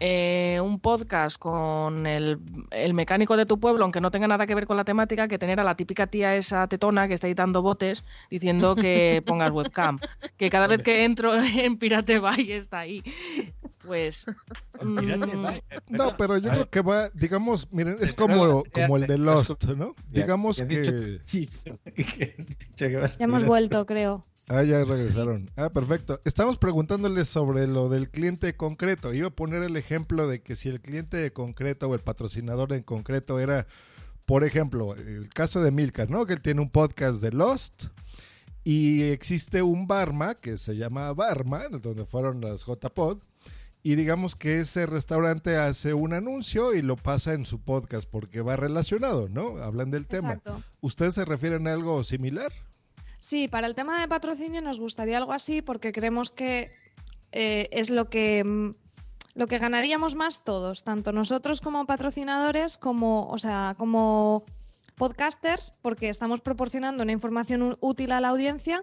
eh, 0.01 0.61
un 0.63 0.79
podcast 0.81 1.39
con 1.39 2.07
el, 2.07 2.39
el 2.71 2.95
mecánico 2.95 3.37
de 3.37 3.47
tu 3.47 3.59
pueblo, 3.59 3.85
aunque 3.85 4.01
no 4.01 4.11
tenga 4.11 4.29
nada 4.29 4.47
que 4.47 4.55
ver 4.55 4.67
con 4.67 4.77
la 4.77 4.85
temática, 4.85 5.29
que 5.29 5.39
tener 5.39 5.59
a 5.61 5.65
la 5.65 5.75
típica 5.75 6.07
tía 6.07 6.37
esa 6.37 6.67
tetona 6.67 7.09
que 7.09 7.15
está 7.15 7.27
ahí 7.27 7.35
dando 7.35 7.63
botes 7.63 8.05
diciendo 8.31 8.77
que 8.77 9.23
pongas 9.27 9.51
webcam. 9.51 9.99
Que 10.37 10.51
cada 10.51 10.67
vez 10.67 10.83
que 10.83 11.05
entro 11.05 11.35
en 11.41 11.79
Pirate 11.79 12.19
Bay 12.19 12.53
está 12.53 12.81
ahí. 12.81 13.03
Pues. 13.87 14.27
mm, 14.83 15.47
No, 15.89 16.17
pero 16.17 16.39
yo 16.39 16.51
creo 16.51 16.71
que 16.71 16.81
va, 16.83 17.09
digamos, 17.15 17.73
miren, 17.73 17.97
es 18.01 18.13
como, 18.13 18.65
como 18.73 18.97
el 18.97 19.07
de 19.07 19.19
Lost, 19.19 19.65
¿no? 19.65 19.95
Digamos 20.09 20.63
que... 20.69 21.21
Ya 22.77 23.11
hemos 23.19 23.45
vuelto, 23.45 23.87
creo. 23.87 24.27
Ah, 24.49 24.63
ya 24.63 24.85
regresaron. 24.85 25.51
Ah, 25.57 25.71
perfecto. 25.71 26.21
Estamos 26.25 26.57
preguntándoles 26.57 27.29
sobre 27.29 27.67
lo 27.67 27.89
del 27.89 28.11
cliente 28.11 28.57
concreto. 28.57 29.13
Iba 29.13 29.29
a 29.29 29.35
poner 29.35 29.65
el 29.65 29.77
ejemplo 29.77 30.29
de 30.29 30.41
que 30.41 30.55
si 30.55 30.69
el 30.69 30.81
cliente 30.81 31.33
concreto 31.33 31.89
o 31.89 31.95
el 31.95 32.01
patrocinador 32.01 32.73
en 32.73 32.85
concreto 32.85 33.41
era, 33.41 33.67
por 34.25 34.45
ejemplo, 34.45 34.95
el 34.95 35.29
caso 35.31 35.63
de 35.63 35.73
Milka, 35.73 36.07
¿no? 36.07 36.27
Que 36.27 36.35
él 36.35 36.43
tiene 36.43 36.61
un 36.61 36.71
podcast 36.71 37.21
de 37.21 37.33
Lost 37.33 37.87
y 38.63 39.03
existe 39.05 39.63
un 39.63 39.89
Barma 39.89 40.35
que 40.35 40.59
se 40.59 40.77
llama 40.77 41.13
Barma, 41.13 41.65
donde 41.69 42.05
fueron 42.07 42.41
las 42.41 42.65
JPod. 42.65 43.19
Y 43.83 43.95
digamos 43.95 44.37
que 44.37 44.61
ese 44.61 44.87
restaurante 44.87 45.57
hace 45.57 45.95
un 45.95 46.13
anuncio 46.13 46.75
y 46.75 46.83
lo 46.83 46.97
pasa 46.97 47.35
en 47.35 47.45
su 47.45 47.61
podcast 47.61 48.09
porque 48.09 48.43
va 48.43 48.57
relacionado, 48.57 49.29
¿no? 49.29 49.59
Hablan 49.59 49.91
del 49.91 50.07
tema. 50.07 50.35
Exacto. 50.35 50.63
¿Ustedes 50.81 51.15
se 51.15 51.25
refieren 51.25 51.67
a 51.67 51.73
algo 51.73 52.03
similar? 52.05 52.53
Sí, 53.19 53.49
para 53.49 53.67
el 53.67 53.75
tema 53.75 54.01
de 54.01 54.09
patrocinio 54.09 54.61
nos 54.61 54.79
gustaría 54.79 55.19
algo 55.19 55.33
así 55.33 55.63
porque 55.63 55.93
creemos 55.93 56.31
que 56.31 56.71
eh, 57.33 57.69
es 57.73 57.91
lo 57.91 58.09
que, 58.09 58.45
mm, 58.45 58.75
lo 59.35 59.47
que 59.47 59.59
ganaríamos 59.59 60.15
más 60.15 60.45
todos, 60.45 60.85
tanto 60.85 61.13
nosotros 61.13 61.61
como 61.61 61.87
patrocinadores, 61.87 62.79
como, 62.79 63.29
o 63.29 63.39
sea, 63.39 63.75
como 63.79 64.45
podcasters, 64.97 65.75
porque 65.83 66.09
estamos 66.09 66.41
proporcionando 66.41 67.03
una 67.03 67.13
información 67.13 67.77
útil 67.81 68.13
a 68.13 68.21
la 68.21 68.29
audiencia, 68.29 68.83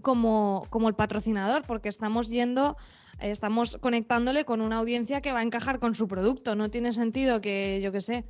como, 0.00 0.66
como 0.70 0.88
el 0.88 0.94
patrocinador, 0.94 1.62
porque 1.66 1.88
estamos 1.88 2.28
yendo, 2.28 2.76
eh, 3.20 3.30
estamos 3.30 3.78
conectándole 3.78 4.44
con 4.44 4.60
una 4.60 4.78
audiencia 4.78 5.20
que 5.20 5.32
va 5.32 5.38
a 5.38 5.42
encajar 5.42 5.78
con 5.78 5.94
su 5.94 6.08
producto. 6.08 6.56
No 6.56 6.70
tiene 6.70 6.92
sentido 6.92 7.40
que, 7.40 7.80
yo 7.82 7.92
qué 7.92 8.00
sé, 8.00 8.24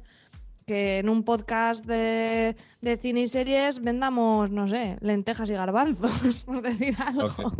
que 0.72 0.96
en 0.98 1.10
un 1.10 1.22
podcast 1.22 1.84
de, 1.84 2.56
de 2.80 2.96
cine 2.96 3.20
y 3.20 3.26
series 3.26 3.80
vendamos, 3.82 4.50
no 4.50 4.66
sé, 4.66 4.96
lentejas 5.02 5.50
y 5.50 5.52
garbanzos, 5.52 6.40
por 6.46 6.62
decir 6.62 6.96
algo. 6.98 7.52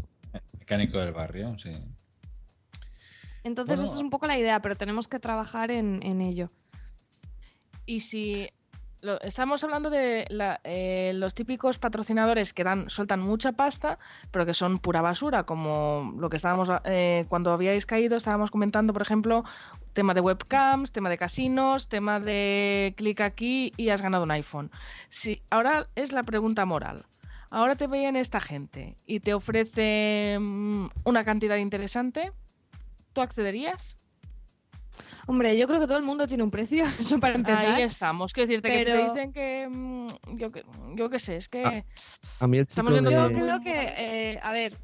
Mecánico 0.58 0.96
del 0.98 1.12
barrio, 1.12 1.58
sí. 1.58 1.72
Entonces, 3.44 3.78
Bueno. 3.78 3.84
esa 3.90 3.96
es 3.98 4.02
un 4.02 4.08
poco 4.08 4.26
la 4.26 4.38
idea, 4.38 4.62
pero 4.62 4.76
tenemos 4.76 5.08
que 5.08 5.18
trabajar 5.18 5.70
en, 5.70 6.02
en 6.02 6.22
ello. 6.22 6.50
Y 7.84 8.00
si 8.00 8.48
lo- 9.02 9.20
estamos 9.20 9.62
hablando 9.64 9.90
de 9.90 10.24
la- 10.30 10.60
eh, 10.64 11.12
los 11.14 11.34
típicos 11.34 11.78
patrocinadores 11.78 12.52
que 12.54 12.64
dan, 12.64 12.88
sueltan 12.88 13.20
mucha 13.20 13.52
pasta, 13.52 13.98
pero 14.30 14.46
que 14.46 14.54
son 14.54 14.78
pura 14.78 15.02
basura, 15.02 15.42
como 15.44 16.14
lo 16.18 16.30
que 16.30 16.36
estábamos 16.36 16.68
eh, 16.84 17.26
cuando 17.28 17.52
habíais 17.52 17.84
caído, 17.84 18.16
estábamos 18.16 18.50
comentando, 18.50 18.92
por 18.92 19.02
ejemplo, 19.02 19.44
tema 19.92 20.14
de 20.14 20.20
webcams, 20.20 20.92
tema 20.92 21.10
de 21.10 21.18
casinos, 21.18 21.88
tema 21.88 22.20
de 22.20 22.94
clic 22.96 23.20
aquí 23.20 23.72
y 23.76 23.90
has 23.90 24.00
ganado 24.02 24.24
un 24.24 24.30
iPhone. 24.30 24.70
Si 25.08 25.42
ahora 25.50 25.88
es 25.96 26.12
la 26.12 26.22
pregunta 26.22 26.64
moral. 26.64 27.04
Ahora 27.50 27.76
te 27.76 27.86
veían 27.86 28.16
esta 28.16 28.40
gente 28.40 28.96
y 29.04 29.20
te 29.20 29.34
ofrece 29.34 30.38
mm, 30.40 30.86
una 31.04 31.22
cantidad 31.24 31.56
interesante, 31.56 32.32
¿tú 33.12 33.20
accederías? 33.20 33.98
Hombre, 35.26 35.56
yo 35.56 35.66
creo 35.68 35.80
que 35.80 35.86
todo 35.86 35.98
el 35.98 36.04
mundo 36.04 36.26
tiene 36.26 36.42
un 36.42 36.50
precio, 36.50 36.84
eso 36.98 37.18
para 37.18 37.34
empezar. 37.34 37.64
Ahí 37.66 37.82
estamos. 37.82 38.32
Quiero 38.32 38.48
decirte 38.48 38.70
que 38.70 38.78
si 38.80 38.84
te 38.86 39.08
dicen 39.08 39.32
que. 39.32 39.68
mm, 39.70 40.36
Yo 40.36 40.50
que, 40.52 40.64
yo 40.94 41.08
qué 41.10 41.18
sé, 41.18 41.36
es 41.36 41.48
que. 41.48 41.62
Ah, 41.64 41.84
a 42.40 42.46
mí 42.48 42.58
el 42.58 42.62
Estamos 42.68 42.92
de- 42.94 43.00
Yo 43.02 43.28
creo 43.32 43.60
que, 43.60 43.94
eh, 43.96 44.40
a 44.42 44.52
ver, 44.52 44.76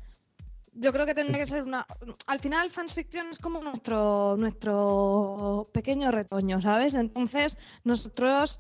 yo 0.75 0.93
creo 0.93 1.07
que 1.07 1.15
tendría 1.15 1.39
que 1.39 1.47
ser 1.47 1.63
una. 1.65 1.85
Al 2.27 2.39
final, 2.41 2.71
Fans 2.71 2.95
Fiction 2.95 3.29
es 3.31 3.39
como 3.41 3.61
nuestro, 3.63 4.37
nuestro 4.39 5.69
pequeño 5.73 6.11
retoño, 6.11 6.61
¿sabes? 6.61 6.95
Entonces, 6.95 7.59
nosotros. 7.85 8.59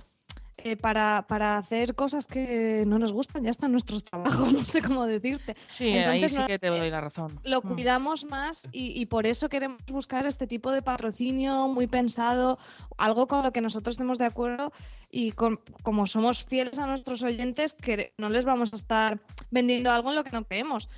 Eh, 0.64 0.76
para, 0.76 1.24
para 1.28 1.56
hacer 1.56 1.94
cosas 1.94 2.26
que 2.26 2.84
no 2.86 2.98
nos 2.98 3.12
gustan, 3.12 3.44
ya 3.44 3.50
están 3.50 3.70
nuestros 3.72 4.04
trabajos, 4.04 4.52
no 4.52 4.64
sé 4.64 4.82
cómo 4.82 5.06
decirte. 5.06 5.56
Sí, 5.68 5.84
ahí 5.90 5.98
Entonces, 5.98 6.32
sí 6.32 6.38
no- 6.38 6.46
que 6.46 6.58
te 6.58 6.66
doy 6.68 6.90
la 6.90 7.00
razón. 7.00 7.38
lo 7.44 7.60
Mm. 7.62 7.68
cuidamos 7.74 8.24
más 8.24 8.68
y, 8.72 9.00
y 9.00 9.06
por 9.06 9.26
eso 9.26 9.48
queremos 9.48 9.80
buscar 9.90 10.26
este 10.26 10.46
tipo 10.46 10.70
de 10.72 10.82
patrocinio 10.82 11.68
muy 11.68 11.86
pensado, 11.86 12.58
algo 12.96 13.26
con 13.28 13.42
lo 13.44 13.52
que 13.52 13.60
nosotros 13.60 13.94
estemos 13.94 14.18
de 14.18 14.24
acuerdo 14.26 14.72
y 15.10 15.30
con- 15.32 15.60
como 15.82 16.06
somos 16.06 16.44
fieles 16.44 16.78
a 16.78 16.86
nuestros 16.86 17.22
oyentes, 17.22 17.74
que 17.74 18.12
no 18.18 18.28
les 18.28 18.44
vamos 18.44 18.72
a 18.72 18.76
estar 18.76 19.20
vendiendo 19.50 19.90
algo 19.92 20.10
en 20.10 20.16
lo 20.16 20.24
que 20.24 20.30
no 20.32 20.44
creemos. 20.44 20.88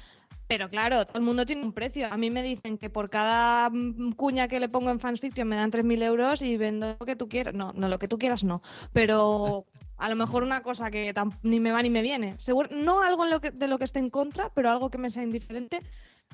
Pero 0.51 0.69
claro, 0.69 1.07
todo 1.07 1.17
el 1.19 1.25
mundo 1.25 1.47
tiene 1.47 1.63
un 1.63 1.73
precio. 1.73 2.09
A 2.13 2.17
mí 2.17 2.29
me 2.29 2.43
dicen 2.43 2.77
que 2.77 2.91
por 2.91 3.09
cada 3.09 3.71
mm, 3.71 4.15
cuña 4.15 4.49
que 4.49 4.59
le 4.59 4.69
pongo 4.69 4.91
en 4.91 4.99
Fans 4.99 5.21
Fiction 5.21 5.47
me 5.47 5.55
dan 5.55 5.71
3.000 5.71 6.03
euros 6.03 6.43
y 6.43 6.57
vendo 6.57 6.97
lo 6.99 7.07
que 7.07 7.15
tú 7.15 7.29
quieras. 7.29 7.55
No, 7.55 7.73
no, 7.73 7.89
lo 7.89 8.01
que 8.01 8.09
tú 8.09 8.19
quieras 8.19 8.43
no. 8.43 8.61
Pero 8.93 9.65
a 9.97 10.09
lo 10.09 10.17
mejor 10.17 10.43
una 10.43 10.61
cosa 10.65 10.91
que 10.91 11.15
ni 11.45 11.61
me 11.61 11.71
va 11.71 11.81
ni 11.83 11.91
me 11.91 12.03
viene. 12.03 12.35
Seguro, 12.39 12.69
no 12.73 13.01
algo 13.05 13.23
en 13.25 13.31
lo 13.31 13.41
que, 13.41 13.53
de 13.53 13.69
lo 13.69 13.79
que 13.79 13.85
esté 13.85 14.01
en 14.01 14.11
contra, 14.11 14.53
pero 14.53 14.71
algo 14.73 14.91
que 14.91 14.99
me 14.99 15.09
sea 15.09 15.23
indiferente. 15.23 15.79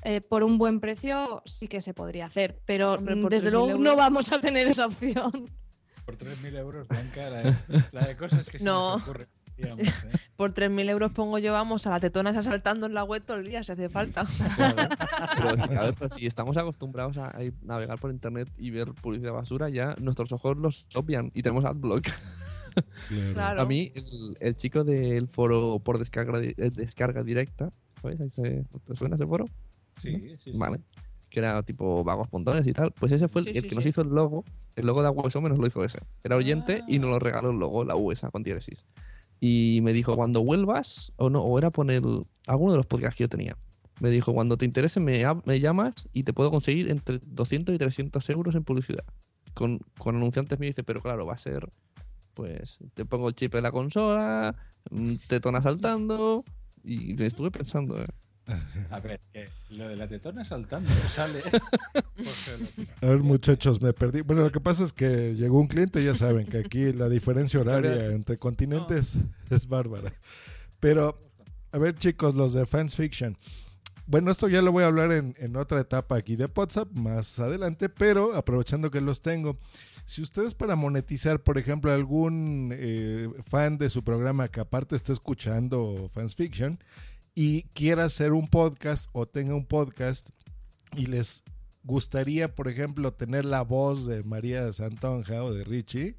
eh, 0.03 0.23
por 0.23 0.43
un 0.45 0.57
buen 0.57 0.81
precio 0.81 1.43
sí 1.45 1.69
que 1.69 1.83
se 1.83 1.93
podría 1.93 2.25
hacer. 2.25 2.59
Pero 2.65 2.95
Hombre, 2.95 3.17
mm, 3.17 3.29
desde 3.29 3.49
3.000 3.49 3.53
luego 3.53 3.79
no 3.79 3.97
vamos 3.97 4.33
a 4.33 4.41
tener 4.41 4.67
esa 4.67 4.87
opción. 4.87 5.31
Por 6.07 6.17
3.000 6.17 6.57
euros, 6.57 6.89
Blanca, 6.89 7.29
la 7.29 7.43
de, 7.43 7.55
la 7.93 8.07
de 8.07 8.17
cosas 8.17 8.49
que 8.49 8.59
se 8.61 8.65
No. 8.65 8.95
nos 8.95 9.03
ocurre. 9.03 9.29
Digamos, 9.57 9.87
¿eh? 9.87 9.93
Por 10.37 10.53
3.000 10.53 10.89
euros 10.91 11.13
pongo 11.13 11.39
yo, 11.39 11.53
vamos, 11.53 11.87
a 11.87 11.91
la 11.91 12.01
tetona 12.01 12.31
esa 12.31 12.43
saltando 12.43 12.87
en 12.87 12.95
la 12.95 13.05
web 13.05 13.23
todo 13.25 13.39
el 13.39 13.47
día, 13.47 13.65
si 13.65 13.73
hace 13.73 13.89
falta. 13.89 14.25
Pero, 15.37 15.57
si- 15.57 15.75
a 15.75 15.83
ver, 15.83 15.95
pero 15.99 16.15
si 16.15 16.27
estamos 16.27 16.57
acostumbrados 16.57 17.17
a, 17.19 17.33
navegar 17.63 17.99
por 17.99 18.11
internet 18.11 18.51
y 18.59 18.71
ver 18.71 18.93
publicidad 18.93 19.33
basura, 19.33 19.69
ya 19.69 19.95
nuestros 20.01 20.33
ojos 20.33 20.57
los 20.59 20.87
obvian 20.95 21.31
y 21.35 21.43
tenemos 21.43 21.65
adblock. 21.65 22.07
Claro. 23.33 23.63
A 23.63 23.65
mí, 23.65 23.91
el, 23.95 24.37
el 24.41 24.57
chico 24.57 24.85
del 24.85 25.29
foro 25.29 25.79
por 25.79 25.99
descarga, 25.99 26.39
eh, 26.43 26.55
descarga 26.73 27.23
directa, 27.23 27.73
¿sabes? 28.03 28.19
¿Te 28.85 28.95
suena 28.95 29.17
ese 29.17 29.27
foro? 29.27 29.47
Sí, 29.97 30.13
sí, 30.13 30.37
sí. 30.39 30.59
Vale. 30.59 30.81
Que 31.31 31.41
era 31.41 31.63
tipo 31.63 32.05
vagos 32.05 32.29
pontones 32.29 32.67
y 32.67 32.73
tal. 32.73 32.93
Pues 32.93 33.13
ese 33.13 33.29
fue 33.29 33.41
el, 33.43 33.47
Sí, 33.49 33.53
el 33.57 33.63
sí, 33.63 33.69
que 33.71 33.75
nos 33.77 33.87
hizo 33.87 34.03
el 34.03 34.09
logo. 34.09 34.45
El 34.77 34.87
logo 34.87 35.01
de 35.01 35.09
AWSOME 35.09 35.49
nos 35.49 35.59
lo 35.59 35.67
hizo 35.67 35.83
ese. 35.85 35.99
Era 36.23 36.37
oyente 36.37 36.83
y 36.87 36.97
Ah. 36.97 37.01
nos 37.01 37.11
lo 37.11 37.19
regaló 37.19 37.51
el 37.51 37.57
logo, 37.59 37.85
la 37.85 37.97
USA 37.97 38.31
con 38.31 38.43
diéresis. 38.43 38.85
Y 39.41 39.81
me 39.83 39.93
dijo, 39.93 40.17
cuando 40.17 40.43
vuelvas, 40.43 41.13
o 41.17 41.31
no, 41.31 41.41
o 41.43 41.59
era 41.59 41.71
poner 41.71 42.03
alguno 42.47 42.73
de 42.73 42.79
los 42.79 42.87
podcasts 42.87 43.17
que 43.17 43.25
yo 43.25 43.29
tenía. 43.29 43.57
Me 44.01 44.11
dijo, 44.11 44.33
cuando 44.35 44.57
te 44.57 44.65
interese 44.65 45.01
me, 45.01 45.23
me 45.45 45.61
llamas 45.61 45.95
y 46.13 46.23
te 46.23 46.33
puedo 46.33 46.51
conseguir 46.51 46.91
entre 46.91 47.21
200 47.23 47.75
y 47.75 47.79
300 47.79 48.31
euros 48.31 48.55
en 48.55 48.65
publicidad. 48.65 49.05
Con, 49.55 49.81
con 49.99 50.17
anunciantes 50.17 50.59
me 50.59 50.67
dice, 50.67 50.85
pero 50.85 51.01
claro, 51.01 51.25
va 51.27 51.35
a 51.35 51.39
ser, 51.39 51.71
pues, 52.35 52.79
te 52.95 53.05
pongo 53.05 53.29
el 53.29 53.35
chip 53.35 53.55
en 53.55 53.63
la 53.63 53.73
consola, 53.73 54.55
mm, 54.91 55.15
te 55.29 55.41
tona 55.41 55.63
saltando. 55.63 56.45
Y 56.85 57.15
me 57.15 57.27
estuve 57.27 57.51
pensando, 57.51 58.01
¿eh? 58.01 58.07
A 58.91 59.01
ver, 59.01 59.21
que 59.33 59.49
lo 59.71 59.89
de 59.89 59.97
la 59.97 60.09
tetona 60.09 60.45
saltando 60.45 60.91
sale. 61.09 61.43
A 63.03 63.07
ver, 63.07 63.19
muchachos, 63.19 63.81
me 63.81 63.93
perdí. 63.93 64.21
Bueno, 64.21 64.43
lo 64.43 64.53
que 64.53 64.61
pasa 64.61 64.85
es 64.85 64.93
que 64.93 65.35
llegó 65.35 65.59
un 65.59 65.67
cliente, 65.67 66.03
ya 66.05 66.15
saben 66.15 66.47
que 66.47 66.59
aquí 66.59 66.93
la 66.93 67.09
diferencia 67.09 67.61
horaria 67.61 68.07
entre 68.07 68.39
continentes 68.39 69.19
es 69.51 69.67
bárbara. 69.67 70.13
Pero, 70.79 71.19
a 71.73 71.79
ver, 71.79 71.95
chicos, 71.95 72.35
los 72.35 72.53
de 72.53 72.67
Fans 72.67 72.95
Fiction. 72.95 73.37
Bueno, 74.07 74.31
esto 74.31 74.49
ya 74.49 74.63
lo 74.63 74.71
voy 74.71 74.85
a 74.85 74.87
hablar 74.87 75.11
en, 75.11 75.35
en 75.39 75.57
otra 75.57 75.81
etapa 75.81 76.17
aquí 76.17 76.37
de 76.37 76.49
WhatsApp 76.55 76.93
más 76.93 77.41
adelante, 77.41 77.89
pero 77.89 78.35
aprovechando 78.35 78.91
que 78.93 79.01
los 79.01 79.21
tengo. 79.21 79.59
Si 80.05 80.23
ustedes 80.23 80.55
para 80.55 80.77
monetizar, 80.77 81.43
por 81.43 81.59
ejemplo, 81.59 81.93
algún 81.93 82.73
eh, 82.73 83.29
fan 83.43 83.77
de 83.77 83.91
su 83.91 84.05
programa 84.05 84.47
que 84.47 84.61
aparte 84.61 84.95
esté 84.95 85.13
escuchando 85.13 86.09
Fans 86.15 86.37
Fiction 86.37 86.79
y 87.37 87.63
quiera 87.75 88.05
hacer 88.05 88.33
un 88.33 88.49
podcast 88.49 89.09
o 89.13 89.27
tenga 89.27 89.55
un 89.55 89.67
podcast 89.67 90.31
y 90.97 91.07
les 91.07 91.45
gustaría, 91.85 92.55
por 92.55 92.67
ejemplo, 92.67 93.13
tener 93.13 93.45
la 93.45 93.61
voz 93.63 94.07
de 94.07 94.25
María 94.25 94.73
Santonja 94.73 95.45
o 95.45 95.53
de 95.53 95.63
Richie, 95.63 96.17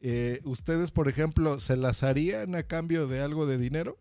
eh, 0.00 0.40
¿ustedes, 0.44 0.90
por 0.90 1.06
ejemplo, 1.08 1.58
se 1.60 1.76
las 1.76 2.02
harían 2.02 2.54
a 2.54 2.62
cambio 2.62 3.06
de 3.06 3.20
algo 3.20 3.46
de 3.46 3.58
dinero? 3.58 3.98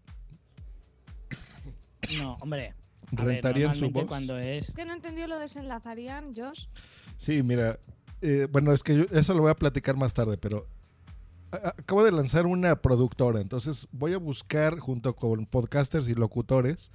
No, 2.18 2.38
hombre. 2.40 2.74
ver, 3.12 3.26
¿Rentarían 3.26 3.76
su 3.76 3.90
voz? 3.92 4.06
Cuando 4.06 4.38
es 4.38 4.72
que 4.74 4.86
no 4.86 4.94
entendió 4.94 5.28
lo 5.28 5.38
desenlazarían, 5.40 6.34
Josh. 6.36 6.68
Sí, 7.18 7.44
mira, 7.44 7.80
eh, 8.22 8.48
bueno, 8.50 8.72
es 8.74 8.84
que 8.84 8.96
yo- 8.98 9.06
eso 9.12 9.34
lo 9.34 9.42
voy 9.42 9.52
a 9.52 9.56
platicar 9.56 9.96
más 9.98 10.14
tarde, 10.14 10.38
pero 10.38 10.66
acabo 11.52 12.04
de 12.04 12.12
lanzar 12.12 12.46
una 12.46 12.82
productora, 12.82 13.40
entonces 13.40 13.88
voy 13.92 14.14
a 14.14 14.18
buscar 14.18 14.80
junto 14.80 15.16
con 15.16 15.46
podcasters 15.46 16.08
y 16.08 16.16
locutores 16.16 16.92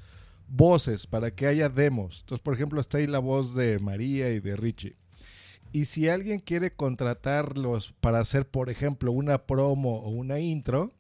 voces 0.49 1.07
para 1.07 1.35
que 1.35 1.47
haya 1.47 1.69
demos. 1.69 2.20
Entonces, 2.20 2.43
por 2.43 2.55
ejemplo, 2.55 2.81
está 2.81 2.99
ahí 2.99 3.07
la 3.07 3.19
voz 3.19 3.55
de 3.55 3.79
María 3.79 4.31
y 4.31 4.41
de 4.41 4.57
Richie. 4.57 4.97
Y 5.73 5.87
si 5.87 6.09
alguien 6.09 6.41
quiere 6.41 6.74
contratarlos 6.74 7.95
para 8.01 8.20
hacer, 8.20 8.47
por 8.47 8.69
ejemplo, 8.69 9.11
una 9.11 9.47
promo 9.47 10.01
o 10.01 10.11
una 10.11 10.39
intro, 10.39 10.93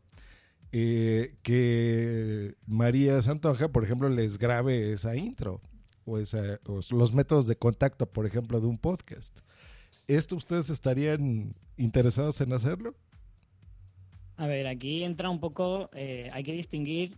eh, 0.72 1.36
que 1.42 2.54
María 2.66 3.20
Santonja, 3.20 3.68
por 3.68 3.84
ejemplo, 3.84 4.08
les 4.08 4.38
grabe 4.38 4.92
esa 4.92 5.14
intro 5.14 5.60
o, 6.06 6.16
o 6.18 6.80
los 6.90 7.14
métodos 7.14 7.46
de 7.46 7.56
contacto, 7.56 8.06
por 8.06 8.24
ejemplo, 8.24 8.58
de 8.60 8.66
un 8.66 8.78
podcast. 8.78 9.40
¿Esto 10.06 10.36
ustedes 10.36 10.70
estarían 10.70 11.54
interesados 11.76 12.40
en 12.40 12.54
hacerlo? 12.54 12.94
A 14.42 14.48
ver, 14.48 14.66
aquí 14.66 15.04
entra 15.04 15.30
un 15.30 15.38
poco, 15.38 15.88
eh, 15.94 16.28
hay 16.32 16.42
que 16.42 16.52
distinguir 16.52 17.16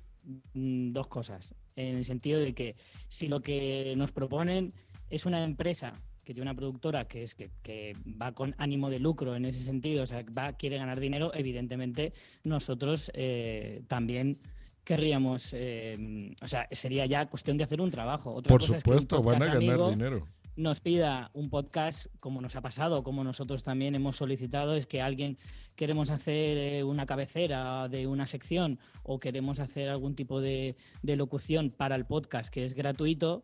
mm, 0.52 0.92
dos 0.92 1.06
cosas, 1.06 1.54
en 1.74 1.96
el 1.96 2.04
sentido 2.04 2.38
de 2.38 2.52
que 2.52 2.76
si 3.08 3.28
lo 3.28 3.40
que 3.40 3.94
nos 3.96 4.12
proponen 4.12 4.74
es 5.08 5.24
una 5.24 5.42
empresa 5.42 5.94
que 6.22 6.34
tiene 6.34 6.50
una 6.50 6.54
productora 6.54 7.08
que 7.08 7.22
es 7.22 7.34
que, 7.34 7.48
que 7.62 7.96
va 8.20 8.32
con 8.32 8.54
ánimo 8.58 8.90
de 8.90 8.98
lucro 8.98 9.36
en 9.36 9.46
ese 9.46 9.62
sentido, 9.62 10.02
o 10.02 10.06
sea, 10.06 10.22
va, 10.36 10.52
quiere 10.52 10.76
ganar 10.76 11.00
dinero, 11.00 11.32
evidentemente 11.32 12.12
nosotros 12.42 13.10
eh, 13.14 13.84
también 13.88 14.38
querríamos, 14.84 15.54
eh, 15.54 16.34
o 16.42 16.46
sea, 16.46 16.68
sería 16.72 17.06
ya 17.06 17.24
cuestión 17.24 17.56
de 17.56 17.64
hacer 17.64 17.80
un 17.80 17.90
trabajo. 17.90 18.34
Otra 18.34 18.50
Por 18.50 18.60
cosa 18.60 18.76
es 18.76 18.84
que 18.84 18.90
un 18.90 19.00
supuesto, 19.00 19.22
van 19.22 19.36
a 19.36 19.46
ganar 19.46 19.56
amigo 19.56 19.88
dinero. 19.88 20.28
Nos 20.56 20.80
pida 20.80 21.30
un 21.34 21.50
podcast, 21.50 22.06
como 22.20 22.40
nos 22.40 22.56
ha 22.56 22.60
pasado, 22.60 23.02
como 23.02 23.24
nosotros 23.24 23.62
también 23.62 23.94
hemos 23.94 24.16
solicitado, 24.16 24.74
es 24.76 24.86
que 24.86 25.02
alguien 25.02 25.38
queremos 25.76 26.10
hacer 26.10 26.58
eh, 26.58 26.84
una 26.84 27.06
cabecera 27.06 27.88
de 27.88 28.06
una 28.06 28.26
sección 28.26 28.78
o 29.02 29.18
queremos 29.18 29.58
hacer 29.60 29.88
algún 29.88 30.14
tipo 30.14 30.40
de, 30.40 30.76
de 31.02 31.16
locución 31.16 31.70
para 31.70 31.96
el 31.96 32.06
podcast 32.06 32.52
que 32.52 32.64
es 32.64 32.74
gratuito, 32.74 33.42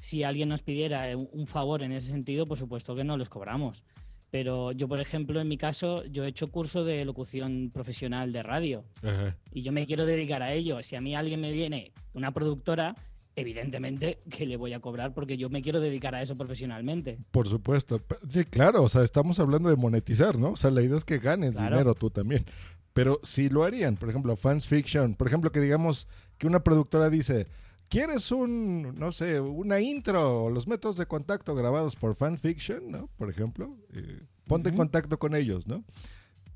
si 0.00 0.22
alguien 0.22 0.48
nos 0.48 0.62
pidiera 0.62 1.16
un 1.16 1.28
un 1.32 1.46
favor 1.46 1.82
en 1.82 1.92
ese 1.92 2.10
sentido, 2.10 2.46
por 2.46 2.58
supuesto 2.58 2.94
que 2.94 3.04
no 3.04 3.16
los 3.16 3.28
cobramos. 3.28 3.84
Pero 4.30 4.72
yo, 4.72 4.88
por 4.88 5.00
ejemplo, 5.00 5.40
en 5.40 5.48
mi 5.48 5.56
caso, 5.56 6.04
yo 6.04 6.24
he 6.24 6.28
hecho 6.28 6.50
curso 6.50 6.84
de 6.84 7.04
locución 7.04 7.70
profesional 7.72 8.32
de 8.32 8.42
radio 8.42 8.84
Ajá. 9.02 9.36
y 9.52 9.62
yo 9.62 9.72
me 9.72 9.86
quiero 9.86 10.04
dedicar 10.04 10.42
a 10.42 10.52
ello. 10.52 10.82
Si 10.82 10.96
a 10.96 11.00
mí 11.00 11.14
alguien 11.14 11.40
me 11.40 11.52
viene, 11.52 11.92
una 12.14 12.32
productora, 12.32 12.96
evidentemente 13.36 14.18
que 14.30 14.46
le 14.46 14.56
voy 14.56 14.72
a 14.72 14.80
cobrar 14.80 15.14
porque 15.14 15.36
yo 15.36 15.48
me 15.50 15.62
quiero 15.62 15.80
dedicar 15.80 16.14
a 16.14 16.22
eso 16.22 16.36
profesionalmente. 16.36 17.18
Por 17.30 17.46
supuesto. 17.46 18.00
Sí, 18.28 18.44
claro, 18.44 18.82
o 18.82 18.88
sea, 18.88 19.02
estamos 19.02 19.38
hablando 19.38 19.68
de 19.68 19.76
monetizar, 19.76 20.38
¿no? 20.38 20.50
O 20.52 20.56
sea, 20.56 20.70
la 20.70 20.82
idea 20.82 20.96
es 20.96 21.04
que 21.04 21.18
ganes 21.18 21.54
Claro. 21.56 21.76
dinero 21.76 21.94
tú 21.94 22.10
también. 22.10 22.44
Pero 22.92 23.20
si 23.22 23.48
lo 23.50 23.62
harían, 23.64 23.96
por 23.96 24.08
ejemplo, 24.08 24.34
fans 24.36 24.66
fiction, 24.66 25.14
por 25.14 25.26
ejemplo, 25.28 25.52
que 25.52 25.60
digamos 25.60 26.08
que 26.38 26.46
una 26.46 26.64
productora 26.64 27.10
dice, 27.10 27.46
¿quieres 27.90 28.32
un, 28.32 28.94
no 28.98 29.12
sé, 29.12 29.38
una 29.38 29.80
intro 29.80 30.44
o 30.44 30.50
los 30.50 30.66
métodos 30.66 30.96
de 30.96 31.04
contacto 31.06 31.54
grabados 31.54 31.94
por 31.94 32.14
fan 32.14 32.38
fiction, 32.38 32.90
¿no? 32.90 33.08
Por 33.18 33.28
ejemplo, 33.28 33.76
eh, 33.92 34.22
ponte 34.46 34.70
en 34.70 34.76
contacto 34.76 35.18
con 35.18 35.34
ellos, 35.34 35.66
¿no? 35.66 35.84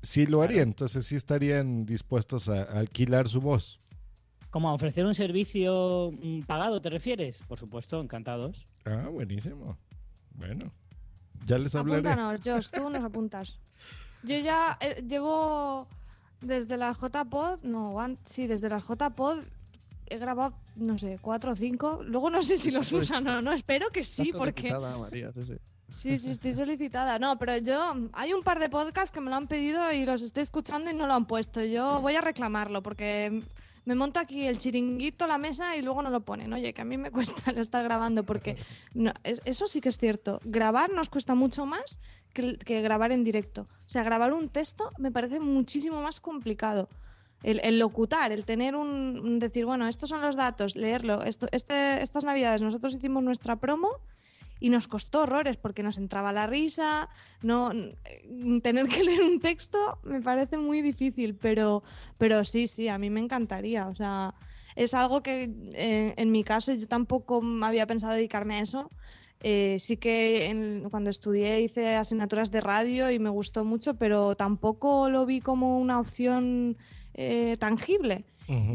Si 0.01 0.25
lo 0.25 0.41
harían, 0.41 0.69
entonces 0.69 1.05
sí 1.05 1.15
estarían 1.15 1.85
dispuestos 1.85 2.49
a, 2.49 2.63
a 2.63 2.79
alquilar 2.79 3.27
su 3.27 3.39
voz. 3.39 3.79
¿Como 4.51 4.69
a 4.69 4.73
ofrecer 4.73 5.05
un 5.05 5.15
servicio 5.15 6.11
mm, 6.21 6.41
pagado, 6.41 6.81
te 6.81 6.89
refieres? 6.89 7.41
Por 7.47 7.57
supuesto, 7.57 8.01
encantados. 8.01 8.67
Ah, 8.85 9.07
buenísimo. 9.09 9.77
Bueno, 10.35 10.71
ya 11.45 11.57
les 11.57 11.73
hablaré. 11.73 12.07
Apúntanos, 12.07 12.41
Josh, 12.43 12.69
tú 12.69 12.89
nos 12.89 13.01
apuntas. 13.01 13.57
Yo 14.23 14.37
ya 14.37 14.77
eh, 14.81 15.03
llevo 15.07 15.87
desde 16.41 16.77
las 16.77 16.97
JPod, 16.99 17.63
no, 17.63 17.95
sí, 18.23 18.45
desde 18.45 18.69
las 18.69 18.83
JPod 18.83 19.39
he 20.07 20.17
grabado, 20.17 20.53
no 20.75 20.97
sé, 20.97 21.17
cuatro 21.21 21.53
o 21.53 21.55
cinco. 21.55 22.01
Luego 22.03 22.29
no 22.29 22.41
sé 22.41 22.57
si 22.57 22.71
los 22.71 22.91
Uy. 22.91 22.99
usan 22.99 23.25
o 23.27 23.41
no, 23.41 23.53
espero 23.53 23.89
que 23.89 24.03
sí, 24.03 24.31
porque... 24.37 24.69
solicitada, 24.69 24.97
María, 24.97 25.31
sí, 25.31 25.45
sí. 25.45 25.53
Sí, 25.89 26.17
sí, 26.17 26.31
estoy 26.31 26.53
solicitada. 26.53 27.19
No, 27.19 27.37
pero 27.37 27.57
yo, 27.57 27.95
hay 28.13 28.33
un 28.33 28.43
par 28.43 28.59
de 28.59 28.69
podcasts 28.69 29.11
que 29.11 29.19
me 29.19 29.29
lo 29.29 29.35
han 29.35 29.47
pedido 29.47 29.91
y 29.91 30.05
los 30.05 30.21
estoy 30.21 30.43
escuchando 30.43 30.89
y 30.89 30.93
no 30.93 31.05
lo 31.05 31.13
han 31.13 31.25
puesto. 31.25 31.61
Yo 31.63 31.99
voy 32.01 32.15
a 32.15 32.21
reclamarlo 32.21 32.81
porque 32.81 33.43
me 33.85 33.95
monto 33.95 34.19
aquí 34.19 34.45
el 34.45 34.57
chiringuito, 34.57 35.27
la 35.27 35.37
mesa 35.37 35.75
y 35.75 35.81
luego 35.81 36.01
no 36.01 36.09
lo 36.09 36.21
ponen. 36.21 36.53
Oye, 36.53 36.73
que 36.73 36.81
a 36.81 36.85
mí 36.85 36.97
me 36.97 37.11
cuesta 37.11 37.51
estar 37.51 37.83
grabando 37.83 38.23
porque 38.25 38.57
eso 39.23 39.67
sí 39.67 39.81
que 39.81 39.89
es 39.89 39.97
cierto. 39.97 40.39
Grabar 40.43 40.91
nos 40.91 41.09
cuesta 41.09 41.35
mucho 41.35 41.65
más 41.65 41.99
que, 42.33 42.81
grabar 42.81 43.11
en 43.11 43.23
directo. 43.23 43.61
O 43.63 43.89
sea, 43.89 44.03
grabar 44.03 44.33
un 44.33 44.49
texto 44.49 44.91
me 44.97 45.11
parece 45.11 45.39
muchísimo 45.39 46.01
más 46.01 46.19
complicado. 46.19 46.89
El, 47.43 47.59
el 47.63 47.79
locutar, 47.79 48.31
el 48.31 48.45
tener 48.45 48.75
un, 48.75 49.19
un 49.19 49.39
decir, 49.39 49.65
bueno, 49.65 49.87
estos 49.87 50.09
son 50.09 50.21
los 50.21 50.35
datos, 50.35 50.75
leerlo. 50.75 51.23
Esto, 51.23 51.47
este, 51.51 52.03
estas 52.03 52.23
navidades 52.23 52.61
nosotros 52.61 52.93
hicimos 52.93 53.23
nuestra 53.23 53.55
promo 53.55 53.89
y 54.61 54.69
nos 54.69 54.87
costó 54.87 55.23
horrores 55.23 55.57
porque 55.57 55.83
nos 55.83 55.97
entraba 55.97 56.31
la 56.31 56.47
risa, 56.47 57.09
no 57.41 57.71
tener 58.61 58.87
que 58.87 59.03
leer 59.03 59.23
un 59.23 59.39
texto 59.41 59.97
me 60.03 60.21
parece 60.21 60.57
muy 60.57 60.81
difícil, 60.81 61.35
pero, 61.35 61.83
pero 62.17 62.45
sí, 62.45 62.67
sí, 62.67 62.87
a 62.87 62.97
mí 62.97 63.09
me 63.09 63.19
encantaría. 63.19 63.87
O 63.87 63.95
sea, 63.95 64.33
es 64.75 64.93
algo 64.93 65.21
que 65.21 65.51
eh, 65.73 66.13
en 66.15 66.31
mi 66.31 66.43
caso 66.45 66.71
yo 66.73 66.87
tampoco 66.87 67.41
había 67.63 67.85
pensado 67.87 68.13
dedicarme 68.13 68.55
a 68.55 68.59
eso. 68.61 68.89
Eh, 69.43 69.77
sí 69.79 69.97
que 69.97 70.45
en- 70.45 70.87
cuando 70.91 71.09
estudié 71.09 71.61
hice 71.61 71.95
asignaturas 71.95 72.51
de 72.51 72.61
radio 72.61 73.09
y 73.09 73.17
me 73.17 73.31
gustó 73.31 73.65
mucho, 73.65 73.95
pero 73.95 74.35
tampoco 74.35 75.09
lo 75.09 75.25
vi 75.25 75.41
como 75.41 75.79
una 75.79 75.99
opción 75.99 76.77
eh, 77.15 77.57
tangible. 77.59 78.23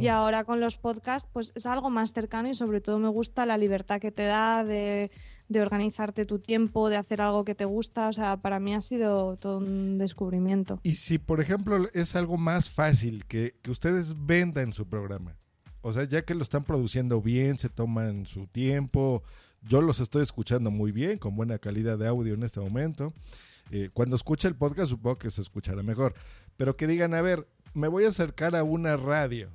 Y 0.00 0.08
ahora 0.08 0.44
con 0.44 0.58
los 0.58 0.78
podcasts, 0.78 1.28
pues 1.32 1.52
es 1.54 1.66
algo 1.66 1.90
más 1.90 2.12
cercano 2.14 2.48
y 2.48 2.54
sobre 2.54 2.80
todo 2.80 2.98
me 2.98 3.10
gusta 3.10 3.44
la 3.44 3.58
libertad 3.58 4.00
que 4.00 4.10
te 4.10 4.24
da 4.24 4.64
de, 4.64 5.10
de 5.48 5.60
organizarte 5.60 6.24
tu 6.24 6.38
tiempo, 6.38 6.88
de 6.88 6.96
hacer 6.96 7.20
algo 7.20 7.44
que 7.44 7.54
te 7.54 7.64
gusta. 7.64 8.08
O 8.08 8.12
sea, 8.12 8.36
para 8.36 8.60
mí 8.60 8.74
ha 8.74 8.82
sido 8.82 9.36
todo 9.36 9.58
un 9.58 9.98
descubrimiento. 9.98 10.80
Y 10.82 10.96
si, 10.96 11.18
por 11.18 11.40
ejemplo, 11.40 11.88
es 11.92 12.16
algo 12.16 12.36
más 12.36 12.70
fácil 12.70 13.24
que, 13.26 13.54
que 13.62 13.70
ustedes 13.70 14.14
vendan 14.26 14.72
su 14.72 14.88
programa. 14.88 15.36
O 15.82 15.92
sea, 15.92 16.04
ya 16.04 16.22
que 16.22 16.34
lo 16.34 16.42
están 16.42 16.64
produciendo 16.64 17.22
bien, 17.22 17.58
se 17.58 17.68
toman 17.68 18.26
su 18.26 18.46
tiempo. 18.46 19.22
Yo 19.62 19.80
los 19.82 20.00
estoy 20.00 20.22
escuchando 20.22 20.70
muy 20.70 20.92
bien, 20.92 21.18
con 21.18 21.36
buena 21.36 21.58
calidad 21.58 21.98
de 21.98 22.08
audio 22.08 22.34
en 22.34 22.42
este 22.42 22.60
momento. 22.60 23.12
Eh, 23.70 23.90
cuando 23.92 24.16
escuche 24.16 24.48
el 24.48 24.56
podcast, 24.56 24.90
supongo 24.90 25.18
que 25.18 25.30
se 25.30 25.42
escuchará 25.42 25.82
mejor. 25.82 26.14
Pero 26.56 26.76
que 26.76 26.86
digan, 26.86 27.14
a 27.14 27.22
ver, 27.22 27.46
me 27.74 27.88
voy 27.88 28.04
a 28.04 28.08
acercar 28.08 28.56
a 28.56 28.64
una 28.64 28.96
radio 28.96 29.50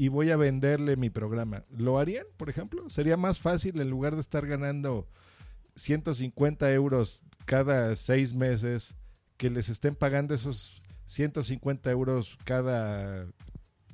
y 0.00 0.08
voy 0.08 0.30
a 0.30 0.38
venderle 0.38 0.96
mi 0.96 1.10
programa. 1.10 1.66
¿Lo 1.76 1.98
harían, 1.98 2.24
por 2.38 2.48
ejemplo? 2.48 2.88
¿Sería 2.88 3.18
más 3.18 3.38
fácil 3.38 3.78
en 3.82 3.90
lugar 3.90 4.14
de 4.14 4.22
estar 4.22 4.46
ganando 4.46 5.06
150 5.74 6.72
euros 6.72 7.22
cada 7.44 7.94
seis 7.96 8.32
meses 8.32 8.94
que 9.36 9.50
les 9.50 9.68
estén 9.68 9.94
pagando 9.94 10.34
esos 10.34 10.82
150 11.04 11.90
euros 11.90 12.38
cada 12.44 13.26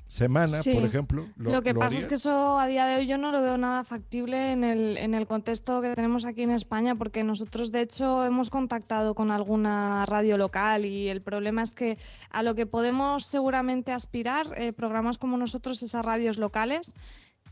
semana, 0.06 0.62
Sí. 0.62 0.72
por 0.72 0.84
ejemplo? 0.84 1.26
Lo, 1.36 1.62
que 1.62 1.74
pasa 1.74 1.98
es 1.98 2.06
que 2.06 2.14
eso 2.14 2.58
a 2.58 2.66
día 2.66 2.86
de 2.86 2.96
hoy 2.96 3.06
yo 3.06 3.18
no 3.18 3.32
lo 3.32 3.42
veo 3.42 3.58
nada 3.58 3.84
factible 3.84 4.52
en 4.52 4.64
el, 4.64 4.96
en 4.98 5.14
el 5.14 5.26
contexto 5.26 5.80
que 5.80 5.94
tenemos 5.94 6.24
aquí 6.24 6.42
en 6.42 6.50
España, 6.50 6.94
porque 6.94 7.24
nosotros 7.24 7.72
de 7.72 7.80
hecho 7.80 8.24
hemos 8.24 8.50
contactado 8.50 9.14
con 9.14 9.30
alguna 9.30 10.06
radio 10.06 10.38
local 10.38 10.84
y 10.84 11.08
el 11.08 11.22
problema 11.22 11.62
es 11.62 11.72
que 11.72 11.98
a 12.30 12.42
lo 12.42 12.54
que 12.54 12.66
podemos 12.66 13.24
seguramente 13.24 13.92
aspirar, 13.92 14.46
eh, 14.56 14.72
programas 14.72 15.18
como 15.18 15.36
nosotros, 15.36 15.82
esas 15.82 16.04
radios 16.04 16.38
locales, 16.38 16.94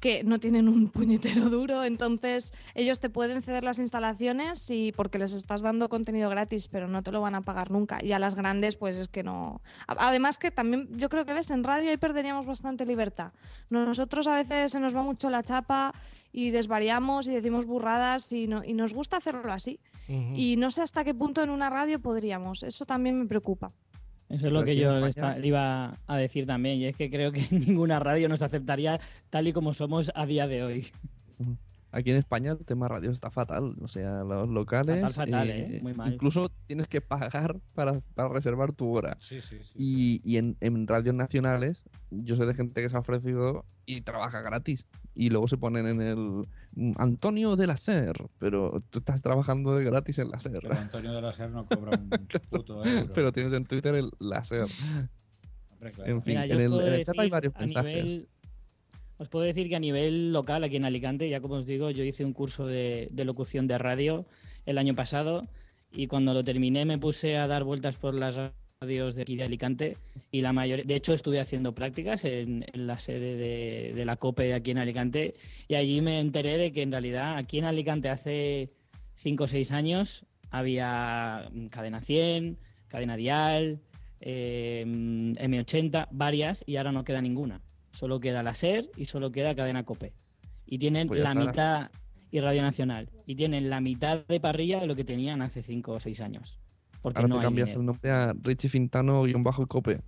que 0.01 0.23
no 0.23 0.39
tienen 0.39 0.69
un 0.69 0.89
puñetero 0.89 1.49
duro, 1.51 1.83
entonces 1.85 2.53
ellos 2.75 3.01
te 3.01 3.09
pueden 3.11 3.41
ceder 3.41 3.65
las 3.65 3.79
instalaciones 3.79 4.71
y 4.71 4.93
porque 4.93 5.19
les 5.19 5.33
estás 5.33 5.63
dando 5.63 5.89
contenido 5.89 6.29
gratis, 6.29 6.69
pero 6.69 6.89
no 6.89 7.03
te 7.03 7.11
lo 7.13 7.21
van 7.21 7.35
a 7.35 7.41
pagar 7.41 7.71
nunca. 7.71 7.99
Y 8.05 8.13
a 8.13 8.19
las 8.19 8.35
grandes, 8.35 8.77
pues 8.77 8.97
es 8.99 9.09
que 9.09 9.23
no. 9.23 9.63
Además 9.87 10.39
que 10.39 10.51
también 10.51 10.89
yo 10.97 11.09
creo 11.09 11.25
que 11.25 11.33
ves, 11.33 11.51
en 11.51 11.65
radio 11.65 11.89
ahí 11.91 11.97
perderíamos 11.97 12.45
bastante 12.47 12.85
libertad. 12.85 13.33
Nosotros 13.71 14.27
a 14.27 14.35
veces 14.37 14.73
se 14.73 14.81
nos 14.81 14.95
va 14.95 15.03
mucho 15.03 15.31
la 15.31 15.43
chapa 15.43 15.95
y 16.33 16.51
desvariamos 16.51 17.27
y 17.29 17.33
decimos 17.33 17.65
burradas 17.65 18.31
y, 18.33 18.47
no- 18.47 18.65
y 18.65 18.75
nos 18.75 18.93
gusta 18.93 19.17
hacerlo 19.17 19.53
así. 19.53 19.81
Y 20.35 20.57
no 20.59 20.71
sé 20.71 20.83
hasta 20.83 21.03
qué 21.03 21.15
punto 21.15 21.43
en 21.43 21.49
una 21.49 21.71
radio 21.71 21.99
podríamos. 21.99 22.63
Eso 22.63 22.85
también 22.85 23.19
me 23.19 23.25
preocupa. 23.27 23.73
Eso 24.29 24.47
es 24.47 24.53
lo 24.53 24.65
que 24.65 24.77
yo 24.77 24.99
le, 25.01 25.47
iba 25.47 25.99
a 26.07 26.17
decir 26.17 26.47
también, 26.47 26.79
y 26.79 26.87
es 26.87 26.97
que 26.97 27.11
creo 27.11 27.31
que 27.31 27.47
ninguna 27.51 27.99
radio 27.99 28.29
nos 28.29 28.43
aceptaría 28.43 28.99
tal 29.31 29.49
y 29.49 29.53
como 29.53 29.75
somos 29.75 30.11
a 30.15 30.27
día 30.27 30.47
de 30.47 30.63
hoy. 30.63 30.87
Aquí 31.95 32.11
en 32.11 32.17
España 32.17 32.53
el 32.53 32.65
tema 32.65 32.89
radio 32.89 33.13
está 33.13 33.31
fatal. 33.31 33.77
O 33.81 33.87
sea, 33.87 34.25
los 34.25 34.49
locales. 34.49 34.97
Fatal, 34.97 35.13
fatal, 35.13 35.51
¿eh? 35.51 35.79
Muy 35.81 35.95
mal. 35.95 36.13
Incluso 36.13 36.51
tienes 36.67 36.89
que 36.89 37.01
pagar 37.01 37.61
para, 37.73 38.01
para 38.15 38.29
reservar 38.31 38.73
tu 38.73 38.91
hora. 38.93 39.17
Sí, 39.21 39.41
sí, 39.41 39.59
sí. 39.63 39.73
Y, 39.77 40.21
y 40.25 40.39
en, 40.39 40.57
en 40.61 40.89
radios 40.89 41.15
nacionales, 41.15 41.85
yo 42.11 42.35
sé 42.35 42.47
de 42.47 42.55
gente 42.55 42.83
que 42.83 42.89
se 42.89 42.97
ha 42.97 42.99
ofrecido 43.01 43.65
y 43.87 44.01
trabaja 44.01 44.43
gratis. 44.43 44.89
Y 45.15 45.31
luego 45.31 45.47
se 45.47 45.57
ponen 45.57 45.87
en 45.87 46.01
el 46.03 46.45
mm, 46.75 46.93
Antonio 46.97 47.55
de 47.57 47.67
la 47.69 47.77
SER. 47.77 48.17
Pero 48.39 48.83
tú 48.91 48.99
estás 48.99 49.23
trabajando 49.23 49.77
de 49.77 49.85
gratis 49.85 50.19
en 50.19 50.29
la 50.31 50.39
SER. 50.41 50.59
Pero 50.63 50.75
Antonio 50.75 51.13
de 51.13 51.23
la 51.23 51.33
Ser 51.33 51.51
no 51.51 51.67
cobra 51.67 51.93
un 51.99 52.09
puto 52.51 52.85
euro. 52.85 53.13
pero 53.15 53.31
tienes 53.33 53.53
en 53.53 53.65
Twitter 53.65 53.95
el 53.95 54.11
la 54.19 54.43
SER. 54.43 54.67
Hombre, 55.71 55.93
claro. 55.93 56.11
En 56.11 56.23
fin, 56.23 56.33
Mira, 56.41 56.47
en 56.47 56.61
el, 56.61 56.71
puedo 56.71 56.87
en 56.87 56.95
el 56.95 57.05
chat 57.05 57.19
hay 57.19 57.31
varios 57.31 57.55
a 57.57 57.59
mensajes. 57.61 58.05
nivel- 58.05 58.29
os 59.17 59.29
puedo 59.29 59.45
decir 59.45 59.69
que 59.69 59.77
a 59.77 59.81
nivel 59.81 60.33
local, 60.33 60.65
aquí 60.65 60.75
en 60.75 60.85
Alicante, 60.85 61.29
ya 61.29 61.41
como 61.41 61.55
os 61.55 61.67
digo, 61.67 61.91
yo 61.91 62.03
hice 62.03 62.25
un 62.25 62.33
curso 62.33 62.67
de, 62.67 63.09
de 63.13 63.25
locución 63.25 63.69
de 63.69 63.79
radio 63.79 64.27
el 64.67 64.77
año 64.77 64.97
pasado 64.97 65.47
y 65.93 66.09
cuando 66.09 66.35
lo 66.35 66.43
terminé 66.43 66.85
me 66.85 66.99
puse 66.99 67.37
a 67.37 67.47
dar 67.47 67.63
vueltas 67.63 67.97
por 67.97 68.15
las 68.15 68.37
radios 68.81 69.15
de 69.15 69.23
aquí 69.23 69.37
de 69.37 69.45
Alicante 69.45 69.97
y 70.31 70.41
la 70.41 70.53
mayoría, 70.53 70.85
de 70.85 70.95
hecho 70.95 71.13
estuve 71.13 71.41
haciendo 71.41 71.75
prácticas 71.75 72.25
en, 72.25 72.65
en 72.73 72.87
la 72.87 72.99
sede 72.99 73.37
de, 73.37 73.93
de 73.95 74.05
la 74.05 74.17
COPE 74.17 74.45
de 74.45 74.55
aquí 74.55 74.71
en 74.71 74.79
Alicante 74.79 75.35
y 75.69 75.75
allí 75.75 76.01
me 76.01 76.21
enteré 76.21 76.59
de 76.59 76.73
que 76.73 76.83
en 76.83 76.93
realidad 76.93 77.37
aquí 77.37 77.59
en 77.59 77.65
Alicante 77.65 78.09
hace 78.09 78.71
5 79.15 79.45
o 79.45 79.47
6 79.47 79.73
años 79.73 80.27
había 80.51 81.51
Cadena 81.71 82.01
100, 82.01 82.59
Cadena 82.89 83.17
Dial, 83.17 83.81
eh, 84.21 84.85
M80, 84.87 86.09
varias, 86.13 86.63
y 86.67 86.77
ahora 86.77 86.93
no 86.93 87.05
queda 87.05 87.21
ninguna. 87.21 87.61
Solo 87.93 88.21
queda 88.21 88.43
la 88.43 88.55
SER 88.55 88.89
y 88.97 89.07
solo 89.07 89.33
queda 89.33 89.55
Cadena 89.55 89.85
Cope. 89.85 90.13
Y 90.65 90.79
tienen 90.79 91.09
Pues 91.09 91.21
la 91.21 91.35
mitad, 91.35 91.91
y 92.31 92.41
Radio 92.41 92.63
Nacional, 92.63 93.11
y 93.27 93.35
tienen 93.35 93.69
la 93.69 93.81
mitad 93.81 94.25
de 94.27 94.41
parrilla 94.41 94.81
de 94.81 94.87
lo 94.87 94.97
que 94.97 95.05
tenían 95.05 95.43
hace 95.43 95.63
5 95.63 95.93
o 95.93 96.01
6 96.01 96.21
años. 96.21 96.59
Porque 97.05 97.19
Ahora 97.19 97.29
no 97.29 97.35
te 97.37 97.41
hay 97.41 97.45
cambias 97.47 97.67
dinero. 97.69 97.81
el 97.83 97.87
nombre 97.87 98.11
a 98.11 98.35
Richie 98.43 98.69
Fintano-Cope. 98.71 100.01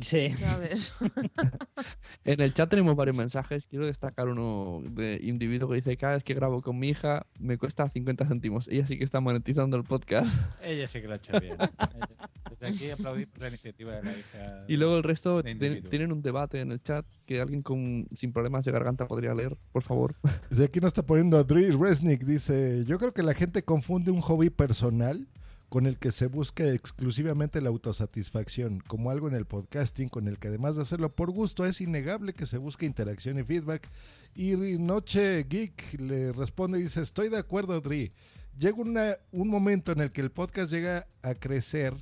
Sí. 0.00 0.28
Ya 0.38 0.56
ves. 0.56 0.94
En 2.24 2.40
el 2.40 2.52
chat 2.54 2.68
tenemos 2.68 2.96
varios 2.96 3.14
mensajes. 3.14 3.66
Quiero 3.66 3.86
destacar 3.86 4.26
uno 4.28 4.80
de 4.90 5.20
individuo 5.22 5.68
que 5.68 5.76
dice: 5.76 5.96
Cada 5.96 6.14
vez 6.14 6.24
que 6.24 6.34
grabo 6.34 6.60
con 6.62 6.78
mi 6.78 6.88
hija 6.88 7.26
me 7.38 7.56
cuesta 7.58 7.88
50 7.88 8.26
céntimos. 8.26 8.68
Ella 8.68 8.84
sí 8.86 8.96
que 8.98 9.04
está 9.04 9.20
monetizando 9.20 9.76
el 9.76 9.84
podcast. 9.84 10.28
Ella 10.62 10.88
sí 10.88 11.00
que 11.00 11.06
lo 11.08 11.12
ha 11.12 11.16
hecho 11.16 11.38
bien. 11.38 11.56
Desde 12.50 12.66
aquí 12.74 12.90
aplaudimos 12.90 13.38
la 13.38 13.48
iniciativa 13.48 13.92
de 13.96 14.02
la 14.02 14.12
hija. 14.12 14.64
Y 14.66 14.76
luego 14.76 14.96
el 14.96 15.02
resto 15.02 15.42
ten- 15.42 15.82
tienen 15.88 16.10
un 16.10 16.22
debate 16.22 16.60
en 16.60 16.72
el 16.72 16.82
chat 16.82 17.04
que 17.26 17.40
alguien 17.40 17.60
con, 17.62 18.06
sin 18.14 18.32
problemas 18.32 18.64
de 18.64 18.72
garganta 18.72 19.06
podría 19.06 19.34
leer, 19.34 19.56
por 19.72 19.82
favor. 19.82 20.14
Desde 20.50 20.64
aquí 20.64 20.80
nos 20.80 20.88
está 20.88 21.02
poniendo 21.04 21.36
Adri 21.36 21.70
Resnick. 21.70 22.24
Dice: 22.24 22.84
Yo 22.86 22.98
creo 22.98 23.12
que 23.12 23.22
la 23.22 23.34
gente 23.34 23.62
confunde 23.62 24.10
un 24.10 24.20
hobby 24.22 24.48
personal 24.50 25.28
con 25.68 25.86
el 25.86 25.98
que 25.98 26.12
se 26.12 26.26
busca 26.26 26.64
exclusivamente 26.72 27.60
la 27.60 27.68
autosatisfacción, 27.70 28.80
como 28.86 29.10
algo 29.10 29.28
en 29.28 29.34
el 29.34 29.46
podcasting, 29.46 30.08
con 30.08 30.28
el 30.28 30.38
que 30.38 30.48
además 30.48 30.76
de 30.76 30.82
hacerlo 30.82 31.14
por 31.14 31.30
gusto, 31.30 31.66
es 31.66 31.80
innegable 31.80 32.32
que 32.34 32.46
se 32.46 32.58
busque 32.58 32.86
interacción 32.86 33.38
y 33.38 33.42
feedback. 33.42 33.88
Y 34.34 34.52
Noche 34.78 35.44
Geek 35.48 36.00
le 36.00 36.32
responde 36.32 36.78
y 36.78 36.82
dice, 36.84 37.00
estoy 37.02 37.28
de 37.28 37.38
acuerdo, 37.38 37.74
Adri. 37.74 38.12
Llega 38.58 38.76
una- 38.78 39.16
un 39.32 39.48
momento 39.48 39.92
en 39.92 40.00
el 40.00 40.12
que 40.12 40.20
el 40.20 40.30
podcast 40.30 40.70
llega 40.70 41.06
a 41.22 41.34
crecer, 41.34 41.94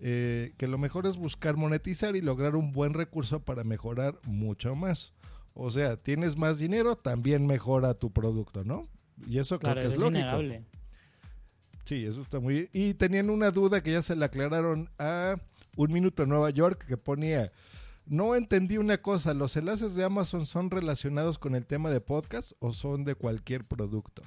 eh, 0.00 0.52
que 0.56 0.66
lo 0.66 0.78
mejor 0.78 1.06
es 1.06 1.16
buscar 1.16 1.56
monetizar 1.56 2.16
y 2.16 2.20
lograr 2.20 2.56
un 2.56 2.72
buen 2.72 2.94
recurso 2.94 3.40
para 3.44 3.64
mejorar 3.64 4.18
mucho 4.24 4.74
más. 4.74 5.12
O 5.52 5.70
sea, 5.70 5.96
tienes 5.96 6.36
más 6.36 6.58
dinero, 6.58 6.96
también 6.96 7.46
mejora 7.46 7.94
tu 7.94 8.10
producto, 8.12 8.64
¿no? 8.64 8.82
Y 9.28 9.38
eso 9.38 9.58
Claro, 9.60 9.80
creo 9.80 9.82
que 9.90 9.94
eso 9.94 9.96
es 9.96 10.00
lógico. 10.00 10.18
innegable. 10.18 10.64
Sí, 11.84 12.06
eso 12.06 12.20
está 12.20 12.40
muy 12.40 12.54
bien. 12.54 12.70
Y 12.72 12.94
tenían 12.94 13.30
una 13.30 13.50
duda 13.50 13.82
que 13.82 13.92
ya 13.92 14.02
se 14.02 14.16
la 14.16 14.26
aclararon 14.26 14.90
a 14.98 15.36
Un 15.76 15.92
Minuto 15.92 16.22
en 16.22 16.30
Nueva 16.30 16.50
York 16.50 16.84
que 16.86 16.96
ponía, 16.96 17.52
no 18.06 18.34
entendí 18.34 18.78
una 18.78 18.98
cosa, 18.98 19.34
¿los 19.34 19.56
enlaces 19.56 19.94
de 19.94 20.04
Amazon 20.04 20.46
son 20.46 20.70
relacionados 20.70 21.38
con 21.38 21.54
el 21.54 21.66
tema 21.66 21.90
de 21.90 22.00
podcast 22.00 22.52
o 22.58 22.72
son 22.72 23.04
de 23.04 23.14
cualquier 23.14 23.64
producto? 23.64 24.22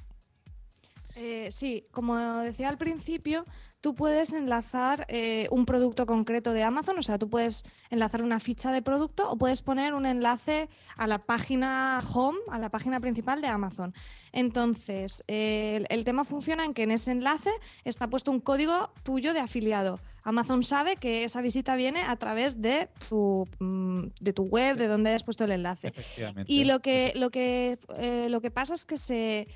Eh, 1.15 1.49
sí, 1.51 1.88
como 1.91 2.15
decía 2.39 2.69
al 2.69 2.77
principio, 2.77 3.45
tú 3.88 3.95
puedes 3.95 4.34
enlazar 4.34 5.05
eh, 5.07 5.47
un 5.49 5.65
producto 5.65 6.05
concreto 6.05 6.51
de 6.51 6.61
Amazon, 6.61 6.99
o 6.99 7.01
sea, 7.01 7.18
tú 7.18 7.30
puedes 7.30 7.64
enlazar 7.89 8.22
una 8.22 8.41
ficha 8.41 8.73
de 8.73 8.81
producto 8.81 9.31
o 9.31 9.38
puedes 9.38 9.61
poner 9.61 9.93
un 9.93 10.05
enlace 10.05 10.68
a 10.97 11.07
la 11.07 11.19
página 11.19 12.01
home, 12.14 12.38
a 12.51 12.59
la 12.59 12.69
página 12.69 12.99
principal 12.99 13.39
de 13.39 13.47
Amazon. 13.47 13.93
Entonces, 14.34 15.23
eh, 15.30 15.77
el, 15.77 15.88
el 15.88 16.03
tema 16.03 16.26
funciona 16.26 16.65
en 16.65 16.73
que 16.73 16.84
en 16.84 16.91
ese 16.91 17.11
enlace 17.11 17.49
está 17.85 18.09
puesto 18.09 18.30
un 18.30 18.41
código 18.41 18.91
tuyo 19.03 19.34
de 19.34 19.39
afiliado. 19.39 20.01
Amazon 20.23 20.64
sabe 20.64 20.97
que 20.97 21.23
esa 21.23 21.39
visita 21.39 21.77
viene 21.77 22.01
a 22.01 22.18
través 22.18 22.61
de 22.61 22.89
tu, 23.07 23.47
mm, 23.59 24.07
de 24.19 24.34
tu 24.34 24.43
web, 24.43 24.76
de 24.76 24.88
donde 24.88 25.11
hayas 25.11 25.23
puesto 25.23 25.45
el 25.45 25.51
enlace. 25.51 25.88
Efectivamente. 25.88 26.51
Y 26.51 26.65
lo 26.65 26.81
que, 26.81 27.14
lo 27.15 27.30
que, 27.30 27.80
eh, 27.97 28.27
lo 28.30 28.41
que 28.41 28.51
pasa 28.51 28.73
es 28.73 28.85
que 28.85 28.97
se, 28.97 29.47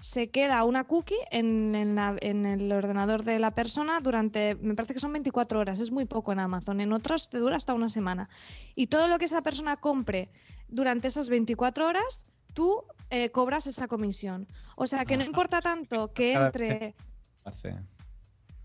se 0.00 0.30
queda 0.30 0.64
una 0.64 0.84
cookie 0.84 1.14
en, 1.30 1.74
en 1.74 1.94
la- 1.94 2.16
en 2.20 2.46
el 2.46 2.72
ordenador 2.72 3.22
de 3.22 3.38
la 3.38 3.50
persona 3.52 4.00
durante, 4.00 4.54
me 4.56 4.74
parece 4.74 4.94
que 4.94 5.00
son 5.00 5.12
24 5.12 5.60
horas, 5.60 5.78
es 5.80 5.90
muy 5.92 6.06
poco 6.06 6.32
en 6.32 6.40
Amazon, 6.40 6.80
en 6.80 6.92
otros 6.92 7.28
te 7.28 7.38
dura 7.38 7.56
hasta 7.56 7.74
una 7.74 7.88
semana. 7.88 8.28
Y 8.74 8.86
todo 8.88 9.08
lo 9.08 9.18
que 9.18 9.26
esa 9.26 9.42
persona 9.42 9.76
compre 9.76 10.30
durante 10.68 11.08
esas 11.08 11.28
24 11.28 11.86
horas, 11.86 12.26
tú 12.54 12.82
eh, 13.10 13.30
cobras 13.30 13.66
esa 13.66 13.88
comisión. 13.88 14.48
O 14.76 14.86
sea 14.86 15.04
que 15.04 15.16
no 15.16 15.24
importa 15.24 15.60
tanto 15.60 16.12
que 16.12 16.34
entre... 16.46 16.94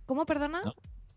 ¿Cómo, 0.05 0.25
perdona? 0.25 0.61
No. 0.63 0.73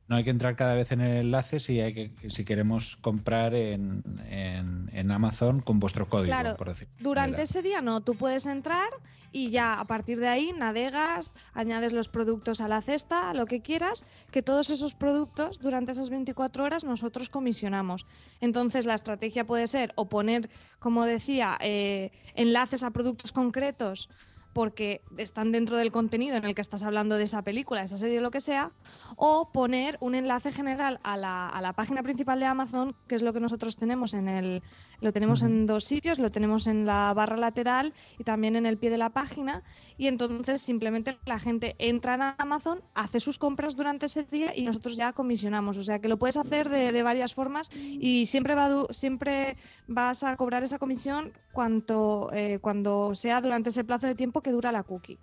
No 0.08 0.16
hay 0.16 0.24
que 0.24 0.30
entrar 0.30 0.56
cada 0.56 0.74
vez 0.74 0.90
en 0.92 1.00
el 1.02 1.16
enlace 1.18 1.60
si, 1.60 1.80
hay 1.80 1.92
que, 1.92 2.30
si 2.30 2.44
queremos 2.44 2.96
comprar 2.96 3.54
en, 3.54 4.02
en- 4.28 4.88
en 4.92 5.10
Amazon 5.10 5.60
con 5.60 5.78
vuestro 5.80 6.08
código, 6.08 6.26
Claro, 6.26 6.56
por 6.56 6.68
decir. 6.68 6.88
Durante 6.98 7.42
ese 7.42 7.60
día 7.62 7.82
no, 7.82 8.00
tú 8.00 8.14
puedes 8.16 8.46
entrar 8.46 8.88
y 9.32 9.50
ya 9.50 9.74
a 9.78 9.84
partir 9.84 10.18
de 10.18 10.28
ahí 10.28 10.52
navegas, 10.56 11.34
añades 11.52 11.92
los 11.92 12.08
productos 12.08 12.62
a 12.62 12.68
la 12.68 12.80
cesta, 12.80 13.34
lo 13.34 13.44
que 13.44 13.60
quieras, 13.60 14.06
que 14.30 14.40
todos 14.42 14.70
esos 14.70 14.94
productos 14.94 15.58
durante 15.58 15.92
esas 15.92 16.08
24 16.08 16.64
horas 16.64 16.84
nosotros 16.84 17.28
comisionamos. 17.28 18.06
Entonces 18.40 18.86
la 18.86 18.94
estrategia 18.94 19.44
puede 19.46 19.66
ser 19.66 19.92
o 19.96 20.08
poner, 20.08 20.48
como 20.78 21.04
decía, 21.04 21.58
eh, 21.60 22.10
enlaces 22.34 22.82
a 22.82 22.90
productos 22.92 23.32
concretos 23.32 24.08
porque 24.52 25.02
están 25.16 25.52
dentro 25.52 25.76
del 25.76 25.92
contenido 25.92 26.36
en 26.36 26.44
el 26.44 26.54
que 26.54 26.60
estás 26.60 26.82
hablando 26.82 27.16
de 27.16 27.24
esa 27.24 27.42
película, 27.42 27.82
esa 27.82 27.96
serie, 27.96 28.20
lo 28.20 28.30
que 28.30 28.40
sea, 28.40 28.72
o 29.16 29.50
poner 29.52 29.96
un 30.00 30.14
enlace 30.14 30.52
general 30.52 31.00
a 31.02 31.16
la, 31.16 31.48
a 31.48 31.60
la 31.60 31.72
página 31.72 32.02
principal 32.02 32.40
de 32.40 32.46
Amazon, 32.46 32.96
que 33.06 33.14
es 33.14 33.22
lo 33.22 33.32
que 33.32 33.40
nosotros 33.40 33.76
tenemos 33.76 34.14
en 34.14 34.28
el, 34.28 34.62
lo 35.00 35.12
tenemos 35.12 35.42
en 35.42 35.66
dos 35.66 35.84
sitios, 35.84 36.18
lo 36.18 36.30
tenemos 36.30 36.66
en 36.66 36.86
la 36.86 37.12
barra 37.14 37.36
lateral 37.36 37.94
y 38.18 38.24
también 38.24 38.56
en 38.56 38.66
el 38.66 38.78
pie 38.78 38.90
de 38.90 38.98
la 38.98 39.10
página, 39.10 39.62
y 39.96 40.06
entonces 40.06 40.60
simplemente 40.60 41.18
la 41.24 41.38
gente 41.38 41.76
entra 41.78 42.14
en 42.14 42.22
Amazon, 42.38 42.82
hace 42.94 43.20
sus 43.20 43.38
compras 43.38 43.76
durante 43.76 44.06
ese 44.06 44.24
día 44.24 44.56
y 44.56 44.64
nosotros 44.64 44.96
ya 44.96 45.12
comisionamos, 45.12 45.76
o 45.76 45.82
sea 45.82 46.00
que 46.00 46.08
lo 46.08 46.18
puedes 46.18 46.36
hacer 46.36 46.68
de, 46.68 46.92
de 46.92 47.02
varias 47.02 47.34
formas 47.34 47.70
y 47.74 48.26
siempre, 48.26 48.54
va, 48.54 48.84
siempre 48.90 49.56
vas 49.86 50.24
a 50.24 50.36
cobrar 50.36 50.64
esa 50.64 50.78
comisión 50.78 51.32
cuanto, 51.58 52.30
eh, 52.32 52.60
cuando 52.60 53.16
sea 53.16 53.40
durante 53.40 53.70
ese 53.70 53.82
plazo 53.82 54.06
de 54.06 54.14
tiempo 54.14 54.40
que 54.42 54.52
dura 54.52 54.70
la 54.70 54.84
cookie. 54.84 55.18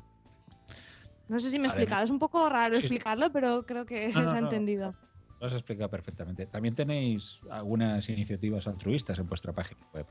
No 1.30 1.40
sé 1.40 1.50
si 1.50 1.60
me 1.60 1.68
he 1.68 1.70
explicado, 1.70 2.04
es 2.04 2.10
un 2.12 2.20
poco 2.20 2.50
raro 2.50 2.74
Sí, 2.76 2.82
explicarlo, 2.82 3.32
pero 3.32 3.66
creo 3.66 3.86
que 3.86 4.10
No, 4.10 4.20
no, 4.24 4.28
se 4.28 4.36
ha 4.36 4.42
no. 4.42 4.48
entendido. 4.48 4.94
Lo 5.40 5.48
has 5.48 5.54
explicado 5.54 5.90
perfectamente. 5.90 6.46
También 6.46 6.76
tenéis 6.76 7.40
algunas 7.50 8.10
iniciativas 8.10 8.68
altruistas 8.68 9.18
en 9.18 9.28
vuestra 9.28 9.54
página 9.54 9.80
web. 9.94 10.06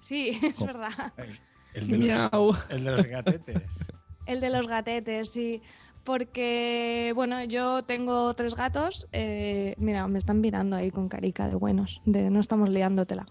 Sí, 0.00 0.30
es 0.42 0.54
¿Cómo? 0.56 0.66
verdad. 0.72 1.12
El 1.74 1.88
de 1.88 1.98
los, 1.98 2.06
Miau. 2.06 2.52
el 2.70 2.84
de 2.84 2.90
los 2.92 3.04
gatetes. 3.04 3.84
El 4.26 4.40
de 4.40 4.48
los 4.48 4.66
gatetes, 4.66 5.30
sí. 5.30 5.60
Porque, 6.04 7.12
bueno, 7.14 7.42
yo 7.44 7.82
tengo 7.82 8.34
tres 8.34 8.54
gatos. 8.54 9.08
eh, 9.12 9.74
mira, 9.78 10.06
me 10.06 10.18
están 10.18 10.40
mirando 10.40 10.76
ahí 10.76 10.90
con 10.90 11.08
carica 11.08 11.48
de 11.48 11.54
buenos, 11.56 12.00
de 12.04 12.30
no 12.30 12.40
estamos 12.40 12.68
liándotela. 12.68 13.26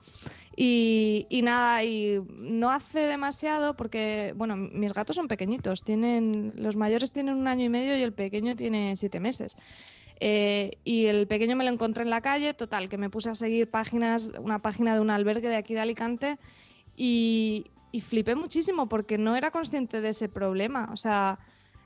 Y, 0.55 1.25
y 1.29 1.41
nada, 1.41 1.83
y 1.83 2.21
no 2.35 2.71
hace 2.71 3.01
demasiado 3.01 3.75
porque, 3.75 4.33
bueno, 4.35 4.55
mis 4.55 4.93
gatos 4.93 5.15
son 5.15 5.27
pequeñitos. 5.27 5.83
Tienen, 5.83 6.53
los 6.55 6.75
mayores 6.75 7.11
tienen 7.11 7.35
un 7.35 7.47
año 7.47 7.65
y 7.65 7.69
medio 7.69 7.97
y 7.97 8.01
el 8.01 8.13
pequeño 8.13 8.55
tiene 8.55 8.95
siete 8.95 9.19
meses. 9.19 9.55
Eh, 10.19 10.77
y 10.83 11.07
el 11.07 11.27
pequeño 11.27 11.55
me 11.55 11.63
lo 11.63 11.71
encontré 11.71 12.03
en 12.03 12.09
la 12.09 12.21
calle, 12.21 12.53
total, 12.53 12.87
que 12.87 12.97
me 12.97 13.09
puse 13.09 13.29
a 13.29 13.35
seguir 13.35 13.69
páginas, 13.69 14.31
una 14.39 14.59
página 14.59 14.93
de 14.93 15.01
un 15.01 15.09
albergue 15.09 15.49
de 15.49 15.55
aquí 15.55 15.73
de 15.73 15.81
Alicante 15.81 16.37
y, 16.95 17.65
y 17.91 18.01
flipé 18.01 18.35
muchísimo 18.35 18.87
porque 18.87 19.17
no 19.17 19.35
era 19.35 19.51
consciente 19.51 20.01
de 20.01 20.09
ese 20.09 20.29
problema. 20.29 20.89
O 20.93 20.97
sea, 20.97 21.39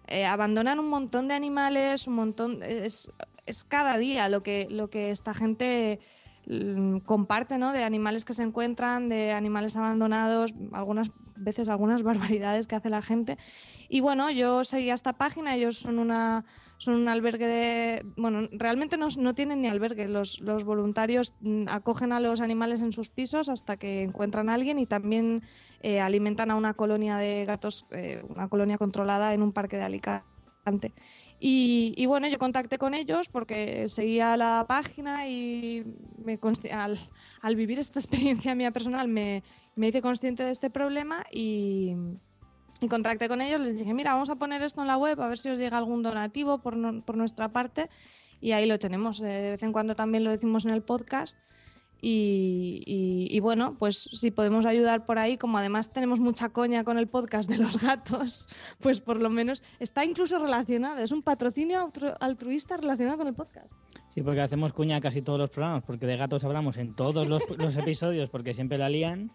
eh, 0.07 0.25
abandonan 0.25 0.79
un 0.79 0.89
montón 0.89 1.27
de 1.27 1.33
animales, 1.33 2.07
un 2.07 2.15
montón, 2.15 2.63
es, 2.63 3.11
es 3.45 3.63
cada 3.63 3.97
día 3.97 4.29
lo 4.29 4.41
que, 4.43 4.67
lo 4.69 4.89
que 4.89 5.11
esta 5.11 5.33
gente 5.33 5.99
mm, 6.47 6.99
comparte, 6.99 7.57
¿no? 7.57 7.73
De 7.73 7.83
animales 7.83 8.25
que 8.25 8.33
se 8.33 8.43
encuentran, 8.43 9.09
de 9.09 9.33
animales 9.33 9.75
abandonados, 9.75 10.55
algunas 10.71 11.11
veces 11.35 11.69
algunas 11.69 12.03
barbaridades 12.03 12.67
que 12.67 12.75
hace 12.75 12.89
la 12.89 13.01
gente. 13.01 13.37
Y 13.89 13.99
bueno, 13.99 14.31
yo 14.31 14.63
seguía 14.63 14.93
esta 14.93 15.13
página, 15.13 15.55
ellos 15.55 15.77
son 15.77 15.99
una 15.99 16.45
son 16.77 16.95
un 16.95 17.09
albergue 17.09 17.47
de... 17.47 18.05
Bueno, 18.15 18.47
realmente 18.51 18.97
no, 18.97 19.07
no 19.17 19.33
tienen 19.33 19.61
ni 19.61 19.67
albergue, 19.67 20.07
los, 20.07 20.39
los 20.41 20.63
voluntarios 20.63 21.33
mm, 21.41 21.65
acogen 21.69 22.11
a 22.11 22.19
los 22.19 22.41
animales 22.41 22.81
en 22.81 22.91
sus 22.91 23.09
pisos 23.09 23.49
hasta 23.49 23.77
que 23.77 24.03
encuentran 24.03 24.49
a 24.49 24.53
alguien 24.53 24.79
y 24.79 24.85
también 24.85 25.41
eh, 25.81 25.99
alimentan 25.99 26.51
a 26.51 26.55
una 26.55 26.73
colonia 26.73 27.17
de 27.17 27.45
gatos, 27.45 27.87
eh, 27.91 28.23
una 28.29 28.47
colonia 28.47 28.77
controlada 28.77 29.33
en 29.33 29.41
un 29.41 29.51
parque 29.51 29.77
de 29.77 29.83
Alicante. 29.83 30.93
Y, 31.39 31.93
y 31.95 32.05
bueno, 32.07 32.27
yo 32.27 32.37
contacté 32.39 32.77
con 32.77 32.93
ellos 32.93 33.29
porque 33.29 33.87
seguía 33.89 34.35
la 34.37 34.65
página 34.67 35.27
y 35.27 35.85
me 36.17 36.39
al, 36.71 36.99
al 37.41 37.55
vivir 37.55 37.79
esta 37.79 37.99
experiencia 37.99 38.53
mía 38.53 38.71
personal 38.71 39.07
me, 39.07 39.43
me 39.75 39.87
hice 39.87 40.01
consciente 40.01 40.43
de 40.43 40.51
este 40.51 40.69
problema 40.69 41.23
y, 41.31 41.95
y 42.81 42.87
contacté 42.87 43.27
con 43.27 43.41
ellos, 43.41 43.59
les 43.59 43.77
dije, 43.79 43.93
mira, 43.93 44.13
vamos 44.13 44.29
a 44.29 44.35
poner 44.35 44.61
esto 44.61 44.81
en 44.81 44.87
la 44.87 44.97
web 44.97 45.19
a 45.21 45.27
ver 45.27 45.37
si 45.37 45.49
os 45.49 45.57
llega 45.59 45.77
algún 45.77 46.03
donativo 46.03 46.59
por, 46.59 46.75
no- 46.77 47.01
por 47.01 47.17
nuestra 47.17 47.49
parte 47.49 47.89
y 48.39 48.51
ahí 48.51 48.65
lo 48.67 48.77
tenemos. 48.79 49.19
Eh, 49.21 49.25
de 49.25 49.49
vez 49.51 49.63
en 49.63 49.71
cuando 49.73 49.95
también 49.95 50.23
lo 50.23 50.29
decimos 50.31 50.65
en 50.65 50.71
el 50.73 50.83
podcast 50.83 51.37
y, 51.99 52.83
y- 52.85 53.35
y 53.35 53.39
bueno, 53.39 53.75
pues 53.79 53.97
si 54.13 54.29
podemos 54.29 54.65
ayudar 54.67 55.05
por 55.07 55.17
ahí, 55.17 55.37
como 55.37 55.57
además 55.57 55.91
tenemos 55.91 56.19
mucha 56.19 56.49
coña 56.49 56.83
con 56.83 56.99
el 56.99 57.07
podcast 57.07 57.49
de 57.49 57.57
los 57.57 57.81
gatos, 57.81 58.47
pues 58.79 59.01
por 59.01 59.19
lo 59.19 59.29
menos 59.31 59.63
está 59.79 60.05
incluso 60.05 60.37
relacionado, 60.37 60.99
es 61.01 61.11
un 61.11 61.23
patrocinio 61.23 61.87
altru- 61.91 62.15
altruista 62.19 62.77
relacionado 62.77 63.17
con 63.17 63.27
el 63.27 63.33
podcast. 63.33 63.71
Sí, 64.09 64.21
porque 64.21 64.41
hacemos 64.41 64.73
cuña 64.73 65.01
casi 65.01 65.21
todos 65.23 65.39
los 65.39 65.49
programas, 65.49 65.83
porque 65.83 66.05
de 66.05 66.17
gatos 66.17 66.43
hablamos 66.43 66.77
en 66.77 66.95
todos 66.95 67.27
los, 67.27 67.43
los 67.57 67.75
episodios, 67.77 68.29
porque 68.29 68.53
siempre 68.53 68.77
la 68.77 68.89
lían. 68.89 69.31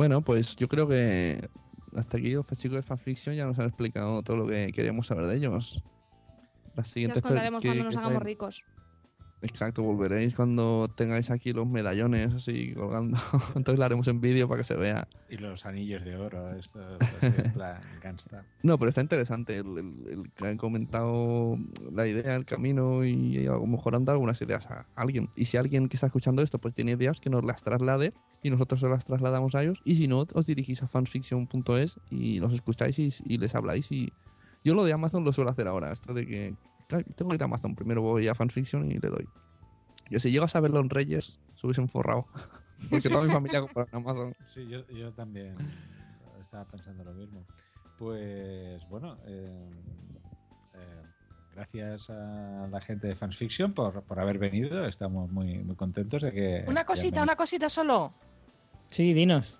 Bueno, 0.00 0.22
pues 0.22 0.56
yo 0.56 0.66
creo 0.66 0.88
que 0.88 1.46
hasta 1.94 2.16
aquí 2.16 2.30
los 2.30 2.46
chicos 2.56 2.76
de 2.76 2.82
fanfiction 2.82 3.36
ya 3.36 3.44
nos 3.44 3.58
han 3.58 3.66
explicado 3.66 4.22
todo 4.22 4.38
lo 4.38 4.46
que 4.46 4.72
queríamos 4.72 5.06
saber 5.08 5.26
de 5.26 5.36
ellos. 5.36 5.84
Las 6.74 6.86
Ya 6.86 6.92
siguientes 6.94 7.18
os 7.22 7.28
contaremos 7.28 7.60
que- 7.60 7.68
cuando 7.68 7.84
nos 7.84 7.92
que 7.94 7.98
hagamos 7.98 8.14
salen- 8.14 8.26
ricos. 8.26 8.64
Exacto, 9.42 9.82
volveréis 9.82 10.34
cuando 10.34 10.86
tengáis 10.94 11.30
aquí 11.30 11.52
los 11.54 11.66
medallones 11.66 12.34
así 12.34 12.74
colgando. 12.74 13.16
Entonces 13.56 13.78
lo 13.78 13.84
haremos 13.86 14.06
en 14.08 14.20
vídeo 14.20 14.46
para 14.48 14.58
que 14.60 14.64
se 14.64 14.76
vea. 14.76 15.08
Y 15.30 15.38
los 15.38 15.64
anillos 15.64 16.04
de 16.04 16.16
oro, 16.16 16.52
esto 16.54 16.78
es 16.96 17.22
en 17.22 17.52
plan 17.52 17.80
gangsta. 18.02 18.44
No, 18.62 18.78
pero 18.78 18.90
está 18.90 19.00
interesante 19.00 19.56
el, 19.56 19.66
el- 19.78 20.06
el 20.10 20.30
que 20.32 20.46
han 20.46 20.58
comentado 20.58 21.56
la 21.90 22.06
idea, 22.06 22.34
el 22.36 22.44
camino 22.44 23.02
y 23.04 23.46
a 23.46 23.52
lo 23.52 23.66
mejor 23.66 23.94
han 23.96 24.04
dado 24.04 24.16
algunas 24.16 24.40
ideas 24.42 24.66
a 24.70 24.84
alguien. 24.94 25.30
Y 25.34 25.46
si 25.46 25.56
alguien 25.56 25.88
que 25.88 25.96
está 25.96 26.08
escuchando 26.08 26.42
esto 26.42 26.58
pues 26.58 26.74
tiene 26.74 26.90
ideas, 26.90 27.20
que 27.20 27.30
nos 27.30 27.42
las 27.44 27.62
traslade 27.62 28.12
y 28.42 28.50
nosotros 28.50 28.80
se 28.80 28.88
las 28.88 29.06
trasladamos 29.06 29.54
a 29.54 29.62
ellos. 29.62 29.80
Y 29.84 29.94
si 29.96 30.06
no, 30.08 30.26
os 30.34 30.44
dirigís 30.44 30.82
a 30.82 30.88
fanfiction.es 30.88 31.98
y 32.10 32.40
los 32.40 32.52
escucháis 32.52 32.98
y, 32.98 33.08
y 33.24 33.38
les 33.38 33.54
habláis. 33.54 33.90
Y 33.90 34.12
yo 34.64 34.74
lo 34.74 34.84
de 34.84 34.92
Amazon 34.92 35.24
lo 35.24 35.32
suelo 35.32 35.50
hacer 35.50 35.66
ahora. 35.66 35.90
Esto 35.92 36.12
de 36.12 36.26
que 36.26 36.54
tengo 36.98 37.30
que 37.30 37.36
ir 37.36 37.42
a 37.42 37.46
Amazon, 37.46 37.74
primero 37.74 38.02
voy 38.02 38.28
a 38.28 38.34
fanfiction 38.34 38.90
y 38.90 38.98
le 38.98 39.08
doy. 39.08 39.28
Yo 40.10 40.18
si 40.18 40.30
llego 40.30 40.44
a 40.44 40.48
saberlo 40.48 40.80
en 40.80 40.90
Reyes, 40.90 41.38
se 41.54 41.66
hubiesen 41.66 41.88
forrado. 41.88 42.26
Porque 42.90 43.08
toda 43.08 43.24
mi 43.24 43.30
familia 43.30 43.60
compra 43.60 43.86
en 43.92 43.98
Amazon. 43.98 44.34
Sí, 44.46 44.66
yo, 44.66 44.86
yo 44.88 45.12
también 45.12 45.54
estaba 46.40 46.64
pensando 46.64 47.04
lo 47.04 47.12
mismo. 47.12 47.44
Pues 47.98 48.82
bueno, 48.88 49.18
eh, 49.26 49.70
eh, 50.74 51.02
gracias 51.54 52.08
a 52.08 52.66
la 52.70 52.80
gente 52.80 53.08
de 53.08 53.14
Fansfiction 53.14 53.74
por, 53.74 54.02
por 54.02 54.18
haber 54.18 54.38
venido. 54.38 54.86
Estamos 54.86 55.30
muy, 55.30 55.58
muy 55.58 55.76
contentos 55.76 56.22
de 56.22 56.32
que. 56.32 56.64
Una 56.66 56.84
cosita, 56.84 57.22
una 57.22 57.36
cosita 57.36 57.68
solo. 57.68 58.14
Sí, 58.88 59.12
dinos. 59.12 59.58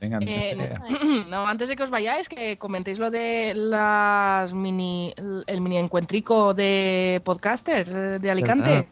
Venga, 0.00 0.18
Eh, 0.22 0.74
no, 1.28 1.46
antes 1.46 1.68
de 1.68 1.76
que 1.76 1.82
os 1.82 1.90
vayáis, 1.90 2.28
que 2.28 2.56
comentéis 2.58 2.98
lo 2.98 3.10
de 3.10 3.52
las 3.54 4.52
mini, 4.54 5.12
el 5.46 5.60
mini 5.60 5.76
encuentrico 5.76 6.54
de 6.54 7.20
podcasters 7.24 7.90
eh, 7.90 8.18
de 8.18 8.30
Alicante. 8.30 8.70
¿Verdad? 8.70 8.86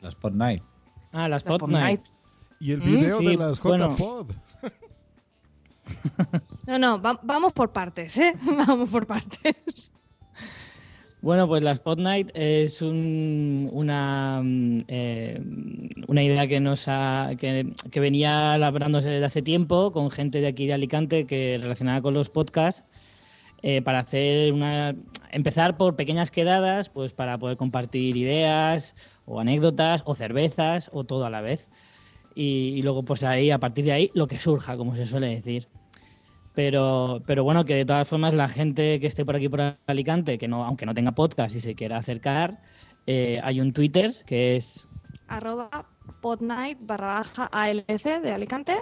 Las 0.00 0.14
Pod 0.14 0.32
Night. 0.34 0.62
Ah, 1.12 1.22
las 1.28 1.42
Las 1.42 1.42
Pod 1.44 1.60
Pod 1.60 1.70
Night. 1.70 2.00
Night. 2.02 2.14
Y 2.60 2.72
el 2.72 2.78
Mm, 2.80 2.84
video 2.84 3.18
sí, 3.18 3.26
de 3.26 3.36
las 3.36 3.60
bueno. 3.60 3.88
JPod. 3.96 4.30
No, 6.66 6.78
no, 6.78 7.00
va- 7.00 7.18
vamos 7.22 7.52
por 7.54 7.72
partes, 7.72 8.18
¿eh? 8.18 8.34
Vamos 8.66 8.90
por 8.90 9.06
partes. 9.06 9.92
Bueno, 11.20 11.48
pues 11.48 11.62
la 11.64 11.72
Spot 11.72 11.98
Night 11.98 12.30
es 12.34 12.80
un- 12.80 13.68
una, 13.72 14.40
mm, 14.42 14.84
eh, 14.86 15.40
una 16.06 16.22
idea 16.22 16.46
que 16.46 16.60
nos 16.60 16.86
ha, 16.86 17.30
que, 17.38 17.72
que 17.90 18.00
venía 18.00 18.56
labrándose 18.56 19.08
desde 19.08 19.24
hace 19.24 19.42
tiempo 19.42 19.90
con 19.90 20.10
gente 20.12 20.40
de 20.40 20.46
aquí 20.46 20.66
de 20.66 20.74
Alicante 20.74 21.26
que 21.26 21.58
relacionada 21.60 22.00
con 22.02 22.14
los 22.14 22.30
podcasts 22.30 22.84
eh, 23.62 23.82
para 23.82 23.98
hacer 24.00 24.52
una 24.52 24.94
empezar 25.32 25.76
por 25.76 25.96
pequeñas 25.96 26.30
quedadas, 26.30 26.88
pues 26.88 27.12
para 27.12 27.36
poder 27.38 27.56
compartir 27.56 28.16
ideas 28.16 28.94
o 29.24 29.40
anécdotas 29.40 30.02
o 30.06 30.14
cervezas 30.14 30.88
o 30.92 31.02
todo 31.02 31.26
a 31.26 31.30
la 31.30 31.40
vez. 31.40 31.68
Y, 32.36 32.74
y 32.76 32.82
luego 32.82 33.02
pues 33.04 33.24
ahí 33.24 33.50
a 33.50 33.58
partir 33.58 33.84
de 33.84 33.92
ahí 33.92 34.10
lo 34.14 34.28
que 34.28 34.38
surja, 34.38 34.76
como 34.76 34.94
se 34.94 35.04
suele 35.06 35.26
decir. 35.28 35.66
Pero, 36.58 37.22
pero 37.24 37.44
bueno, 37.44 37.64
que 37.64 37.76
de 37.76 37.84
todas 37.84 38.08
formas 38.08 38.34
la 38.34 38.48
gente 38.48 38.98
que 38.98 39.06
esté 39.06 39.24
por 39.24 39.36
aquí 39.36 39.48
por 39.48 39.78
Alicante, 39.86 40.38
que 40.38 40.48
no, 40.48 40.64
aunque 40.64 40.86
no 40.86 40.92
tenga 40.92 41.12
podcast 41.12 41.54
y 41.54 41.60
se 41.60 41.76
quiera 41.76 41.98
acercar, 41.98 42.60
eh, 43.06 43.40
hay 43.44 43.60
un 43.60 43.72
Twitter 43.72 44.12
que 44.26 44.56
es 44.56 44.88
arroba 45.28 45.86
podnight 46.20 46.76
barra 46.80 47.14
baja 47.14 47.48
ALC 47.52 48.22
de 48.22 48.32
Alicante. 48.32 48.74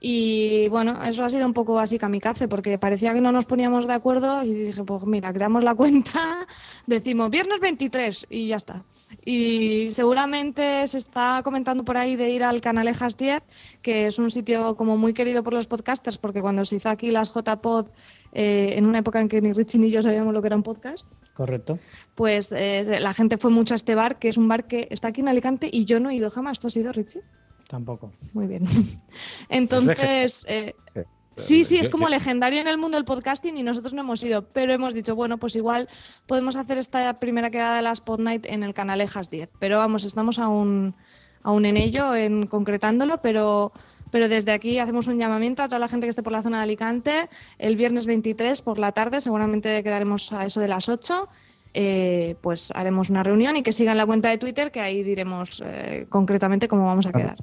Y 0.00 0.66
bueno, 0.66 1.00
eso 1.04 1.24
ha 1.24 1.28
sido 1.28 1.46
un 1.46 1.54
poco 1.54 1.78
así 1.78 1.96
kamikaze, 1.96 2.48
porque 2.48 2.76
parecía 2.76 3.14
que 3.14 3.20
no 3.20 3.30
nos 3.30 3.44
poníamos 3.44 3.86
de 3.86 3.92
acuerdo 3.92 4.42
y 4.42 4.52
dije, 4.52 4.82
pues 4.82 5.04
mira, 5.04 5.32
creamos 5.32 5.62
la 5.62 5.74
cuenta, 5.76 6.44
decimos 6.88 7.30
viernes 7.30 7.60
23 7.60 8.26
y 8.30 8.48
ya 8.48 8.56
está. 8.56 8.82
Y 9.24 9.88
seguramente 9.92 10.86
se 10.86 10.98
está 10.98 11.40
comentando 11.44 11.84
por 11.84 11.96
ahí 11.96 12.16
de 12.16 12.30
ir 12.30 12.44
al 12.44 12.60
Canalejas 12.60 13.16
10, 13.16 13.42
que 13.82 14.06
es 14.06 14.18
un 14.18 14.30
sitio 14.30 14.76
como 14.76 14.96
muy 14.96 15.14
querido 15.14 15.42
por 15.42 15.52
los 15.52 15.66
podcasters, 15.66 16.18
porque 16.18 16.40
cuando 16.40 16.64
se 16.64 16.76
hizo 16.76 16.88
aquí 16.88 17.10
las 17.10 17.30
JPod, 17.32 17.88
eh, 18.32 18.74
en 18.76 18.86
una 18.86 18.98
época 18.98 19.20
en 19.20 19.28
que 19.28 19.40
ni 19.40 19.52
Richie 19.52 19.78
ni 19.78 19.90
yo 19.90 20.02
sabíamos 20.02 20.32
lo 20.32 20.40
que 20.40 20.48
era 20.48 20.56
un 20.56 20.62
podcast, 20.62 21.06
correcto. 21.34 21.78
pues 22.14 22.50
eh, 22.52 22.98
la 23.00 23.12
gente 23.14 23.36
fue 23.38 23.50
mucho 23.50 23.74
a 23.74 23.76
este 23.76 23.94
bar, 23.94 24.18
que 24.18 24.28
es 24.28 24.38
un 24.38 24.48
bar 24.48 24.66
que 24.66 24.88
está 24.90 25.08
aquí 25.08 25.20
en 25.20 25.28
Alicante 25.28 25.68
y 25.70 25.84
yo 25.84 26.00
no 26.00 26.10
he 26.10 26.14
ido 26.14 26.30
jamás. 26.30 26.58
¿Tú 26.58 26.68
has 26.68 26.76
ido, 26.76 26.92
Richie? 26.92 27.22
Tampoco. 27.68 28.12
Muy 28.32 28.46
bien. 28.46 28.64
Entonces, 29.48 30.46
eh, 30.48 30.74
Eh, 30.94 31.04
sí, 31.36 31.64
sí, 31.64 31.78
es 31.78 31.90
como 31.90 32.08
legendario 32.08 32.60
en 32.60 32.68
el 32.68 32.78
mundo 32.78 32.96
del 32.96 33.04
podcasting 33.04 33.56
y 33.56 33.62
nosotros 33.62 33.94
no 33.94 34.02
hemos 34.02 34.22
ido, 34.22 34.42
pero 34.42 34.72
hemos 34.72 34.94
dicho, 34.94 35.14
bueno, 35.14 35.38
pues 35.38 35.56
igual 35.56 35.88
podemos 36.26 36.56
hacer 36.56 36.78
esta 36.78 37.18
primera 37.18 37.50
quedada 37.50 37.76
de 37.76 37.82
la 37.82 37.92
Spot 37.92 38.20
Night 38.20 38.46
en 38.46 38.62
el 38.62 38.74
canal 38.74 39.00
Ejas 39.00 39.30
10. 39.30 39.48
Pero 39.58 39.78
vamos, 39.78 40.04
estamos 40.04 40.38
aún, 40.38 40.94
aún 41.42 41.66
en 41.66 41.76
ello, 41.76 42.14
en 42.14 42.46
concretándolo, 42.46 43.20
pero, 43.22 43.72
pero 44.10 44.28
desde 44.28 44.52
aquí 44.52 44.78
hacemos 44.78 45.06
un 45.06 45.18
llamamiento 45.18 45.62
a 45.62 45.68
toda 45.68 45.78
la 45.78 45.88
gente 45.88 46.06
que 46.06 46.10
esté 46.10 46.22
por 46.22 46.32
la 46.32 46.42
zona 46.42 46.58
de 46.58 46.64
Alicante. 46.64 47.28
El 47.58 47.76
viernes 47.76 48.06
23 48.06 48.62
por 48.62 48.78
la 48.78 48.92
tarde, 48.92 49.20
seguramente 49.20 49.82
quedaremos 49.82 50.32
a 50.32 50.44
eso 50.44 50.60
de 50.60 50.68
las 50.68 50.88
8. 50.88 51.28
eh, 51.74 52.36
pues 52.40 52.72
haremos 52.74 53.10
una 53.10 53.22
reunión 53.22 53.56
y 53.56 53.62
que 53.62 53.72
sigan 53.72 53.96
la 53.96 54.06
cuenta 54.06 54.28
de 54.28 54.38
Twitter, 54.38 54.70
que 54.70 54.80
ahí 54.80 55.02
diremos 55.02 55.62
eh, 55.64 56.06
concretamente 56.08 56.68
cómo 56.68 56.86
vamos 56.86 57.06
a 57.06 57.12
quedar. 57.12 57.36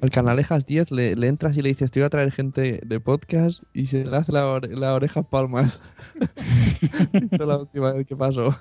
Al 0.00 0.10
Canalejas 0.10 0.64
10 0.64 0.92
le, 0.92 1.16
le 1.16 1.26
entras 1.26 1.56
y 1.56 1.62
le 1.62 1.70
dices, 1.70 1.90
te 1.90 1.98
voy 1.98 2.06
a 2.06 2.10
traer 2.10 2.30
gente 2.30 2.80
de 2.86 3.00
podcast 3.00 3.64
y 3.72 3.86
se 3.86 4.04
le 4.04 4.16
hace 4.16 4.30
la, 4.30 4.44
ore- 4.46 4.68
la 4.76 4.94
oreja 4.94 5.22
palmas. 5.24 5.80
Esto 7.12 7.46
la 7.46 7.56
última 7.58 7.90
vez 7.92 8.06
que 8.06 8.14
pasó. 8.14 8.54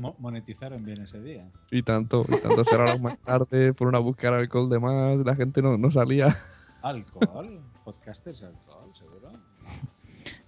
Mo- 0.00 0.14
monetizaron 0.20 0.84
bien 0.84 1.02
ese 1.02 1.20
día. 1.20 1.50
Y 1.72 1.82
tanto, 1.82 2.24
y 2.28 2.40
tanto 2.40 2.64
cerraron 2.64 3.02
más 3.02 3.18
tarde 3.18 3.74
por 3.74 3.88
una 3.88 3.98
búsqueda 3.98 4.32
de 4.32 4.38
alcohol 4.42 4.70
de 4.70 4.78
más, 4.78 5.16
la 5.24 5.34
gente 5.34 5.60
no, 5.60 5.76
no 5.76 5.90
salía. 5.90 6.36
Alcohol. 6.82 7.60
podcasters 7.84 8.44
alcohol, 8.44 8.90
seguro. 8.94 9.32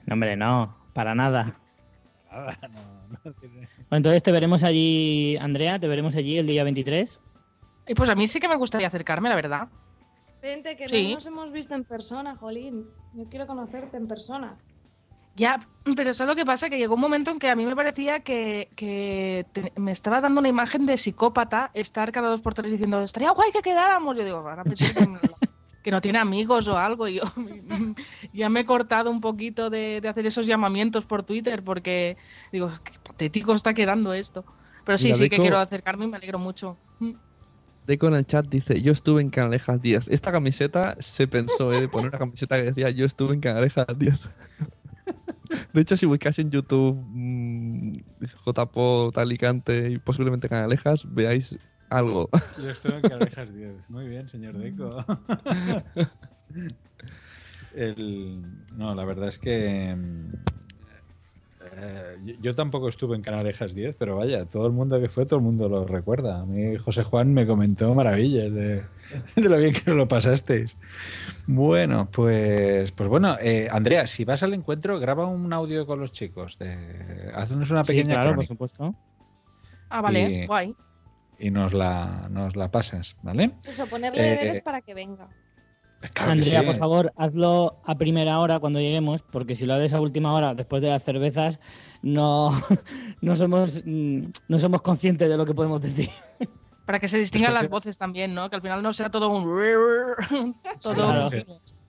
No, 0.06 0.14
hombre, 0.14 0.36
no, 0.36 0.76
para 0.92 1.16
nada. 1.16 1.58
Nada, 2.30 2.56
no, 2.70 3.18
no 3.24 3.32
tiene- 3.34 3.56
Bueno, 3.56 3.96
entonces 3.96 4.22
te 4.22 4.30
veremos 4.30 4.62
allí, 4.62 5.36
Andrea, 5.38 5.80
te 5.80 5.88
veremos 5.88 6.14
allí 6.14 6.38
el 6.38 6.46
día 6.46 6.62
23. 6.62 7.20
Y 7.88 7.94
pues 7.94 8.08
a 8.08 8.14
mí 8.14 8.28
sí 8.28 8.38
que 8.38 8.48
me 8.48 8.56
gustaría 8.56 8.86
acercarme, 8.86 9.28
la 9.30 9.34
verdad. 9.34 9.68
Vente, 10.40 10.76
que 10.76 10.88
Sí. 10.88 11.08
no 11.08 11.14
nos 11.14 11.26
hemos 11.26 11.52
visto 11.52 11.74
en 11.74 11.84
persona, 11.84 12.36
Jolín. 12.36 12.86
Yo 13.14 13.24
quiero 13.28 13.46
conocerte 13.46 13.96
en 13.96 14.06
persona. 14.06 14.56
Ya, 15.36 15.60
pero 15.96 16.10
eso 16.10 16.24
es 16.24 16.28
lo 16.28 16.34
que 16.34 16.44
pasa, 16.44 16.68
que 16.68 16.78
llegó 16.78 16.94
un 16.96 17.00
momento 17.00 17.30
en 17.30 17.38
que 17.38 17.48
a 17.48 17.54
mí 17.54 17.64
me 17.64 17.76
parecía 17.76 18.20
que, 18.20 18.70
que 18.74 19.46
te- 19.52 19.72
me 19.76 19.92
estaba 19.92 20.20
dando 20.20 20.40
una 20.40 20.48
imagen 20.48 20.84
de 20.84 20.96
psicópata 20.96 21.70
estar 21.74 22.10
cada 22.10 22.28
dos 22.28 22.40
por 22.40 22.54
tres 22.54 22.72
diciendo, 22.72 23.00
estaría 23.02 23.30
guay 23.30 23.52
que 23.52 23.62
quedáramos. 23.62 24.16
Yo 24.16 24.24
digo, 24.24 24.38
ahora 24.38 24.64
que, 25.82 25.90
no- 25.92 26.00
tiene 26.00 26.18
amigos 26.18 26.66
o 26.66 26.76
algo. 26.76 27.06
Y 27.06 27.14
yo 27.16 27.22
ya 28.32 28.48
me 28.48 28.60
he 28.60 28.64
cortado 28.64 29.10
un 29.10 29.20
poquito 29.20 29.70
de, 29.70 30.00
de 30.00 30.08
hacer 30.08 30.26
esos 30.26 30.46
llamamientos 30.46 31.06
por 31.06 31.22
Twitter 31.22 31.62
porque 31.62 32.16
digo, 32.52 32.68
qué 32.82 32.92
patético 33.02 33.52
está 33.54 33.74
quedando 33.74 34.12
esto. 34.12 34.44
Pero 34.84 34.98
sí, 34.98 35.06
Mira, 35.08 35.18
sí 35.18 35.28
que 35.30 35.36
quiero 35.36 35.58
acercarme 35.58 36.06
y 36.06 36.08
me 36.08 36.16
alegro 36.16 36.38
mucho. 36.40 36.76
Mm. 37.88 37.90
Deco 37.90 38.08
en 38.08 38.14
el 38.14 38.26
chat 38.26 38.46
dice, 38.48 38.80
yo 38.82 38.92
estuve 38.92 39.22
en 39.22 39.30
Canalejas 39.30 39.80
10. 39.80 40.08
Esta 40.08 40.30
camiseta 40.32 40.96
se 40.98 41.26
pensó 41.26 41.72
eh, 41.72 41.80
de 41.80 41.88
poner 41.88 42.10
una 42.10 42.18
camiseta 42.18 42.56
que 42.56 42.64
decía, 42.64 42.90
yo 42.90 43.06
estuve 43.06 43.34
en 43.34 43.40
Canalejas 43.40 43.86
10. 43.96 44.20
De 45.72 45.80
hecho, 45.80 45.96
si 45.96 46.04
buscáis 46.04 46.38
en 46.38 46.50
YouTube 46.50 47.02
mm, 47.08 47.96
JPO, 48.44 49.12
Alicante 49.16 49.90
y 49.90 49.98
posiblemente 49.98 50.48
Canalejas, 50.48 51.06
veáis 51.10 51.58
algo. 51.88 52.28
Yo 52.62 52.68
estuve 52.68 52.96
en 52.96 53.00
Carejas 53.02 53.54
10. 53.54 53.88
Muy 53.88 54.08
bien, 54.08 54.28
señor 54.28 54.58
Deco. 54.58 55.04
El- 57.74 58.42
no, 58.76 58.94
la 58.94 59.04
verdad 59.06 59.28
es 59.28 59.38
que. 59.38 59.96
Eh, 61.60 62.36
yo- 62.40 62.54
tampoco 62.54 62.88
estuve 62.88 63.16
en 63.16 63.22
Canalejas 63.22 63.74
10, 63.74 63.96
pero 63.98 64.16
vaya, 64.16 64.44
todo 64.46 64.66
el 64.66 64.72
mundo 64.72 65.00
que 65.00 65.08
fue, 65.08 65.26
todo 65.26 65.38
el 65.38 65.44
mundo 65.44 65.68
lo 65.68 65.84
recuerda. 65.86 66.40
A 66.40 66.46
mí 66.46 66.76
José 66.76 67.02
Juan 67.02 67.32
me 67.34 67.46
comentó 67.46 67.94
maravillas 67.94 68.52
de, 68.52 68.82
de 69.36 69.48
lo 69.48 69.56
bien 69.58 69.72
que 69.72 69.90
lo 69.92 70.06
pasasteis. 70.08 70.76
Bueno, 71.46 72.08
pues, 72.12 72.92
pues 72.92 73.08
bueno, 73.08 73.36
eh, 73.40 73.68
Andrea, 73.70 74.06
si 74.06 74.24
vas 74.24 74.42
al 74.42 74.54
encuentro, 74.54 74.98
graba 75.00 75.26
un 75.26 75.52
audio 75.52 75.86
con 75.86 75.98
los 76.00 76.12
chicos. 76.12 76.58
De, 76.58 77.30
haznos 77.34 77.70
una 77.70 77.82
Sí, 77.84 77.92
pequeña 77.92 78.14
claro, 78.20 78.34
por 78.36 78.46
supuesto. 78.46 78.94
Ah, 79.88 80.00
vale, 80.00 80.42
Y- 80.42 80.46
guay. 80.46 80.76
y 81.38 81.50
nos 81.50 81.72
la, 81.72 82.28
nos 82.30 82.56
la 82.56 82.70
pasas, 82.70 83.16
¿vale? 83.22 83.52
Eso, 83.64 83.86
ponerle 83.86 84.20
Eh, 84.26 84.30
deberes 84.30 84.60
para 84.60 84.80
que 84.82 84.92
venga. 84.94 85.28
Claro 86.14 86.30
Andrea, 86.32 86.60
sí. 86.60 86.66
por 86.66 86.76
favor, 86.76 87.12
hazlo 87.16 87.80
a 87.84 87.96
primera 87.96 88.38
hora 88.38 88.60
cuando 88.60 88.78
lleguemos, 88.80 89.22
porque 89.22 89.56
si 89.56 89.66
lo 89.66 89.74
haces 89.74 89.92
a 89.94 90.00
última 90.00 90.32
hora, 90.32 90.54
después 90.54 90.80
de 90.80 90.88
las 90.88 91.02
cervezas, 91.02 91.58
no, 92.02 92.50
no, 93.20 93.34
somos, 93.34 93.82
mm, 93.84 94.22
no 94.48 94.58
somos 94.60 94.80
conscientes 94.82 95.28
de 95.28 95.36
lo 95.36 95.44
que 95.44 95.54
podemos 95.54 95.82
decir. 95.82 96.10
Para 96.86 97.00
que 97.00 97.08
se 97.08 97.18
distingan 97.18 97.50
Después 97.50 97.54
las 97.62 97.66
se- 97.68 97.68
voces 97.72 97.98
también, 97.98 98.32
¿no? 98.34 98.48
Que 98.48 98.56
al 98.56 98.62
final 98.62 98.82
no 98.82 98.92
sea 98.92 99.10
todo 99.10 99.28
un... 99.28 99.44
todo 100.80 100.94
Claro. 100.94 101.30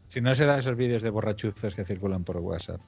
Si 0.07 0.21
no 0.21 0.33
será 0.33 0.57
esos 0.57 0.75
vídeos 0.75 1.03
de 1.03 1.11
borrachuzos 1.11 1.75
que 1.75 1.85
circulan 1.85 2.23
por 2.23 2.37
WhatsApp. 2.37 2.81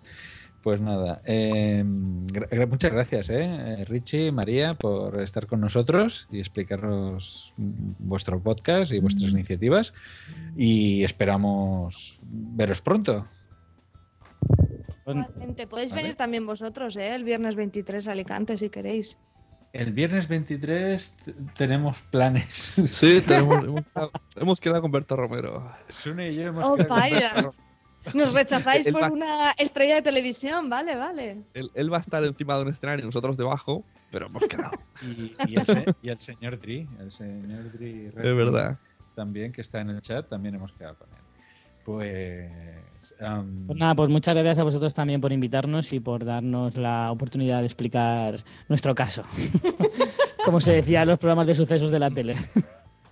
Pues 0.61 0.79
nada, 0.79 1.21
eh, 1.25 1.83
gra- 1.83 2.47
gra- 2.49 2.67
muchas 2.69 2.91
gracias, 2.91 3.31
eh, 3.31 3.83
Richie, 3.87 4.31
María, 4.31 4.73
por 4.73 5.19
estar 5.19 5.47
con 5.47 5.59
nosotros 5.59 6.27
y 6.31 6.37
explicarnos 6.39 7.51
mm, 7.57 7.93
vuestro 7.97 8.39
podcast 8.39 8.91
y 8.91 8.99
vuestras 8.99 9.31
iniciativas. 9.31 9.93
Y 10.55 11.03
esperamos 11.03 12.19
veros 12.21 12.79
pronto. 12.81 13.25
Igualmente, 15.07 15.67
podéis 15.67 15.89
Vale. 15.91 16.03
venir 16.03 16.15
también 16.15 16.45
vosotros, 16.45 16.95
¿eh? 16.95 17.13
El 17.15 17.23
viernes 17.23 17.55
23 17.55 18.07
a 18.07 18.11
Alicante, 18.11 18.55
si 18.57 18.69
queréis. 18.69 19.17
El 19.73 19.93
viernes 19.93 20.27
23 20.27 21.17
t- 21.25 21.33
tenemos 21.55 21.99
planes. 22.03 22.73
Sí, 22.91 23.21
tenemos- 23.25 23.63
hemos, 23.65 23.81
quedado- 23.81 24.11
hemos 24.35 24.59
quedado 24.59 24.81
con 24.81 24.91
Berto 24.91 25.15
Romero. 25.15 25.71
Sune 25.89 26.29
y 26.31 26.35
yo 26.35 26.43
hemos 26.47 26.65
Oh, 26.65 26.75
quedado 26.75 26.89
con 26.89 26.99
vaya. 26.99 27.33
Berto 27.33 27.51
Nos 28.13 28.33
rechazáis 28.33 28.85
por 28.87 29.03
va- 29.03 29.09
una 29.11 29.51
estrella 29.51 29.95
de 29.95 30.01
televisión, 30.01 30.69
vale, 30.69 30.95
vale. 30.95 31.37
Él, 31.53 31.71
él 31.73 31.93
va 31.93 31.97
a 31.97 32.01
estar 32.01 32.23
encima 32.23 32.55
de 32.55 32.61
un 32.63 32.69
escenario 32.69 33.03
y 33.03 33.05
nosotros 33.05 33.37
debajo, 33.37 33.83
pero 34.11 34.25
hemos 34.27 34.43
quedado. 34.43 34.71
Y, 35.03 35.33
y 35.47 35.55
el, 35.55 35.95
y 36.01 36.09
el 36.09 36.19
señor 36.19 36.59
Dri, 36.59 36.87
el 36.99 37.11
señor 37.11 37.71
Dri 37.73 38.07
Es 38.07 38.13
verdad. 38.15 38.77
también 39.15 39.51
que 39.51 39.61
está 39.61 39.81
en 39.81 39.89
el 39.91 40.01
chat, 40.01 40.27
también 40.29 40.55
hemos 40.55 40.71
quedado 40.73 40.95
con 40.97 41.09
él. 41.09 41.15
Pues, 41.83 42.49
am, 43.19 43.65
Pues 43.67 43.79
nada, 43.79 43.95
pues 43.95 44.09
muchas 44.09 44.35
gracias 44.35 44.59
a 44.59 44.63
vosotros 44.63 44.93
también 44.93 45.19
por 45.19 45.31
invitarnos 45.33 45.91
y 45.93 45.99
por 45.99 46.23
darnos 46.23 46.77
la 46.77 47.11
oportunidad 47.11 47.59
de 47.59 47.65
explicar 47.65 48.35
nuestro 48.69 48.93
caso. 48.95 49.23
Como 50.45 50.59
se 50.61 50.71
decía 50.73 51.01
en 51.03 51.07
los 51.09 51.19
programas 51.19 51.47
de 51.47 51.55
sucesos 51.55 51.91
de 51.91 51.99
la 51.99 52.09
tele. 52.11 52.35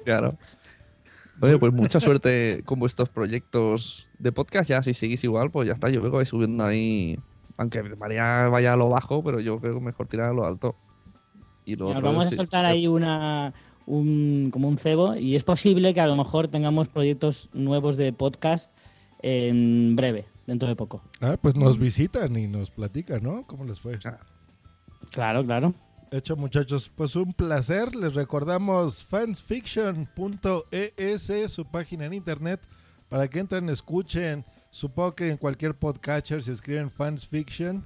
Claro. 0.03 0.35
Oye, 1.41 1.57
pues 1.57 1.73
mucha 1.73 1.99
suerte 1.99 2.61
con 2.65 2.79
vuestros 2.79 3.09
proyectos 3.09 4.07
de 4.17 4.31
podcast. 4.31 4.69
Ya 4.69 4.83
si 4.83 4.93
seguís 4.93 5.23
igual, 5.23 5.51
pues 5.51 5.67
ya 5.67 5.73
está. 5.73 5.89
Yo 5.89 5.99
creo 6.01 6.11
que 6.11 6.17
vais 6.17 6.29
subiendo 6.29 6.63
ahí. 6.65 7.17
Aunque 7.57 7.83
María 7.83 8.47
vaya 8.49 8.73
a 8.73 8.75
lo 8.75 8.89
bajo, 8.89 9.23
pero 9.23 9.39
yo 9.39 9.59
creo 9.59 9.75
que 9.75 9.85
mejor 9.85 10.07
tirar 10.07 10.29
a 10.29 10.33
lo 10.33 10.45
alto. 10.45 10.75
Y 11.65 11.75
lo 11.75 11.89
otro 11.89 12.01
vamos 12.01 12.27
a 12.27 12.31
soltar 12.31 12.65
sí- 12.65 12.71
ahí 12.71 12.87
una, 12.87 13.53
un, 13.85 14.49
como 14.51 14.67
un 14.67 14.77
cebo 14.77 15.15
y 15.15 15.35
es 15.35 15.43
posible 15.43 15.93
que 15.93 16.01
a 16.01 16.07
lo 16.07 16.15
mejor 16.15 16.47
tengamos 16.47 16.87
proyectos 16.87 17.49
nuevos 17.53 17.95
de 17.97 18.11
podcast 18.13 18.73
en 19.21 19.95
breve, 19.95 20.25
dentro 20.47 20.67
de 20.69 20.75
poco. 20.75 21.01
Ah, 21.21 21.37
pues 21.41 21.55
nos 21.55 21.77
visitan 21.77 22.35
y 22.37 22.47
nos 22.47 22.71
platican, 22.71 23.21
¿no? 23.23 23.43
¿Cómo 23.45 23.65
les 23.65 23.79
fue? 23.79 23.99
Claro, 25.11 25.45
claro. 25.45 25.73
Hecho, 26.11 26.35
muchachos, 26.35 26.91
pues 26.95 27.15
un 27.15 27.33
placer. 27.33 27.95
Les 27.95 28.15
recordamos 28.15 29.05
fansfiction.es, 29.05 31.51
su 31.51 31.65
página 31.65 32.05
en 32.05 32.15
internet, 32.15 32.59
para 33.09 33.27
que 33.27 33.37
entren, 33.37 33.69
escuchen. 33.69 34.43
Supongo 34.71 35.13
que 35.13 35.29
en 35.29 35.37
cualquier 35.37 35.75
podcatcher, 35.75 36.41
si 36.41 36.49
escriben 36.49 36.89
fansfiction, 36.89 37.85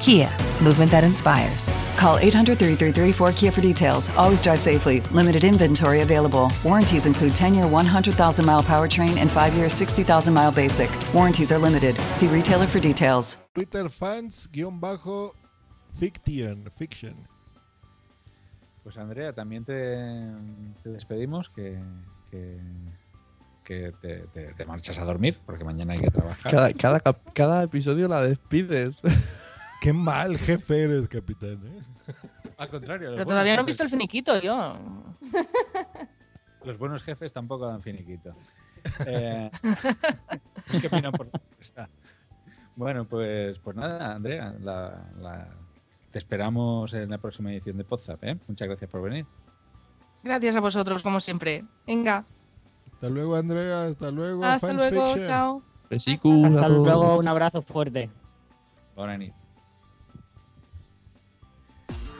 Kia, 0.00 0.30
movement 0.62 0.90
that 0.90 1.04
inspires. 1.04 1.68
Call 1.96 2.16
800 2.18 2.58
333 2.58 3.12
4KIA 3.12 3.52
for 3.52 3.60
details. 3.60 4.08
Always 4.16 4.40
drive 4.40 4.58
safely. 4.58 5.00
Limited 5.12 5.44
inventory 5.44 6.00
available. 6.00 6.50
Warranties 6.64 7.04
include 7.04 7.34
10 7.34 7.54
year 7.54 7.66
100,000 7.66 8.46
mile 8.46 8.62
powertrain 8.62 9.18
and 9.18 9.30
5 9.30 9.54
year 9.54 9.68
60,000 9.68 10.32
mile 10.32 10.50
basic. 10.52 10.90
Warranties 11.12 11.52
are 11.52 11.58
limited. 11.58 11.94
See 12.12 12.28
retailer 12.28 12.66
for 12.66 12.80
details. 12.80 13.36
Twitter 13.54 13.88
fans, 13.90 14.48
bajo 14.80 15.34
fiction. 15.98 16.70
Fiction. 16.78 17.14
Pues 18.82 18.96
Andrea, 18.96 19.34
también 19.34 19.66
te, 19.66 19.98
te 20.82 20.88
despedimos, 20.88 21.50
que, 21.50 21.78
que, 22.30 22.58
que 23.62 23.92
te, 24.00 24.20
te- 24.32 24.54
te 24.54 24.64
marchas 24.64 24.96
a 24.98 25.04
dormir, 25.04 25.36
porque 25.44 25.64
mañana 25.64 25.92
hay 25.92 26.00
que 26.00 26.10
trabajar. 26.10 26.50
Cada, 26.50 26.72
cada, 26.72 27.00
cada 27.34 27.62
episodio 27.64 28.08
la 28.08 28.22
despides. 28.22 29.02
Qué 29.80 29.92
mal 29.92 30.36
jefe 30.36 30.82
eres, 30.84 31.08
capitán. 31.08 31.60
¿eh? 31.64 31.82
Al 32.58 32.68
contrario, 32.68 33.10
Pero 33.12 33.24
todavía 33.26 33.56
no 33.56 33.62
he 33.62 33.64
visto 33.64 33.82
el 33.82 33.88
finiquito 33.88 34.38
yo. 34.40 34.76
Los 36.64 36.76
buenos 36.78 37.02
jefes 37.02 37.32
tampoco 37.32 37.66
dan 37.66 37.80
finiquito. 37.80 38.34
Eh, 39.06 39.50
¿Qué 40.80 40.86
opinan 40.86 41.12
por 41.12 41.26
la 41.32 41.40
empresa? 41.42 41.88
Bueno, 42.76 43.04
pues, 43.06 43.58
pues 43.58 43.76
nada, 43.76 44.14
Andrea, 44.14 44.54
la- 44.60 45.10
la- 45.18 45.48
te 46.10 46.18
esperamos 46.18 46.92
en 46.94 47.08
la 47.10 47.18
próxima 47.18 47.50
edición 47.52 47.76
de 47.78 47.84
Podzap. 47.84 48.22
¿eh? 48.24 48.36
Muchas 48.48 48.68
gracias 48.68 48.90
por 48.90 49.02
venir. 49.02 49.26
Gracias 50.22 50.54
a 50.56 50.60
vosotros, 50.60 51.02
como 51.02 51.20
siempre. 51.20 51.64
Venga, 51.86 52.24
Hasta 52.92 53.08
luego, 53.08 53.36
Andrea. 53.36 53.84
Hasta 53.84 54.10
luego, 54.10 54.44
hasta 54.44 54.66
Fans 54.68 54.82
luego, 54.90 55.06
Fiction. 55.06 55.26
chao. 55.26 55.62
Hasta 55.90 56.64
a 56.64 56.66
todos. 56.66 56.86
luego, 56.86 57.16
un 57.18 57.28
abrazo 57.28 57.62
fuerte. 57.62 58.10
Bona 58.94 59.16
nit. 59.16 59.32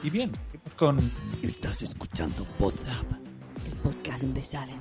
Y 0.03 0.11
bien, 0.11 0.33
seguimos 0.35 0.75
con. 0.75 0.99
Estás 1.43 1.83
escuchando 1.83 2.45
Podzap, 2.59 3.05
el 3.67 3.73
podcast 3.83 4.23
donde 4.23 4.43
salen 4.43 4.79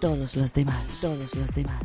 todos 0.00 0.36
los 0.36 0.52
demás, 0.52 1.00
todos 1.00 1.34
los 1.34 1.54
demás. 1.54 1.82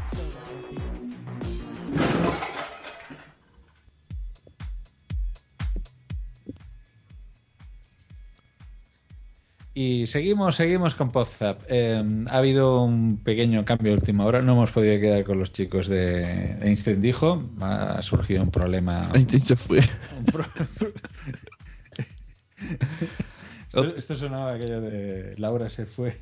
Y 9.73 10.07
seguimos, 10.07 10.55
seguimos 10.55 10.95
con 10.95 11.11
Podzap. 11.11 11.61
Eh, 11.69 12.03
ha 12.29 12.37
habido 12.37 12.83
un 12.83 13.17
pequeño 13.23 13.63
cambio 13.63 13.91
de 13.93 13.99
última 13.99 14.25
hora. 14.25 14.41
No 14.41 14.53
hemos 14.53 14.71
podido 14.71 14.99
quedar 14.99 15.23
con 15.23 15.39
los 15.39 15.53
chicos 15.53 15.87
de 15.87 16.57
Einstein 16.61 17.01
dijo. 17.01 17.43
Ha 17.61 18.01
surgido 18.01 18.43
un 18.43 18.51
problema. 18.51 19.09
Einstein 19.13 19.41
se 19.41 19.55
fue. 19.55 19.79
Un 20.17 20.25
pro- 20.25 20.45
esto, 23.67 23.95
esto 23.95 24.15
sonaba 24.15 24.53
aquello 24.53 24.81
de 24.81 25.35
Laura 25.37 25.69
se 25.69 25.85
fue, 25.85 26.17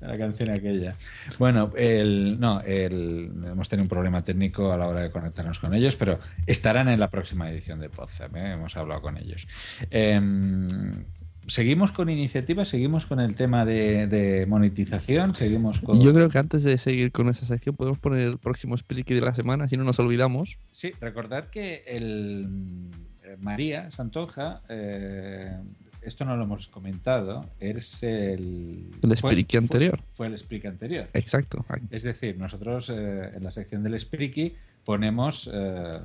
la 0.00 0.16
canción 0.16 0.50
aquella. 0.50 0.96
Bueno, 1.38 1.72
el, 1.76 2.38
no, 2.38 2.60
el, 2.60 3.30
hemos 3.44 3.68
tenido 3.68 3.84
un 3.84 3.88
problema 3.88 4.22
técnico 4.24 4.72
a 4.72 4.76
la 4.76 4.88
hora 4.88 5.00
de 5.00 5.10
conectarnos 5.10 5.58
con 5.58 5.74
ellos, 5.74 5.96
pero 5.96 6.18
estarán 6.46 6.88
en 6.88 7.00
la 7.00 7.10
próxima 7.10 7.50
edición 7.50 7.80
de 7.80 7.88
Podzap. 7.88 8.34
¿eh? 8.36 8.52
Hemos 8.52 8.76
hablado 8.76 9.02
con 9.02 9.16
ellos. 9.16 9.46
Em, 9.90 11.04
seguimos 11.46 11.92
con 11.92 12.08
iniciativas, 12.08 12.68
seguimos 12.68 13.06
con 13.06 13.20
el 13.20 13.36
tema 13.36 13.64
de, 13.64 14.06
de 14.06 14.46
monetización, 14.46 15.34
seguimos 15.34 15.80
con. 15.80 16.00
Yo 16.00 16.12
creo 16.12 16.28
que 16.28 16.38
antes 16.38 16.62
de 16.62 16.78
seguir 16.78 17.12
con 17.12 17.28
esa 17.28 17.46
sección 17.46 17.74
podemos 17.74 17.98
poner 17.98 18.20
el 18.20 18.38
próximo 18.38 18.76
Spreaky 18.76 19.14
de 19.14 19.20
la 19.20 19.34
semana, 19.34 19.68
si 19.68 19.76
no 19.76 19.84
nos 19.84 19.98
olvidamos. 19.98 20.58
Sí, 20.70 20.92
recordad 21.00 21.50
que 21.50 21.82
el 21.86 22.90
eh, 23.24 23.36
María 23.40 23.90
Santonja, 23.90 24.62
eh, 24.68 25.56
esto 26.04 26.24
no 26.24 26.36
lo 26.36 26.44
hemos 26.44 26.66
comentado, 26.68 27.46
es 27.60 28.02
el... 28.02 28.90
El 29.02 29.16
fue- 29.16 29.46
anterior. 29.58 30.00
Fue 30.14 30.26
el 30.26 30.38
Spreaky 30.38 30.66
anterior. 30.66 31.08
Exacto. 31.14 31.64
Es 31.90 32.02
decir, 32.02 32.36
nosotros 32.38 32.90
eh, 32.90 33.30
en 33.34 33.42
la 33.44 33.50
sección 33.50 33.82
del 33.82 33.98
Spreaky 33.98 34.54
ponemos 34.84 35.48
eh, 35.52 36.00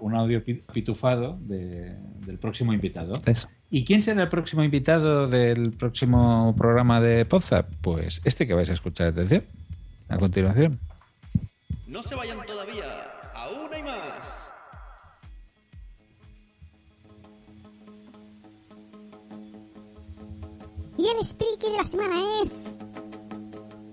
un 0.00 0.14
audio 0.14 0.44
pi- 0.44 0.62
pitufado 0.72 1.38
de- 1.40 1.96
del 2.26 2.38
próximo 2.38 2.72
invitado. 2.72 3.14
Eso. 3.26 3.48
¿Y 3.70 3.84
quién 3.84 4.02
será 4.02 4.22
el 4.24 4.28
próximo 4.28 4.62
invitado 4.62 5.26
del 5.28 5.72
próximo 5.72 6.54
programa 6.58 7.00
de 7.00 7.24
Podzap? 7.24 7.70
Pues 7.80 8.20
este 8.24 8.46
que 8.46 8.52
vais 8.52 8.68
a 8.68 8.74
escuchar, 8.74 9.06
atención, 9.08 9.44
a 10.08 10.18
continuación. 10.18 10.78
No 11.86 12.02
se 12.02 12.14
vayan 12.14 12.38
todavía, 12.46 12.84
Y 20.96 21.08
el 21.08 21.24
Spreaky 21.24 21.70
de 21.70 21.76
la 21.78 21.84
semana 21.84 22.16
es. 22.42 22.50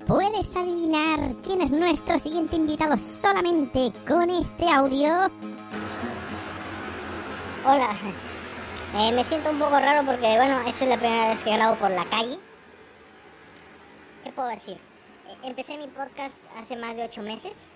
¿Puedes 0.05 0.55
adivinar 0.55 1.19
quién 1.43 1.61
es 1.61 1.71
nuestro 1.71 2.17
siguiente 2.19 2.55
invitado 2.55 2.97
solamente 2.97 3.93
con 4.07 4.29
este 4.29 4.67
audio? 4.67 5.29
Hola. 7.65 7.95
Eh, 8.97 9.11
me 9.13 9.23
siento 9.23 9.51
un 9.51 9.59
poco 9.59 9.79
raro 9.79 10.03
porque, 10.05 10.35
bueno, 10.35 10.59
esta 10.67 10.83
es 10.83 10.89
la 10.89 10.97
primera 10.97 11.29
vez 11.29 11.43
que 11.43 11.53
grabo 11.53 11.75
por 11.77 11.91
la 11.91 12.05
calle. 12.05 12.39
¿Qué 14.23 14.31
puedo 14.31 14.49
decir? 14.49 14.77
Eh, 15.27 15.37
Empecé 15.43 15.77
mi 15.77 15.87
podcast 15.87 16.35
hace 16.57 16.75
más 16.75 16.95
de 16.95 17.03
ocho 17.03 17.21
meses. 17.21 17.71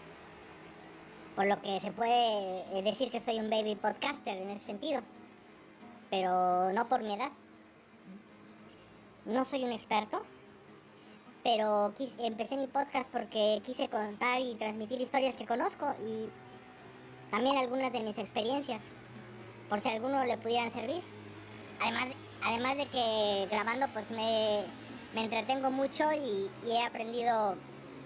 Por 1.35 1.45
lo 1.45 1.61
que 1.61 1.79
se 1.79 1.91
puede 1.91 2.77
eh, 2.77 2.81
decir 2.83 3.11
que 3.11 3.19
soy 3.19 3.39
un 3.39 3.49
baby 3.49 3.75
podcaster 3.75 4.35
en 4.37 4.49
ese 4.49 4.65
sentido. 4.65 5.01
Pero 6.09 6.73
no 6.73 6.87
por 6.89 7.01
mi 7.03 7.13
edad. 7.13 7.31
No 9.25 9.45
soy 9.45 9.63
un 9.63 9.71
experto. 9.71 10.23
Pero 11.43 11.93
quis- 11.97 12.13
empecé 12.19 12.55
mi 12.55 12.67
podcast 12.67 13.09
porque 13.09 13.61
quise 13.65 13.89
contar 13.89 14.39
y 14.41 14.55
transmitir 14.55 15.01
historias 15.01 15.35
que 15.35 15.45
conozco 15.45 15.93
y 16.07 16.29
también 17.31 17.57
algunas 17.57 17.91
de 17.91 17.99
mis 17.99 18.17
experiencias 18.17 18.81
por 19.67 19.81
si 19.81 19.89
alguno 19.89 20.23
le 20.23 20.37
pudieran 20.37 20.71
servir. 20.71 21.01
Además, 21.81 22.07
además 22.43 22.77
de 22.77 22.85
que 22.87 23.47
grabando 23.51 23.87
pues 23.89 24.09
me, 24.11 24.63
me 25.13 25.25
entretengo 25.25 25.69
mucho 25.69 26.13
y, 26.13 26.49
y 26.65 26.71
he 26.71 26.81
aprendido 26.81 27.57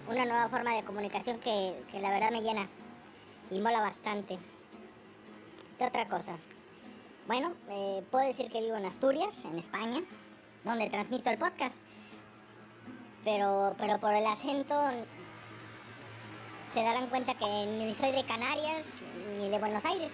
una 0.08 0.24
nueva 0.24 0.48
forma 0.48 0.74
de 0.74 0.82
comunicación 0.82 1.38
que, 1.38 1.80
que 1.92 2.00
la 2.00 2.10
verdad 2.10 2.32
me 2.32 2.42
llena 2.42 2.66
y 3.52 3.60
mola 3.60 3.80
bastante. 3.80 4.36
¿Qué 5.78 5.84
otra 5.84 6.08
cosa? 6.08 6.36
Bueno, 7.28 7.52
eh, 7.70 8.02
puedo 8.10 8.26
decir 8.26 8.50
que 8.50 8.60
vivo 8.62 8.74
en 8.76 8.86
Asturias, 8.86 9.44
en 9.44 9.58
España, 9.60 10.00
donde 10.68 10.90
transmito 10.90 11.30
el 11.30 11.38
podcast. 11.38 11.74
Pero, 13.24 13.74
pero 13.78 13.98
por 13.98 14.12
el 14.12 14.26
acento 14.26 14.74
se 16.72 16.82
darán 16.82 17.08
cuenta 17.08 17.34
que 17.34 17.46
ni 17.66 17.94
soy 17.94 18.12
de 18.12 18.24
Canarias 18.24 18.86
ni 19.38 19.48
de 19.48 19.58
Buenos 19.58 19.84
Aires. 19.84 20.12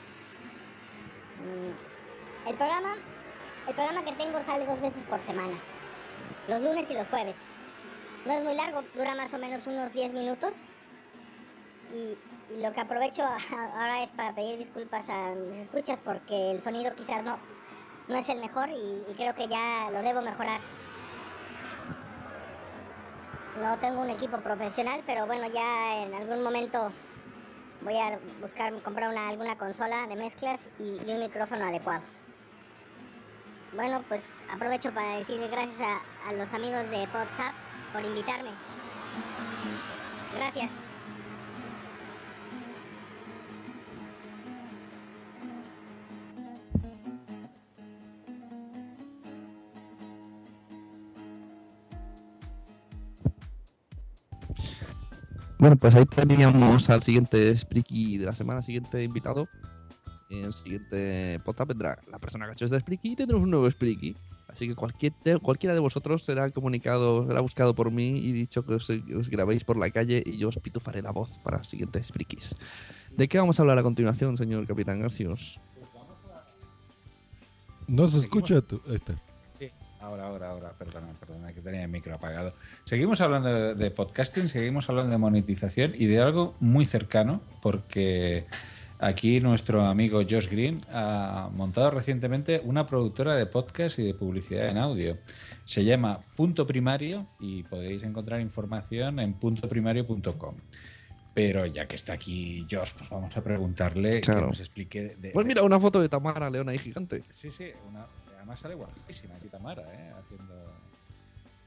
Mm, 1.40 2.48
El 2.48 2.54
programa, 2.56 2.94
el 3.66 3.74
programa 3.74 4.04
que 4.04 4.12
tengo 4.12 4.42
sale 4.42 4.64
dos 4.64 4.80
veces 4.80 5.02
por 5.04 5.20
semana, 5.20 5.58
los 6.48 6.60
lunes 6.60 6.88
y 6.88 6.94
los 6.94 7.08
jueves. 7.08 7.36
No 8.24 8.32
es 8.32 8.42
muy 8.42 8.54
largo, 8.54 8.82
dura 8.94 9.14
más 9.14 9.34
o 9.34 9.38
menos 9.38 9.66
unos 9.66 9.92
10 9.92 10.12
minutos. 10.12 10.52
Y, 11.92 12.54
y 12.54 12.62
lo 12.62 12.72
que 12.72 12.80
aprovecho 12.80 13.22
ahora 13.74 14.04
es 14.04 14.10
para 14.12 14.34
pedir 14.34 14.58
disculpas 14.58 15.08
a 15.08 15.30
mis 15.34 15.58
escuchas 15.58 15.98
porque 16.04 16.52
el 16.52 16.62
sonido 16.62 16.94
quizás 16.94 17.22
no, 17.24 17.38
no 18.08 18.16
es 18.16 18.28
el 18.28 18.40
mejor 18.40 18.68
y, 18.70 19.14
creo 19.14 19.34
que 19.34 19.48
ya 19.48 19.90
lo 19.90 20.02
debo 20.02 20.20
mejorar. 20.22 20.60
No 23.62 23.78
tengo 23.78 24.00
un 24.00 24.10
equipo 24.10 24.38
profesional, 24.38 25.02
pero 25.06 25.26
bueno, 25.26 25.48
ya 25.48 26.02
en 26.02 26.14
algún 26.14 26.42
momento 26.42 26.92
voy 27.82 27.96
a 27.96 28.18
buscar 28.40 28.72
comprar 28.82 29.10
una, 29.10 29.28
alguna 29.28 29.56
consola 29.56 30.06
de 30.06 30.16
mezclas 30.16 30.60
y, 30.78 31.00
y 31.06 31.12
un 31.12 31.20
micrófono 31.20 31.64
adecuado. 31.64 32.02
Bueno, 33.74 34.02
pues 34.08 34.36
aprovecho 34.52 34.92
para 34.92 35.18
decirle 35.18 35.48
gracias 35.48 35.80
a, 35.80 36.28
a 36.28 36.32
los 36.32 36.52
amigos 36.52 36.88
de 36.90 37.08
WhatsApp 37.12 37.54
por 37.92 38.04
invitarme. 38.04 38.50
Gracias. 40.36 40.93
Bueno, 55.58 55.76
pues 55.76 55.94
ahí 55.94 56.04
teníamos 56.04 56.90
al 56.90 57.02
siguiente 57.02 57.56
Spreaky 57.56 58.18
de 58.18 58.26
la 58.26 58.34
semana, 58.34 58.60
siguiente 58.62 59.02
invitado. 59.02 59.48
En 60.30 60.44
el 60.44 60.52
siguiente 60.54 61.40
podcast 61.44 61.68
vendrá 61.68 61.98
la 62.10 62.18
persona 62.18 62.44
que 62.46 62.50
ha 62.50 62.54
hecho 62.54 62.64
este 62.64 62.80
Spreaky 62.80 63.12
y 63.12 63.16
tendremos 63.16 63.44
un 63.44 63.50
nuevo 63.50 63.70
Spreaky. 63.70 64.16
Así 64.48 64.68
que 64.68 64.74
cualquier, 64.74 65.12
de- 65.24 65.38
cualquiera 65.38 65.74
de 65.74 65.80
vosotros 65.80 66.22
será 66.24 66.48
comunicado, 66.50 67.26
será 67.26 67.40
buscado 67.40 67.74
por 67.74 67.90
mí 67.90 68.18
y 68.18 68.32
dicho 68.32 68.64
que 68.64 68.74
os, 68.74 68.88
grabéis 69.30 69.64
por 69.64 69.76
la 69.76 69.90
calle 69.90 70.22
y 70.24 70.36
yo 70.38 70.48
os 70.48 70.58
pitufaré 70.58 71.02
la 71.02 71.10
voz 71.12 71.38
para 71.40 71.58
los 71.58 71.68
siguientes 71.68 72.06
Spreakys. 72.08 72.56
¿De 73.16 73.28
qué 73.28 73.38
vamos 73.38 73.58
a 73.58 73.62
hablar 73.62 73.78
a 73.78 73.82
continuación, 73.82 74.36
señor 74.36 74.66
Capitán 74.66 75.00
Garcios? 75.00 75.60
No 77.86 78.08
se 78.08 78.18
escucha 78.18 78.60
tu. 78.60 78.80
Ahí 78.88 78.94
está. 78.96 79.14
Ahora, 80.04 80.26
ahora, 80.26 80.50
ahora, 80.50 80.72
perdona, 80.78 81.08
perdona, 81.18 81.52
que 81.54 81.60
tenía 81.62 81.82
el 81.82 81.88
micro 81.88 82.14
apagado. 82.14 82.52
Seguimos 82.84 83.20
hablando 83.22 83.48
de, 83.48 83.74
de 83.74 83.90
podcasting, 83.90 84.48
seguimos 84.48 84.88
hablando 84.90 85.12
de 85.12 85.18
monetización 85.18 85.94
y 85.94 86.04
de 86.06 86.20
algo 86.20 86.54
muy 86.60 86.84
cercano, 86.84 87.40
porque 87.62 88.44
aquí 88.98 89.40
nuestro 89.40 89.86
amigo 89.86 90.20
Josh 90.28 90.48
Green 90.50 90.82
ha 90.92 91.48
montado 91.54 91.90
recientemente 91.90 92.60
una 92.64 92.86
productora 92.86 93.34
de 93.34 93.46
podcast 93.46 93.98
y 93.98 94.02
de 94.02 94.12
publicidad 94.14 94.68
en 94.68 94.76
audio. 94.76 95.16
Se 95.64 95.82
llama 95.84 96.20
Punto 96.36 96.66
Primario 96.66 97.26
y 97.40 97.62
podéis 97.62 98.02
encontrar 98.02 98.40
información 98.42 99.18
en 99.20 99.32
puntoprimario.com. 99.32 100.54
Pero 101.32 101.64
ya 101.66 101.86
que 101.88 101.96
está 101.96 102.12
aquí 102.12 102.64
Josh, 102.70 102.90
pues 102.96 103.08
vamos 103.10 103.34
a 103.36 103.42
preguntarle 103.42 104.20
Claro. 104.20 104.42
que 104.42 104.46
nos 104.48 104.60
explique. 104.60 105.16
de- 105.18 105.30
Pues 105.30 105.46
mira, 105.46 105.62
una 105.62 105.80
foto 105.80 106.00
de 106.00 106.08
Tamara 106.08 106.48
Leona 106.50 106.72
ahí 106.72 106.78
gigante. 106.78 107.24
Sí, 107.30 107.50
sí, 107.50 107.70
una- 107.88 108.06
además 108.44 108.60
sale 108.60 108.74
guapísima 108.74 109.34
aquí 109.36 109.48
Tamara, 109.48 109.82
¿eh? 109.94 110.12
Haciendo... 110.20 110.54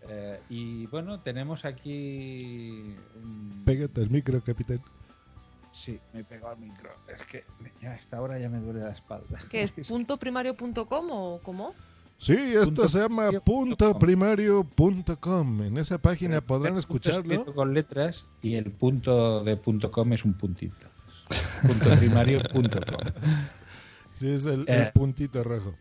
Eh, 0.10 0.40
y 0.50 0.86
bueno, 0.88 1.20
tenemos 1.22 1.66
aquí... 1.66 2.96
un- 3.16 3.64
Pégate 3.66 4.02
el 4.02 4.10
micro, 4.12 4.40
capitán. 4.42 4.80
Sí, 5.72 6.00
me 6.14 6.20
he 6.20 6.24
pegado 6.24 6.50
al 6.54 6.60
micro. 6.60 6.92
Es 7.14 7.24
que 7.24 7.44
ya 7.82 7.92
a 7.92 7.96
esta 7.96 8.22
hora 8.22 8.38
ya 8.40 8.48
me 8.48 8.60
duele 8.60 8.82
la 8.82 8.92
espalda. 8.92 9.40
¿Qué 9.50 9.64
es? 9.64 9.72
¿Puntoprimario.com 9.90 11.08
o 11.12 11.40
cómo? 11.44 11.74
Sí, 12.20 12.34
esto 12.36 12.66
Punto 12.66 12.90
se 12.90 13.00
llama 13.00 13.28
primario 13.28 13.42
puntoprimario.com. 13.44 15.62
En 15.64 15.78
esa 15.78 15.98
página 15.98 16.42
podrán 16.42 16.74
Punto 16.74 16.80
escucharlo. 16.80 17.46
con 17.54 17.74
letras 17.74 18.26
y 18.42 18.56
el 18.56 18.72
punto 18.72 19.44
de 19.44 19.58
punto 19.58 19.92
.com 19.92 20.14
es 20.14 20.24
un 20.26 20.34
puntito. 20.34 20.88
Puntoprimario.com. 21.68 22.70
Sí, 24.14 24.32
es 24.32 24.46
el, 24.48 24.62
el 24.68 24.82
Eh, 24.84 24.92
puntito 24.94 25.44
rojo. 25.44 25.76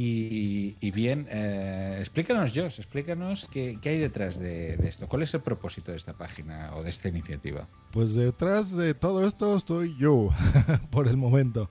Y, 0.00 0.76
y 0.80 0.92
bien, 0.92 1.26
eh, 1.28 1.96
explícanos, 1.98 2.52
Josh, 2.54 2.78
explícanos 2.78 3.48
qué, 3.50 3.80
qué 3.82 3.88
hay 3.88 3.98
detrás 3.98 4.38
de, 4.38 4.76
de 4.76 4.88
esto. 4.88 5.08
¿Cuál 5.08 5.22
es 5.22 5.34
el 5.34 5.40
propósito 5.40 5.90
de 5.90 5.96
esta 5.96 6.12
página 6.12 6.70
o 6.76 6.84
de 6.84 6.90
esta 6.90 7.08
iniciativa? 7.08 7.66
Pues 7.90 8.14
detrás 8.14 8.76
de 8.76 8.94
todo 8.94 9.26
esto 9.26 9.56
estoy 9.56 9.96
yo, 9.98 10.28
por 10.90 11.08
el 11.08 11.16
momento. 11.16 11.68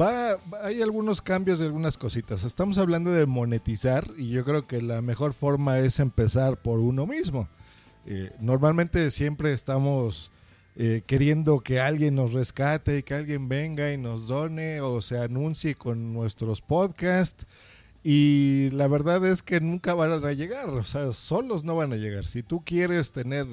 Va, 0.00 0.36
hay 0.62 0.82
algunos 0.82 1.20
cambios 1.20 1.58
y 1.58 1.64
algunas 1.64 1.98
cositas. 1.98 2.44
Estamos 2.44 2.78
hablando 2.78 3.10
de 3.10 3.26
monetizar 3.26 4.06
y 4.16 4.28
yo 4.28 4.44
creo 4.44 4.68
que 4.68 4.80
la 4.80 5.02
mejor 5.02 5.32
forma 5.32 5.80
es 5.80 5.98
empezar 5.98 6.62
por 6.62 6.78
uno 6.78 7.08
mismo. 7.08 7.48
Eh, 8.06 8.30
normalmente 8.38 9.10
siempre 9.10 9.52
estamos 9.52 10.30
eh, 10.80 11.02
queriendo 11.04 11.58
que 11.58 11.80
alguien 11.80 12.14
nos 12.14 12.32
rescate, 12.32 13.02
que 13.02 13.14
alguien 13.14 13.48
venga 13.48 13.92
y 13.92 13.98
nos 13.98 14.28
done 14.28 14.80
o 14.80 15.02
se 15.02 15.18
anuncie 15.18 15.74
con 15.74 16.12
nuestros 16.12 16.62
podcasts. 16.62 17.48
Y 18.04 18.70
la 18.70 18.86
verdad 18.86 19.26
es 19.26 19.42
que 19.42 19.60
nunca 19.60 19.94
van 19.94 20.24
a 20.24 20.32
llegar, 20.32 20.68
o 20.68 20.84
sea, 20.84 21.12
solos 21.12 21.64
no 21.64 21.74
van 21.74 21.92
a 21.92 21.96
llegar. 21.96 22.26
Si 22.26 22.44
tú 22.44 22.62
quieres 22.64 23.10
tener 23.10 23.48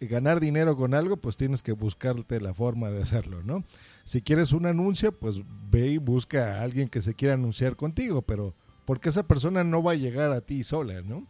ganar 0.00 0.38
dinero 0.38 0.76
con 0.76 0.94
algo, 0.94 1.16
pues 1.16 1.36
tienes 1.36 1.60
que 1.60 1.72
buscarte 1.72 2.40
la 2.40 2.54
forma 2.54 2.90
de 2.90 3.02
hacerlo, 3.02 3.42
¿no? 3.42 3.64
Si 4.04 4.22
quieres 4.22 4.52
un 4.52 4.66
anuncio, 4.66 5.10
pues 5.10 5.42
ve 5.70 5.88
y 5.88 5.98
busca 5.98 6.60
a 6.60 6.62
alguien 6.62 6.88
que 6.88 7.02
se 7.02 7.14
quiera 7.14 7.34
anunciar 7.34 7.74
contigo, 7.74 8.22
pero 8.22 8.54
porque 8.84 9.08
esa 9.08 9.26
persona 9.26 9.64
no 9.64 9.82
va 9.82 9.92
a 9.92 9.96
llegar 9.96 10.30
a 10.30 10.40
ti 10.40 10.62
sola, 10.62 11.02
¿no? 11.02 11.26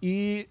Y 0.00 0.48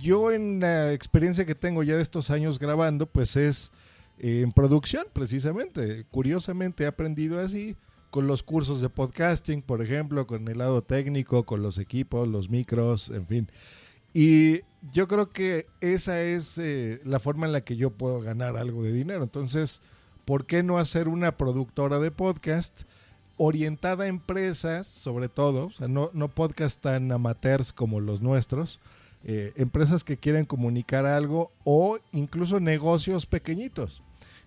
yo 0.00 0.32
en 0.32 0.60
la 0.60 0.92
experiencia 0.92 1.44
que 1.44 1.54
tengo 1.54 1.82
ya 1.82 1.96
de 1.96 2.02
estos 2.02 2.30
años 2.30 2.58
grabando, 2.58 3.06
pues 3.06 3.36
es 3.36 3.72
eh, 4.18 4.40
en 4.42 4.52
producción 4.52 5.06
precisamente. 5.12 6.04
Curiosamente 6.10 6.84
he 6.84 6.86
aprendido 6.86 7.40
así 7.40 7.76
con 8.10 8.26
los 8.26 8.42
cursos 8.42 8.80
de 8.80 8.88
podcasting, 8.88 9.62
por 9.62 9.82
ejemplo, 9.82 10.26
con 10.26 10.46
el 10.48 10.58
lado 10.58 10.82
técnico, 10.82 11.44
con 11.44 11.62
los 11.62 11.78
equipos, 11.78 12.28
los 12.28 12.48
micros, 12.48 13.10
en 13.10 13.26
fin. 13.26 13.50
Y 14.12 14.60
yo 14.92 15.08
creo 15.08 15.32
que 15.32 15.66
esa 15.80 16.20
es 16.22 16.56
eh, 16.58 17.00
la 17.04 17.18
forma 17.18 17.46
en 17.46 17.52
la 17.52 17.62
que 17.62 17.76
yo 17.76 17.90
puedo 17.90 18.20
ganar 18.20 18.56
algo 18.56 18.84
de 18.84 18.92
dinero. 18.92 19.24
Entonces, 19.24 19.82
¿por 20.24 20.46
qué 20.46 20.62
no 20.62 20.78
hacer 20.78 21.08
una 21.08 21.36
productora 21.36 21.98
de 21.98 22.12
podcast 22.12 22.82
orientada 23.36 24.04
a 24.04 24.08
empresas, 24.08 24.86
sobre 24.86 25.28
todo, 25.28 25.66
o 25.66 25.70
sea, 25.72 25.88
no, 25.88 26.10
no 26.12 26.28
podcast 26.28 26.80
tan 26.80 27.10
amateurs 27.10 27.72
como 27.72 28.00
los 28.00 28.22
nuestros, 28.22 28.78
eh, 29.24 29.52
empresas 29.56 30.04
que 30.04 30.18
quieren 30.18 30.44
comunicar 30.44 31.06
algo 31.06 31.50
o 31.64 31.98
incluso 32.12 32.60
negocios 32.60 33.26
pequeñitos. 33.26 34.02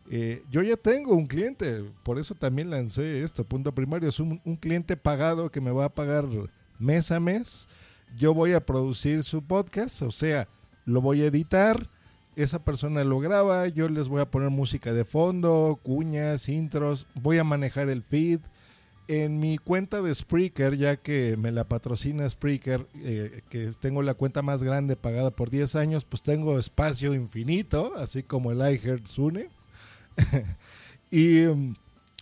Eh, 0.10 0.44
yo 0.50 0.62
ya 0.62 0.78
tengo 0.78 1.16
un 1.16 1.26
cliente, 1.26 1.84
por 2.04 2.18
eso 2.18 2.36
también 2.36 2.70
lancé 2.70 3.24
esto, 3.24 3.44
punto 3.44 3.74
primario, 3.74 4.08
es 4.08 4.20
un, 4.20 4.40
un 4.46 4.56
cliente 4.56 4.96
pagado 4.96 5.52
que 5.52 5.60
me 5.62 5.72
va 5.72 5.86
a 5.86 5.94
pagar 5.94 6.26
mes 6.80 7.12
a 7.12 7.20
mes. 7.20 7.68
Yo 8.16 8.34
voy 8.34 8.54
a 8.54 8.66
producir 8.66 9.24
su 9.24 9.42
podcast, 9.42 10.02
o 10.04 10.12
sea, 10.12 10.48
lo 10.86 11.02
voy 11.02 11.24
a 11.24 11.26
editar, 11.26 11.90
esa 12.38 12.64
persona 12.64 13.04
lo 13.04 13.20
graba, 13.20 13.68
yo 13.68 13.90
les 13.90 14.08
voy 14.08 14.22
a 14.22 14.30
poner 14.30 14.52
música 14.52 14.94
de 14.94 15.04
fondo, 15.04 15.80
cuñas, 15.82 16.48
intros, 16.50 17.08
voy 17.16 17.40
a 17.40 17.44
manejar 17.44 17.90
el 17.90 18.04
feed. 18.04 18.40
En 19.08 19.40
mi 19.40 19.58
cuenta 19.58 20.02
de 20.02 20.14
Spreaker, 20.14 20.76
ya 20.76 20.98
que 20.98 21.38
me 21.38 21.54
la 21.54 21.64
patrocina 21.64 22.30
Spreaker, 22.30 22.86
eh, 22.96 23.42
que 23.50 23.72
tengo 23.80 24.02
la 24.02 24.16
cuenta 24.16 24.42
más 24.42 24.64
grande 24.64 24.98
pagada 24.98 25.32
por 25.32 25.50
10 25.50 25.76
años, 25.78 26.04
pues 26.04 26.22
tengo 26.22 26.60
espacio 26.60 27.14
infinito, 27.14 27.94
así 27.96 28.22
como 28.22 28.52
el 28.52 28.58
iHeart 28.58 29.08
Sune. 29.08 29.48
y 31.12 31.46
um, 31.46 31.76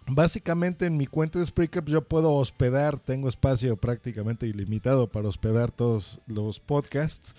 básicamente 0.08 0.86
en 0.86 0.96
mi 0.98 1.08
cuenta 1.08 1.40
de 1.40 1.46
Spreaker 1.48 1.84
pues, 1.84 1.94
yo 1.94 2.04
puedo 2.04 2.34
hospedar, 2.34 3.00
tengo 3.00 3.30
espacio 3.30 3.78
prácticamente 3.78 4.46
ilimitado 4.46 5.08
para 5.08 5.28
hospedar 5.28 5.72
todos 5.72 6.22
los 6.28 6.60
podcasts, 6.60 7.36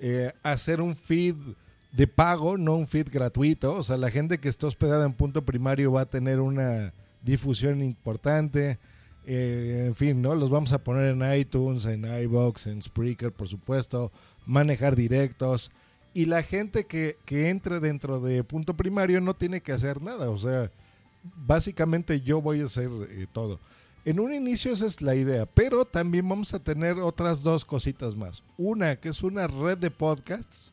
eh, 0.00 0.32
hacer 0.42 0.80
un 0.80 0.96
feed 0.96 1.36
de 1.92 2.06
pago, 2.08 2.58
no 2.58 2.74
un 2.74 2.88
feed 2.88 3.08
gratuito, 3.12 3.76
o 3.76 3.82
sea, 3.84 3.96
la 3.96 4.10
gente 4.10 4.38
que 4.38 4.48
está 4.48 4.66
hospedada 4.66 5.06
en 5.06 5.12
punto 5.12 5.44
primario 5.44 5.92
va 5.92 6.02
a 6.02 6.10
tener 6.10 6.40
una 6.40 6.92
difusión 7.22 7.82
importante, 7.82 8.78
eh, 9.26 9.84
en 9.86 9.94
fin, 9.94 10.22
¿no? 10.22 10.34
Los 10.34 10.50
vamos 10.50 10.72
a 10.72 10.82
poner 10.82 11.10
en 11.10 11.38
iTunes, 11.38 11.84
en 11.84 12.04
iBox, 12.04 12.66
en 12.66 12.82
Spreaker, 12.82 13.32
por 13.32 13.48
supuesto, 13.48 14.10
manejar 14.46 14.96
directos. 14.96 15.70
Y 16.14 16.26
la 16.26 16.42
gente 16.42 16.84
que, 16.86 17.16
que 17.24 17.50
entre 17.50 17.78
dentro 17.80 18.20
de 18.20 18.42
punto 18.42 18.76
primario 18.76 19.20
no 19.20 19.34
tiene 19.34 19.60
que 19.60 19.72
hacer 19.72 20.02
nada. 20.02 20.30
O 20.30 20.38
sea, 20.38 20.70
básicamente 21.22 22.20
yo 22.20 22.40
voy 22.40 22.60
a 22.60 22.64
hacer 22.64 22.90
eh, 23.10 23.26
todo. 23.32 23.60
En 24.04 24.18
un 24.18 24.32
inicio 24.32 24.72
esa 24.72 24.86
es 24.86 25.02
la 25.02 25.14
idea, 25.14 25.44
pero 25.46 25.84
también 25.84 26.26
vamos 26.26 26.54
a 26.54 26.58
tener 26.58 26.98
otras 26.98 27.42
dos 27.42 27.64
cositas 27.64 28.16
más. 28.16 28.42
Una 28.56 28.96
que 28.96 29.10
es 29.10 29.22
una 29.22 29.46
red 29.46 29.76
de 29.76 29.90
podcasts. 29.90 30.72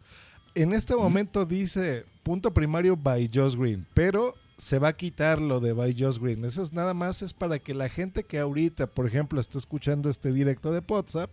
En 0.56 0.74
este 0.74 0.96
momento 0.96 1.46
dice 1.46 2.06
punto 2.24 2.54
primario 2.54 2.96
by 2.96 3.30
Josh 3.32 3.56
Green, 3.56 3.86
pero 3.94 4.34
se 4.58 4.80
va 4.80 4.90
a 4.90 4.98
quitar 4.98 5.40
lo 5.40 5.60
de 5.60 5.74
by 5.74 5.96
Josh 5.98 6.20
Green. 6.20 6.44
Eso 6.44 6.64
es 6.64 6.74
nada 6.74 6.94
más 6.94 7.22
es 7.22 7.34
para 7.34 7.60
que 7.60 7.74
la 7.74 7.90
gente 7.90 8.24
que 8.24 8.40
ahorita, 8.40 8.88
por 8.88 9.06
ejemplo, 9.06 9.40
está 9.40 9.58
escuchando 9.58 10.10
este 10.10 10.32
directo 10.34 10.72
de 10.72 10.82
WhatsApp, 10.88 11.30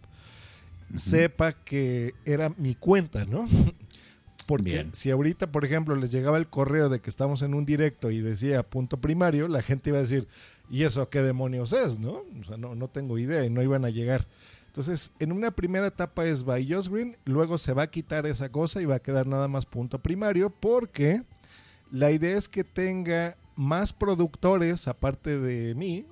sepa 0.94 1.52
que 1.52 2.14
era 2.24 2.50
mi 2.50 2.74
cuenta, 2.74 3.24
¿no? 3.24 3.48
Porque 4.46 4.72
Bien. 4.72 4.90
si 4.92 5.10
ahorita, 5.10 5.50
por 5.50 5.64
ejemplo, 5.64 5.96
les 5.96 6.12
llegaba 6.12 6.36
el 6.36 6.48
correo 6.48 6.90
de 6.90 7.00
que 7.00 7.08
estamos 7.08 7.40
en 7.40 7.54
un 7.54 7.64
directo 7.64 8.10
y 8.10 8.20
decía 8.20 8.62
punto 8.62 9.00
primario, 9.00 9.48
la 9.48 9.62
gente 9.62 9.88
iba 9.88 9.98
a 9.98 10.02
decir, 10.02 10.28
¿y 10.70 10.82
eso 10.82 11.08
qué 11.08 11.22
demonios 11.22 11.72
es? 11.72 11.98
¿No? 11.98 12.24
O 12.38 12.44
sea, 12.44 12.58
no, 12.58 12.74
no 12.74 12.88
tengo 12.88 13.16
idea 13.18 13.42
y 13.46 13.48
no 13.48 13.62
iban 13.62 13.86
a 13.86 13.90
llegar. 13.90 14.26
Entonces, 14.66 15.12
en 15.18 15.32
una 15.32 15.52
primera 15.52 15.86
etapa 15.86 16.26
es 16.26 16.44
by 16.44 16.70
Josh 16.70 16.88
Green, 16.88 17.16
luego 17.24 17.56
se 17.56 17.72
va 17.72 17.84
a 17.84 17.90
quitar 17.90 18.26
esa 18.26 18.50
cosa 18.50 18.82
y 18.82 18.84
va 18.84 18.96
a 18.96 19.02
quedar 19.02 19.26
nada 19.26 19.48
más 19.48 19.64
punto 19.64 20.00
primario, 20.00 20.50
porque 20.50 21.22
la 21.94 22.10
idea 22.10 22.36
es 22.36 22.48
que 22.48 22.64
tenga 22.64 23.38
más 23.54 23.92
productores 23.92 24.88
aparte 24.88 25.38
de 25.38 25.76
mí. 25.76 26.08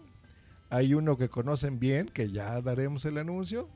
Hay 0.71 0.95
uno 0.95 1.19
que 1.19 1.29
conocen 1.29 1.81
bien, 1.81 2.07
que 2.07 2.31
ya 2.31 2.63
daremos 2.63 3.05
el 3.05 3.19
anuncio, 3.19 3.69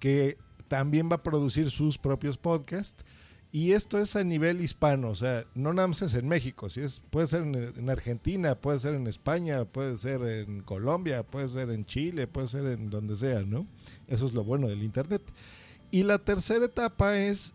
que 0.00 0.38
también 0.66 1.08
va 1.08 1.14
a 1.14 1.22
producir 1.22 1.70
sus 1.70 1.98
propios 1.98 2.36
podcasts. 2.36 3.04
Y 3.52 3.72
esto 3.72 4.00
es 4.00 4.16
a 4.16 4.24
nivel 4.24 4.60
hispano, 4.60 5.10
o 5.10 5.14
sea, 5.14 5.44
no 5.54 5.72
nada 5.72 5.86
más 5.86 6.02
es 6.02 6.14
en 6.14 6.26
México, 6.26 6.68
si 6.68 6.80
es, 6.80 6.98
puede 6.98 7.28
ser 7.28 7.42
en, 7.42 7.54
en 7.54 7.90
Argentina, 7.90 8.56
puede 8.56 8.80
ser 8.80 8.94
en 8.94 9.06
España, 9.06 9.64
puede 9.64 9.96
ser 9.96 10.22
en 10.22 10.62
Colombia, 10.62 11.22
puede 11.22 11.46
ser 11.46 11.70
en 11.70 11.84
Chile, 11.84 12.26
puede 12.26 12.48
ser 12.48 12.66
en 12.66 12.90
donde 12.90 13.14
sea, 13.14 13.42
¿no? 13.42 13.68
Eso 14.08 14.26
es 14.26 14.34
lo 14.34 14.42
bueno 14.42 14.66
del 14.66 14.82
Internet. 14.82 15.22
Y 15.92 16.02
la 16.02 16.18
tercera 16.18 16.64
etapa 16.64 17.16
es 17.16 17.54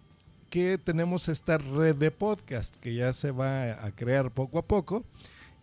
que 0.51 0.77
tenemos 0.77 1.29
esta 1.29 1.57
red 1.57 1.95
de 1.95 2.11
podcast 2.11 2.75
que 2.75 2.93
ya 2.93 3.13
se 3.13 3.31
va 3.31 3.83
a 3.85 3.91
crear 3.95 4.31
poco 4.31 4.59
a 4.59 4.67
poco, 4.67 5.05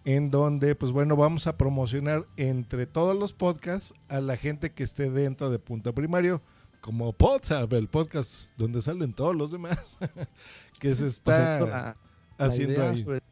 en 0.07 0.31
donde, 0.31 0.75
pues 0.75 0.93
bueno, 0.93 1.15
vamos 1.15 1.47
a 1.47 1.59
promocionar 1.59 2.27
entre 2.39 2.87
todos 2.87 3.15
los 3.15 3.35
podcasts 3.35 3.93
a 4.09 4.21
la 4.23 4.37
gente 4.39 4.71
que 4.73 4.83
esté 4.85 5.11
dentro 5.11 5.51
de 5.51 5.59
Punto 5.59 5.95
Primario 5.95 6.41
como 6.81 7.13
Podzap, 7.13 7.71
el 7.75 7.89
podcast 7.89 8.57
donde 8.57 8.81
salen 8.81 9.13
todos 9.13 9.37
los 9.37 9.51
demás, 9.53 9.99
que 10.81 10.95
se 10.95 11.03
Por 11.03 11.09
está 11.09 11.57
ejemplo, 11.57 11.77
la- 11.77 11.95
la 12.39 12.47
haciendo 12.47 12.73
idea 12.75 12.91
ahí. 12.91 12.99
sobre- 13.05 13.23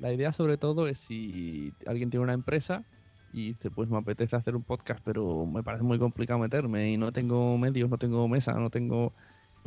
la 0.00 0.12
idea 0.12 0.32
sobre 0.32 0.56
todo 0.56 0.88
es 0.88 0.98
si 0.98 1.72
alguien 1.86 2.10
tiene 2.10 2.24
una 2.24 2.32
empresa 2.32 2.82
y 3.32 3.48
dice, 3.50 3.70
pues 3.70 3.88
me 3.88 3.98
apetece 3.98 4.34
hacer 4.34 4.56
un 4.56 4.64
podcast, 4.64 4.98
pero 5.04 5.46
me 5.46 5.62
parece 5.62 5.84
muy 5.84 6.00
complicado 6.00 6.40
meterme 6.40 6.90
y 6.90 6.96
no 6.96 7.12
tengo 7.12 7.56
medios, 7.56 7.88
no 7.88 7.98
tengo 7.98 8.26
mesa, 8.26 8.54
no 8.54 8.70
tengo... 8.70 9.12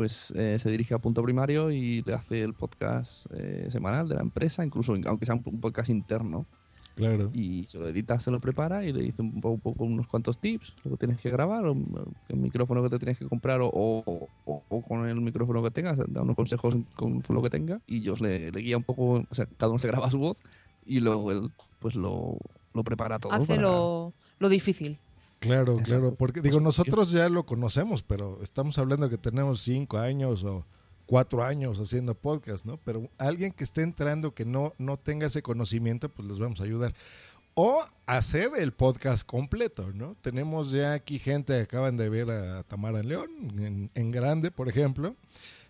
Pues 0.02 0.32
eh, 0.36 0.58
se 0.58 0.72
dirige 0.72 0.96
a 0.96 0.98
punto 0.98 1.22
primario 1.22 1.70
y 1.70 2.02
le 2.02 2.16
hace 2.16 2.42
el 2.42 2.56
podcast 2.56 3.28
eh, 3.36 3.68
semanal 3.70 4.10
de 4.10 4.16
la 4.16 4.22
empresa, 4.22 4.66
incluso 4.66 4.96
aunque 5.06 5.28
sea 5.28 5.36
un, 5.36 5.44
un 5.46 5.60
podcast 5.62 5.92
interno. 5.92 6.48
Claro. 6.96 7.30
Y 7.36 7.66
se 7.68 7.78
lo 7.78 7.88
edita, 7.88 8.18
se 8.18 8.32
lo 8.32 8.40
prepara 8.40 8.84
y 8.84 8.92
le 8.94 9.04
dice 9.04 9.22
un 9.22 9.40
poco, 9.40 9.54
un 9.54 9.60
poco 9.62 9.84
unos 9.84 10.08
cuantos 10.08 10.40
tips, 10.40 10.74
lo 10.86 10.90
que 10.92 10.98
tienes 11.06 11.22
que 11.22 11.30
grabar, 11.30 11.68
o 11.68 11.74
el 12.30 12.38
micrófono 12.38 12.82
que 12.82 12.90
te 12.90 12.98
tienes 12.98 13.20
que 13.20 13.28
comprar 13.28 13.62
o, 13.62 13.68
o- 13.72 14.28
o- 14.46 14.64
o 14.70 14.82
con 14.82 15.08
el 15.08 15.22
micrófono 15.22 15.62
que 15.62 15.70
tengas, 15.70 16.00
da 16.08 16.24
unos 16.24 16.36
consejos 16.36 16.76
con 16.96 17.22
lo 17.30 17.42
que 17.44 17.52
tenga 17.52 17.80
y 17.86 18.02
yo 18.02 18.16
le, 18.16 18.52
le 18.52 18.60
guía 18.60 18.78
un 18.78 18.84
poco, 18.84 19.24
o 19.30 19.36
sea, 19.36 19.46
cada 19.46 19.70
uno 19.70 19.78
se 19.78 19.88
graba 19.88 20.10
su 20.10 20.18
voz 20.18 20.40
y 20.84 21.00
luego 21.00 21.32
él 21.32 21.52
pues 21.78 21.94
lo, 21.94 22.38
lo 22.74 22.84
prepara 22.84 23.20
todo. 23.20 23.34
Hace 23.34 23.46
para- 23.56 23.62
lo, 23.62 24.14
lo 24.40 24.50
difícil. 24.50 24.98
Claro, 25.42 25.74
Exacto. 25.80 25.90
claro, 25.90 26.16
porque 26.16 26.42
digo, 26.42 26.60
nosotros 26.60 27.12
ya 27.12 27.28
lo 27.28 27.46
conocemos, 27.46 28.04
pero 28.04 28.40
estamos 28.44 28.78
hablando 28.78 29.10
que 29.10 29.18
tenemos 29.18 29.62
cinco 29.62 29.98
años 29.98 30.44
o 30.44 30.66
cuatro 31.08 31.44
años 31.44 31.80
haciendo 31.80 32.14
podcast, 32.16 32.66
¿no? 32.66 32.78
Pero 32.78 33.10
alguien 33.18 33.52
que 33.52 33.64
esté 33.64 33.82
entrando 33.82 34.34
que 34.36 34.46
no, 34.46 34.74
no 34.78 34.98
tenga 34.98 35.26
ese 35.28 35.42
conocimiento, 35.42 36.10
pues 36.10 36.28
les 36.28 36.40
vamos 36.40 36.62
a 36.62 36.66
ayudar. 36.66 36.94
o 37.56 37.84
hacer 38.06 38.52
el 38.58 38.72
podcast 38.72 39.26
completo, 39.26 39.92
¿no? 39.94 40.16
Tenemos 40.22 40.72
ya 40.72 40.94
aquí 40.94 41.20
gente, 41.20 41.60
acaban 41.60 41.98
de 41.98 42.08
ver 42.10 42.30
a 42.32 42.64
Tamara 42.64 43.04
León, 43.04 43.30
en, 43.60 43.92
en 43.96 44.12
grande, 44.12 44.52
por 44.52 44.70
ejemplo, 44.70 45.16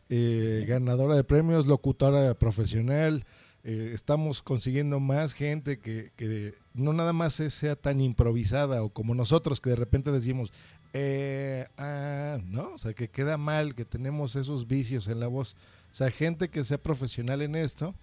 eh, 0.09 0.65
ganadora 0.67 1.15
de 1.15 1.23
premios, 1.23 1.65
locutora 1.67 2.33
profesional. 2.35 3.25
eh, 3.63 3.91
estamos 3.93 4.41
consiguiendo 4.41 4.99
más 4.99 5.33
gente 5.33 5.79
que, 5.79 6.11
que 6.17 6.55
no 6.73 6.93
nada 6.93 7.13
más 7.13 7.33
sea 7.33 7.75
tan 7.75 8.01
improvisada 8.01 8.83
o 8.83 8.89
como 8.89 9.15
nosotros 9.15 9.61
que 9.61 9.71
de 9.71 9.75
repente 9.75 10.11
decimos, 10.11 10.53
eh, 10.93 11.67
ah, 11.77 12.39
¿no? 12.45 12.73
O 12.73 12.77
sea, 12.77 12.93
que 12.93 13.09
queda 13.09 13.37
mal, 13.37 13.75
que 13.75 13.85
tenemos 13.85 14.35
esos 14.35 14.67
vicios 14.67 15.07
en 15.07 15.19
la 15.19 15.27
voz. 15.27 15.55
O 15.91 15.95
sea, 15.95 16.11
gente 16.11 16.49
que 16.49 16.63
sea 16.63 16.77
profesional 16.81 17.41
en 17.41 17.55
esto 17.55 17.95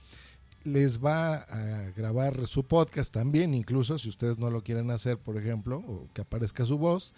les 0.64 1.02
va 1.02 1.36
a 1.36 1.90
grabar 1.96 2.46
su 2.46 2.64
podcast 2.64 3.12
también, 3.12 3.54
incluso 3.54 3.98
si 3.98 4.08
ustedes 4.08 4.38
no 4.38 4.50
lo 4.50 4.62
quieren 4.62 4.90
hacer, 4.90 5.18
por 5.18 5.36
ejemplo, 5.36 5.78
o 5.78 6.08
que 6.12 6.22
aparezca 6.22 6.64
su 6.64 6.78
voz. 6.78 7.14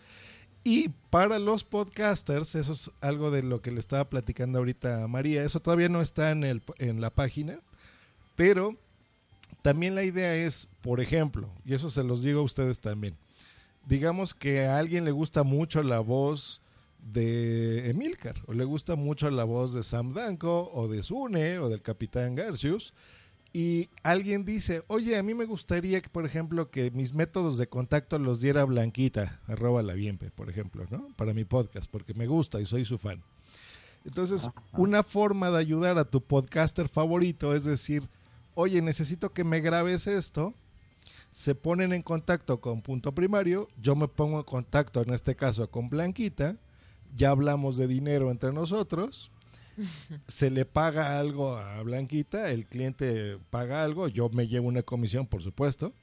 Y 0.62 0.90
para 1.08 1.38
los 1.38 1.64
podcasters, 1.64 2.54
eso 2.54 2.72
es 2.72 2.90
algo 3.00 3.30
de 3.30 3.42
lo 3.42 3.62
que 3.62 3.70
le 3.70 3.80
estaba 3.80 4.08
platicando 4.08 4.58
ahorita 4.58 5.04
a 5.04 5.08
María, 5.08 5.42
eso 5.42 5.60
todavía 5.60 5.88
no 5.88 6.02
está 6.02 6.30
en, 6.30 6.44
el, 6.44 6.62
en 6.78 7.00
la 7.00 7.10
página, 7.10 7.60
pero 8.36 8.76
también 9.62 9.94
la 9.94 10.04
idea 10.04 10.34
es, 10.34 10.68
por 10.80 11.00
ejemplo, 11.00 11.50
y 11.64 11.74
eso 11.74 11.90
se 11.90 12.04
los 12.04 12.22
digo 12.22 12.40
a 12.40 12.44
ustedes 12.44 12.80
también, 12.80 13.16
digamos 13.86 14.34
que 14.34 14.66
a 14.66 14.78
alguien 14.78 15.04
le 15.04 15.10
gusta 15.10 15.42
mucho 15.42 15.82
la 15.82 16.00
voz 16.00 16.62
de 17.12 17.88
Emilcar, 17.90 18.36
o 18.46 18.52
le 18.52 18.64
gusta 18.64 18.96
mucho 18.96 19.30
la 19.30 19.44
voz 19.44 19.74
de 19.74 19.82
Sam 19.82 20.12
Danko, 20.12 20.70
o 20.74 20.88
de 20.88 21.02
Sune, 21.02 21.58
o 21.58 21.68
del 21.68 21.82
Capitán 21.82 22.34
Garcius, 22.34 22.94
y 23.52 23.88
alguien 24.04 24.44
dice, 24.44 24.84
oye, 24.86 25.16
a 25.16 25.22
mí 25.22 25.34
me 25.34 25.44
gustaría 25.44 26.00
que, 26.00 26.08
por 26.08 26.24
ejemplo, 26.24 26.70
que 26.70 26.90
mis 26.92 27.14
métodos 27.14 27.58
de 27.58 27.68
contacto 27.68 28.18
los 28.18 28.40
diera 28.40 28.64
Blanquita, 28.64 29.40
arroba 29.48 29.82
la 29.82 29.94
Bienpe, 29.94 30.30
por 30.30 30.48
ejemplo, 30.48 30.86
¿no? 30.90 31.08
Para 31.16 31.34
mi 31.34 31.44
podcast, 31.44 31.90
porque 31.90 32.14
me 32.14 32.28
gusta 32.28 32.60
y 32.60 32.66
soy 32.66 32.84
su 32.84 32.96
fan. 32.96 33.22
Entonces, 34.04 34.48
una 34.72 35.02
forma 35.02 35.50
de 35.50 35.58
ayudar 35.58 35.98
a 35.98 36.04
tu 36.04 36.22
podcaster 36.22 36.88
favorito 36.88 37.54
es 37.54 37.64
decir, 37.64 38.08
oye, 38.60 38.82
necesito 38.82 39.32
que 39.32 39.44
me 39.44 39.60
grabes 39.60 40.06
esto, 40.06 40.54
se 41.30 41.54
ponen 41.54 41.92
en 41.92 42.02
contacto 42.02 42.60
con 42.60 42.82
Punto 42.82 43.14
Primario, 43.14 43.68
yo 43.80 43.96
me 43.96 44.08
pongo 44.08 44.38
en 44.38 44.44
contacto 44.44 45.00
en 45.00 45.10
este 45.10 45.34
caso 45.36 45.70
con 45.70 45.88
Blanquita, 45.88 46.56
ya 47.14 47.30
hablamos 47.30 47.76
de 47.76 47.86
dinero 47.86 48.30
entre 48.30 48.52
nosotros, 48.52 49.30
se 50.26 50.50
le 50.50 50.64
paga 50.64 51.18
algo 51.18 51.56
a 51.56 51.82
Blanquita, 51.82 52.50
el 52.50 52.66
cliente 52.66 53.38
paga 53.50 53.82
algo, 53.84 54.08
yo 54.08 54.28
me 54.28 54.48
llevo 54.48 54.68
una 54.68 54.82
comisión, 54.82 55.26
por 55.26 55.42
supuesto, 55.42 55.94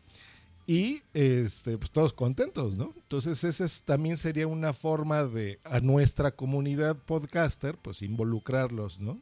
y 0.66 1.02
este, 1.14 1.78
pues 1.78 1.92
todos 1.92 2.12
contentos, 2.12 2.76
¿no? 2.76 2.94
Entonces, 2.98 3.42
esa 3.46 3.64
es, 3.64 3.84
también 3.84 4.18
sería 4.18 4.48
una 4.48 4.74
forma 4.74 5.24
de 5.24 5.60
a 5.64 5.80
nuestra 5.80 6.32
comunidad 6.32 6.98
podcaster, 6.98 7.78
pues 7.78 8.02
involucrarlos, 8.02 9.00
¿no? 9.00 9.22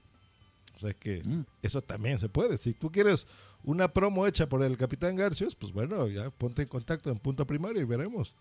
O 0.76 0.80
sea 0.80 0.94
que 0.94 1.24
eso 1.62 1.82
también 1.82 2.20
se 2.20 2.28
puede. 2.30 2.58
Si 2.58 2.74
tú 2.74 2.92
quieres 2.92 3.28
una 3.64 3.88
promo 3.94 4.28
hecha 4.28 4.48
por 4.50 4.62
el 4.64 4.78
Capitán 4.78 5.16
Garcios, 5.16 5.56
pues 5.56 5.72
bueno, 5.72 6.08
ya 6.08 6.30
ponte 6.30 6.62
en 6.64 6.68
contacto 6.68 7.10
en 7.10 7.18
punto 7.20 7.48
primario 7.48 7.82
y 7.82 7.86
veremos. 7.86 8.36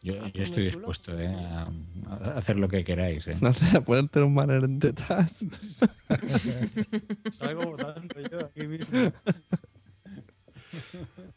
Yo, 0.00 0.14
yo 0.28 0.42
estoy 0.44 0.66
dispuesto 0.66 1.18
eh, 1.18 1.26
a, 1.26 1.68
a 2.06 2.14
hacer 2.38 2.56
lo 2.56 2.68
que 2.68 2.84
queráis. 2.84 3.26
eh. 3.26 3.36
No 3.42 3.52
sé, 3.52 3.76
a 3.76 3.80
ponerte 3.80 4.22
un 4.22 4.34
banner 4.34 4.62
en 4.62 4.78
tetas. 4.78 5.44
Salgo 7.32 7.64
votando 7.72 8.20
yo 8.30 8.46
aquí 8.46 8.66
mismo. 8.66 8.86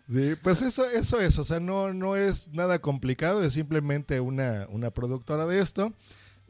Sí, 0.09 0.33
pues 0.43 0.61
eso, 0.61 0.85
eso 0.89 1.21
es, 1.21 1.37
o 1.39 1.43
sea, 1.45 1.59
no, 1.61 1.93
no 1.93 2.17
es 2.17 2.49
nada 2.49 2.79
complicado, 2.79 3.41
es 3.43 3.53
simplemente 3.53 4.19
una, 4.19 4.67
una 4.69 4.91
productora 4.91 5.45
de 5.45 5.59
esto. 5.59 5.93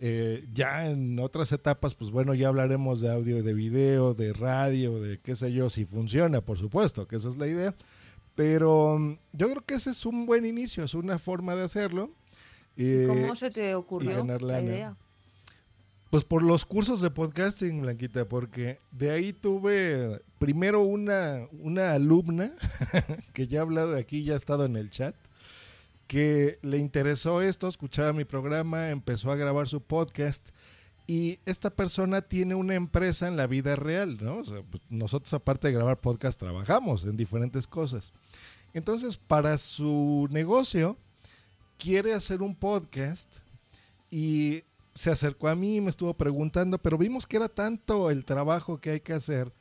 Eh, 0.04 0.48
ya 0.52 0.90
en 0.90 1.20
otras 1.20 1.52
etapas, 1.52 1.94
pues 1.94 2.10
bueno, 2.10 2.34
ya 2.34 2.48
hablaremos 2.48 3.02
de 3.02 3.12
audio 3.12 3.38
y 3.38 3.44
de 3.44 3.54
video, 3.54 4.16
de 4.16 4.34
radio, 4.34 5.00
de 5.00 5.20
qué 5.20 5.36
sé 5.36 5.54
yo, 5.54 5.70
si 5.70 5.86
funciona, 5.86 6.42
por 6.42 6.58
supuesto, 6.58 7.08
que 7.08 7.18
esa 7.18 7.30
es 7.30 7.38
la 7.38 7.46
idea. 7.46 7.76
Pero 8.34 8.98
mm, 8.98 9.20
yo 9.34 9.48
creo 9.52 9.64
que 9.64 9.76
ese 9.76 9.92
es 9.92 10.04
un 10.08 10.26
buen 10.26 10.44
inicio, 10.44 10.84
es 10.84 10.96
una 10.96 11.20
forma 11.20 11.56
de 11.56 11.66
hacerlo. 11.66 12.10
Eh, 12.78 13.06
¿Cómo 13.08 13.36
se 13.36 13.52
te 13.52 13.76
ocurrió 13.76 14.24
la 14.40 14.62
idea? 14.62 14.98
Pues 16.10 16.24
por 16.24 16.42
los 16.42 16.66
cursos 16.66 17.02
de 17.02 17.12
podcasting, 17.12 17.82
Blanquita, 17.82 18.28
porque 18.28 18.80
de 18.90 19.12
ahí 19.12 19.34
tuve 19.34 20.20
primero 20.40 20.82
una, 20.82 21.48
una 21.52 21.94
alumna 21.94 22.52
que 23.34 23.48
ya 23.48 23.60
ha 23.60 23.62
hablado 23.62 23.96
aquí, 23.96 24.24
ya 24.24 24.34
ha 24.34 24.38
estado 24.38 24.66
en 24.66 24.78
el 24.78 24.90
chat, 24.90 25.16
que 26.12 26.60
le 26.62 26.78
interesó 26.78 27.42
esto, 27.42 27.70
escuchaba 27.70 28.12
mi 28.12 28.26
programa, 28.26 28.90
empezó 28.90 29.32
a 29.32 29.38
grabar 29.38 29.70
su 29.70 29.80
podcast 29.80 30.50
y 31.08 31.40
esta 31.46 31.70
persona 31.70 32.22
tiene 32.22 32.54
una 32.54 32.76
empresa 32.76 33.30
en 33.30 33.38
la 33.38 33.48
vida 33.48 33.78
real, 33.78 34.18
¿no? 34.20 34.42
Pues, 34.44 34.84
nosotros 34.90 35.34
aparte 35.34 35.70
de 35.70 35.74
grabar 35.74 36.02
podcast 36.02 36.38
trabajamos 36.38 37.06
en 37.06 37.16
diferentes 37.16 37.66
cosas. 37.66 38.12
Entonces, 38.74 39.16
para 39.16 39.58
su 39.58 40.28
negocio, 40.32 40.98
quiere 41.78 42.14
hacer 42.14 42.42
un 42.42 42.58
podcast 42.58 43.38
y 44.10 44.66
se 44.94 45.12
acercó 45.12 45.48
a 45.48 45.56
mí, 45.56 45.80
me 45.80 45.92
estuvo 45.92 46.14
preguntando, 46.14 46.78
pero 46.78 46.98
vimos 46.98 47.26
que 47.26 47.38
era 47.38 47.48
tanto 47.48 48.12
el 48.12 48.26
trabajo 48.26 48.82
que 48.82 48.90
hay 48.90 49.00
que 49.00 49.14
hacer 49.14 49.54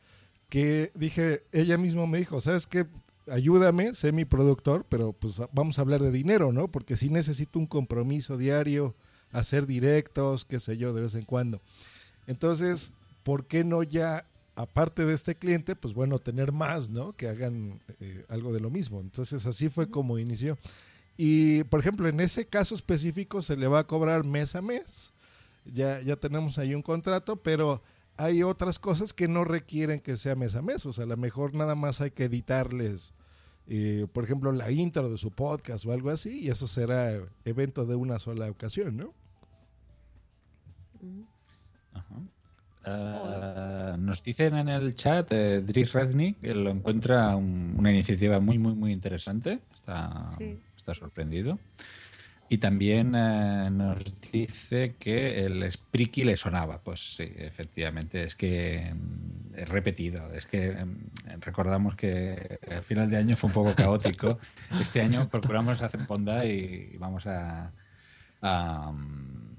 que 0.48 0.90
dije, 0.96 1.44
ella 1.52 1.78
misma 1.78 2.08
me 2.08 2.18
dijo, 2.18 2.40
¿sabes 2.40 2.66
qué? 2.66 2.88
Ayúdame, 3.30 3.94
sé 3.94 4.12
mi 4.12 4.24
productor, 4.24 4.84
pero 4.88 5.12
pues 5.12 5.40
vamos 5.52 5.78
a 5.78 5.82
hablar 5.82 6.00
de 6.00 6.10
dinero, 6.10 6.52
¿no? 6.52 6.68
Porque 6.68 6.96
sí 6.96 7.10
necesito 7.10 7.58
un 7.58 7.66
compromiso 7.66 8.36
diario, 8.36 8.94
hacer 9.32 9.66
directos, 9.66 10.44
qué 10.44 10.60
sé 10.60 10.76
yo, 10.76 10.92
de 10.92 11.02
vez 11.02 11.14
en 11.14 11.24
cuando. 11.24 11.60
Entonces, 12.26 12.92
¿por 13.22 13.46
qué 13.46 13.64
no 13.64 13.82
ya, 13.82 14.26
aparte 14.56 15.06
de 15.06 15.14
este 15.14 15.36
cliente, 15.36 15.76
pues 15.76 15.94
bueno, 15.94 16.18
tener 16.18 16.52
más, 16.52 16.90
¿no? 16.90 17.12
Que 17.14 17.28
hagan 17.28 17.80
eh, 18.00 18.24
algo 18.28 18.52
de 18.52 18.60
lo 18.60 18.70
mismo. 18.70 19.00
Entonces, 19.00 19.46
así 19.46 19.68
fue 19.68 19.90
como 19.90 20.18
inició. 20.18 20.58
Y, 21.16 21.64
por 21.64 21.80
ejemplo, 21.80 22.08
en 22.08 22.20
ese 22.20 22.46
caso 22.46 22.74
específico 22.74 23.42
se 23.42 23.56
le 23.56 23.66
va 23.66 23.80
a 23.80 23.86
cobrar 23.86 24.24
mes 24.24 24.54
a 24.54 24.62
mes. 24.62 25.12
Ya, 25.64 26.00
ya 26.00 26.16
tenemos 26.16 26.58
ahí 26.58 26.74
un 26.74 26.82
contrato, 26.82 27.36
pero 27.36 27.82
hay 28.16 28.42
otras 28.42 28.78
cosas 28.78 29.12
que 29.12 29.28
no 29.28 29.44
requieren 29.44 30.00
que 30.00 30.16
sea 30.16 30.34
mes 30.34 30.54
a 30.54 30.62
mes. 30.62 30.84
O 30.86 30.92
sea, 30.92 31.04
a 31.04 31.08
lo 31.08 31.16
mejor 31.16 31.54
nada 31.54 31.74
más 31.74 32.00
hay 32.00 32.10
que 32.10 32.24
editarles, 32.24 33.12
eh, 33.68 34.06
por 34.12 34.24
ejemplo, 34.24 34.50
la 34.52 34.70
intro 34.70 35.08
de 35.10 35.18
su 35.18 35.30
podcast 35.30 35.84
o 35.86 35.92
algo 35.92 36.10
así, 36.10 36.40
y 36.44 36.48
eso 36.48 36.66
será 36.66 37.12
evento 37.44 37.86
de 37.86 37.94
una 37.94 38.18
sola 38.18 38.50
ocasión, 38.50 38.96
¿no? 38.96 39.14
Ah, 42.84 43.96
nos 43.98 44.22
dicen 44.22 44.56
en 44.56 44.68
el 44.68 44.94
chat, 44.94 45.30
eh, 45.32 45.60
Dries 45.60 45.92
Rednick, 45.92 46.40
que 46.40 46.54
lo 46.54 46.70
encuentra 46.70 47.36
un- 47.36 47.74
una 47.78 47.90
iniciativa 47.92 48.40
muy, 48.40 48.58
muy, 48.58 48.74
muy 48.74 48.92
interesante. 48.92 49.60
Está, 49.74 50.34
Sí. 50.38 50.58
está 50.76 50.94
sorprendido. 50.94 51.58
Y 52.52 52.58
también 52.58 53.14
eh, 53.14 53.70
nos 53.70 54.02
dice 54.32 54.96
que 54.98 55.40
el 55.42 55.70
Spriki 55.70 56.24
le 56.24 56.36
sonaba. 56.36 56.82
Pues 56.82 57.14
sí, 57.14 57.32
efectivamente, 57.36 58.24
es 58.24 58.34
que 58.34 58.92
mm, 58.92 59.54
es 59.54 59.68
repetido. 59.68 60.32
Es 60.32 60.46
que 60.46 60.72
mm, 60.72 61.40
recordamos 61.42 61.94
que 61.94 62.58
el 62.62 62.82
final 62.82 63.08
de 63.08 63.18
año 63.18 63.36
fue 63.36 63.46
un 63.46 63.54
poco 63.54 63.74
caótico. 63.76 64.36
Este 64.80 65.00
año 65.00 65.28
procuramos 65.28 65.80
hacer 65.80 66.04
ponda 66.08 66.44
y 66.44 66.96
vamos 66.98 67.24
a, 67.28 67.72
a, 68.42 68.90
mm, 68.90 69.49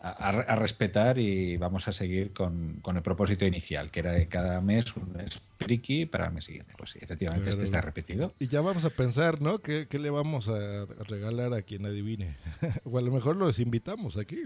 a- 0.00 0.28
a- 0.28 0.56
respetar 0.56 1.18
y 1.18 1.56
vamos 1.56 1.88
a 1.88 1.92
seguir 1.92 2.32
con, 2.32 2.78
con 2.82 2.96
el 2.96 3.02
propósito 3.02 3.44
inicial, 3.44 3.90
que 3.90 4.00
era 4.00 4.12
de 4.12 4.28
cada 4.28 4.60
mes 4.60 4.96
un 4.96 5.16
Spriki 5.28 6.06
para 6.06 6.26
el 6.26 6.32
mes 6.34 6.44
siguiente. 6.44 6.74
Pues 6.76 6.90
sí, 6.90 6.98
efectivamente, 7.02 7.50
este 7.50 7.64
está 7.64 7.80
repetido. 7.80 8.32
Y 8.38 8.46
ya 8.48 8.60
vamos 8.60 8.84
a 8.84 8.90
pensar, 8.90 9.40
¿no? 9.40 9.58
¿Qué, 9.58 9.86
qué 9.88 9.98
le 9.98 10.10
vamos 10.10 10.48
a 10.48 10.86
regalar 11.08 11.52
a 11.54 11.62
quien 11.62 11.84
adivine? 11.86 12.36
o 12.84 12.98
a 12.98 13.02
lo 13.02 13.10
mejor 13.10 13.36
los 13.36 13.58
invitamos 13.58 14.16
aquí. 14.16 14.42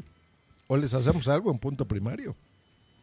O 0.68 0.76
les 0.76 0.94
hacemos 0.94 1.28
algo 1.28 1.50
en 1.50 1.58
punto 1.58 1.86
primario. 1.86 2.34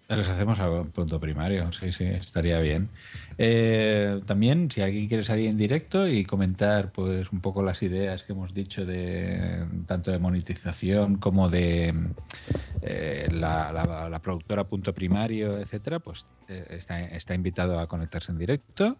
Les 0.10 0.27
hacemos 0.27 0.60
algo 0.60 0.81
en 0.81 0.90
punto 0.90 1.19
primario, 1.19 1.72
sí, 1.72 1.91
sí, 1.91 2.06
estaría 2.06 2.60
bien. 2.61 2.90
Eh, 3.38 4.19
también, 4.26 4.72
si 4.72 4.81
alguien 4.81 5.07
quiere 5.07 5.22
salir 5.22 5.48
en 5.48 5.56
directo 5.56 6.07
y 6.07 6.26
comentar 6.26 6.91
pues 6.91 7.31
un 7.31 7.41
poco 7.41 7.61
las 7.61 7.84
ideas 7.84 8.23
que 8.23 8.31
hemos 8.34 8.52
dicho 8.52 8.88
de 8.88 9.68
tanto 9.86 10.10
de 10.10 10.18
monetización 10.18 11.18
como 11.18 11.48
de 11.48 11.94
eh, 12.81 13.27
la, 13.31 14.19
productora 14.23 14.64
punto 14.64 14.95
primario, 14.95 15.60
etcétera, 15.60 15.99
pues 15.99 16.26
eh, 16.48 16.80
está, 17.11 17.36
invitado 17.36 17.80
a 17.80 17.86
conectarse 17.86 18.31
en 18.31 18.40
directo 18.40 18.98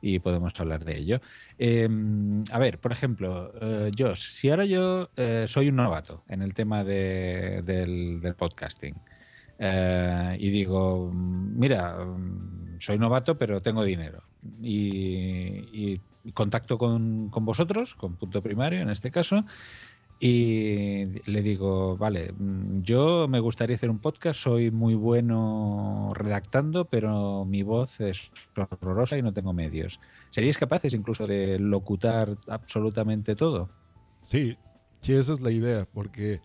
y 0.00 0.20
podemos 0.20 0.58
hablar 0.60 0.84
de 0.84 0.96
ello. 0.96 1.20
Eh, 1.58 1.88
a 2.52 2.58
ver, 2.60 2.78
por 2.78 2.92
ejemplo, 2.92 3.52
eh, 3.60 3.90
Josh, 3.98 4.28
si 4.30 4.48
ahora 4.48 4.64
yo 4.64 5.10
soy 5.46 5.70
un 5.70 5.76
novato 5.76 6.22
en 6.28 6.40
el 6.40 6.54
tema 6.54 6.84
de- 6.84 7.62
del, 7.64 8.20
del 8.20 8.36
podcasting, 8.36 8.94
eh, 9.64 10.36
y 10.40 10.50
digo, 10.50 11.08
mira, 11.14 11.96
soy 12.78 12.98
novato, 12.98 13.38
pero 13.38 13.62
tengo 13.62 13.84
dinero. 13.84 14.24
Y, 14.60 16.00
y 16.24 16.32
contacto 16.34 16.76
con, 16.76 17.30
con 17.30 17.44
vosotros, 17.44 17.94
con 17.94 18.16
punto 18.16 18.42
primario 18.42 18.80
en 18.80 18.90
este 18.90 19.12
caso, 19.12 19.44
y 20.18 21.20
le 21.30 21.42
digo, 21.42 21.96
vale, 21.96 22.34
yo 22.82 23.28
me 23.28 23.38
gustaría 23.38 23.76
hacer 23.76 23.88
un 23.90 24.00
podcast, 24.00 24.40
soy 24.40 24.72
muy 24.72 24.94
bueno 24.94 26.12
redactando, 26.14 26.84
pero 26.84 27.44
mi 27.44 27.62
voz 27.62 28.00
es 28.00 28.32
horrorosa 28.56 29.16
y 29.16 29.22
no 29.22 29.32
tengo 29.32 29.52
medios. 29.52 30.00
¿Seríais 30.30 30.58
capaces 30.58 30.92
incluso 30.92 31.28
de 31.28 31.60
locutar 31.60 32.36
absolutamente 32.48 33.36
todo? 33.36 33.68
Sí, 34.22 34.56
sí, 35.00 35.12
esa 35.12 35.32
es 35.32 35.40
la 35.40 35.52
idea, 35.52 35.86
porque 35.92 36.40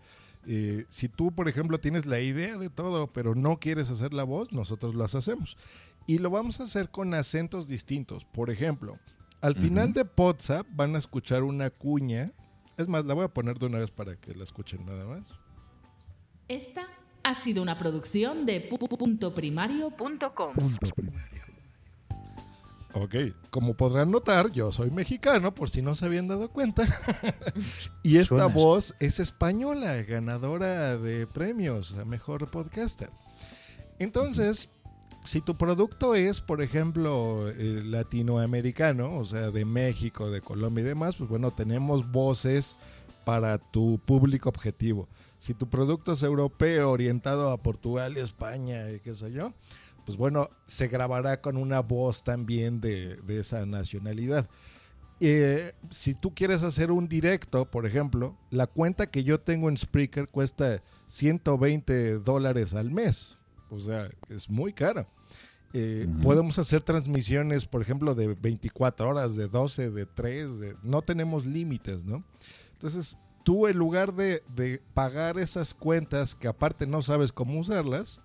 eh, 0.48 0.86
si 0.88 1.08
tú, 1.08 1.30
por 1.30 1.48
ejemplo, 1.48 1.78
tienes 1.78 2.06
la 2.06 2.20
idea 2.20 2.56
de 2.56 2.70
todo, 2.70 3.06
pero 3.12 3.34
no 3.34 3.58
quieres 3.58 3.90
hacer 3.90 4.12
la 4.14 4.24
voz, 4.24 4.50
nosotros 4.52 4.94
las 4.94 5.14
hacemos. 5.14 5.56
Y 6.06 6.18
lo 6.18 6.30
vamos 6.30 6.58
a 6.60 6.62
hacer 6.64 6.88
con 6.90 7.12
acentos 7.12 7.68
distintos. 7.68 8.24
Por 8.24 8.48
ejemplo, 8.50 8.98
al 9.42 9.54
final 9.54 9.92
de 9.92 10.06
WhatsApp 10.16 10.66
van 10.70 10.94
a 10.96 10.98
escuchar 10.98 11.42
una 11.42 11.68
cuña. 11.70 12.32
Es 12.78 12.88
más, 12.88 13.04
la 13.04 13.12
voy 13.14 13.24
a 13.24 13.28
poner 13.28 13.58
de 13.58 13.66
una 13.66 13.78
vez 13.78 13.90
para 13.90 14.16
que 14.16 14.34
la 14.34 14.44
escuchen 14.44 14.86
nada 14.86 15.04
más. 15.04 15.24
Esta 16.48 16.86
ha 17.24 17.34
sido 17.34 17.62
una 17.62 17.76
producción 17.76 18.46
de 18.46 18.70
pu- 18.70 18.78
pu- 18.78 18.96
puntoprimario.com. 18.96 20.54
Ok, 23.00 23.14
como 23.50 23.74
podrán 23.74 24.10
notar, 24.10 24.50
yo 24.50 24.72
soy 24.72 24.90
mexicano, 24.90 25.54
por 25.54 25.70
si 25.70 25.82
no 25.82 25.94
se 25.94 26.06
habían 26.06 26.26
dado 26.26 26.50
cuenta. 26.50 26.84
y 28.02 28.16
esta 28.16 28.46
voz 28.46 28.96
es 28.98 29.20
española, 29.20 30.02
ganadora 30.02 30.96
de 30.96 31.26
premios 31.28 31.94
a 31.94 32.04
mejor 32.04 32.50
podcaster. 32.50 33.10
Entonces, 34.00 34.68
si 35.22 35.40
tu 35.40 35.56
producto 35.56 36.16
es, 36.16 36.40
por 36.40 36.60
ejemplo, 36.60 37.48
eh, 37.50 37.82
latinoamericano, 37.84 39.16
o 39.16 39.24
sea, 39.24 39.52
de 39.52 39.64
México, 39.64 40.30
de 40.30 40.40
Colombia 40.40 40.82
y 40.82 40.88
demás, 40.88 41.16
pues 41.16 41.30
bueno, 41.30 41.52
tenemos 41.52 42.10
voces 42.10 42.76
para 43.24 43.58
tu 43.58 44.00
público 44.04 44.48
objetivo. 44.48 45.08
Si 45.38 45.54
tu 45.54 45.68
producto 45.68 46.14
es 46.14 46.22
europeo, 46.24 46.90
orientado 46.90 47.50
a 47.52 47.58
Portugal 47.58 48.16
y 48.16 48.20
España 48.20 48.90
y 48.90 48.98
qué 48.98 49.14
sé 49.14 49.30
yo, 49.30 49.52
pues 50.08 50.16
bueno, 50.16 50.48
se 50.64 50.88
grabará 50.88 51.42
con 51.42 51.58
una 51.58 51.80
voz 51.80 52.24
también 52.24 52.80
de, 52.80 53.16
de 53.16 53.40
esa 53.40 53.66
nacionalidad. 53.66 54.48
Eh, 55.20 55.72
si 55.90 56.14
tú 56.14 56.34
quieres 56.34 56.62
hacer 56.62 56.90
un 56.90 57.08
directo, 57.10 57.70
por 57.70 57.84
ejemplo, 57.84 58.34
la 58.50 58.66
cuenta 58.66 59.10
que 59.10 59.22
yo 59.22 59.38
tengo 59.38 59.68
en 59.68 59.76
Spreaker 59.76 60.28
cuesta 60.28 60.82
120 61.08 62.20
dólares 62.20 62.72
al 62.72 62.90
mes. 62.90 63.36
O 63.70 63.78
sea, 63.80 64.08
es 64.30 64.48
muy 64.48 64.72
cara. 64.72 65.06
Eh, 65.74 66.08
Podemos 66.22 66.58
hacer 66.58 66.82
transmisiones, 66.82 67.66
por 67.66 67.82
ejemplo, 67.82 68.14
de 68.14 68.28
24 68.28 69.10
horas, 69.10 69.36
de 69.36 69.46
12, 69.48 69.90
de 69.90 70.06
3, 70.06 70.58
de- 70.58 70.76
no 70.82 71.02
tenemos 71.02 71.44
límites, 71.44 72.06
¿no? 72.06 72.24
Entonces, 72.72 73.18
tú 73.44 73.66
en 73.66 73.76
lugar 73.76 74.14
de, 74.14 74.42
de 74.54 74.80
pagar 74.94 75.38
esas 75.38 75.74
cuentas 75.74 76.34
que 76.34 76.48
aparte 76.48 76.86
no 76.86 77.02
sabes 77.02 77.30
cómo 77.32 77.60
usarlas, 77.60 78.22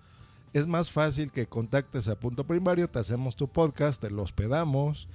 es 0.54 0.68
más 0.68 0.92
fácil 0.92 1.32
que 1.32 1.46
contactes 1.46 2.06
a 2.06 2.18
Punto 2.18 2.46
Primario, 2.46 2.88
te 2.88 3.00
hacemos 3.00 3.34
tu 3.34 3.48
podcast, 3.48 4.00
te 4.00 4.08
lo 4.08 4.22
hospedamos. 4.22 5.08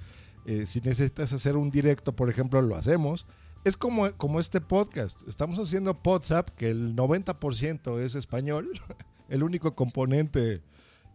eh, 0.44 0.66
si 0.66 0.80
necesitas 0.80 1.32
hacer 1.32 1.56
un 1.56 1.70
directo, 1.70 2.14
por 2.14 2.28
ejemplo, 2.28 2.60
lo 2.60 2.76
hacemos. 2.76 3.26
Es 3.64 3.76
como, 3.76 4.12
como 4.18 4.38
este 4.38 4.60
podcast. 4.60 5.26
Estamos 5.26 5.58
haciendo 5.58 5.98
WhatsApp, 6.04 6.50
que 6.50 6.68
el 6.68 6.94
90% 6.94 8.00
es 8.00 8.14
español. 8.14 8.70
El 9.30 9.42
único 9.42 9.74
componente 9.74 10.62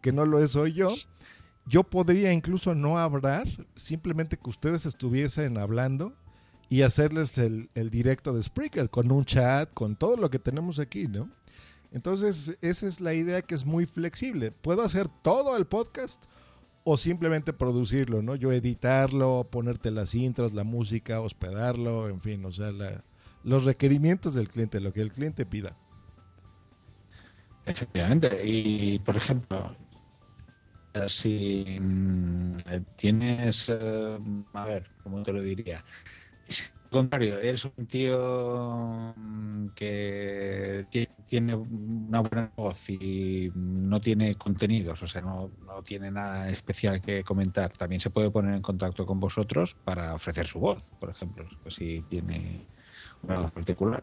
que 0.02 0.12
no 0.12 0.26
lo 0.26 0.42
es 0.42 0.52
soy 0.52 0.74
yo. 0.74 0.90
Yo 1.68 1.84
podría 1.84 2.32
incluso 2.32 2.74
no 2.74 2.98
hablar, 2.98 3.48
simplemente 3.76 4.38
que 4.38 4.50
ustedes 4.50 4.86
estuviesen 4.86 5.58
hablando 5.58 6.14
y 6.70 6.84
hacerles 6.84 7.38
el, 7.38 7.70
el 7.76 7.90
directo 7.90 8.34
de 8.34 8.42
Spreaker 8.42 8.90
con 8.90 9.12
un 9.12 9.26
chat, 9.26 9.72
con 9.74 9.96
todo 9.96 10.16
lo 10.16 10.30
que 10.30 10.40
tenemos 10.40 10.80
aquí, 10.80 11.08
¿no? 11.08 11.30
Entonces, 11.96 12.58
esa 12.62 12.88
es 12.88 13.00
la 13.00 13.14
idea 13.14 13.42
que 13.42 13.56
es 13.56 13.66
muy 13.66 13.86
flexible. 13.86 14.52
Puedo 14.52 14.82
hacer 14.82 15.08
todo 15.24 15.56
el 15.56 15.66
podcast 15.66 16.26
o 16.84 16.98
simplemente 16.98 17.54
producirlo, 17.54 18.22
¿no? 18.22 18.36
Yo 18.36 18.52
editarlo, 18.52 19.48
ponerte 19.50 19.92
las 19.92 20.14
intros, 20.14 20.54
la 20.54 20.66
música, 20.66 21.22
hospedarlo, 21.22 22.10
en 22.10 22.20
fin, 22.20 22.44
o 22.44 22.52
sea, 22.52 22.74
la- 22.74 23.02
los 23.46 23.64
requerimientos 23.64 24.34
del 24.34 24.50
cliente, 24.50 24.82
lo 24.82 24.92
que 24.92 25.00
el 25.00 25.14
cliente 25.14 25.46
pida. 25.46 25.78
Efectivamente. 27.66 28.42
Y, 28.46 29.00
por 29.00 29.16
ejemplo, 29.16 29.74
si 31.08 31.78
mm, 31.80 32.58
tienes, 32.98 33.70
eh, 33.70 34.20
a 34.52 34.66
ver, 34.66 34.92
¿cómo 35.02 35.24
te 35.24 35.32
lo 35.32 35.42
diría? 35.42 35.82
Contrario, 36.96 37.40
eres 37.40 37.66
un 37.66 37.86
tío 37.88 39.14
mm, 39.18 39.68
que 39.76 40.86
ti- 40.90 41.10
tiene 41.26 41.54
una 41.54 42.22
buena 42.22 42.52
voz 42.56 42.90
y 42.90 43.52
no 43.54 44.00
tiene 44.00 44.36
contenidos, 44.36 45.04
o 45.04 45.08
sea, 45.08 45.22
no, 45.22 45.52
no 45.66 45.84
tiene 45.84 46.10
nada 46.10 46.50
especial 46.50 47.02
que 47.02 47.22
comentar, 47.24 47.74
también 47.74 48.00
se 48.00 48.10
puede 48.10 48.32
poner 48.32 48.56
en 48.56 48.62
contacto 48.62 49.06
con 49.06 49.20
vosotros 49.20 49.76
para 49.84 50.14
ofrecer 50.14 50.48
su 50.48 50.60
voz, 50.60 50.94
por 50.98 51.10
ejemplo, 51.10 51.46
pues 51.64 51.76
si 51.76 52.02
tiene 52.10 52.66
una 53.24 53.42
voz 53.42 53.52
particular. 53.52 54.02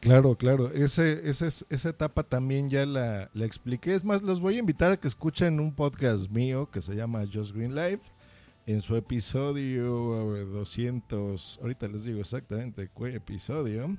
Claro, 0.00 0.34
claro. 0.34 0.72
Ese, 0.72 1.28
ese 1.30 1.46
es- 1.46 1.64
esa 1.70 1.90
etapa 1.90 2.24
también 2.24 2.68
ya 2.68 2.84
la, 2.84 3.30
la 3.32 3.44
expliqué. 3.44 3.94
Es 3.94 4.04
más, 4.04 4.22
los 4.22 4.40
voy 4.40 4.56
a 4.56 4.58
invitar 4.58 4.90
a 4.90 4.96
que 4.96 5.06
escuchen 5.06 5.60
un 5.60 5.72
podcast 5.72 6.28
mío 6.30 6.68
que 6.68 6.80
se 6.80 6.96
llama 6.96 7.22
Just 7.32 7.54
Green 7.54 7.76
Life. 7.76 8.10
En 8.64 8.80
su 8.80 8.94
episodio 8.94 10.36
eh, 10.36 10.44
200, 10.44 11.58
ahorita 11.62 11.88
les 11.88 12.04
digo 12.04 12.20
exactamente 12.20 12.88
qué 12.96 13.16
episodio. 13.16 13.96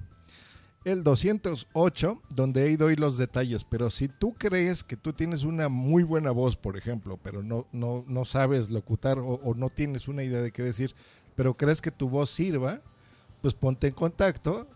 El 0.86 1.04
208, 1.04 2.22
donde 2.30 2.64
ahí 2.64 2.78
doy 2.78 2.96
los 2.96 3.18
detalles. 3.18 3.66
Pero 3.66 3.90
si 3.90 4.08
tú 4.08 4.34
crees 4.34 4.86
que 4.86 4.96
tú 4.96 5.12
tienes 5.12 5.44
una 5.44 5.68
muy 5.68 6.04
buena 6.04 6.32
voz, 6.32 6.56
por 6.56 6.78
ejemplo, 6.78 7.20
pero 7.22 7.44
no, 7.44 7.68
no, 7.74 8.06
no 8.08 8.24
sabes 8.24 8.70
locutar 8.70 9.20
o, 9.20 9.34
o 9.34 9.54
no 9.54 9.70
tienes 9.70 10.08
una 10.08 10.24
idea 10.24 10.42
de 10.42 10.52
qué 10.52 10.64
decir, 10.64 10.96
pero 11.36 11.58
crees 11.58 11.82
que 11.82 11.92
tu 11.92 12.08
voz 12.08 12.30
sirva, 12.30 12.82
pues 13.42 13.54
ponte 13.54 13.88
en 13.88 13.94
contacto. 13.94 14.70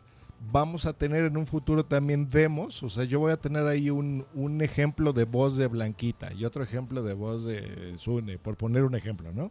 Vamos 0.52 0.86
a 0.86 0.94
tener 0.94 1.24
en 1.24 1.38
un 1.38 1.48
futuro 1.48 1.86
también 1.86 2.30
demos. 2.30 2.84
O 2.84 2.90
sea, 2.90 3.06
yo 3.06 3.20
voy 3.20 3.32
a 3.32 3.38
tener 3.38 3.66
ahí 3.66 3.90
un, 3.90 4.26
un 4.34 4.62
ejemplo 4.62 5.14
de 5.14 5.24
voz 5.24 5.56
de 5.56 5.68
Blanquita 5.68 6.34
y 6.34 6.44
otro 6.44 6.62
ejemplo 6.62 7.04
de 7.04 7.14
voz 7.14 7.46
de 7.46 7.98
Sune, 7.98 8.38
por 8.38 8.58
poner 8.58 8.84
un 8.84 8.96
ejemplo, 8.96 9.32
¿no? 9.32 9.50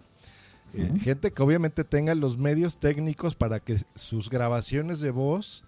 Eh, 0.77 0.98
gente 1.01 1.32
que 1.32 1.43
obviamente 1.43 1.85
tenga 1.85 2.15
los 2.15 2.36
medios 2.36 2.78
técnicos 2.78 3.35
para 3.35 3.61
que 3.61 3.78
sus 3.94 4.28
grabaciones 4.28 5.01
de 5.01 5.11
voz 5.11 5.65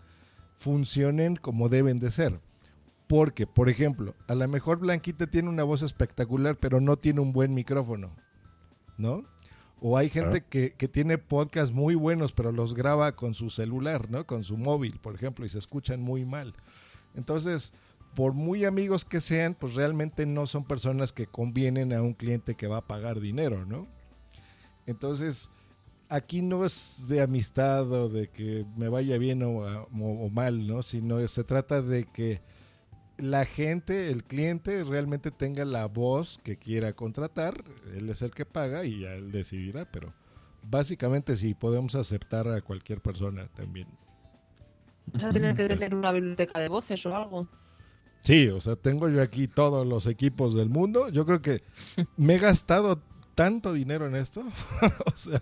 funcionen 0.55 1.37
como 1.37 1.69
deben 1.69 1.99
de 1.99 2.11
ser. 2.11 2.41
Porque, 3.07 3.47
por 3.47 3.71
ejemplo, 3.71 4.15
a 4.27 4.35
lo 4.35 4.47
mejor 4.49 4.81
Blanquita 4.81 5.27
tiene 5.27 5.49
una 5.49 5.65
voz 5.65 5.83
espectacular, 5.83 6.59
pero 6.59 6.81
no 6.81 6.99
tiene 6.99 7.21
un 7.21 7.33
buen 7.33 7.55
micrófono, 7.55 8.15
¿no? 8.99 9.25
O 9.81 9.97
hay 9.97 10.11
gente 10.11 10.43
que, 10.43 10.73
que 10.73 10.89
tiene 10.89 11.17
podcasts 11.17 11.75
muy 11.75 11.95
buenos, 11.95 12.33
pero 12.33 12.53
los 12.53 12.75
graba 12.75 13.17
con 13.17 13.33
su 13.33 13.49
celular, 13.49 14.11
¿no? 14.11 14.27
Con 14.27 14.45
su 14.45 14.59
móvil, 14.59 14.99
por 15.01 15.15
ejemplo, 15.15 15.47
y 15.47 15.49
se 15.49 15.59
escuchan 15.59 16.03
muy 16.03 16.27
mal. 16.27 16.55
Entonces, 17.15 17.73
por 18.15 18.35
muy 18.35 18.65
amigos 18.65 19.05
que 19.05 19.21
sean, 19.21 19.55
pues 19.55 19.75
realmente 19.75 20.27
no 20.27 20.47
son 20.47 20.65
personas 20.65 21.13
que 21.13 21.27
convienen 21.27 21.93
a 21.93 22.03
un 22.03 22.13
cliente 22.13 22.57
que 22.57 22.67
va 22.67 22.79
a 22.79 22.87
pagar 22.87 23.21
dinero, 23.21 23.65
¿no? 23.65 23.87
Entonces, 24.89 25.51
aquí 26.09 26.41
no 26.43 26.65
es 26.65 27.05
de 27.09 27.21
amistad 27.23 27.91
o 27.93 28.09
de 28.09 28.29
que 28.29 28.65
me 28.77 28.89
vaya 28.89 29.19
bien 29.19 29.43
o, 29.43 29.51
o- 29.59 29.87
o 30.27 30.31
mal, 30.31 30.67
¿no? 30.67 30.83
Sino 30.83 31.27
se 31.29 31.45
trata 31.45 31.83
de 31.83 32.05
que 32.05 32.41
la 33.19 33.45
gente, 33.45 34.11
el 34.11 34.25
cliente, 34.25 34.83
realmente 34.85 35.31
tenga 35.31 35.65
la 35.65 35.87
voz 35.87 36.39
que 36.43 36.57
quiera 36.57 36.95
contratar. 36.95 37.63
Él 37.95 38.09
es 38.09 38.23
el 38.23 38.31
que 38.31 38.47
paga 38.47 38.85
y 38.85 39.01
ya 39.01 39.13
él 39.15 39.31
decidirá, 39.31 39.85
pero 39.91 40.15
básicamente 40.63 41.37
sí, 41.37 41.53
podemos 41.55 41.95
aceptar 41.95 42.49
a 42.49 42.63
cualquier 42.63 43.01
persona 43.03 43.49
también. 43.49 43.89
Vas 45.13 45.25
a 45.25 45.33
tener 45.33 45.55
que 45.57 45.69
tener 45.69 45.95
una 45.95 46.13
biblioteca 46.13 46.61
de 46.61 46.69
voces 46.69 47.05
o 47.07 47.15
algo. 47.15 47.47
Sí, 48.21 48.49
o 48.49 48.61
sea, 48.61 48.77
tengo 48.77 49.09
yo 49.09 49.23
aquí 49.23 49.47
todos 49.49 49.87
los 49.87 50.07
equipos 50.07 50.55
del 50.55 50.69
mundo. 50.69 51.09
Yo 51.09 51.25
creo 51.27 51.41
que 51.43 51.63
me 52.17 52.35
he 52.35 52.39
gastado 52.39 53.03
tanto 53.39 53.73
dinero 53.73 54.07
en 54.09 54.17
esto. 54.17 54.43
o 55.07 55.17
sea, 55.17 55.41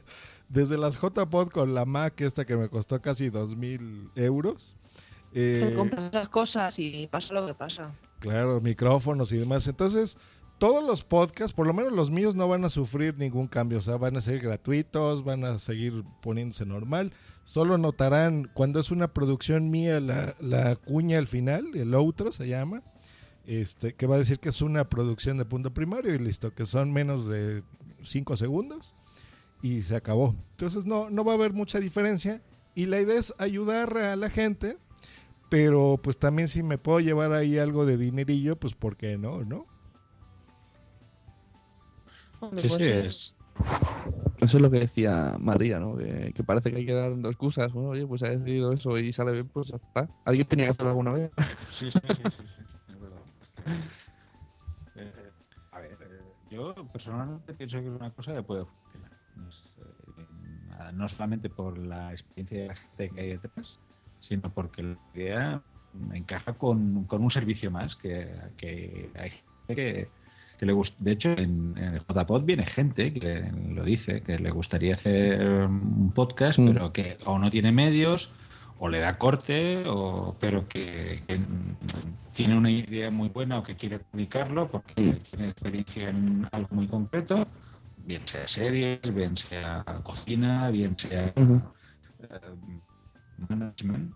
desde 0.50 0.76
las 0.76 0.98
JPod 1.00 1.48
con 1.48 1.72
la 1.74 1.86
Mac 1.86 2.20
esta 2.20 2.44
que 2.44 2.56
me 2.56 2.68
costó 2.68 3.00
casi 3.00 3.30
dos 3.30 3.56
mil 3.56 4.10
euros. 4.14 4.76
Te 5.32 5.70
Eh, 5.70 5.74
compras 5.74 6.10
esas 6.12 6.28
cosas 6.28 6.78
y 6.78 7.06
pasa 7.06 7.32
lo 7.32 7.46
que 7.46 7.54
pasa. 7.54 7.94
Claro, 8.20 8.60
micrófonos 8.60 9.32
y 9.32 9.38
demás. 9.38 9.66
Entonces, 9.66 10.18
todos 10.58 10.84
los 10.84 11.04
podcasts, 11.04 11.54
por 11.54 11.66
lo 11.66 11.72
menos 11.72 11.92
los 11.92 12.10
míos, 12.10 12.34
no 12.34 12.48
van 12.48 12.64
a 12.64 12.68
sufrir 12.68 13.16
ningún 13.18 13.46
cambio. 13.46 13.78
O 13.78 13.82
sea, 13.82 13.96
van 13.96 14.16
a 14.16 14.20
ser 14.20 14.40
gratuitos, 14.40 15.24
van 15.24 15.44
a 15.44 15.58
seguir 15.58 16.04
poniéndose 16.20 16.66
normal. 16.66 17.12
Solo 17.44 17.78
notarán 17.78 18.50
cuando 18.52 18.78
es 18.80 18.90
una 18.90 19.08
producción 19.08 19.70
mía 19.70 20.00
la, 20.00 20.34
la 20.40 20.76
cuña 20.76 21.16
al 21.18 21.26
final, 21.28 21.64
el 21.74 21.94
outro 21.94 22.30
se 22.32 22.46
llama. 22.46 22.82
este, 23.46 23.94
que 23.94 24.06
va 24.06 24.16
a 24.16 24.18
decir 24.18 24.38
que 24.40 24.48
es 24.50 24.60
una 24.60 24.88
producción 24.88 25.38
de 25.38 25.44
punto 25.44 25.70
primario 25.72 26.12
y 26.14 26.18
listo, 26.18 26.52
que 26.52 26.66
son 26.66 26.92
menos 26.92 27.26
de 27.28 27.62
5 28.08 28.36
segundos 28.36 28.94
y 29.62 29.82
se 29.82 29.96
acabó. 29.96 30.34
Entonces 30.52 30.86
no, 30.86 31.10
no 31.10 31.24
va 31.24 31.32
a 31.32 31.34
haber 31.36 31.52
mucha 31.52 31.80
diferencia 31.80 32.42
y 32.74 32.86
la 32.86 33.00
idea 33.00 33.18
es 33.18 33.34
ayudar 33.38 33.96
a 33.96 34.16
la 34.16 34.30
gente, 34.30 34.78
pero 35.48 35.98
pues 36.02 36.18
también 36.18 36.48
si 36.48 36.62
me 36.62 36.78
puedo 36.78 37.00
llevar 37.00 37.32
ahí 37.32 37.58
algo 37.58 37.86
de 37.86 37.96
dinerillo, 37.96 38.56
pues 38.56 38.74
¿por 38.74 38.96
qué 38.96 39.16
no? 39.16 39.44
¿No? 39.44 39.66
Sí, 42.54 42.68
sí, 42.68 42.82
es. 42.82 43.36
Eso 44.40 44.58
es 44.58 44.62
lo 44.62 44.70
que 44.70 44.80
decía 44.80 45.36
María, 45.40 45.80
¿no? 45.80 45.96
Que, 45.96 46.32
que 46.34 46.44
parece 46.44 46.70
que 46.70 46.76
hay 46.76 46.86
que 46.86 46.92
dar 46.92 47.18
dos 47.18 47.32
excusas. 47.32 47.72
Bueno, 47.72 47.90
oye, 47.90 48.06
pues 48.06 48.22
ha 48.22 48.28
decidido 48.28 48.72
eso 48.72 48.98
y 48.98 49.12
sale 49.12 49.32
bien, 49.32 49.48
pues 49.48 49.68
ya 49.68 49.76
está. 49.76 50.08
¿Alguien 50.24 50.46
tenía 50.46 50.66
que 50.66 50.72
hacerlo 50.72 50.90
alguna 50.90 51.12
vez? 51.12 51.30
Sí, 51.70 51.90
sí, 51.90 51.98
sí, 52.08 52.14
sí, 52.14 52.22
sí, 52.36 52.92
es 52.92 53.00
verdad. 53.00 53.22
Yo 56.56 56.74
personalmente 56.90 57.52
pienso 57.52 57.80
que 57.80 57.88
es 57.88 57.92
una 57.92 58.10
cosa 58.10 58.34
que 58.34 58.42
puede 58.42 58.64
funcionar. 58.64 59.12
Es, 59.48 59.72
eh, 59.78 60.92
no 60.94 61.06
solamente 61.06 61.50
por 61.50 61.76
la 61.76 62.10
experiencia 62.12 62.62
de 62.62 62.66
la 62.68 62.76
gente 62.76 63.10
que 63.10 63.20
hay 63.20 63.36
detrás, 63.36 63.78
sino 64.20 64.50
porque 64.50 64.82
la 64.82 64.98
idea 65.14 65.62
encaja 66.14 66.54
con, 66.54 67.04
con 67.04 67.22
un 67.22 67.30
servicio 67.30 67.70
más 67.70 67.94
que, 67.96 68.32
que 68.56 69.10
hay 69.14 69.30
gente 69.30 69.74
que, 69.74 70.08
que 70.58 70.66
le 70.66 70.72
gusta. 70.72 70.96
De 70.98 71.12
hecho, 71.12 71.30
en, 71.32 71.74
en 71.76 71.94
el 71.94 72.00
JPod 72.00 72.44
viene 72.44 72.64
gente 72.66 73.12
que 73.12 73.50
lo 73.74 73.84
dice, 73.84 74.22
que 74.22 74.38
le 74.38 74.50
gustaría 74.50 74.94
hacer 74.94 75.46
un 75.66 76.10
podcast, 76.14 76.58
Mm. 76.58 76.66
pero 76.72 76.92
que 76.92 77.18
o 77.26 77.38
no 77.38 77.50
tiene 77.50 77.70
medios 77.72 78.32
o 78.78 78.88
le 78.88 78.98
da 78.98 79.14
corte, 79.14 79.84
o, 79.86 80.36
pero 80.38 80.66
que, 80.68 81.22
que 81.26 81.38
tiene 82.32 82.56
una 82.56 82.70
idea 82.70 83.10
muy 83.10 83.28
buena 83.28 83.58
o 83.58 83.62
que 83.62 83.76
quiere 83.76 83.98
publicarlo 83.98 84.68
porque 84.68 85.14
tiene 85.30 85.48
experiencia 85.48 86.10
en 86.10 86.46
algo 86.52 86.68
muy 86.72 86.86
concreto, 86.86 87.46
bien 88.04 88.22
sea 88.26 88.46
series, 88.46 89.00
bien 89.14 89.36
sea 89.36 89.84
cocina, 90.02 90.70
bien 90.70 90.96
sea 90.98 91.32
eh, 91.36 91.60
management, 93.48 94.14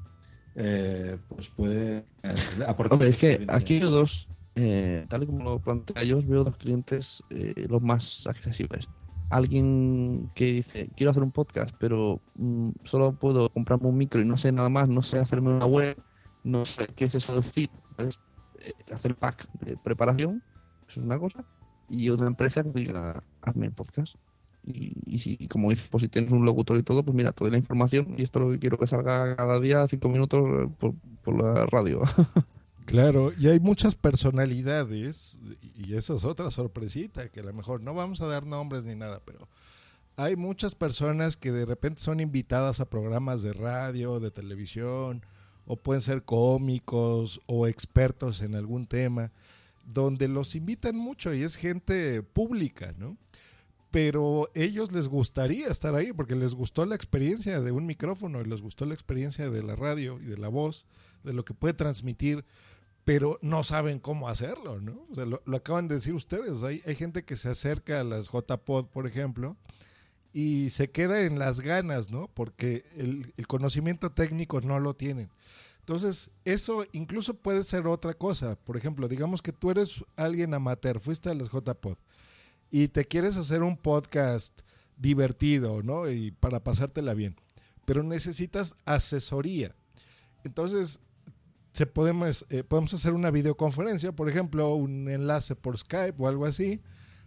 eh, 0.57 1.19
pues 1.29 1.49
puede 1.51 2.05
eh, 2.23 2.35
aportar. 2.67 2.95
Hombre, 2.95 3.09
es 3.09 3.19
que 3.19 3.45
aquí 3.49 3.75
hay 3.75 3.81
dos, 3.81 4.29
eh, 4.57 5.07
tal 5.09 5.23
y 5.23 5.27
como 5.27 5.45
lo 5.45 5.59
plantea 5.59 6.03
yo, 6.03 6.19
os 6.19 6.27
veo 6.27 6.45
dos 6.45 6.57
clientes 6.57 7.23
eh, 7.31 7.67
los 7.69 7.83
más 7.83 8.27
accesibles. 8.27 8.87
Alguien 9.31 10.31
que 10.35 10.47
dice, 10.47 10.91
quiero 10.97 11.11
hacer 11.11 11.23
un 11.23 11.31
podcast, 11.31 11.75
pero 11.79 12.21
mm, 12.35 12.71
solo 12.85 13.13
puedo 13.13 13.49
comprarme 13.51 13.89
un 13.89 13.97
micro 13.97 14.21
y 14.21 14.25
no 14.25 14.37
sé 14.37 14.53
nada 14.53 14.69
más, 14.69 14.89
no 14.89 15.03
sé 15.03 15.19
hacerme 15.19 15.51
una 15.51 15.67
web, 15.67 15.97
no 16.43 16.65
sé 16.65 16.89
qué 16.97 17.05
es 17.05 17.15
eso 17.15 17.41
feed, 17.43 17.71
es, 17.99 18.21
eh, 18.61 18.73
hacer 18.93 19.15
pack 19.15 19.51
de 19.61 19.77
preparación, 19.77 20.43
eso 20.89 21.01
es 21.01 21.07
una 21.07 21.19
cosa. 21.19 21.45
Y 21.89 22.11
otra 22.11 22.27
empresa 22.27 22.63
que 22.63 22.71
diga, 22.71 23.23
hazme 23.43 23.67
el 23.67 23.73
podcast. 23.73 24.17
Y, 24.63 24.93
y 25.07 25.19
si, 25.19 25.49
como 25.49 25.71
dices, 25.71 25.89
pues 25.89 26.03
si 26.03 26.09
tienes 26.09 26.33
un 26.33 26.45
locutor 26.45 26.77
y 26.79 26.83
todo, 26.83 27.03
pues 27.03 27.15
mira, 27.15 27.33
toda 27.33 27.51
la 27.51 27.57
información 27.57 28.15
y 28.19 28.23
esto 28.23 28.41
es 28.41 28.45
lo 28.45 28.53
que 28.53 28.59
quiero 28.59 28.79
que 28.79 28.87
salga 28.87 29.35
cada 29.37 29.59
día, 29.59 29.87
cinco 29.89 30.09
minutos 30.09 30.41
eh, 30.41 30.69
por, 30.79 30.95
por 31.23 31.43
la 31.43 31.67
radio. 31.67 32.03
Claro, 32.91 33.33
y 33.39 33.47
hay 33.47 33.61
muchas 33.61 33.95
personalidades, 33.95 35.39
y 35.77 35.95
eso 35.95 36.17
es 36.17 36.25
otra 36.25 36.51
sorpresita, 36.51 37.29
que 37.29 37.39
a 37.39 37.45
lo 37.45 37.53
mejor 37.53 37.83
no 37.83 37.95
vamos 37.95 38.21
a 38.21 38.27
dar 38.27 38.45
nombres 38.45 38.85
ni 38.85 38.97
nada, 38.97 39.23
pero 39.25 39.49
hay 40.17 40.35
muchas 40.35 40.75
personas 40.75 41.37
que 41.37 41.53
de 41.53 41.67
repente 41.67 42.01
son 42.01 42.19
invitadas 42.19 42.81
a 42.81 42.91
programas 42.91 43.43
de 43.43 43.53
radio, 43.53 44.19
de 44.19 44.33
televisión, 44.33 45.25
o 45.67 45.77
pueden 45.77 46.01
ser 46.01 46.25
cómicos 46.25 47.41
o 47.47 47.69
expertos 47.69 48.41
en 48.41 48.57
algún 48.57 48.87
tema, 48.87 49.31
donde 49.85 50.27
los 50.27 50.57
invitan 50.57 50.97
mucho 50.97 51.33
y 51.33 51.45
es 51.45 51.55
gente 51.55 52.25
pública, 52.25 52.93
¿no? 52.99 53.17
Pero 53.93 54.51
ellos 54.53 54.91
les 54.91 55.07
gustaría 55.07 55.69
estar 55.69 55.95
ahí 55.95 56.13
porque 56.13 56.35
les 56.35 56.57
gustó 56.57 56.85
la 56.87 56.97
experiencia 56.97 57.61
de 57.61 57.71
un 57.71 57.87
micrófono 57.87 58.41
y 58.41 58.47
les 58.47 58.61
gustó 58.63 58.85
la 58.85 58.95
experiencia 58.95 59.49
de 59.49 59.63
la 59.63 59.77
radio 59.77 60.19
y 60.21 60.25
de 60.25 60.39
la 60.39 60.49
voz, 60.49 60.87
de 61.23 61.35
lo 61.35 61.45
que 61.45 61.55
puede 61.55 61.75
transmitir 61.75 62.45
pero 63.13 63.41
no 63.43 63.65
saben 63.65 63.99
cómo 63.99 64.29
hacerlo, 64.29 64.81
¿no? 64.81 65.05
O 65.11 65.15
sea, 65.17 65.27
lo, 65.27 65.43
lo 65.45 65.57
acaban 65.57 65.89
de 65.89 65.97
decir 65.97 66.15
ustedes. 66.15 66.63
Hay, 66.63 66.81
hay 66.87 66.95
gente 66.95 67.25
que 67.25 67.35
se 67.35 67.49
acerca 67.49 67.99
a 67.99 68.05
las 68.05 68.29
JPod, 68.31 68.87
por 68.87 69.05
ejemplo, 69.05 69.57
y 70.33 70.71
se 70.71 70.93
queda 70.93 71.23
en 71.23 71.37
las 71.37 71.59
ganas, 71.59 72.13
¿no? 72.13 72.29
Porque 72.33 72.85
el, 72.95 73.35
el 73.37 73.47
conocimiento 73.49 74.13
técnico 74.13 74.61
no 74.61 74.79
lo 74.79 74.95
tienen. 74.95 75.29
Entonces, 75.81 76.31
eso 76.45 76.87
incluso 76.93 77.35
puede 77.35 77.65
ser 77.65 77.89
otra 77.89 78.15
cosa. 78.15 78.55
Por 78.55 78.77
ejemplo, 78.77 79.09
digamos 79.09 79.43
que 79.43 79.51
tú 79.51 79.73
eres 79.73 80.05
alguien 80.15 80.55
amateur, 80.55 81.01
fuiste 81.01 81.31
a 81.31 81.35
las 81.35 81.51
JPod 81.51 81.97
y 82.71 82.87
te 82.87 83.05
quieres 83.07 83.37
hacer 83.37 83.65
un 83.65 83.77
podcast 83.77 84.61
divertido, 84.97 85.83
¿no? 85.83 86.09
Y 86.09 86.31
para 86.31 86.63
pasártela 86.63 87.15
bien. 87.15 87.35
Pero 87.85 88.05
necesitas 88.05 88.77
asesoría. 88.85 89.75
Entonces, 90.45 91.01
se 91.73 91.87
podemos, 91.87 92.47
eh, 92.51 92.65
podemos 92.65 92.93
hacer 92.95 93.13
una 93.13 93.31
videoconferencia, 93.31 94.13
por 94.13 94.29
ejemplo, 94.29 94.75
un 94.75 95.09
enlace 95.09 95.55
por 95.55 95.79
Skype 95.79 96.15
o 96.19 96.29
algo 96.29 96.47
así. 96.47 96.81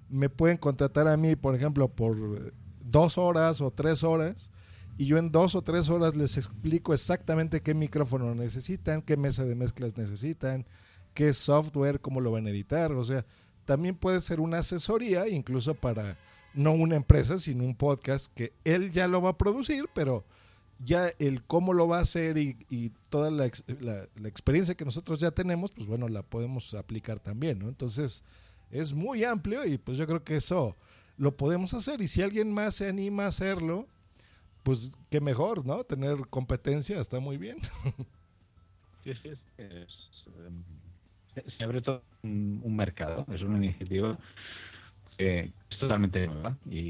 Me 0.09 0.29
pueden 0.29 0.57
contratar 0.57 1.07
a 1.07 1.17
mí, 1.17 1.35
por 1.35 1.55
ejemplo, 1.55 1.87
por 1.89 2.53
dos 2.81 3.17
horas 3.17 3.61
o 3.61 3.71
tres 3.71 4.03
horas. 4.03 4.51
Y 4.97 5.05
yo 5.07 5.17
en 5.17 5.31
dos 5.31 5.55
o 5.55 5.63
tres 5.63 5.89
horas 5.89 6.15
les 6.15 6.37
explico 6.37 6.93
exactamente 6.93 7.61
qué 7.61 7.73
micrófono 7.73 8.35
necesitan, 8.35 9.01
qué 9.01 9.17
mesa 9.17 9.43
de 9.43 9.55
mezclas 9.55 9.97
necesitan, 9.97 10.67
qué 11.13 11.33
software, 11.33 11.99
cómo 11.99 12.21
lo 12.21 12.31
van 12.31 12.45
a 12.45 12.51
editar. 12.51 12.91
O 12.91 13.03
sea, 13.03 13.25
también 13.65 13.95
puede 13.95 14.21
ser 14.21 14.39
una 14.39 14.59
asesoría, 14.59 15.27
incluso 15.27 15.73
para 15.73 16.17
no 16.53 16.73
una 16.73 16.95
empresa, 16.95 17.39
sino 17.39 17.63
un 17.63 17.75
podcast 17.75 18.31
que 18.35 18.53
él 18.65 18.91
ya 18.91 19.07
lo 19.07 19.21
va 19.21 19.31
a 19.31 19.37
producir, 19.37 19.85
pero 19.95 20.25
ya 20.79 21.09
el 21.19 21.43
cómo 21.43 21.73
lo 21.73 21.87
va 21.87 21.99
a 21.99 22.01
hacer 22.01 22.37
y, 22.37 22.91
toda 23.09 23.29
la, 23.31 23.49
la- 23.79 24.27
experiencia 24.27 24.75
que 24.75 24.85
nosotros 24.85 25.19
ya 25.19 25.31
tenemos, 25.31 25.71
pues 25.71 25.87
bueno, 25.87 26.07
la 26.09 26.23
podemos 26.23 26.73
aplicar 26.73 27.19
también, 27.19 27.59
¿no? 27.59 27.67
Entonces, 27.67 28.23
es 28.71 28.93
muy 28.93 29.23
amplio 29.23 29.65
y 29.65 29.77
pues 29.77 29.97
yo 29.97 30.07
creo 30.07 30.23
que 30.23 30.35
eso 30.35 30.75
lo 31.17 31.37
podemos 31.37 31.73
hacer. 31.73 32.01
Y 32.01 32.07
si 32.07 32.21
alguien 32.21 32.51
más 32.51 32.75
se 32.75 32.89
anima 32.89 33.25
a 33.25 33.27
hacerlo, 33.27 33.87
pues 34.63 34.93
qué 35.09 35.21
mejor, 35.21 35.65
¿no? 35.65 35.83
Tener 35.83 36.17
competencia 36.29 36.99
está 36.99 37.19
muy 37.19 37.37
bien. 37.37 37.57
Sí, 39.03 39.11
sí, 39.21 39.31
em, 39.57 39.85
se, 41.57 41.63
abre 41.63 41.81
todo 41.81 42.01
un 42.23 42.75
mercado, 42.75 43.25
es 43.33 43.41
una 43.41 43.57
iniciativa 43.57 44.17
que 45.17 45.39
es 45.41 45.79
totalmente 45.79 46.27
nueva 46.27 46.55
y, 46.69 46.87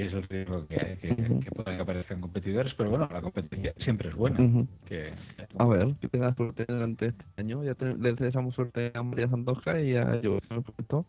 es 0.00 0.12
el 0.14 0.22
riesgo 0.22 0.66
que 0.66 0.74
hay, 0.80 0.96
que, 0.96 1.14
que 1.14 1.50
pueden 1.50 1.76
que 1.76 1.82
aparezcan 1.82 2.20
competidores, 2.20 2.72
pero 2.74 2.88
bueno, 2.90 3.06
la 3.12 3.20
competencia 3.20 3.74
siempre 3.84 4.08
es 4.08 4.14
buena. 4.14 4.40
Ujú. 4.40 4.66
que, 4.86 5.12
A 5.58 5.64
ver, 5.66 5.94
que 6.00 6.08
tengas 6.08 6.34
suerte 6.36 6.64
durante 6.66 7.06
este 7.08 7.24
año. 7.36 7.62
Ya 7.64 7.74
te- 7.74 7.94
les 7.96 8.16
deseamos 8.16 8.54
suerte 8.54 8.92
a 8.94 9.02
María 9.02 9.28
Sandoja 9.28 9.78
y 9.80 9.96
a 9.96 10.20
yo. 10.22 10.38
por 10.48 10.64
supuesto. 10.64 11.06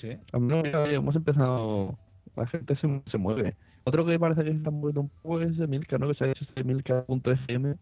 Sí. 0.00 0.16
A 0.32 0.38
mí 0.40 0.48
no, 0.48 0.64
ya 0.64 0.84
hemos 0.90 1.14
empezado. 1.14 1.96
La 2.34 2.46
gente 2.48 2.74
se, 2.76 3.02
se 3.10 3.18
mueve. 3.18 3.54
Otro 3.84 4.04
que 4.06 4.18
parece 4.18 4.42
que 4.42 4.50
se 4.50 4.56
está 4.56 4.70
moviendo 4.70 5.02
un 5.02 5.10
poco 5.22 5.40
es 5.40 5.56
Milka, 5.68 5.98
¿no? 5.98 6.08
Que 6.08 6.14
se 6.14 6.24
ha 6.24 6.30
hecho 6.30 6.44
este 6.44 6.64
Milka.fm. 6.64 7.74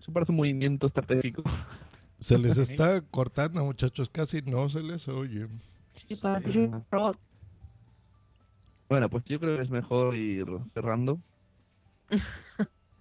Eso 0.00 0.12
parece 0.12 0.32
un 0.32 0.36
movimiento 0.36 0.88
estratégico. 0.88 1.42
Se 2.18 2.36
les 2.36 2.58
está 2.58 3.00
cortando, 3.10 3.64
muchachos, 3.64 4.10
casi 4.10 4.42
no 4.42 4.68
se 4.68 4.82
les 4.82 5.08
oye. 5.08 5.46
Sí, 6.08 6.16
para. 6.16 6.40
Bueno, 8.88 9.08
pues 9.08 9.24
yo 9.24 9.38
creo 9.38 9.56
que 9.56 9.62
es 9.62 9.70
mejor 9.70 10.14
ir 10.14 10.46
cerrando. 10.74 11.18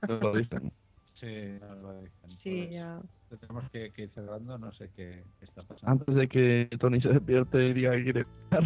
No 0.07 0.15
lo 0.21 0.33
dicen. 0.33 0.71
Sí, 1.19 1.57
no 1.61 1.75
lo 1.75 2.01
dicen. 2.01 2.31
Sí, 2.43 2.61
Pues, 2.61 2.71
ya. 2.71 2.99
Tenemos 3.41 3.69
que, 3.71 3.91
que 3.91 4.03
ir 4.03 4.09
cerrando, 4.11 4.57
no 4.57 4.71
sé 4.73 4.89
qué, 4.95 5.23
qué 5.39 5.45
está 5.45 5.61
pasando. 5.63 5.91
Antes 5.91 6.15
de 6.15 6.27
que 6.27 6.69
Tony 6.79 7.01
se 7.01 7.09
despierte 7.09 7.67
y 7.67 7.73
diga 7.73 7.91
que 7.91 8.03
quiere 8.03 8.21
estar. 8.21 8.63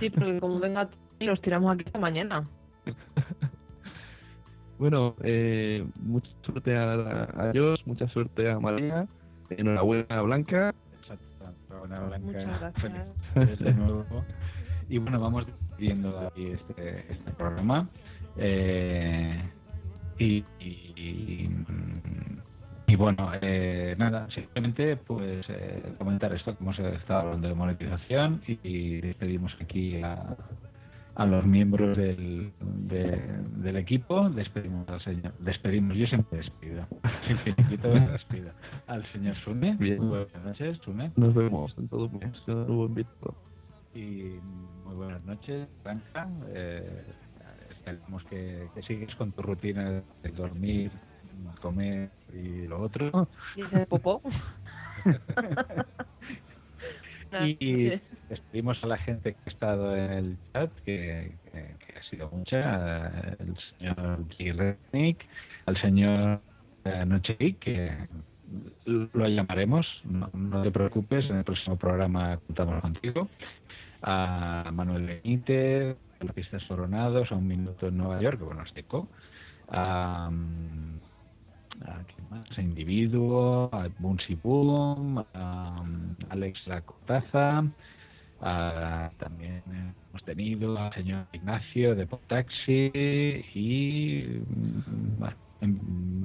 Sí, 0.00 0.10
porque 0.10 0.38
como 0.40 0.58
venga 0.60 0.88
y 1.18 1.24
los 1.26 1.40
tiramos 1.40 1.74
aquí 1.74 1.84
hasta 1.86 1.98
mañana. 1.98 2.44
Bueno, 4.78 5.14
eh, 5.22 5.86
mucha 6.00 6.28
suerte 6.44 6.76
a, 6.76 6.94
a 6.94 7.52
Josh, 7.54 7.82
mucha 7.84 8.08
suerte 8.08 8.50
a 8.50 8.58
María. 8.58 9.06
Enhorabuena 9.50 10.06
a 10.08 10.22
Blanca. 10.22 10.74
Enhorabuena, 11.70 12.00
Blanca. 12.00 12.26
Muchas 12.26 12.60
gracias. 12.60 13.08
Felicidades 13.32 13.58
de 13.60 13.74
nuevo. 13.74 14.24
Y 14.92 14.98
bueno, 14.98 15.18
vamos 15.18 15.46
viendo 15.78 16.18
aquí 16.20 16.48
este, 16.48 17.12
este 17.12 17.30
programa. 17.32 17.88
Eh, 18.36 19.42
y, 20.18 20.44
y, 20.60 21.48
y 22.86 22.96
bueno, 22.96 23.30
eh, 23.40 23.94
nada, 23.98 24.28
simplemente 24.30 24.96
pues 24.96 25.46
eh, 25.48 25.94
comentar 25.96 26.34
esto, 26.34 26.54
como 26.56 26.74
se 26.74 26.94
estaba 26.96 27.22
hablando 27.22 27.48
de 27.48 27.54
monetización 27.54 28.42
y, 28.46 29.00
despedimos 29.00 29.52
aquí 29.62 29.96
a, 30.02 30.36
a 31.14 31.24
los 31.26 31.46
miembros 31.46 31.96
del, 31.96 32.52
de- 32.60 33.40
del 33.56 33.76
equipo, 33.78 34.28
despedimos 34.28 34.86
al 34.90 35.00
señor, 35.02 35.32
despedimos, 35.38 35.96
yo 35.96 36.06
siempre 36.06 36.38
despido, 36.38 36.86
siempre 37.26 37.54
despido, 38.12 38.50
al 38.86 39.10
señor 39.12 39.36
Sune. 39.42 39.76
Buenas 40.08 40.44
noches, 40.44 40.78
Sune. 40.84 41.12
Nos 41.16 41.34
vemos 41.34 41.74
en 41.78 41.88
todo 41.88 42.10
mes. 42.10 42.30
Nuevo 42.46 42.86
invitado. 42.86 43.34
Y 43.94 44.38
muy 44.84 44.94
buenas 44.94 45.22
noches, 45.24 45.68
Blanca. 45.84 46.28
Eh, 46.54 47.04
esperemos 47.70 48.22
que, 48.24 48.68
que 48.74 48.82
sigues 48.82 49.14
con 49.16 49.32
tu 49.32 49.42
rutina 49.42 50.02
de 50.22 50.30
dormir, 50.30 50.90
comer 51.60 52.10
y 52.32 52.66
lo 52.66 52.80
otro. 52.80 53.28
¿Y 53.56 53.62
ese 53.62 53.86
popó? 53.86 54.22
y 57.58 58.00
despedimos 58.28 58.82
a 58.82 58.86
la 58.86 58.98
gente 58.98 59.32
que 59.34 59.38
ha 59.46 59.50
estado 59.50 59.96
en 59.96 60.12
el 60.12 60.36
chat, 60.52 60.70
que, 60.84 61.36
que- 61.50 61.76
que 61.86 61.98
ha 61.98 62.02
sido 62.10 62.30
mucha, 62.30 63.08
el 63.38 63.56
señor 63.78 64.28
G. 64.38 64.54
Rednick, 64.54 65.24
al 65.66 65.80
señor 65.80 66.40
eh, 66.84 67.04
Noche 67.06 67.36
que 67.58 67.90
lo 68.84 69.26
llamaremos, 69.28 69.86
no, 70.04 70.28
no 70.34 70.62
te 70.62 70.70
preocupes, 70.70 71.24
en 71.30 71.36
el 71.36 71.44
próximo 71.44 71.76
programa 71.76 72.38
contamos 72.46 72.82
contigo, 72.82 73.28
a 74.02 74.70
Manuel 74.72 75.06
Benítez, 75.06 75.96
a 76.20 76.24
los 76.24 76.34
Pistas 76.34 76.62
Coronados, 76.64 77.30
a 77.30 77.36
Un 77.36 77.46
Minuto 77.46 77.88
en 77.88 77.96
Nueva 77.96 78.20
York, 78.20 78.38
que 78.38 78.44
bueno, 78.44 78.62
es 78.62 78.74
Deco, 78.74 79.08
a, 79.68 80.26
a, 80.26 80.30
¿quién 82.04 82.30
más? 82.30 82.58
a 82.58 82.60
Individuo, 82.60 83.70
a 83.72 83.88
Boonsy 83.98 84.34
Boom, 84.42 85.24
a 85.34 85.82
Alex 86.30 86.66
La 86.66 86.80
Cortaza, 86.82 87.64
a- 88.40 89.10
también 89.18 89.62
hemos 90.10 90.24
tenido 90.24 90.76
al 90.78 90.92
señor 90.94 91.26
Ignacio 91.32 91.94
de 91.94 92.06
Pop 92.06 92.20
Taxi 92.28 92.90
y 93.54 94.38
bueno, 95.18 95.36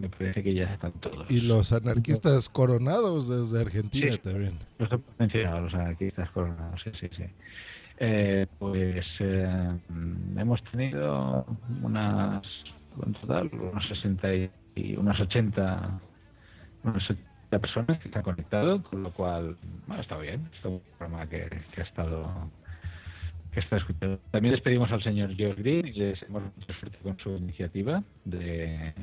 me 0.01 0.09
parece 0.09 0.41
que 0.43 0.53
ya 0.55 0.73
están 0.73 0.93
todos. 0.93 1.29
Y 1.29 1.41
los 1.41 1.71
anarquistas 1.71 2.49
coronados 2.49 3.29
desde 3.29 3.61
Argentina 3.61 4.13
Sí. 4.13 4.17
también. 4.17 4.53
Los 4.79 4.91
he 4.91 4.99
mencionado, 5.19 5.61
los 5.61 5.73
anarquistas 5.75 6.29
coronados, 6.31 6.81
sí, 6.83 6.89
sí, 6.99 7.07
sí. 7.15 7.23
Eh, 7.99 8.45
pues 8.59 9.05
eh, 9.19 9.79
hemos 10.37 10.63
tenido 10.65 11.45
unas, 11.81 12.43
en 13.05 13.13
total, 13.13 13.49
unos 13.53 13.87
60 13.87 14.27
y, 14.75 14.95
unas 14.97 15.19
80, 15.19 15.99
unas 16.83 17.03
80 17.09 17.59
personas 17.59 17.99
que 17.99 18.09
se 18.09 18.17
han 18.17 18.23
conectado, 18.23 18.83
con 18.83 19.01
lo 19.01 19.11
cual, 19.11 19.57
bueno, 19.87 20.01
está 20.03 20.17
bien, 20.17 20.47
es 20.57 20.65
un 20.65 20.79
programa 20.97 21.27
que, 21.27 21.49
que 21.73 21.81
ha 21.81 21.83
estado 21.85 22.51
que 23.51 23.61
está 23.61 23.77
escuchando. 23.77 24.19
También 24.29 24.53
despedimos 24.53 24.91
al 24.91 25.01
señor 25.01 25.33
George 25.35 25.61
Green 25.63 25.87
y 25.87 25.93
le 25.93 26.05
deseamos 26.09 26.43
mucha 26.55 26.79
suerte 26.79 26.97
con 27.01 27.17
su 27.17 27.31
iniciativa 27.31 28.03
de, 28.25 28.93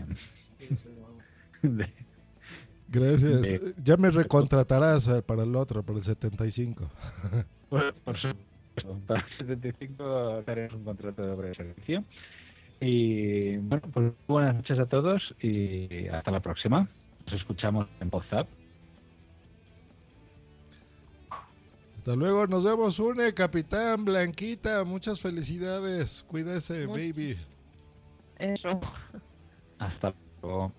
de- 1.63 1.93
Gracias. 2.89 3.51
de- 3.51 3.75
Ya 3.83 3.97
me 3.97 4.11
recontratarás 4.11 5.09
eh, 5.09 5.23
para 5.23 5.43
el 5.43 5.57
otro, 5.57 5.83
para 5.83 5.99
el 5.99 6.05
75. 6.05 6.89
Por, 7.69 7.93
por 7.95 8.17
supuesto, 8.21 8.54
para 9.07 9.21
el 9.21 9.39
75 9.39 10.43
haremos 10.47 10.75
un 10.75 10.85
contrato 10.85 11.23
de 11.23 11.31
obra 11.31 11.49
de 11.49 11.55
servicio. 11.55 12.05
Y 12.81 13.57
bueno, 13.59 13.83
pues 13.93 14.13
buenas 14.27 14.55
noches 14.57 14.79
a 14.79 14.87
todos 14.87 15.23
y 15.41 16.09
hasta 16.09 16.31
la 16.31 16.41
próxima. 16.41 16.89
Nos 17.27 17.35
escuchamos 17.35 17.89
en 18.01 18.09
WhatsApp. 18.13 18.49
Hasta 21.97 22.17
luego, 22.17 22.47
nos 22.47 22.65
vemos, 22.65 22.99
une, 22.99 23.33
capitán, 23.33 24.05
Blanquita, 24.05 24.85
muchas 24.85 25.23
felicidades. 25.23 26.23
Cuídese, 26.29 26.87
baby. 26.87 27.39
Eso. 28.39 28.79
Hasta 29.79 30.13
luego. 30.43 30.73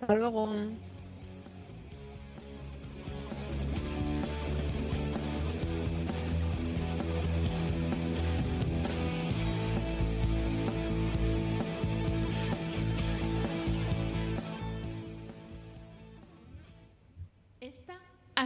Hasta 0.00 0.14
luego. 0.14 0.54